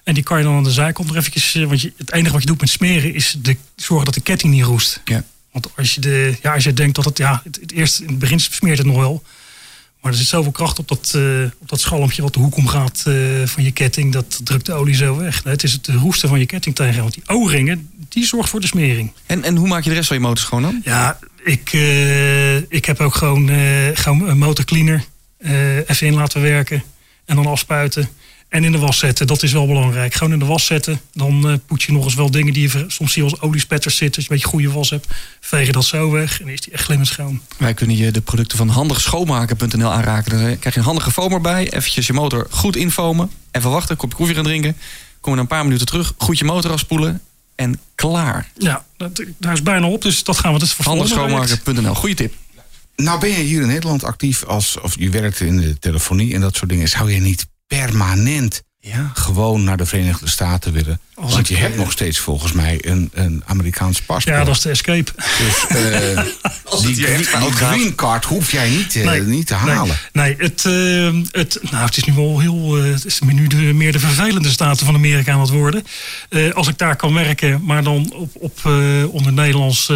En 0.07 0.15
die 0.15 0.23
kan 0.23 0.39
je 0.39 0.45
dan 0.45 0.55
aan 0.55 0.65
de 0.65 0.71
zijkant 0.71 1.09
nog 1.09 1.17
eventjes... 1.17 1.55
eh, 1.55 1.65
Want 1.65 1.81
je, 1.81 1.93
het 1.97 2.13
enige 2.13 2.33
wat 2.33 2.41
je 2.41 2.47
doet 2.47 2.61
met 2.61 2.69
smeren 2.69 3.15
is 3.15 3.37
de, 3.43 3.57
zorgen 3.77 4.05
dat 4.05 4.15
de 4.15 4.21
ketting 4.21 4.53
niet 4.53 4.65
roest. 4.65 5.01
Ja. 5.05 5.25
Want 5.53 5.69
als 5.77 5.95
je, 5.95 6.01
de, 6.01 6.37
ja, 6.43 6.55
als 6.55 6.65
je 6.65 6.73
denkt 6.73 6.95
dat 6.95 7.05
het... 7.05 7.19
Ja, 7.19 7.41
het, 7.45 7.59
het 7.61 7.73
eerst 7.73 8.01
in 8.01 8.09
het 8.09 8.19
begin 8.19 8.41
smeert 8.41 8.79
het 8.79 8.87
nog 8.87 8.97
wel. 8.97 9.23
Maar 10.01 10.13
er 10.13 10.19
zit 10.19 10.27
zoveel 10.27 10.53
kracht 10.53 10.79
op 10.79 10.89
dat, 10.89 11.13
eh, 11.15 11.23
op 11.59 11.69
dat 11.69 11.81
schalmpje 11.81 12.23
wat 12.23 12.35
de 12.35 12.39
hoek 12.39 12.57
omgaat 12.57 13.03
eh, 13.07 13.15
van 13.45 13.63
je 13.63 13.71
ketting. 13.71 14.13
Dat 14.13 14.41
drukt 14.45 14.67
de 14.67 14.73
olie 14.73 14.95
zo 14.95 15.17
weg. 15.17 15.45
Nee, 15.45 15.53
het 15.53 15.63
is 15.63 15.73
het 15.73 15.87
roesten 15.89 16.29
van 16.29 16.39
je 16.39 16.47
ketting 16.47 16.75
tegen. 16.75 17.03
Want 17.03 17.15
die 17.15 17.23
O-ringen, 17.27 17.91
die 18.09 18.27
zorgt 18.27 18.51
voor 18.51 18.61
de 18.61 18.67
smering. 18.67 19.13
En, 19.27 19.43
en 19.43 19.57
hoe 19.57 19.69
maak 19.69 19.83
je 19.83 19.89
de 19.89 19.95
rest 19.95 20.09
van 20.09 20.17
je 20.17 20.23
motor 20.23 20.45
schoon 20.45 20.63
dan? 20.63 20.81
Ja, 20.85 21.19
ik, 21.45 21.73
ik 22.69 22.85
heb 22.85 23.01
ook 23.01 23.15
gewoon, 23.15 23.51
gewoon 23.95 24.29
een 24.29 24.39
motorcleaner 24.39 25.05
even 25.87 26.07
in 26.07 26.15
laten 26.15 26.41
werken. 26.41 26.83
En 27.25 27.37
dan 27.37 27.47
afspuiten. 27.47 28.09
En 28.57 28.65
in 28.65 28.73
de 28.73 28.79
was 28.79 28.99
zetten, 28.99 29.27
dat 29.27 29.43
is 29.43 29.53
wel 29.53 29.67
belangrijk. 29.67 30.15
Gewoon 30.15 30.33
in 30.33 30.39
de 30.39 30.45
was 30.45 30.65
zetten. 30.65 31.01
Dan 31.13 31.49
eh 31.49 31.55
poet 31.67 31.83
je 31.83 31.93
nog 31.93 32.05
eens 32.05 32.15
wel 32.15 32.31
dingen 32.31 32.53
die 32.53 32.63
je 32.63 32.85
soms 32.89 33.13
zie 33.13 33.25
je 33.25 33.31
als 33.31 33.41
oliespetters 33.41 33.97
zitten. 33.97 34.17
Als 34.17 34.25
je 34.25 34.31
een 34.31 34.37
beetje 34.37 34.53
goede 34.53 34.71
was 34.71 34.91
hebt, 34.91 35.07
veeg 35.41 35.67
je 35.67 35.73
dat 35.73 35.85
zo 35.85 36.11
weg. 36.11 36.39
En 36.39 36.45
dan 36.45 36.55
is 36.55 36.61
die 36.61 36.73
echt 36.73 36.85
glimmend 36.85 37.09
schoon. 37.09 37.41
Wij 37.59 37.75
kunnen 37.75 37.97
je 37.97 38.11
de 38.11 38.21
producten 38.21 38.59
van 38.59 38.69
handigschoonmaken.nl 38.69 39.91
aanraken. 39.91 40.31
Dan 40.31 40.59
krijg 40.59 40.75
je 40.75 40.81
een 40.81 40.87
handige 40.87 41.11
foamer 41.11 41.41
bij. 41.41 41.73
Eventjes 41.73 42.07
je 42.07 42.13
motor 42.13 42.47
goed 42.51 42.77
infomen. 42.77 43.31
Even 43.51 43.71
wachten, 43.71 43.91
een 43.91 43.97
kopje 43.97 44.17
koffie 44.17 44.35
gaan 44.35 44.45
drinken. 44.45 44.77
Kom 45.21 45.31
je 45.31 45.37
na 45.37 45.43
een 45.43 45.49
paar 45.49 45.65
minuten 45.65 45.87
terug. 45.87 46.15
Goed 46.17 46.39
je 46.39 46.45
motor 46.45 46.71
afspoelen. 46.71 47.21
En 47.55 47.81
klaar. 47.95 48.51
Ja, 48.59 48.85
dat, 48.97 49.23
daar 49.39 49.53
is 49.53 49.63
bijna 49.63 49.87
op. 49.87 50.03
Dus 50.03 50.25
dat 50.25 50.39
gaan 50.39 50.53
we 50.53 50.59
dus 50.59 50.73
voor 50.73 50.85
volgende 50.85 51.15
week. 51.15 51.31
Handigschoonmaken.nl. 51.31 51.95
Goeie 51.95 52.15
tip. 52.15 52.35
Nou 52.97 53.21
ben 53.21 53.31
je 53.31 53.37
hier 53.37 53.61
in 53.61 53.67
Nederland 53.67 54.05
actief 54.05 54.45
als, 54.45 54.81
of 54.81 54.99
je 54.99 55.11
werkt 55.11 55.41
in 55.41 55.57
de 55.57 55.79
telefonie 55.79 56.35
en 56.35 56.41
dat 56.41 56.57
soort 56.57 56.71
dingen. 56.71 56.89
Zou 56.89 57.13
je 57.13 57.21
niet 57.21 57.47
permanent 57.67 58.63
Ja. 58.81 59.11
gewoon 59.15 59.65
naar 59.65 59.77
de 59.77 59.87
Verenigde 59.87 60.29
Staten 60.29 60.73
willen? 60.73 61.01
Als 61.15 61.33
Want 61.33 61.51
ik, 61.51 61.57
je 61.57 61.63
hebt 61.63 61.77
nog 61.77 61.93
steeds 61.93 62.19
volgens 62.19 62.53
mij 62.53 62.79
een, 62.81 63.11
een 63.15 63.43
Amerikaans 63.47 64.03
paspoort. 64.03 64.37
Ja, 64.37 64.45
dat 64.45 64.55
is 64.55 64.61
de 64.61 64.71
escape. 64.71 65.13
Dus 65.15 65.67
die, 66.83 67.05
green, 67.05 67.25
fout 67.25 67.43
die 67.43 67.53
green 67.53 67.95
card 67.95 68.25
hoef 68.25 68.53
jij 68.53 68.69
niet, 68.69 68.97
eh, 68.97 69.21
niet 69.21 69.47
te 69.47 69.55
halen. 69.55 69.99
Nee, 70.13 70.37
nee 70.37 70.49
het, 70.49 70.65
eh, 70.65 71.41
het, 71.41 71.59
nou, 71.71 71.85
het 71.85 71.97
is 71.97 72.05
nu 72.05 72.15
wel 72.15 72.41
heel. 72.41 72.75
het 72.75 73.05
is 73.05 73.21
nu 73.21 73.47
de, 73.47 73.57
meer 73.57 73.93
de 73.93 73.99
vervelende 73.99 74.51
staten 74.51 74.87
van 74.87 74.95
Amerika 74.95 75.33
aan 75.33 75.41
het 75.41 75.51
worden. 75.51 75.85
Als 76.53 76.69
ik 76.69 76.79
daar 76.79 76.97
kan 76.97 77.15
werken, 77.15 77.65
maar 77.65 77.83
dan 77.83 78.13
op, 78.13 78.31
op, 78.35 78.65
onder, 79.11 79.33
Nederlands, 79.33 79.89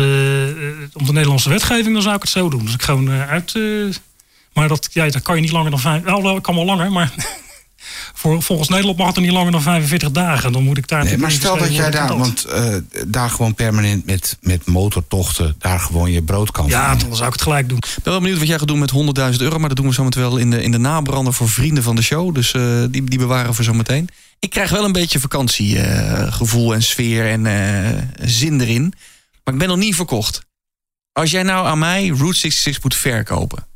onder 0.93 1.15
Nederlandse 1.15 1.49
wetgeving, 1.49 1.93
dan 1.93 2.03
zou 2.03 2.15
ik 2.15 2.23
het 2.23 2.31
zo 2.31 2.49
doen. 2.49 2.65
Dus 2.65 2.75
ik 2.75 2.83
gewoon 2.83 3.11
uit. 3.11 3.55
maar 4.53 4.69
dat, 4.69 4.89
ja, 4.93 5.09
dat 5.09 5.23
kan 5.23 5.35
je 5.35 5.41
niet 5.41 5.53
langer 5.53 5.71
dan 5.71 5.81
vijf. 5.81 6.03
Nou, 6.03 6.23
dat 6.23 6.41
kan 6.41 6.55
wel 6.55 6.65
langer, 6.65 6.93
maar. 6.93 7.13
Voor, 8.15 8.43
volgens 8.43 8.69
Nederland 8.69 8.99
mag 8.99 9.07
het 9.07 9.17
er 9.17 9.23
niet 9.23 9.31
langer 9.33 9.53
dan 9.53 9.63
45 9.63 10.11
dagen. 10.11 10.53
Dan 10.53 10.63
moet 10.63 10.79
ik 10.79 10.89
daar. 10.89 11.05
Nee, 11.05 11.19
maar 11.19 11.31
stel 11.31 11.59
dat 11.59 11.75
jij 11.75 11.91
daar, 11.91 12.19
want 12.19 12.45
eh, 12.45 12.75
daar 13.07 13.31
gewoon 13.31 13.55
permanent 13.55 14.07
met, 14.07 14.37
met 14.41 14.67
motortochten, 14.67 15.55
daar 15.59 15.81
gewoon 15.81 16.11
je 16.11 16.23
brood 16.23 16.51
kan 16.51 16.67
Ja, 16.67 16.95
dan 16.95 17.17
zou 17.17 17.27
ik 17.27 17.33
het 17.33 17.43
gelijk 17.43 17.69
doen. 17.69 17.79
Ik 17.79 18.03
ben 18.03 18.13
wel 18.13 18.21
benieuwd 18.21 18.39
wat 18.39 18.49
jij 18.49 18.59
gaat 18.59 18.69
doen 18.69 18.79
met 18.79 18.93
100.000 18.93 19.37
euro. 19.39 19.59
Maar 19.59 19.69
dat 19.69 19.77
doen 19.77 19.87
we 19.87 19.93
zometeen 19.93 20.23
wel 20.23 20.37
in 20.37 20.51
de, 20.51 20.63
in 20.63 20.71
de 20.71 20.79
nabrander 20.79 21.33
voor 21.33 21.49
vrienden 21.49 21.83
van 21.83 21.97
de 21.97 22.03
show. 22.03 22.35
Dus 22.35 22.53
eh, 22.53 22.63
die, 22.91 23.05
die 23.05 23.19
bewaren 23.19 23.49
we 23.49 23.55
voor 23.55 23.65
zometeen. 23.65 24.09
Ik 24.39 24.51
krijg 24.51 24.71
wel 24.71 24.85
een 24.85 24.93
beetje 24.93 25.21
vakantiegevoel 25.21 26.75
en 26.75 26.83
sfeer 26.83 27.29
en 27.29 27.47
eh, 27.47 28.03
zin 28.21 28.61
erin. 28.61 28.95
Maar 29.45 29.55
ik 29.55 29.61
ben 29.61 29.69
nog 29.69 29.77
niet 29.77 29.95
verkocht. 29.95 30.41
Als 31.13 31.31
jij 31.31 31.43
nou 31.43 31.67
aan 31.67 31.79
mij 31.79 32.07
Route 32.07 32.39
66 32.39 32.83
moet 32.83 32.95
verkopen. 32.95 33.67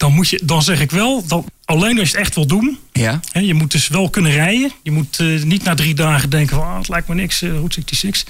Dan, 0.00 0.12
moet 0.12 0.28
je, 0.28 0.40
dan 0.44 0.62
zeg 0.62 0.80
ik 0.80 0.90
wel, 0.90 1.26
dan, 1.26 1.44
alleen 1.64 1.98
als 1.98 2.10
je 2.10 2.16
het 2.16 2.26
echt 2.26 2.34
wil 2.34 2.46
doen. 2.46 2.78
Ja? 2.92 3.20
Hè, 3.32 3.40
je 3.40 3.54
moet 3.54 3.72
dus 3.72 3.88
wel 3.88 4.10
kunnen 4.10 4.32
rijden. 4.32 4.70
Je 4.82 4.90
moet 4.90 5.18
eh, 5.18 5.42
niet 5.42 5.64
na 5.64 5.74
drie 5.74 5.94
dagen 5.94 6.30
denken 6.30 6.56
van, 6.56 6.66
ah, 6.66 6.78
het 6.78 6.88
lijkt 6.88 7.08
me 7.08 7.14
niks, 7.14 7.42
eh 7.42 7.50
Route 7.50 7.82
66. 7.86 8.24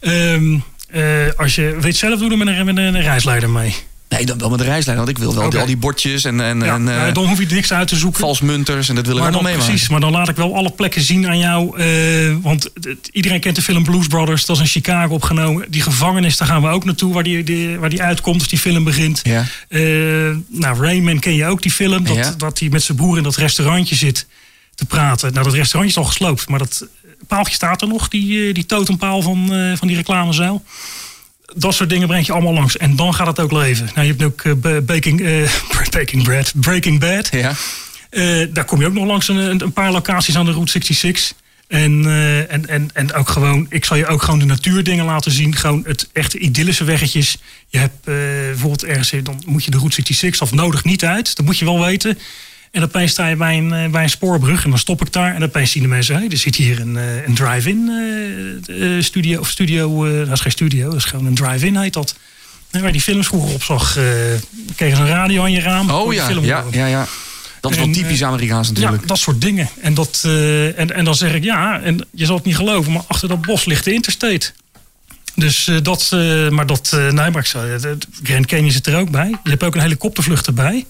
Ehm, 0.00 0.58
eh, 0.88 1.32
als 1.36 1.54
je 1.54 1.76
weet 1.80 1.96
zelf 1.96 2.18
doen, 2.18 2.28
dan 2.28 2.38
met 2.38 2.48
een, 2.48 2.64
met 2.64 2.76
een 2.76 3.00
reisleider 3.00 3.50
mee. 3.50 3.74
Nee, 4.16 4.26
dan 4.26 4.38
wel 4.38 4.50
met 4.50 4.58
de 4.58 4.64
reisleider. 4.64 5.04
Want 5.06 5.18
ik 5.18 5.24
wil 5.24 5.34
wel 5.34 5.46
Oké. 5.46 5.58
al 5.60 5.66
die 5.66 5.76
bordjes 5.76 6.24
en, 6.24 6.40
en, 6.40 6.60
Ja, 6.60 6.74
en 6.74 7.06
eh, 7.06 7.14
dan 7.14 7.26
hoef 7.26 7.38
je 7.38 7.46
niks 7.46 7.72
uit 7.72 7.88
te 7.88 7.96
zoeken. 7.96 8.20
valsmunters. 8.20 8.88
En 8.88 8.94
dat 8.94 9.06
wil 9.06 9.14
ik 9.16 9.20
maar 9.22 9.32
allemaal 9.32 9.42
dan, 9.42 9.50
meemaken. 9.52 9.72
precies, 9.72 9.88
maar 9.92 10.00
dan 10.00 10.12
laat 10.12 10.28
ik 10.28 10.36
wel 10.36 10.54
alle 10.56 10.70
plekken 10.70 11.02
zien 11.02 11.26
aan 11.28 11.38
jou. 11.38 11.78
eh, 11.78 12.36
want 12.42 12.70
het- 12.80 13.08
iedereen 13.12 13.40
kent 13.40 13.56
de 13.56 13.62
film 13.62 13.84
Blues 13.84 14.06
Brothers. 14.06 14.44
Dat 14.46 14.56
is 14.56 14.62
in 14.62 14.68
Chicago 14.68 15.14
opgenomen. 15.14 15.66
Die 15.70 15.82
gevangenis, 15.82 16.36
daar 16.36 16.48
gaan 16.48 16.62
we 16.62 16.68
ook 16.68 16.84
naartoe, 16.84 17.12
waar 17.12 17.22
die, 17.22 17.44
die- 17.44 17.78
waar 17.78 17.90
die 17.90 18.02
uitkomt 18.02 18.38
als 18.40 18.48
die 18.48 18.58
film 18.58 18.84
begint. 18.84 19.20
Ja. 19.22 19.44
Eh, 19.68 19.80
nou, 20.48 20.80
Rayman 20.80 21.18
ken 21.18 21.34
je 21.34 21.46
ook, 21.46 21.62
die 21.62 21.72
film. 21.72 22.04
Dat, 22.04 22.16
Ja. 22.16 22.34
dat 22.36 22.58
hij 22.58 22.68
met 22.68 22.82
zijn 22.82 22.96
broer 22.96 23.16
in 23.16 23.22
dat 23.22 23.36
restaurantje 23.36 23.94
zit 23.94 24.26
te 24.74 24.84
praten. 24.86 25.32
Nou, 25.32 25.44
dat 25.44 25.54
restaurantje 25.54 26.00
is 26.00 26.06
al 26.06 26.10
gesloopt. 26.12 26.48
Maar 26.48 26.58
dat 26.58 26.86
paaltje 27.26 27.54
staat 27.54 27.82
er 27.82 27.88
nog, 27.88 28.08
die, 28.08 28.52
die 28.52 28.66
totempaal 28.66 29.22
van, 29.22 29.46
van 29.76 29.88
die 29.88 29.96
reclamezuil. 29.96 30.64
Dat 31.54 31.74
soort 31.74 31.88
dingen 31.88 32.08
breng 32.08 32.26
je 32.26 32.32
allemaal 32.32 32.52
langs. 32.52 32.76
En 32.76 32.96
dan 32.96 33.14
gaat 33.14 33.26
het 33.26 33.40
ook 33.40 33.52
leven. 33.52 33.90
Nou, 33.94 34.06
je 34.06 34.14
hebt 34.16 34.22
ook 34.22 34.60
ba- 34.60 34.80
baking, 34.80 35.20
eh, 35.20 35.50
baking 35.98 36.22
bread, 36.22 36.52
Breaking 36.56 37.00
Bad. 37.00 37.28
Ja. 37.32 37.54
Eh, 38.10 38.46
daar 38.50 38.64
kom 38.64 38.80
je 38.80 38.86
ook 38.86 38.92
nog 38.92 39.06
langs 39.06 39.28
een, 39.28 39.62
een 39.62 39.72
paar 39.72 39.92
locaties 39.92 40.36
aan 40.36 40.44
de 40.44 40.52
Route 40.52 40.70
66. 40.70 41.32
En, 41.68 42.04
en, 42.48 42.68
en, 42.68 42.90
en 42.92 43.12
ook 43.12 43.28
gewoon, 43.28 43.66
ik 43.68 43.84
zal 43.84 43.96
je 43.96 44.06
ook 44.06 44.22
gewoon 44.22 44.38
de 44.38 44.44
natuurdingen 44.44 45.04
laten 45.04 45.32
zien. 45.32 45.56
Gewoon 45.56 45.84
het 45.86 46.08
echte 46.12 46.38
idyllische 46.38 46.84
weggetjes. 46.84 47.36
Je 47.68 47.78
hebt 47.78 48.04
bijvoorbeeld 48.04 48.84
ergens, 48.84 49.12
dan 49.22 49.42
moet 49.46 49.64
je 49.64 49.70
de 49.70 49.76
Route 49.76 49.94
66 49.94 50.42
of 50.42 50.52
nodig 50.52 50.84
niet 50.84 51.04
uit. 51.04 51.36
Dat 51.36 51.46
moet 51.46 51.58
je 51.58 51.64
wel 51.64 51.80
weten. 51.84 52.18
En 52.70 52.82
opeens 52.82 53.10
sta 53.10 53.28
je 53.28 53.36
bij 53.36 53.58
een, 53.58 53.72
eh, 53.72 53.90
bij 53.90 54.02
een 54.02 54.10
spoorbrug 54.10 54.64
en 54.64 54.70
dan 54.70 54.78
stop 54.78 55.00
ik 55.00 55.12
daar. 55.12 55.34
En 55.34 55.42
opeens 55.44 55.70
zien 55.70 55.82
de 55.82 55.88
mensen, 55.88 56.16
hé, 56.16 56.26
er 56.30 56.36
zit 56.36 56.56
hier 56.56 56.80
een, 56.80 56.96
eh, 56.96 57.26
een 57.26 57.34
drive-in 57.34 57.88
eh, 58.66 59.02
studio. 59.02 59.40
Of 59.40 59.48
studio, 59.48 60.06
eh, 60.06 60.18
dat 60.18 60.32
is 60.32 60.40
geen 60.40 60.52
studio, 60.52 60.86
dat 60.88 60.96
is 60.96 61.04
gewoon 61.04 61.26
een 61.26 61.34
drive-in 61.34 61.76
heet 61.76 61.92
dat. 61.92 62.14
En 62.70 62.78
waar 62.78 62.86
je 62.88 62.92
die 62.92 63.02
films 63.02 63.26
vroeger 63.26 63.54
op 63.54 63.62
zag, 63.62 63.96
eh 63.96 64.04
kreeg 64.76 64.98
een 64.98 65.06
radio 65.06 65.42
aan 65.42 65.52
je 65.52 65.60
raam. 65.60 65.90
Oh 65.90 66.12
ja, 66.12 66.26
film 66.26 66.44
ja, 66.44 66.64
ja, 66.70 66.86
ja. 66.86 67.06
Dat 67.60 67.70
is 67.70 67.76
wel 67.76 67.86
typisch 68.02 68.22
Amerikaans 68.22 68.68
natuurlijk. 68.68 69.00
Ja, 69.02 69.06
dat 69.06 69.18
soort 69.18 69.40
dingen. 69.40 69.68
En, 69.80 69.94
dat, 69.94 70.20
en, 70.76 70.94
en 70.94 71.04
dan 71.04 71.14
zeg 71.14 71.34
ik 71.34 71.44
ja, 71.44 71.80
en 71.80 72.06
je 72.10 72.24
zal 72.26 72.36
het 72.36 72.44
niet 72.44 72.56
geloven, 72.56 72.92
maar 72.92 73.02
achter 73.06 73.28
dat 73.28 73.40
bos 73.40 73.64
ligt 73.64 73.84
de 73.84 73.92
interstate. 73.92 74.52
Dus 75.34 75.70
dat, 75.82 76.08
eh, 76.12 76.48
maar 76.48 76.66
dat, 76.66 76.90
nee, 76.92 77.12
maar 77.12 77.36
ik 77.38 77.46
zou, 77.46 77.66
het- 77.70 77.82
het 77.82 78.06
Grand 78.22 78.46
Canyon 78.46 78.70
zit 78.72 78.86
er 78.86 78.96
ook 78.98 79.10
bij. 79.10 79.28
Je 79.44 79.50
hebt 79.50 79.62
ook 79.62 79.74
een 79.74 79.80
helikoptervlucht 79.80 80.46
erbij. 80.46 80.86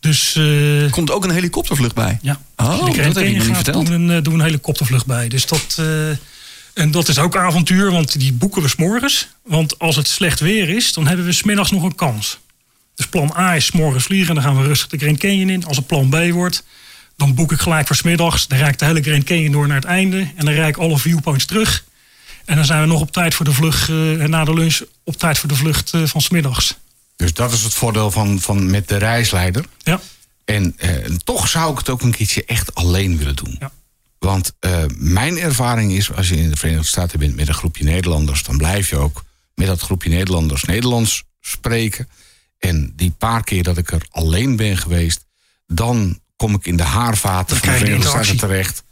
Dus 0.00 0.36
eh, 0.36 0.82
Er 0.82 0.90
komt 0.90 1.10
ook 1.10 1.24
een 1.24 1.30
helikoptervlucht 1.30 1.94
bij. 1.94 2.18
ja, 2.22 2.40
Oh, 2.56 2.66
dat 2.86 2.96
heb 2.96 3.04
nog 3.04 3.14
Canyon 3.14 3.46
niet 3.46 3.54
verteld. 3.54 3.86
doen 3.86 4.00
een, 4.00 4.10
eh, 4.16 4.22
doen 4.22 4.34
een 4.34 4.40
helikoptervlucht 4.44 5.06
bij. 5.06 5.28
Dus 5.28 5.46
dat, 5.46 5.76
eh, 5.78 6.08
en 6.74 6.90
dat 6.90 7.08
is 7.08 7.18
ook 7.18 7.36
avontuur, 7.36 7.90
want 7.90 8.18
die 8.20 8.32
boeken 8.32 8.62
we 8.62 8.68
s'morgens. 8.68 9.28
Want 9.44 9.78
als 9.78 9.96
het 9.96 10.08
slecht 10.08 10.40
weer 10.40 10.68
is, 10.68 10.92
dan 10.92 11.06
hebben 11.06 11.26
we 11.26 11.32
smiddags 11.32 11.70
nog 11.70 11.82
een 11.82 11.94
kans. 11.94 12.38
Dus 12.94 13.06
plan 13.06 13.32
A 13.36 13.54
is 13.56 13.64
's 13.66 13.70
morgens 13.72 14.04
vliegen, 14.04 14.34
dan 14.34 14.44
gaan 14.44 14.56
we 14.60 14.66
rustig 14.66 14.88
de 14.88 14.98
Grand 14.98 15.18
Canyon 15.18 15.48
in. 15.50 15.64
Als 15.66 15.76
het 15.76 15.86
plan 15.86 16.08
B 16.08 16.30
wordt, 16.32 16.64
dan 17.16 17.34
boek 17.34 17.52
ik 17.52 17.60
gelijk 17.60 17.86
voor 17.86 17.96
smiddags. 17.96 18.46
Dan 18.46 18.58
rijd 18.58 18.72
ik 18.72 18.78
de 18.78 18.84
hele 18.84 19.02
Grand 19.02 19.24
Canyon 19.24 19.52
door 19.52 19.66
naar 19.66 19.76
het 19.76 19.84
einde. 19.84 20.18
En 20.18 20.44
dan 20.44 20.54
rijd 20.54 20.68
ik 20.68 20.76
alle 20.76 20.98
viewpoints 20.98 21.44
terug. 21.44 21.84
En 22.44 22.56
dan 22.56 22.64
zijn 22.64 22.80
we 22.80 22.86
nog 22.86 23.00
op 23.00 23.12
tijd 23.12 23.34
voor 23.34 23.44
de 23.44 23.52
vlucht, 23.52 23.88
en 23.88 24.30
na 24.30 24.44
de 24.44 24.54
lunch, 24.54 24.80
op 25.04 25.16
tijd 25.16 25.38
voor 25.38 25.48
de 25.48 25.54
vlucht 25.54 25.92
van 26.04 26.20
smiddags. 26.20 26.76
Dus 27.16 27.34
dat 27.34 27.52
is 27.52 27.62
het 27.62 27.74
voordeel 27.74 28.10
van, 28.10 28.40
van 28.40 28.70
met 28.70 28.88
de 28.88 28.96
reisleider. 28.96 29.64
Ja, 29.78 30.00
En 30.44 30.74
eh, 30.76 31.14
toch 31.24 31.48
zou 31.48 31.72
ik 31.72 31.78
het 31.78 31.88
ook 31.88 32.02
een 32.02 32.10
keertje 32.10 32.44
echt 32.44 32.74
alleen 32.74 33.18
willen 33.18 33.36
doen. 33.36 33.56
Ja. 33.60 33.72
Want 34.18 34.52
eh, 34.58 34.82
mijn 34.96 35.38
ervaring 35.38 35.92
is, 35.92 36.12
als 36.12 36.28
je 36.28 36.36
in 36.36 36.50
de 36.50 36.56
Verenigde 36.56 36.86
Staten 36.86 37.18
bent 37.18 37.36
met 37.36 37.48
een 37.48 37.54
groepje 37.54 37.84
Nederlanders, 37.84 38.42
dan 38.42 38.56
blijf 38.56 38.88
je 38.90 38.96
ook 38.96 39.24
met 39.54 39.66
dat 39.66 39.80
groepje 39.80 40.08
Nederlanders 40.10 40.64
Nederlands 40.64 41.22
spreken. 41.40 42.08
En 42.58 42.92
die 42.96 43.10
paar 43.10 43.44
keer 43.44 43.62
dat 43.62 43.76
ik 43.78 43.92
er 43.92 44.06
alleen 44.10 44.56
ben 44.56 44.76
geweest, 44.76 45.24
dan 45.66 46.20
kom 46.36 46.54
ik 46.54 46.66
in 46.66 46.76
de 46.76 46.82
haarvaten 46.82 47.56
van 47.56 47.68
de 47.68 47.78
Verenigde 47.78 48.08
Staten 48.08 48.36
terecht. 48.36 48.82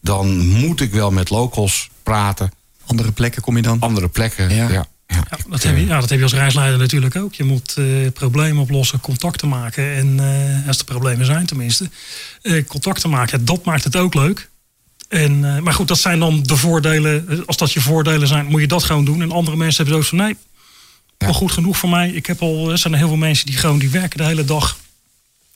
Dan 0.00 0.46
moet 0.46 0.80
ik 0.80 0.92
wel 0.92 1.10
met 1.10 1.30
locals 1.30 1.90
praten, 2.02 2.52
Andere 2.86 3.12
plekken 3.12 3.42
kom 3.42 3.56
je 3.56 3.62
dan. 3.62 3.80
andere 3.80 4.08
plekken. 4.08 4.54
Ja. 4.54 4.68
Ja. 4.68 4.86
Ja, 5.12 5.24
Ja, 5.30 5.38
dat, 5.48 5.62
heb 5.62 5.76
je, 5.76 5.86
ja, 5.86 6.00
dat 6.00 6.08
heb 6.08 6.18
je 6.18 6.24
als 6.24 6.34
reisleider 6.34 6.78
natuurlijk 6.78 7.16
ook. 7.16 7.34
Je 7.34 7.44
moet 7.44 7.74
eh, 7.76 7.84
problemen 8.12 8.62
oplossen, 8.62 9.00
contacten 9.00 9.48
maken. 9.48 9.94
En 9.94 10.20
eh, 10.20 10.68
als 10.68 10.78
er 10.78 10.84
problemen 10.84 11.26
zijn 11.26 11.46
tenminste. 11.46 11.90
eh, 12.42 12.64
contacten 12.66 13.10
maken, 13.10 13.44
dat 13.44 13.64
maakt 13.64 13.84
het 13.84 13.96
ook 13.96 14.14
leuk. 14.14 14.50
En, 15.08 15.62
maar 15.62 15.74
goed, 15.74 15.88
dat 15.88 15.98
zijn 15.98 16.18
dan 16.18 16.42
de 16.42 16.56
voordelen. 16.56 17.46
Als 17.46 17.56
dat 17.56 17.72
je 17.72 17.80
voordelen 17.80 18.28
zijn, 18.28 18.46
moet 18.46 18.60
je 18.60 18.66
dat 18.66 18.84
gewoon 18.84 19.04
doen. 19.04 19.22
En 19.22 19.32
andere 19.32 19.56
mensen 19.56 19.84
hebben 19.84 20.02
zo 20.02 20.08
van 20.08 20.18
nee, 20.26 20.36
wel 21.18 21.32
goed 21.32 21.52
genoeg 21.52 21.76
voor 21.76 21.88
mij. 21.88 22.10
Ik 22.10 22.26
heb 22.26 22.42
al, 22.42 22.70
er 22.70 22.78
zijn 22.78 22.92
er 22.92 22.98
heel 22.98 23.08
veel 23.08 23.16
mensen 23.16 23.46
die 23.46 23.56
gewoon 23.56 23.78
die 23.78 23.90
werken 23.90 24.18
de 24.18 24.24
hele 24.24 24.44
dag. 24.44 24.78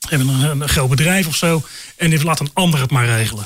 Hebben 0.09 0.27
een, 0.27 0.61
een 0.61 0.69
groot 0.69 0.89
bedrijf 0.89 1.27
of 1.27 1.35
zo. 1.35 1.63
En 1.95 2.09
die 2.09 2.23
laat 2.23 2.39
een 2.39 2.51
ander 2.53 2.79
het 2.79 2.91
maar 2.91 3.05
regelen. 3.05 3.45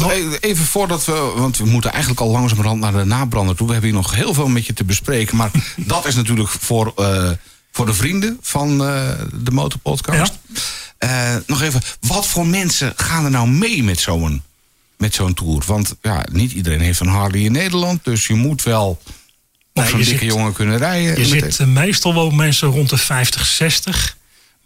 Want 0.00 0.12
e- 0.12 0.36
even 0.40 0.64
voordat 0.64 1.04
we, 1.04 1.32
want 1.36 1.56
we 1.56 1.64
moeten 1.66 1.90
eigenlijk 1.90 2.20
al 2.20 2.30
langzamerhand 2.30 2.80
naar 2.80 2.92
de 2.92 3.04
nabrander 3.04 3.56
toe. 3.56 3.66
We 3.66 3.72
hebben 3.72 3.90
hier 3.90 4.00
nog 4.00 4.14
heel 4.14 4.34
veel 4.34 4.48
met 4.48 4.66
je 4.66 4.72
te 4.72 4.84
bespreken. 4.84 5.36
Maar 5.36 5.50
dat 5.76 6.06
is 6.06 6.14
natuurlijk 6.14 6.48
voor, 6.48 6.92
eh, 6.96 7.30
voor 7.72 7.86
de 7.86 7.94
vrienden 7.94 8.38
van 8.40 8.84
eh, 8.84 9.08
de 9.32 9.50
Motorpodcast. 9.50 10.32
Eh, 10.98 11.36
nog 11.46 11.62
even, 11.62 11.80
wat 12.00 12.26
voor 12.26 12.46
mensen 12.46 12.92
gaan 12.96 13.24
er 13.24 13.30
nou 13.30 13.48
mee 13.48 13.82
met 13.82 14.00
zo'n 14.00 14.42
met 14.96 15.14
zo'n 15.14 15.34
tour? 15.34 15.62
Want 15.66 15.94
ja, 16.02 16.24
niet 16.32 16.52
iedereen 16.52 16.80
heeft 16.80 17.00
een 17.00 17.06
Harley 17.08 17.40
in 17.40 17.52
Nederland. 17.52 18.04
Dus 18.04 18.26
je 18.26 18.34
moet 18.34 18.62
wel 18.62 18.88
op 18.88 19.02
Nee, 19.82 19.88
zo'n 19.88 19.98
dikke 19.98 20.18
zit- 20.18 20.28
jongen 20.32 20.52
kunnen 20.52 20.78
rijden. 20.78 21.18
Je 21.18 21.24
zit 21.26 21.66
meestal 21.66 22.14
wel 22.14 22.30
mensen 22.30 22.68
rond 22.68 22.90
de 22.90 22.96
50, 22.98 23.46
60. 23.46 24.16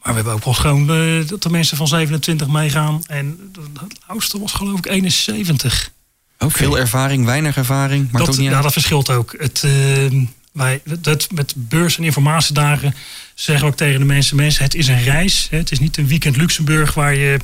Maar 0.07 0.15
we 0.15 0.21
hebben 0.21 0.33
ook 0.33 0.45
wel 0.45 0.55
gewoon 0.55 0.91
eh, 0.91 1.29
dat 1.29 1.45
er 1.45 1.51
mensen 1.51 1.77
van 1.77 1.89
27 1.89 2.47
meegaan. 2.49 3.03
En 3.07 3.39
de 3.53 3.61
de 3.73 3.97
oudste 4.07 4.41
was 4.41 4.53
geloof 4.53 4.79
ik 4.79 4.87
71. 4.87 5.91
Oké. 6.39 6.59
Veel 6.59 6.79
ervaring, 6.79 7.25
weinig 7.25 7.57
ervaring. 7.57 8.03
Maakt 8.03 8.27
dat, 8.27 8.35
ook 8.35 8.41
niet 8.41 8.51
ja, 8.51 8.63
dat 8.63 8.73
verschilt 8.73 9.11
ook. 9.11 9.35
Het, 9.39 9.63
eh, 9.65 10.21
wij, 10.53 10.81
dat, 11.01 11.29
met 11.33 11.55
beurs- 11.57 11.99
en 11.99 12.05
informatiedagen 12.05 12.95
zeggen 13.35 13.65
we 13.65 13.71
ook 13.71 13.77
tegen 13.77 13.99
de 13.99 14.07
mensen... 14.07 14.37
mensen, 14.37 14.65
het 14.65 14.75
is 14.75 14.89
een 14.89 15.03
reis. 15.03 15.47
Hè. 15.51 15.57
Het 15.57 15.71
is 15.71 15.79
niet 15.79 15.97
een 15.97 16.07
weekend 16.07 16.37
Luxemburg 16.37 16.95
waar 16.95 17.15
je 17.15 17.39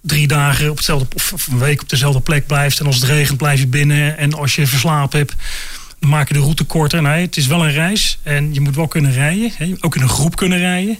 drie 0.00 0.26
dagen 0.26 0.70
op 0.70 0.76
hetzelfde, 0.76 1.06
of 1.14 1.32
of 1.32 1.46
een 1.46 1.58
week 1.58 1.82
op 1.82 1.88
dezelfde 1.88 2.20
plek 2.20 2.46
blijft. 2.46 2.80
En 2.80 2.86
als 2.86 2.96
het 2.96 3.04
regent 3.04 3.38
blijf 3.38 3.60
je 3.60 3.66
binnen. 3.66 4.18
En 4.18 4.34
als 4.34 4.54
je 4.54 4.66
verslapen 4.66 5.18
hebt, 5.18 5.34
dan 5.98 6.10
maak 6.10 6.28
je 6.28 6.34
de 6.34 6.40
route 6.40 6.64
korter. 6.64 7.02
Nee, 7.02 7.24
het 7.24 7.36
is 7.36 7.46
wel 7.46 7.64
een 7.64 7.72
reis. 7.72 8.18
En 8.22 8.54
je 8.54 8.60
moet 8.60 8.74
wel 8.74 8.88
kunnen 8.88 9.12
rijden. 9.12 9.52
Hè. 9.56 9.74
Ook 9.80 9.96
in 9.96 10.02
een 10.02 10.08
groep 10.08 10.36
kunnen 10.36 10.58
rijden. 10.58 10.98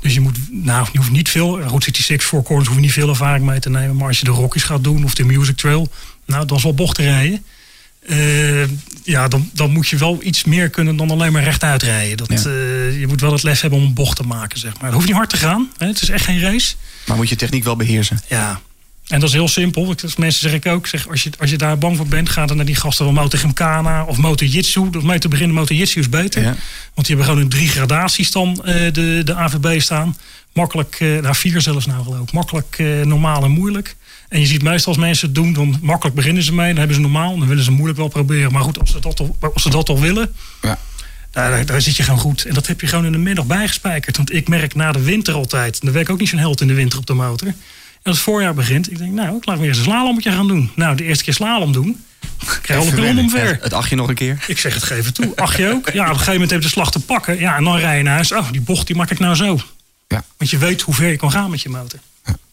Dus 0.00 0.14
je 0.14 0.20
moet, 0.20 0.38
nou, 0.50 0.86
je 0.92 0.98
hoeft 0.98 1.10
niet 1.10 1.28
veel. 1.28 1.60
Route 1.60 1.84
66 1.84 2.28
Four 2.28 2.42
Corners 2.42 2.66
hoef 2.68 2.76
je 2.76 2.82
niet 2.82 2.92
veel 2.92 3.08
ervaring 3.08 3.44
mee 3.46 3.60
te 3.60 3.70
nemen. 3.70 3.96
Maar 3.96 4.06
als 4.08 4.18
je 4.18 4.24
de 4.24 4.30
Rockies 4.30 4.62
gaat 4.62 4.84
doen 4.84 5.04
of 5.04 5.14
de 5.14 5.24
Music 5.24 5.56
Trail, 5.56 5.88
nou, 6.26 6.46
dan 6.46 6.56
is 6.56 6.62
wel 6.62 6.74
bochten 6.74 7.04
rijden. 7.04 7.44
Eh, 8.06 8.62
ja, 9.04 9.28
dan, 9.28 9.50
dan 9.52 9.70
moet 9.70 9.88
je 9.88 9.96
wel 9.96 10.18
iets 10.22 10.44
meer 10.44 10.70
kunnen 10.70 10.96
dan 10.96 11.10
alleen 11.10 11.32
maar 11.32 11.42
rechtuit 11.42 11.82
rijden. 11.82 12.16
Dat, 12.16 12.28
Ja. 12.28 12.36
eh, 12.50 13.00
je 13.00 13.04
moet 13.08 13.20
wel 13.20 13.32
het 13.32 13.42
lef 13.42 13.60
hebben 13.60 13.78
om 13.78 13.84
een 13.84 13.94
bocht 13.94 14.16
te 14.16 14.22
maken, 14.22 14.58
zeg 14.58 14.72
maar. 14.74 14.84
Het 14.84 14.94
hoeft 14.94 15.06
niet 15.06 15.16
hard 15.16 15.30
te 15.30 15.36
gaan. 15.36 15.68
Hè. 15.78 15.86
Het 15.86 16.02
is 16.02 16.08
echt 16.08 16.24
geen 16.24 16.40
race. 16.40 16.74
Maar 17.06 17.16
moet 17.16 17.28
je 17.28 17.36
techniek 17.36 17.64
wel 17.64 17.76
beheersen. 17.76 18.20
Ja. 18.28 18.60
En 19.10 19.20
dat 19.20 19.28
is 19.28 19.34
heel 19.34 19.48
simpel. 19.48 19.94
Als 20.02 20.16
mensen 20.16 20.40
zeg 20.50 20.52
ik 20.52 20.66
ook, 20.66 20.86
zeg, 20.86 21.08
als, 21.08 21.22
je, 21.22 21.30
als 21.38 21.50
je 21.50 21.58
daar 21.58 21.78
bang 21.78 21.96
voor 21.96 22.06
bent, 22.06 22.28
ga 22.28 22.46
dan 22.46 22.56
naar 22.56 22.66
die 22.66 22.74
gasten 22.74 23.04
van 23.04 23.14
Moto 23.14 23.38
Gymkhana 23.38 24.04
of 24.04 24.16
Moto 24.16 24.46
Jitsu. 24.46 24.90
Dat 24.90 25.02
mee 25.02 25.18
te 25.18 25.28
beginnen, 25.28 25.56
Moto 25.56 25.74
Jitsu 25.74 26.00
is 26.00 26.08
beter. 26.08 26.42
Ja. 26.42 26.56
Want 26.94 27.06
die 27.06 27.16
hebben 27.16 27.24
gewoon 27.24 27.40
in 27.40 27.48
drie 27.48 27.68
gradaties 27.68 28.30
dan 28.30 28.64
eh, 28.64 28.92
de, 28.92 29.22
de 29.24 29.34
AVB 29.34 29.80
staan. 29.80 30.16
Makkelijk, 30.52 30.96
nou 31.00 31.34
vier 31.34 31.60
zelfs 31.60 31.86
nou 31.86 32.04
geloof. 32.04 32.32
Makkelijk, 32.32 32.76
eh, 32.78 32.86
normaal 33.02 33.44
en 33.44 33.50
moeilijk. 33.50 33.96
En 34.28 34.40
je 34.40 34.46
ziet 34.46 34.62
meestal 34.62 34.92
als 34.92 35.02
mensen 35.02 35.26
het 35.26 35.34
doen, 35.34 35.52
dan 35.52 35.78
makkelijk 35.82 36.16
beginnen 36.16 36.42
ze 36.42 36.54
mee. 36.54 36.68
Dan 36.68 36.76
hebben 36.76 36.94
ze 36.94 37.00
normaal, 37.00 37.38
dan 37.38 37.48
willen 37.48 37.64
ze 37.64 37.70
moeilijk 37.70 37.98
wel 37.98 38.08
proberen. 38.08 38.52
Maar 38.52 38.62
goed, 38.62 38.78
als 38.78 38.90
ze 38.90 39.00
dat 39.00 39.20
al, 39.20 39.36
als 39.54 39.62
ze 39.62 39.70
dat 39.70 39.88
al 39.88 40.00
willen, 40.00 40.34
Ja. 40.62 40.78
daar, 41.30 41.80
zit 41.82 41.96
je 41.96 42.02
gewoon 42.02 42.20
goed. 42.20 42.44
En 42.44 42.54
dat 42.54 42.66
heb 42.66 42.80
je 42.80 42.86
gewoon 42.86 43.04
in 43.04 43.12
de 43.12 43.18
middag 43.18 43.46
bijgespijkerd. 43.46 44.16
Want 44.16 44.32
ik 44.32 44.48
merk 44.48 44.74
na 44.74 44.92
de 44.92 45.02
winter 45.02 45.34
altijd. 45.34 45.80
Dan 45.80 45.92
werk 45.92 46.06
ik 46.06 46.12
ook 46.12 46.20
niet 46.20 46.28
zo'n 46.28 46.38
held 46.38 46.60
in 46.60 46.66
de 46.66 46.74
winter 46.74 46.98
op 46.98 47.06
de 47.06 47.14
motor. 47.14 47.54
En 48.02 48.10
als 48.10 48.16
het 48.16 48.24
voorjaar 48.24 48.54
begint, 48.54 48.90
ik 48.90 48.98
denk, 48.98 49.12
nou, 49.12 49.36
ik 49.36 49.46
laat 49.46 49.58
weer 49.58 49.68
eens 49.68 49.78
een 49.78 49.84
slalommetje 49.84 50.30
gaan 50.30 50.48
doen. 50.48 50.70
Nou, 50.74 50.96
de 50.96 51.04
eerste 51.04 51.24
keer 51.24 51.34
slalom 51.34 51.72
doen. 51.72 52.04
Ik 52.40 52.58
krijg 52.62 52.80
alle 52.80 52.90
pillen 52.90 53.18
omver. 53.18 53.58
Het, 53.60 53.72
achtje 53.72 53.96
nog 53.96 54.08
een 54.08 54.14
keer. 54.14 54.44
Ik 54.46 54.58
zeg 54.58 54.74
het 54.74 54.82
geven 54.82 55.14
toe. 55.14 55.32
Ach 55.36 55.56
je 55.56 55.68
ook? 55.68 55.90
Ja, 55.92 56.02
op 56.02 56.08
een 56.08 56.12
gegeven 56.12 56.32
moment 56.32 56.50
heb 56.50 56.60
je 56.60 56.66
de 56.66 56.72
slag 56.72 56.90
te 56.90 57.00
pakken. 57.00 57.38
Ja, 57.38 57.56
en 57.56 57.64
dan 57.64 57.76
rij 57.76 57.96
je 57.96 58.02
naar 58.02 58.14
huis. 58.14 58.32
Oh, 58.32 58.50
die 58.52 58.60
bocht 58.60 58.86
die 58.86 58.96
maak 58.96 59.10
ik 59.10 59.18
nou 59.18 59.34
zo. 59.34 59.58
Ja. 60.08 60.24
Want 60.36 60.50
je 60.50 60.58
weet 60.58 60.80
hoe 60.80 60.94
ver 60.94 61.08
je 61.08 61.16
kan 61.16 61.30
gaan 61.30 61.50
met 61.50 61.60
je 61.60 61.68
motor. 61.68 61.98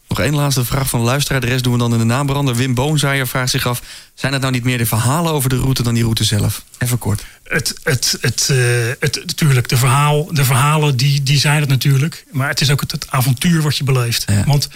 Nog 0.08 0.20
één 0.20 0.34
laatste 0.34 0.64
vraag 0.64 0.88
van 0.88 1.00
de 1.00 1.06
luisteraar. 1.06 1.40
De 1.40 1.46
rest 1.46 1.64
doen 1.64 1.72
we 1.72 1.78
dan 1.78 1.92
in 1.92 1.98
de 1.98 2.04
nabrander. 2.04 2.54
Wim 2.54 2.74
Boonzaaier 2.74 3.28
vraagt 3.28 3.50
zich 3.50 3.66
af... 3.66 3.82
zijn 4.14 4.32
het 4.32 4.40
nou 4.40 4.54
niet 4.54 4.64
meer 4.64 4.78
de 4.78 4.86
verhalen 4.86 5.32
over 5.32 5.48
de 5.48 5.56
route 5.56 5.82
dan 5.82 5.94
die 5.94 6.02
route 6.02 6.24
zelf? 6.24 6.64
Even 6.78 6.98
kort. 6.98 7.24
Het, 7.44 7.74
het, 7.82 8.18
het, 8.20 8.48
eh, 8.50 8.58
het, 9.00 9.22
natuurlijk, 9.26 9.68
de, 9.68 9.76
verhaal, 9.76 10.34
de 10.34 10.44
verhalen 10.44 10.96
die, 10.96 11.22
die 11.22 11.38
zijn 11.38 11.60
het 11.60 11.68
natuurlijk. 11.68 12.24
Maar 12.30 12.48
het 12.48 12.60
is 12.60 12.70
ook 12.70 12.80
het, 12.80 12.92
het 12.92 13.10
avontuur 13.10 13.62
wat 13.62 13.76
je 13.76 13.84
beleeft. 13.84 14.24
Ja. 14.26 14.44
Want 14.44 14.68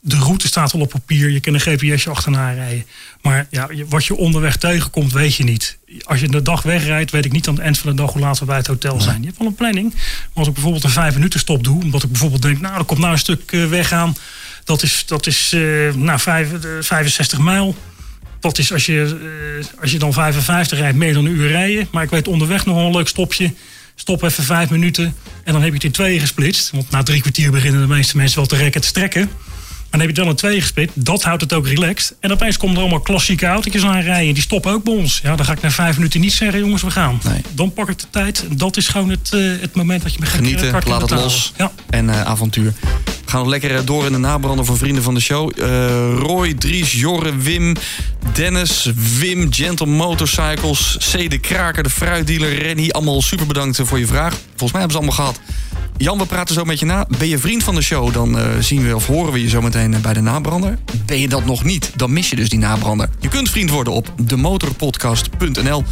de 0.00 0.16
route 0.16 0.46
staat 0.46 0.72
al 0.72 0.80
op 0.80 0.88
papier. 0.88 1.30
Je 1.30 1.40
kan 1.40 1.54
een 1.54 1.60
GPSje 1.60 2.10
achterna 2.10 2.52
rijden. 2.52 2.86
Maar 3.22 3.46
ja, 3.50 3.68
wat 3.88 4.04
je 4.04 4.16
onderweg 4.16 4.56
tegenkomt, 4.56 5.12
weet 5.12 5.34
je 5.34 5.44
niet. 5.44 5.78
Als 6.02 6.20
je 6.20 6.28
de 6.28 6.42
dag 6.42 6.62
wegrijdt, 6.62 7.10
weet 7.10 7.24
ik 7.24 7.32
niet 7.32 7.48
aan 7.48 7.54
het 7.54 7.62
eind 7.62 7.78
van 7.78 7.90
de 7.90 7.96
dag 7.96 8.12
hoe 8.12 8.22
laat 8.22 8.38
we 8.38 8.44
bij 8.44 8.56
het 8.56 8.66
hotel 8.66 9.00
zijn. 9.00 9.20
Je 9.20 9.26
hebt 9.26 9.38
wel 9.38 9.46
een 9.46 9.54
planning. 9.54 9.94
Maar 9.94 10.02
als 10.32 10.46
ik 10.46 10.52
bijvoorbeeld 10.52 10.84
een 10.84 10.90
vijf 10.90 11.14
minuten 11.14 11.40
stop 11.40 11.64
doe, 11.64 11.82
omdat 11.82 12.02
ik 12.02 12.10
bijvoorbeeld 12.10 12.42
denk, 12.42 12.60
nou, 12.60 12.78
er 12.78 12.84
komt 12.84 13.00
nou 13.00 13.12
een 13.12 13.18
stuk 13.18 13.52
eh, 13.52 13.66
weg 13.66 13.92
aan. 13.92 14.16
Dat 14.64 14.82
is, 14.82 15.02
dat 15.06 15.26
is 15.26 15.52
eh, 15.52 15.94
nou, 15.94 16.20
vijf, 16.20 16.52
eh, 16.52 16.70
65 16.80 17.38
mijl. 17.38 17.76
Dat 18.40 18.58
is 18.58 18.72
als 18.72 18.86
je, 18.86 19.18
eh, 19.60 19.80
als 19.80 19.92
je 19.92 19.98
dan 19.98 20.12
55 20.12 20.78
rijdt, 20.78 20.96
meer 20.96 21.14
dan 21.14 21.24
een 21.24 21.32
uur 21.32 21.48
rijden. 21.48 21.88
Maar 21.92 22.02
ik 22.02 22.10
weet 22.10 22.28
onderweg 22.28 22.66
nog 22.66 22.76
wel 22.76 22.86
een 22.86 22.96
leuk 22.96 23.08
stopje. 23.08 23.54
Stop 23.94 24.22
even 24.22 24.44
vijf 24.44 24.70
minuten. 24.70 25.14
En 25.44 25.52
dan 25.52 25.62
heb 25.62 25.68
je 25.70 25.74
het 25.74 25.84
in 25.84 25.90
tweeën 25.90 26.20
gesplitst. 26.20 26.70
Want 26.70 26.90
na 26.90 27.02
drie 27.02 27.20
kwartier 27.20 27.50
beginnen 27.50 27.80
de 27.80 27.94
meeste 27.94 28.16
mensen 28.16 28.38
wel 28.38 28.46
te 28.46 28.56
rekken 28.56 28.80
te 28.80 28.86
strekken. 28.86 29.30
Maar 29.90 29.98
dan 29.98 30.08
heb 30.08 30.16
je 30.16 30.22
wel 30.22 30.30
in 30.30 30.36
tweeën 30.36 30.60
gesplit. 30.60 30.90
Dat 30.94 31.22
houdt 31.22 31.42
het 31.42 31.52
ook 31.52 31.66
relaxed. 31.66 32.16
En 32.20 32.32
opeens 32.32 32.56
komen 32.56 32.76
er 32.76 32.82
allemaal 32.82 33.00
klassieke 33.00 33.46
autootjes 33.46 33.84
aan 33.84 34.00
rijden. 34.00 34.34
Die 34.34 34.42
stoppen 34.42 34.72
ook 34.72 34.84
bij 34.84 34.94
ons. 34.94 35.20
Ja, 35.22 35.36
dan 35.36 35.46
ga 35.46 35.52
ik 35.52 35.60
na 35.60 35.70
vijf 35.70 35.96
minuten 35.96 36.20
niet 36.20 36.32
zeggen, 36.32 36.60
jongens, 36.60 36.82
we 36.82 36.90
gaan. 36.90 37.20
Nee. 37.24 37.42
Dan 37.50 37.72
pak 37.72 37.88
ik 37.88 37.98
de 37.98 38.06
tijd. 38.10 38.44
Dat 38.50 38.76
is 38.76 38.88
gewoon 38.88 39.10
het, 39.10 39.32
eh, 39.32 39.40
het 39.60 39.74
moment 39.74 40.02
dat 40.02 40.12
je 40.12 40.18
me 40.20 40.26
gek, 40.26 40.34
Genieten, 40.34 40.82
laat 40.86 41.00
het 41.00 41.10
los. 41.10 41.52
Ja. 41.56 41.72
En 41.90 42.10
eh, 42.10 42.22
avontuur. 42.22 42.72
Gaan 43.28 43.40
nog 43.40 43.48
lekker 43.48 43.76
eh, 43.76 43.80
door 43.84 44.06
in 44.06 44.12
de 44.12 44.18
nabrander 44.18 44.64
voor 44.64 44.76
vrienden 44.76 45.02
van 45.02 45.14
de 45.14 45.20
show. 45.20 45.50
Eh, 45.56 45.66
Roy, 46.18 46.54
Dries, 46.54 46.92
Jorre, 46.92 47.36
Wim, 47.36 47.76
Dennis, 48.32 48.92
Wim, 49.18 49.52
Gentle 49.52 49.86
Motorcycles, 49.86 50.98
C. 51.12 51.30
de 51.30 51.38
Kraker, 51.38 51.82
de 51.82 51.90
fruitdealer, 51.90 52.62
Renny. 52.62 52.90
Allemaal 52.90 53.22
super 53.22 53.46
bedankt 53.46 53.78
eh, 53.78 53.86
voor 53.86 53.98
je 53.98 54.06
vraag. 54.06 54.32
Volgens 54.32 54.72
mij 54.72 54.80
hebben 54.80 54.90
ze 54.90 54.96
allemaal 54.96 55.16
gehad. 55.16 55.40
Jan, 55.96 56.18
we 56.18 56.26
praten 56.26 56.54
zo 56.54 56.64
met 56.64 56.78
je 56.78 56.86
na. 56.86 57.06
Ben 57.18 57.28
je 57.28 57.38
vriend 57.38 57.64
van 57.64 57.74
de 57.74 57.82
show, 57.82 58.12
dan 58.12 58.38
zien 58.60 58.86
we 58.86 58.94
of 58.94 59.06
horen 59.06 59.32
we 59.32 59.42
je 59.42 59.48
zo 59.48 59.60
meteen 59.60 60.00
bij 60.02 60.12
de 60.12 60.20
nabrander. 60.20 60.78
Ben 61.06 61.20
je 61.20 61.28
dat 61.28 61.44
nog 61.44 61.64
niet, 61.64 61.90
dan 61.96 62.12
mis 62.12 62.30
je 62.30 62.36
dus 62.36 62.48
die 62.48 62.58
nabrander. 62.58 63.08
Je 63.20 63.28
kunt 63.28 63.50
vriend 63.50 63.70
worden 63.70 63.92
op 63.92 64.12
demotorpodcast.nl. 64.22 65.84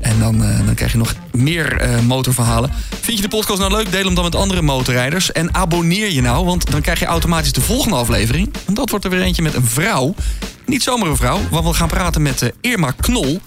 En 0.00 0.18
dan, 0.18 0.38
dan 0.38 0.74
krijg 0.74 0.92
je 0.92 0.98
nog 0.98 1.14
meer 1.32 1.88
motorverhalen. 2.06 2.70
Vind 3.00 3.16
je 3.16 3.22
de 3.22 3.36
podcast 3.36 3.58
nou 3.58 3.72
leuk? 3.72 3.92
Deel 3.92 4.04
hem 4.04 4.14
dan 4.14 4.24
met 4.24 4.34
andere 4.34 4.62
motorrijders. 4.62 5.32
En 5.32 5.54
abonneer 5.54 6.12
je 6.12 6.20
nou, 6.20 6.44
want 6.44 6.70
dan 6.78 6.94
krijg 6.94 7.08
je 7.08 7.14
automatisch 7.14 7.52
de 7.52 7.60
volgende 7.60 7.96
aflevering. 7.96 8.54
En 8.66 8.74
dat 8.74 8.90
wordt 8.90 9.04
er 9.04 9.10
weer 9.10 9.22
eentje 9.22 9.42
met 9.42 9.54
een 9.54 9.66
vrouw. 9.66 10.14
Niet 10.66 10.82
zomaar 10.82 11.08
een 11.08 11.16
vrouw, 11.16 11.40
want 11.50 11.66
we 11.66 11.74
gaan 11.74 11.88
praten 11.88 12.22
met 12.22 12.42
eh, 12.42 12.48
Irma 12.60 12.90
Knol. 12.90 13.40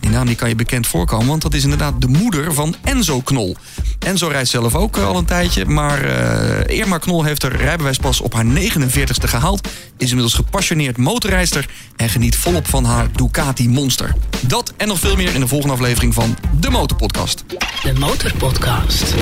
Die 0.00 0.10
naam 0.10 0.26
die 0.26 0.36
kan 0.36 0.48
je 0.48 0.54
bekend 0.54 0.86
voorkomen, 0.86 1.26
want 1.26 1.42
dat 1.42 1.54
is 1.54 1.62
inderdaad 1.62 2.00
de 2.00 2.08
moeder 2.08 2.54
van 2.54 2.74
Enzo 2.84 3.20
Knol. 3.20 3.56
Enzo 3.98 4.28
rijdt 4.28 4.48
zelf 4.48 4.74
ook 4.74 4.96
eh, 4.96 5.06
al 5.06 5.16
een 5.16 5.24
tijdje, 5.24 5.64
maar 5.64 6.04
eh, 6.04 6.78
Irma 6.78 6.98
Knol 6.98 7.24
heeft 7.24 7.42
haar 7.42 7.56
rijbewijs 7.56 8.20
op 8.20 8.34
haar 8.34 8.44
49ste 8.44 9.28
gehaald. 9.28 9.68
Is 9.96 10.08
inmiddels 10.08 10.34
gepassioneerd 10.34 10.96
motorrijster 10.96 11.68
en 11.96 12.08
geniet 12.08 12.36
volop 12.36 12.68
van 12.68 12.84
haar 12.84 13.08
Ducati 13.12 13.68
Monster. 13.68 14.14
Dat 14.40 14.72
en 14.76 14.88
nog 14.88 14.98
veel 14.98 15.16
meer 15.16 15.34
in 15.34 15.40
de 15.40 15.48
volgende 15.48 15.74
aflevering 15.74 16.14
van 16.14 16.36
De 16.60 16.70
Motorpodcast. 16.70 17.44
De 17.82 17.92
Motorpodcast. 17.98 19.14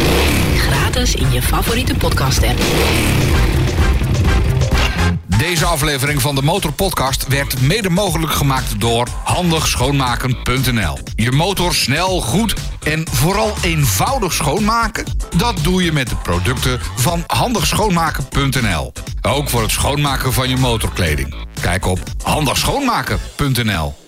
Gratis 0.57 1.15
in 1.15 1.33
je 1.33 1.43
favoriete 1.43 1.95
podcast-app. 1.95 2.59
Deze 5.39 5.65
aflevering 5.65 6.21
van 6.21 6.35
de 6.35 6.43
Motorpodcast 6.43 7.27
werd 7.27 7.61
mede 7.61 7.91
mogelijk 7.91 8.33
gemaakt 8.33 8.81
door 8.81 9.09
handigschoonmaken.nl. 9.25 10.99
Je 11.15 11.33
motor 11.33 11.75
snel, 11.75 12.21
goed 12.21 12.55
en 12.83 13.07
vooral 13.11 13.55
eenvoudig 13.63 14.33
schoonmaken? 14.33 15.05
Dat 15.37 15.59
doe 15.63 15.85
je 15.85 15.93
met 15.93 16.09
de 16.09 16.17
producten 16.17 16.81
van 16.97 17.25
handigschoonmaken.nl. 17.27 18.93
Ook 19.23 19.49
voor 19.49 19.63
het 19.63 19.71
schoonmaken 19.71 20.33
van 20.33 20.49
je 20.49 20.57
motorkleding. 20.57 21.35
Kijk 21.61 21.87
op 21.87 21.99
handigschoonmaken.nl. 22.23 24.06